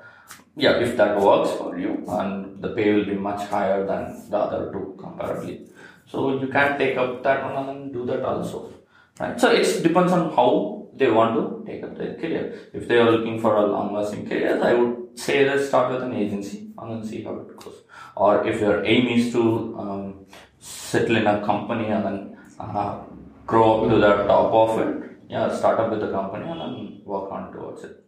[0.56, 4.38] Yeah, if that works for you, and the pay will be much higher than the
[4.38, 5.68] other two comparably.
[6.06, 8.72] So you can take up that one and do that also,
[9.20, 9.38] right?
[9.38, 12.70] So it depends on how they want to take up their career.
[12.72, 16.14] If they are looking for a long-lasting career, I would say let's start with an
[16.14, 17.82] agency and then see how it goes.
[18.16, 19.42] Or if your aim is to
[19.78, 20.26] um,
[20.58, 23.00] settle in a company and then uh,
[23.46, 27.02] grow up to the top of it, yeah, start up with the company and then
[27.04, 28.05] work on towards it.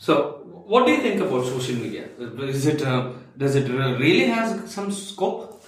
[0.00, 0.40] So,
[0.72, 2.08] what do you think about social media?
[2.18, 5.62] Is it uh, does it really has some scope?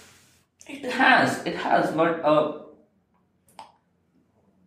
[0.67, 2.62] It has, it has, but uh,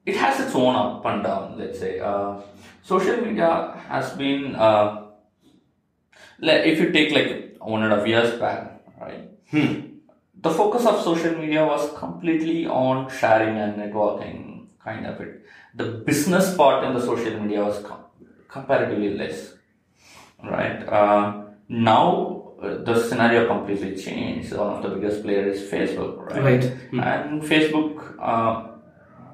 [0.05, 1.57] it has its own up and down.
[1.57, 2.41] Let's say uh,
[2.83, 4.55] social media has been.
[4.55, 5.01] Uh,
[6.39, 9.29] like if you take like one and a half years back, right?
[10.41, 15.43] The focus of social media was completely on sharing and networking, kind of it.
[15.75, 18.05] The business part in the social media was com-
[18.47, 19.54] comparatively less,
[20.43, 20.81] right?
[20.87, 24.53] Uh, now uh, the scenario completely changed.
[24.53, 26.41] One of the biggest players is Facebook, right?
[26.43, 26.63] Right.
[26.91, 26.99] Hmm.
[26.99, 28.67] And Facebook uh,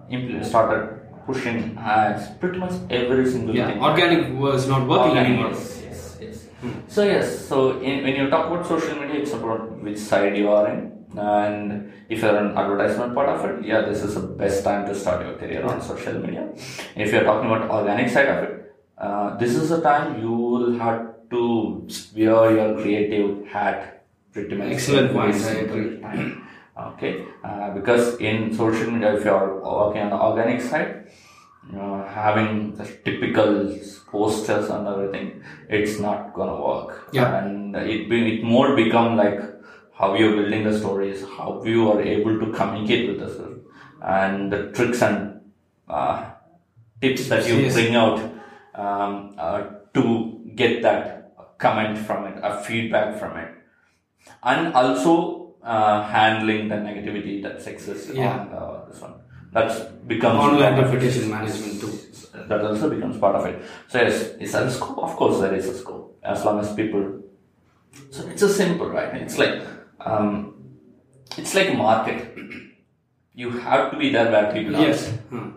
[0.09, 3.83] impl- started pushing ads pretty much every single Yeah, thing.
[3.83, 5.51] organic was not working Organic, anymore.
[5.51, 6.47] Yes, yes, yes.
[6.87, 10.49] So yes, so in, when you talk about social media, it's about which side you
[10.49, 14.63] are in, and if you're an advertisement part of it, yeah, this is the best
[14.63, 16.49] time to start your career on social media.
[16.95, 18.70] If you're talking about organic side of it,
[19.05, 21.43] uh, this is the time you will have to
[22.15, 24.71] wear your creative hat pretty much.
[24.77, 25.99] Excellent point, I agree.
[26.01, 26.47] time.
[26.89, 30.91] Okay, uh, because in social media, if you're working on the organic side,
[31.77, 33.49] uh, having the typical
[34.11, 37.09] posters and everything, it's not gonna work.
[37.11, 37.37] Yeah.
[37.43, 39.39] And it be, it more become like
[39.93, 43.57] how you're building the stories, how you are able to communicate with the story,
[44.01, 45.41] and the tricks and
[45.87, 46.25] uh,
[47.01, 47.73] tips that you Yes.
[47.73, 48.19] bring out
[48.75, 53.49] um, uh, to get that comment from it, a feedback from it,
[54.43, 58.39] and also uh, handling the negativity that exists Yeah.
[58.39, 59.13] on uh, this one.
[59.53, 60.95] That's becomes Online part of it.
[60.97, 61.91] reputation management too.
[62.47, 63.61] That also becomes part of it.
[63.89, 64.97] So yes, is there a scope?
[64.99, 67.19] Of course, there is a scope as long as people.
[68.09, 69.13] So it's a simple, right?
[69.21, 69.61] It's like
[69.99, 70.53] um,
[71.37, 72.37] it's like a market.
[73.33, 74.81] You have to be there where people are.
[74.87, 75.09] Yes.
[75.29, 75.49] Hmm.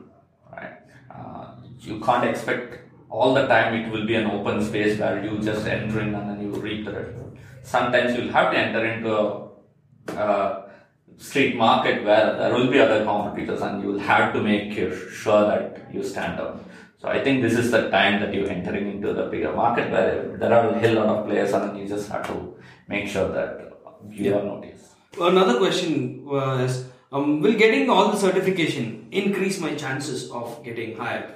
[0.53, 0.73] Right.
[1.11, 2.84] Uh, you can't expect
[3.15, 6.31] all the time it will be an open space where you just enter in and
[6.31, 7.39] then you reap the reward.
[7.63, 10.71] Sometimes you'll have to enter into a uh,
[11.17, 15.43] street market where there will be other competitors and you will have to make sure
[15.51, 16.65] that you stand out.
[17.01, 20.37] So I think this is the time that you're entering into the bigger market where
[20.37, 22.57] there are a hell lot of players and then you just have to
[22.89, 23.79] make sure that
[24.11, 24.87] you are noticed.
[25.21, 31.35] Another question was um, Will getting all the certification increase my chances of getting hired?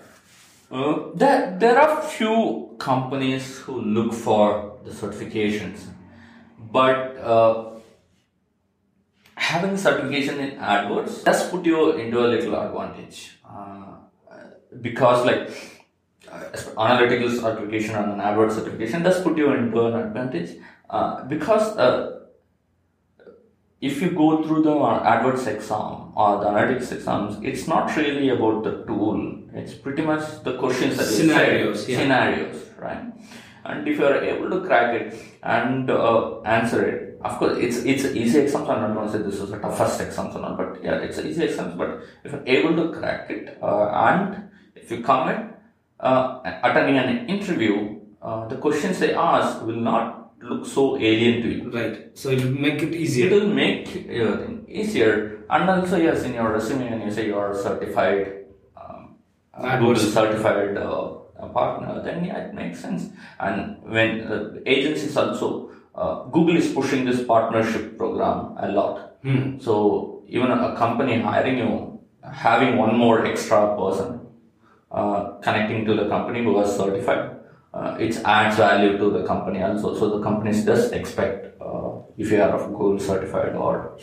[0.71, 5.87] Uh, there, there are few companies who look for the certifications,
[6.59, 7.71] but uh,
[9.35, 13.97] having certification in AdWords does put you into a little advantage uh,
[14.83, 15.51] because, like,
[16.31, 20.59] uh, analytical certification and an AdWords certification does put you into an advantage
[20.91, 22.19] uh, because uh,
[23.81, 28.65] if you go through the AdWords exam or the analytics exams, it's not really about
[28.65, 29.38] the tool.
[29.59, 31.99] It's pretty much the questions that Scenarios, yeah.
[31.99, 33.05] scenarios, right?
[33.65, 37.79] And if you are able to crack it and uh, answer it, of course, it's
[37.79, 38.69] it's easy exams.
[38.69, 41.45] I'm not going to say this is the toughest not, but yeah, it's an easy
[41.45, 41.75] exams.
[41.77, 45.51] But if you're able to crack it uh, and if you come in
[46.01, 51.49] uh, attending an interview, uh, the questions they ask will not look so alien to
[51.49, 51.71] you.
[51.71, 52.17] Right.
[52.17, 53.27] So it will make it easier.
[53.27, 55.45] It will make everything easier.
[55.51, 58.38] And also, yes, in your resume, when you say you are certified,
[59.59, 59.81] uh, AdWords.
[59.81, 63.11] Google certified uh, partner, then yeah, it makes sense.
[63.41, 69.17] And when uh, agencies also, uh, Google is pushing this partnership program a lot.
[69.23, 69.59] Hmm.
[69.59, 74.21] So even a company hiring you, having one more extra person
[74.91, 77.37] uh, connecting to the company who was certified,
[77.75, 79.97] uh, it adds value to the company also.
[79.99, 83.99] So the companies just expect uh, if you are of Google certified or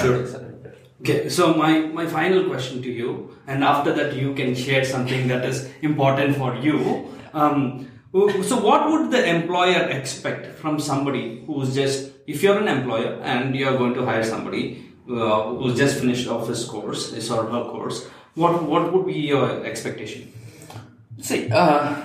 [0.00, 0.53] Sure.
[1.00, 5.28] Okay, so my, my final question to you, and after that you can share something
[5.28, 7.08] that is important for you.
[7.34, 13.20] Um, so what would the employer expect from somebody who's just, if you're an employer
[13.22, 17.44] and you're going to hire somebody uh, who's just finished off his course, his or
[17.44, 20.32] her course, what what would be your expectation?
[21.20, 21.96] See, uh,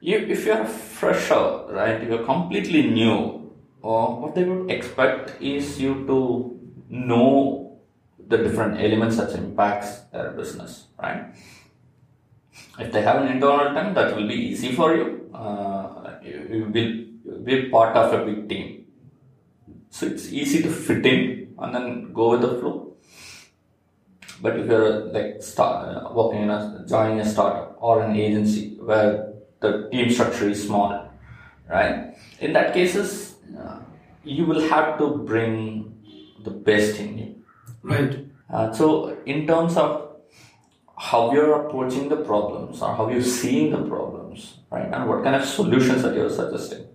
[0.00, 3.50] you, if you're a fresher, right, you're completely new,
[3.82, 6.61] uh, what they would expect is you to
[6.92, 7.80] know
[8.28, 11.34] the different elements that impacts their business, right?
[12.78, 15.30] If they have an internal team, that will be easy for you.
[15.34, 16.64] Uh, you, you
[17.24, 18.84] will be part of a big team.
[19.90, 22.96] So it's easy to fit in and then go with the flow.
[24.40, 28.76] But if you're like start, uh, working in a joining a startup or an agency
[28.80, 31.10] where the team structure is small,
[31.70, 32.14] right?
[32.40, 33.78] In that cases, uh,
[34.24, 35.91] you will have to bring
[36.42, 37.42] the best in you.
[37.82, 38.26] Right.
[38.50, 40.16] Uh, so in terms of
[40.98, 44.88] how you're approaching the problems or how you're seeing the problems, right?
[44.92, 46.86] And what kind of solutions that you're suggesting,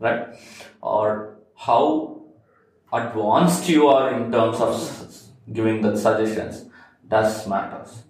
[0.00, 0.34] right?
[0.80, 2.22] Or how
[2.92, 4.72] advanced you are in terms of
[5.52, 6.66] giving the suggestions
[7.06, 8.02] does matters.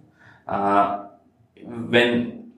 [0.47, 1.09] Uh,
[1.63, 2.53] when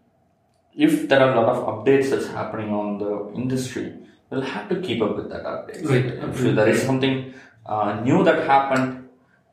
[0.76, 3.94] if there are a lot of updates that's happening on the industry,
[4.30, 5.88] we'll have to keep up with that update.
[5.88, 6.04] Right.
[6.04, 7.34] If there is something
[7.68, 9.08] uh, new that happened,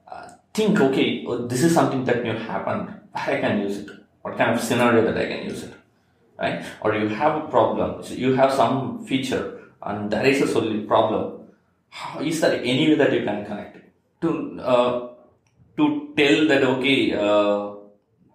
[0.07, 2.93] uh, think, okay, oh, this is something that new happened.
[3.13, 3.89] I can use it.
[4.21, 5.73] What kind of scenario that I can use it,
[6.39, 6.65] right?
[6.81, 8.03] Or you have a problem.
[8.03, 11.49] So you have some feature, and there is a solution problem.
[11.89, 15.09] How, is there any way that you can connect it to uh,
[15.77, 17.75] to tell that okay, uh,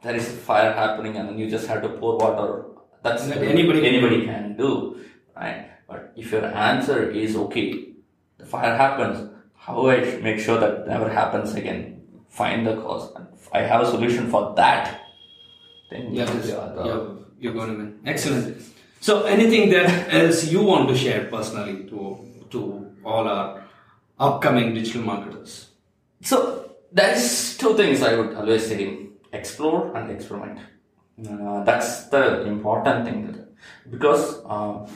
[0.03, 2.67] there is a fire happening, and then you just have to pour water.
[3.03, 5.01] That's That anybody anybody can do,
[5.35, 5.71] right?
[5.89, 7.95] But if your answer is okay,
[8.37, 9.31] the fire happens.
[9.69, 12.01] How do I make sure that never happens again?
[12.31, 13.13] Find the cause.
[13.53, 14.99] I have a solution for that.
[15.91, 17.99] Then Yeah, you this- are the- you're, you're going to win.
[18.07, 18.57] Excellent.
[19.01, 21.99] So, anything that else you want to share personally to
[22.53, 22.61] to
[23.05, 23.63] all our
[24.19, 25.53] upcoming digital marketers?
[26.23, 26.37] So
[26.91, 28.81] there's two things I would always say:
[29.33, 30.59] explore and experiment.
[31.29, 32.25] Uh, that's the
[32.55, 33.21] important thing
[33.91, 34.87] because um,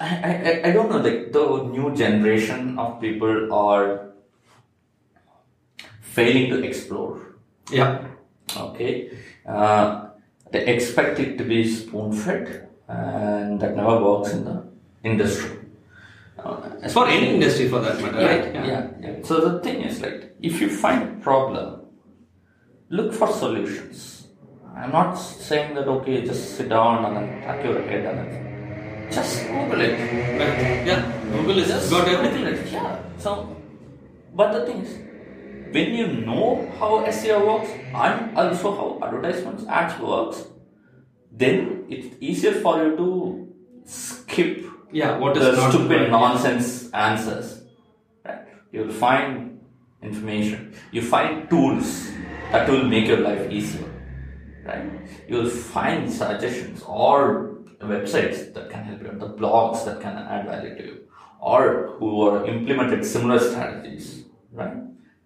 [0.00, 4.12] I, I I don't know like the new generation of people are
[6.00, 7.36] failing to explore.
[7.70, 8.06] Yeah.
[8.56, 9.10] Okay.
[9.46, 10.08] Uh,
[10.52, 14.64] they expect it to be spoon fed, and that never works in the
[15.02, 15.56] industry.
[16.38, 18.54] Uh, For any industry for that matter, yeah, right?
[18.54, 18.90] Yeah.
[19.00, 21.80] yeah, So the thing is, like, if you find a problem,
[22.90, 24.28] look for solutions.
[24.76, 28.55] I'm not saying that okay, just sit down and then crack your head and then
[29.10, 29.92] just Google it.
[30.38, 30.86] Right.
[30.86, 31.12] Yeah.
[31.32, 32.46] Google is just got everything.
[32.46, 32.72] It.
[32.72, 32.98] Yeah.
[33.18, 33.56] So,
[34.34, 34.94] but the thing is,
[35.72, 40.44] when you know how SEO works and also how advertisements ads works,
[41.32, 43.52] then it's easier for you to
[43.84, 47.62] skip Yeah, what is the not stupid nonsense answers.
[48.24, 48.46] Right?
[48.72, 49.60] You'll find
[50.02, 50.74] information.
[50.92, 52.08] You find tools
[52.52, 53.90] that will make your life easier.
[54.64, 54.88] Right?
[55.28, 57.55] You'll find suggestions or
[57.86, 60.96] websites that can help you, the blogs that can add value to you,
[61.40, 64.24] or who are implemented similar strategies.
[64.52, 64.76] Right?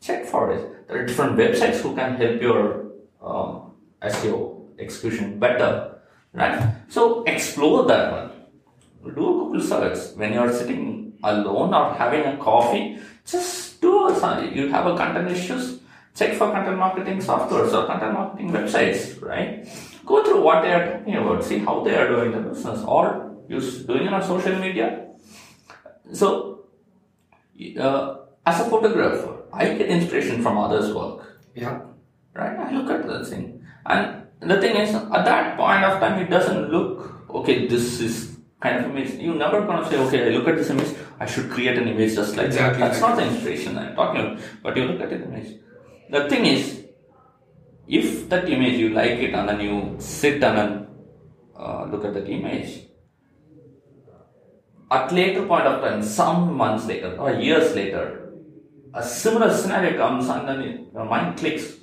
[0.00, 0.88] Check for it.
[0.88, 2.86] There are different websites who can help your
[3.22, 3.72] um,
[4.02, 6.00] SEO execution better,
[6.32, 6.74] right?
[6.88, 8.30] So explore that one.
[9.04, 12.98] Do a Google search when you're sitting alone or having a coffee.
[13.24, 15.80] Just do a you have a content issues.
[16.14, 19.66] Check for content marketing softwares or content marketing websites, right?
[20.10, 21.44] Go through what they are talking about.
[21.44, 23.02] See how they are doing the business or
[23.48, 25.06] use doing it on social media.
[26.12, 26.64] So,
[27.78, 31.38] uh, as a photographer, I get inspiration from others' work.
[31.54, 31.82] Yeah.
[32.34, 32.58] Right?
[32.58, 33.62] I look at the thing.
[33.86, 38.36] And the thing is, at that point of time, it doesn't look, okay, this is
[38.60, 39.14] kind of image.
[39.14, 41.86] You're never going to say, okay, I look at this image, I should create an
[41.86, 42.88] image just like Exactly, that.
[42.90, 44.40] That's not the inspiration I'm talking about.
[44.62, 45.60] But you look at the image.
[46.10, 46.84] The thing is,
[47.90, 50.86] if that image you like it and then you sit and then
[51.58, 52.86] uh, look at that image,
[54.90, 58.32] at later point of time, some months later or years later,
[58.94, 61.76] a similar scenario comes and then your mind clicks.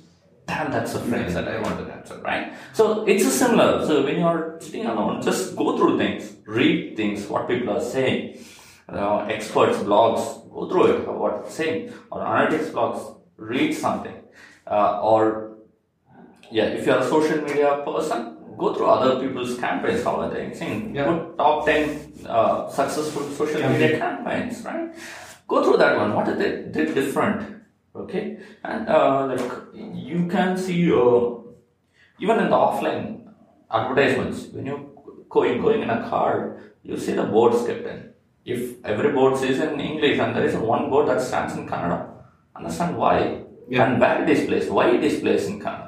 [0.46, 2.54] Damn, that's a phrase that I want to capture, right?
[2.72, 3.84] So it's a similar.
[3.86, 8.38] So when you're sitting alone, just go through things, read things, what people are saying,
[8.88, 14.14] uh, experts, blogs, go through it, what saying, or analytics blogs, read something,
[14.66, 15.47] uh, or
[16.50, 20.52] yeah, if you're a social media person, go through other people's campaigns, how are they
[20.54, 24.94] saying, put top 10 uh, successful social media campaigns, right?
[25.46, 26.14] Go through that one.
[26.14, 27.56] What did they did different?
[27.96, 29.40] Okay, and uh, like
[29.74, 31.34] you can see uh,
[32.20, 33.26] even in the offline
[33.70, 34.86] advertisements when you're
[35.30, 38.10] going going in a car, you see the boards kept in.
[38.44, 42.08] If every board says in English and there is one board that stands in Kannada,
[42.54, 43.86] understand why yeah.
[43.86, 45.87] and where it is placed, why it is placed in Kannada,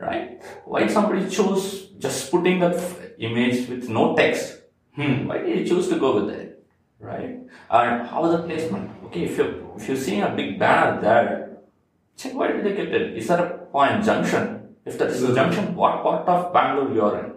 [0.00, 0.42] right?
[0.64, 2.80] Why somebody chose just putting that
[3.18, 4.62] image with no text?
[4.94, 5.28] Hmm.
[5.28, 6.58] Why did you choose to go with that,
[6.98, 7.38] right?
[7.70, 8.90] And how is the placement?
[9.06, 11.58] Okay, if you if you're seeing a big banner there,
[12.16, 13.16] check why did they keep it?
[13.16, 14.74] Is there a point junction?
[14.84, 17.32] If that is a junction, what part of Bangalore you are in?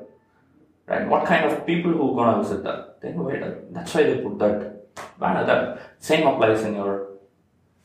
[0.88, 1.08] Right?
[1.08, 3.02] What kind of people who gonna visit that?
[3.02, 3.44] Then wait,
[3.74, 5.80] that's why they put that banner there.
[6.00, 7.10] Same applies in your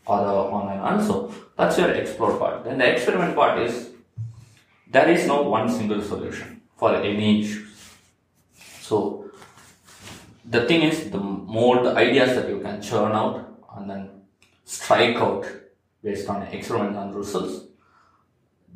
[0.06, 1.32] other online also.
[1.56, 2.64] That's your explore part.
[2.64, 3.90] Then the experiment part is
[4.90, 7.68] there is no one single solution for any issues.
[8.80, 9.30] So
[10.44, 13.34] the thing is, the more the ideas that you can churn out
[13.76, 14.10] and then
[14.64, 15.46] strike out
[16.02, 17.66] based on experiment and results,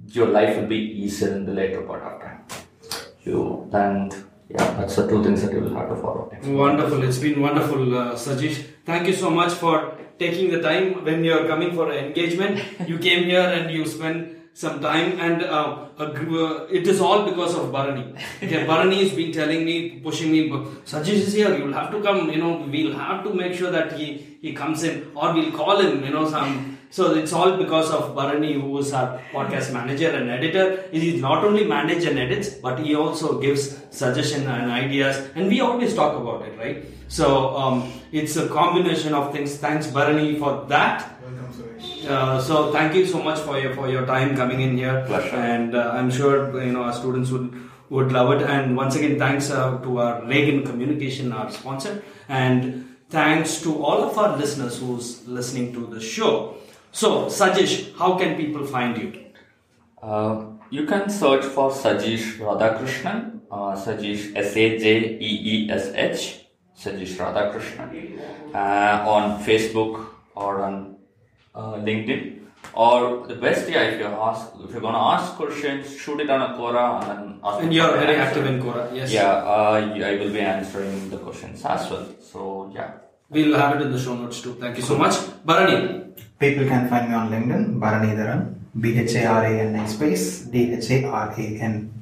[0.08, 2.44] your life will be easier in the later part of time.
[3.22, 4.12] You and
[4.50, 6.30] yeah, that's the two things that you will have to follow.
[6.44, 7.02] Wonderful.
[7.04, 8.64] It's been wonderful, uh, Sajeesh.
[8.84, 12.60] Thank you so much for taking the time when you're coming for engagement.
[12.86, 17.24] you came here and you spent some time, and uh, a uh, it is all
[17.28, 18.14] because of Bharani.
[18.42, 20.50] Okay, Bharani has been telling me, pushing me,
[20.84, 23.98] Sajeesh is here, you'll have to come, you know, we'll have to make sure that
[23.98, 26.68] he, he comes in, or we'll call him, you know, some.
[26.92, 30.84] So it's all because of Bharani, who is our podcast manager and editor.
[30.92, 35.62] He not only manage and edits, but he also gives suggestion and ideas, and we
[35.62, 36.84] always talk about it, right?
[37.08, 39.56] So um, it's a combination of things.
[39.56, 41.18] Thanks, Bharani, for that.
[41.22, 41.41] Welcome, Suresh.
[42.08, 45.36] Uh, so thank you so much for your for your time coming in here, Pleasure.
[45.36, 47.52] and uh, I'm sure you know our students would
[47.90, 48.42] would love it.
[48.42, 54.02] And once again, thanks uh, to our Ragan Communication, our sponsor, and thanks to all
[54.02, 56.56] of our listeners who's listening to the show.
[56.90, 59.12] So, Sajeesh, how can people find you?
[60.02, 65.92] Uh, you can search for Sajeesh Radhakrishnan, uh, Sajeesh S A J E E S
[65.94, 66.40] H,
[66.76, 68.18] Sajeesh Radhakrishnan,
[68.54, 70.91] uh, on Facebook or on
[71.54, 72.38] uh, LinkedIn.
[72.74, 76.40] Or the best, yeah, if you ask, if you're gonna ask questions, shoot it on
[76.40, 77.60] a Quora and then ask.
[77.60, 78.40] And me you're for the very answer.
[78.40, 79.12] active in Quora, yes.
[79.12, 79.72] Yeah, uh,
[80.10, 82.06] I will be answering the questions as well.
[82.20, 82.92] So yeah.
[83.28, 84.54] We'll have it in the show notes too.
[84.60, 85.14] Thank you so much,
[85.44, 86.14] Bharani.
[86.38, 90.40] People can find me on LinkedIn, Bharanidharan, B H A R A N I space
[90.42, 91.92] D H A R A N.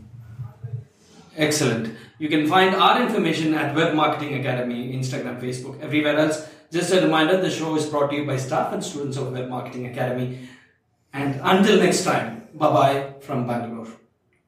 [1.37, 1.95] Excellent.
[2.19, 6.47] You can find our information at Web Marketing Academy, Instagram, Facebook, everywhere else.
[6.73, 9.49] Just a reminder the show is brought to you by staff and students of Web
[9.49, 10.49] Marketing Academy.
[11.13, 13.89] And until next time, bye bye from Bangalore.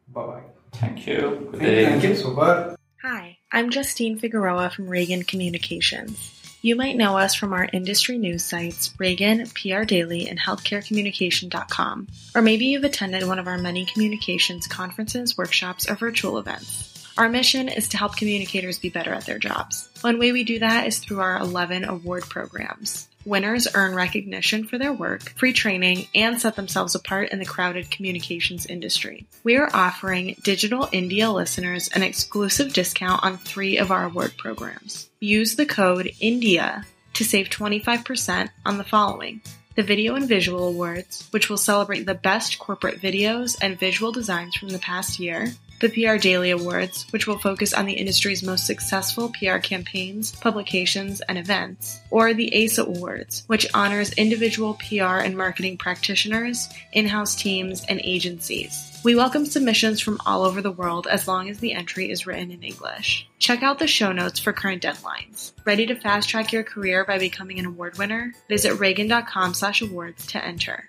[0.09, 0.43] Bye bye.
[0.75, 1.49] Thank you.
[1.51, 1.85] Good Thank- day.
[1.87, 2.15] thank you.
[2.17, 2.77] Super.
[3.03, 6.39] Hi, I'm Justine Figueroa from Ragan Communications.
[6.65, 12.07] You might know us from our industry news sites, Ragan, PR Daily, and healthcarecommunication.com.
[12.37, 16.92] Or maybe you've attended one of our many communications conferences, workshops, or virtual events.
[17.19, 19.91] Our mission is to help communicators be better at their jobs.
[20.01, 23.09] One way we do that is through our 11 award programs.
[23.25, 27.91] Winners earn recognition for their work, free training, and set themselves apart in the crowded
[27.91, 29.27] communications industry.
[29.45, 35.09] We are offering Digital India listeners an exclusive discount on three of our award programs.
[35.21, 36.85] Use the code INDIA
[37.15, 39.43] to save 25% on the following
[39.75, 44.55] the Video and Visual Awards, which will celebrate the best corporate videos and visual designs
[44.55, 48.67] from the past year, the PR Daily Awards, which will focus on the industry's most
[48.67, 55.37] successful PR campaigns, publications, and events, or the ACE Awards, which honors individual PR and
[55.37, 59.01] marketing practitioners, in house teams, and agencies.
[59.03, 62.53] We welcome submissions from all over the world as long as the entry is written
[62.53, 63.29] in English.
[63.41, 65.51] Check out the show notes for current deadlines.
[65.67, 68.33] Ready to fast track your career by becoming an award winner?
[68.49, 70.89] Visit ragan.com slash awards to enter.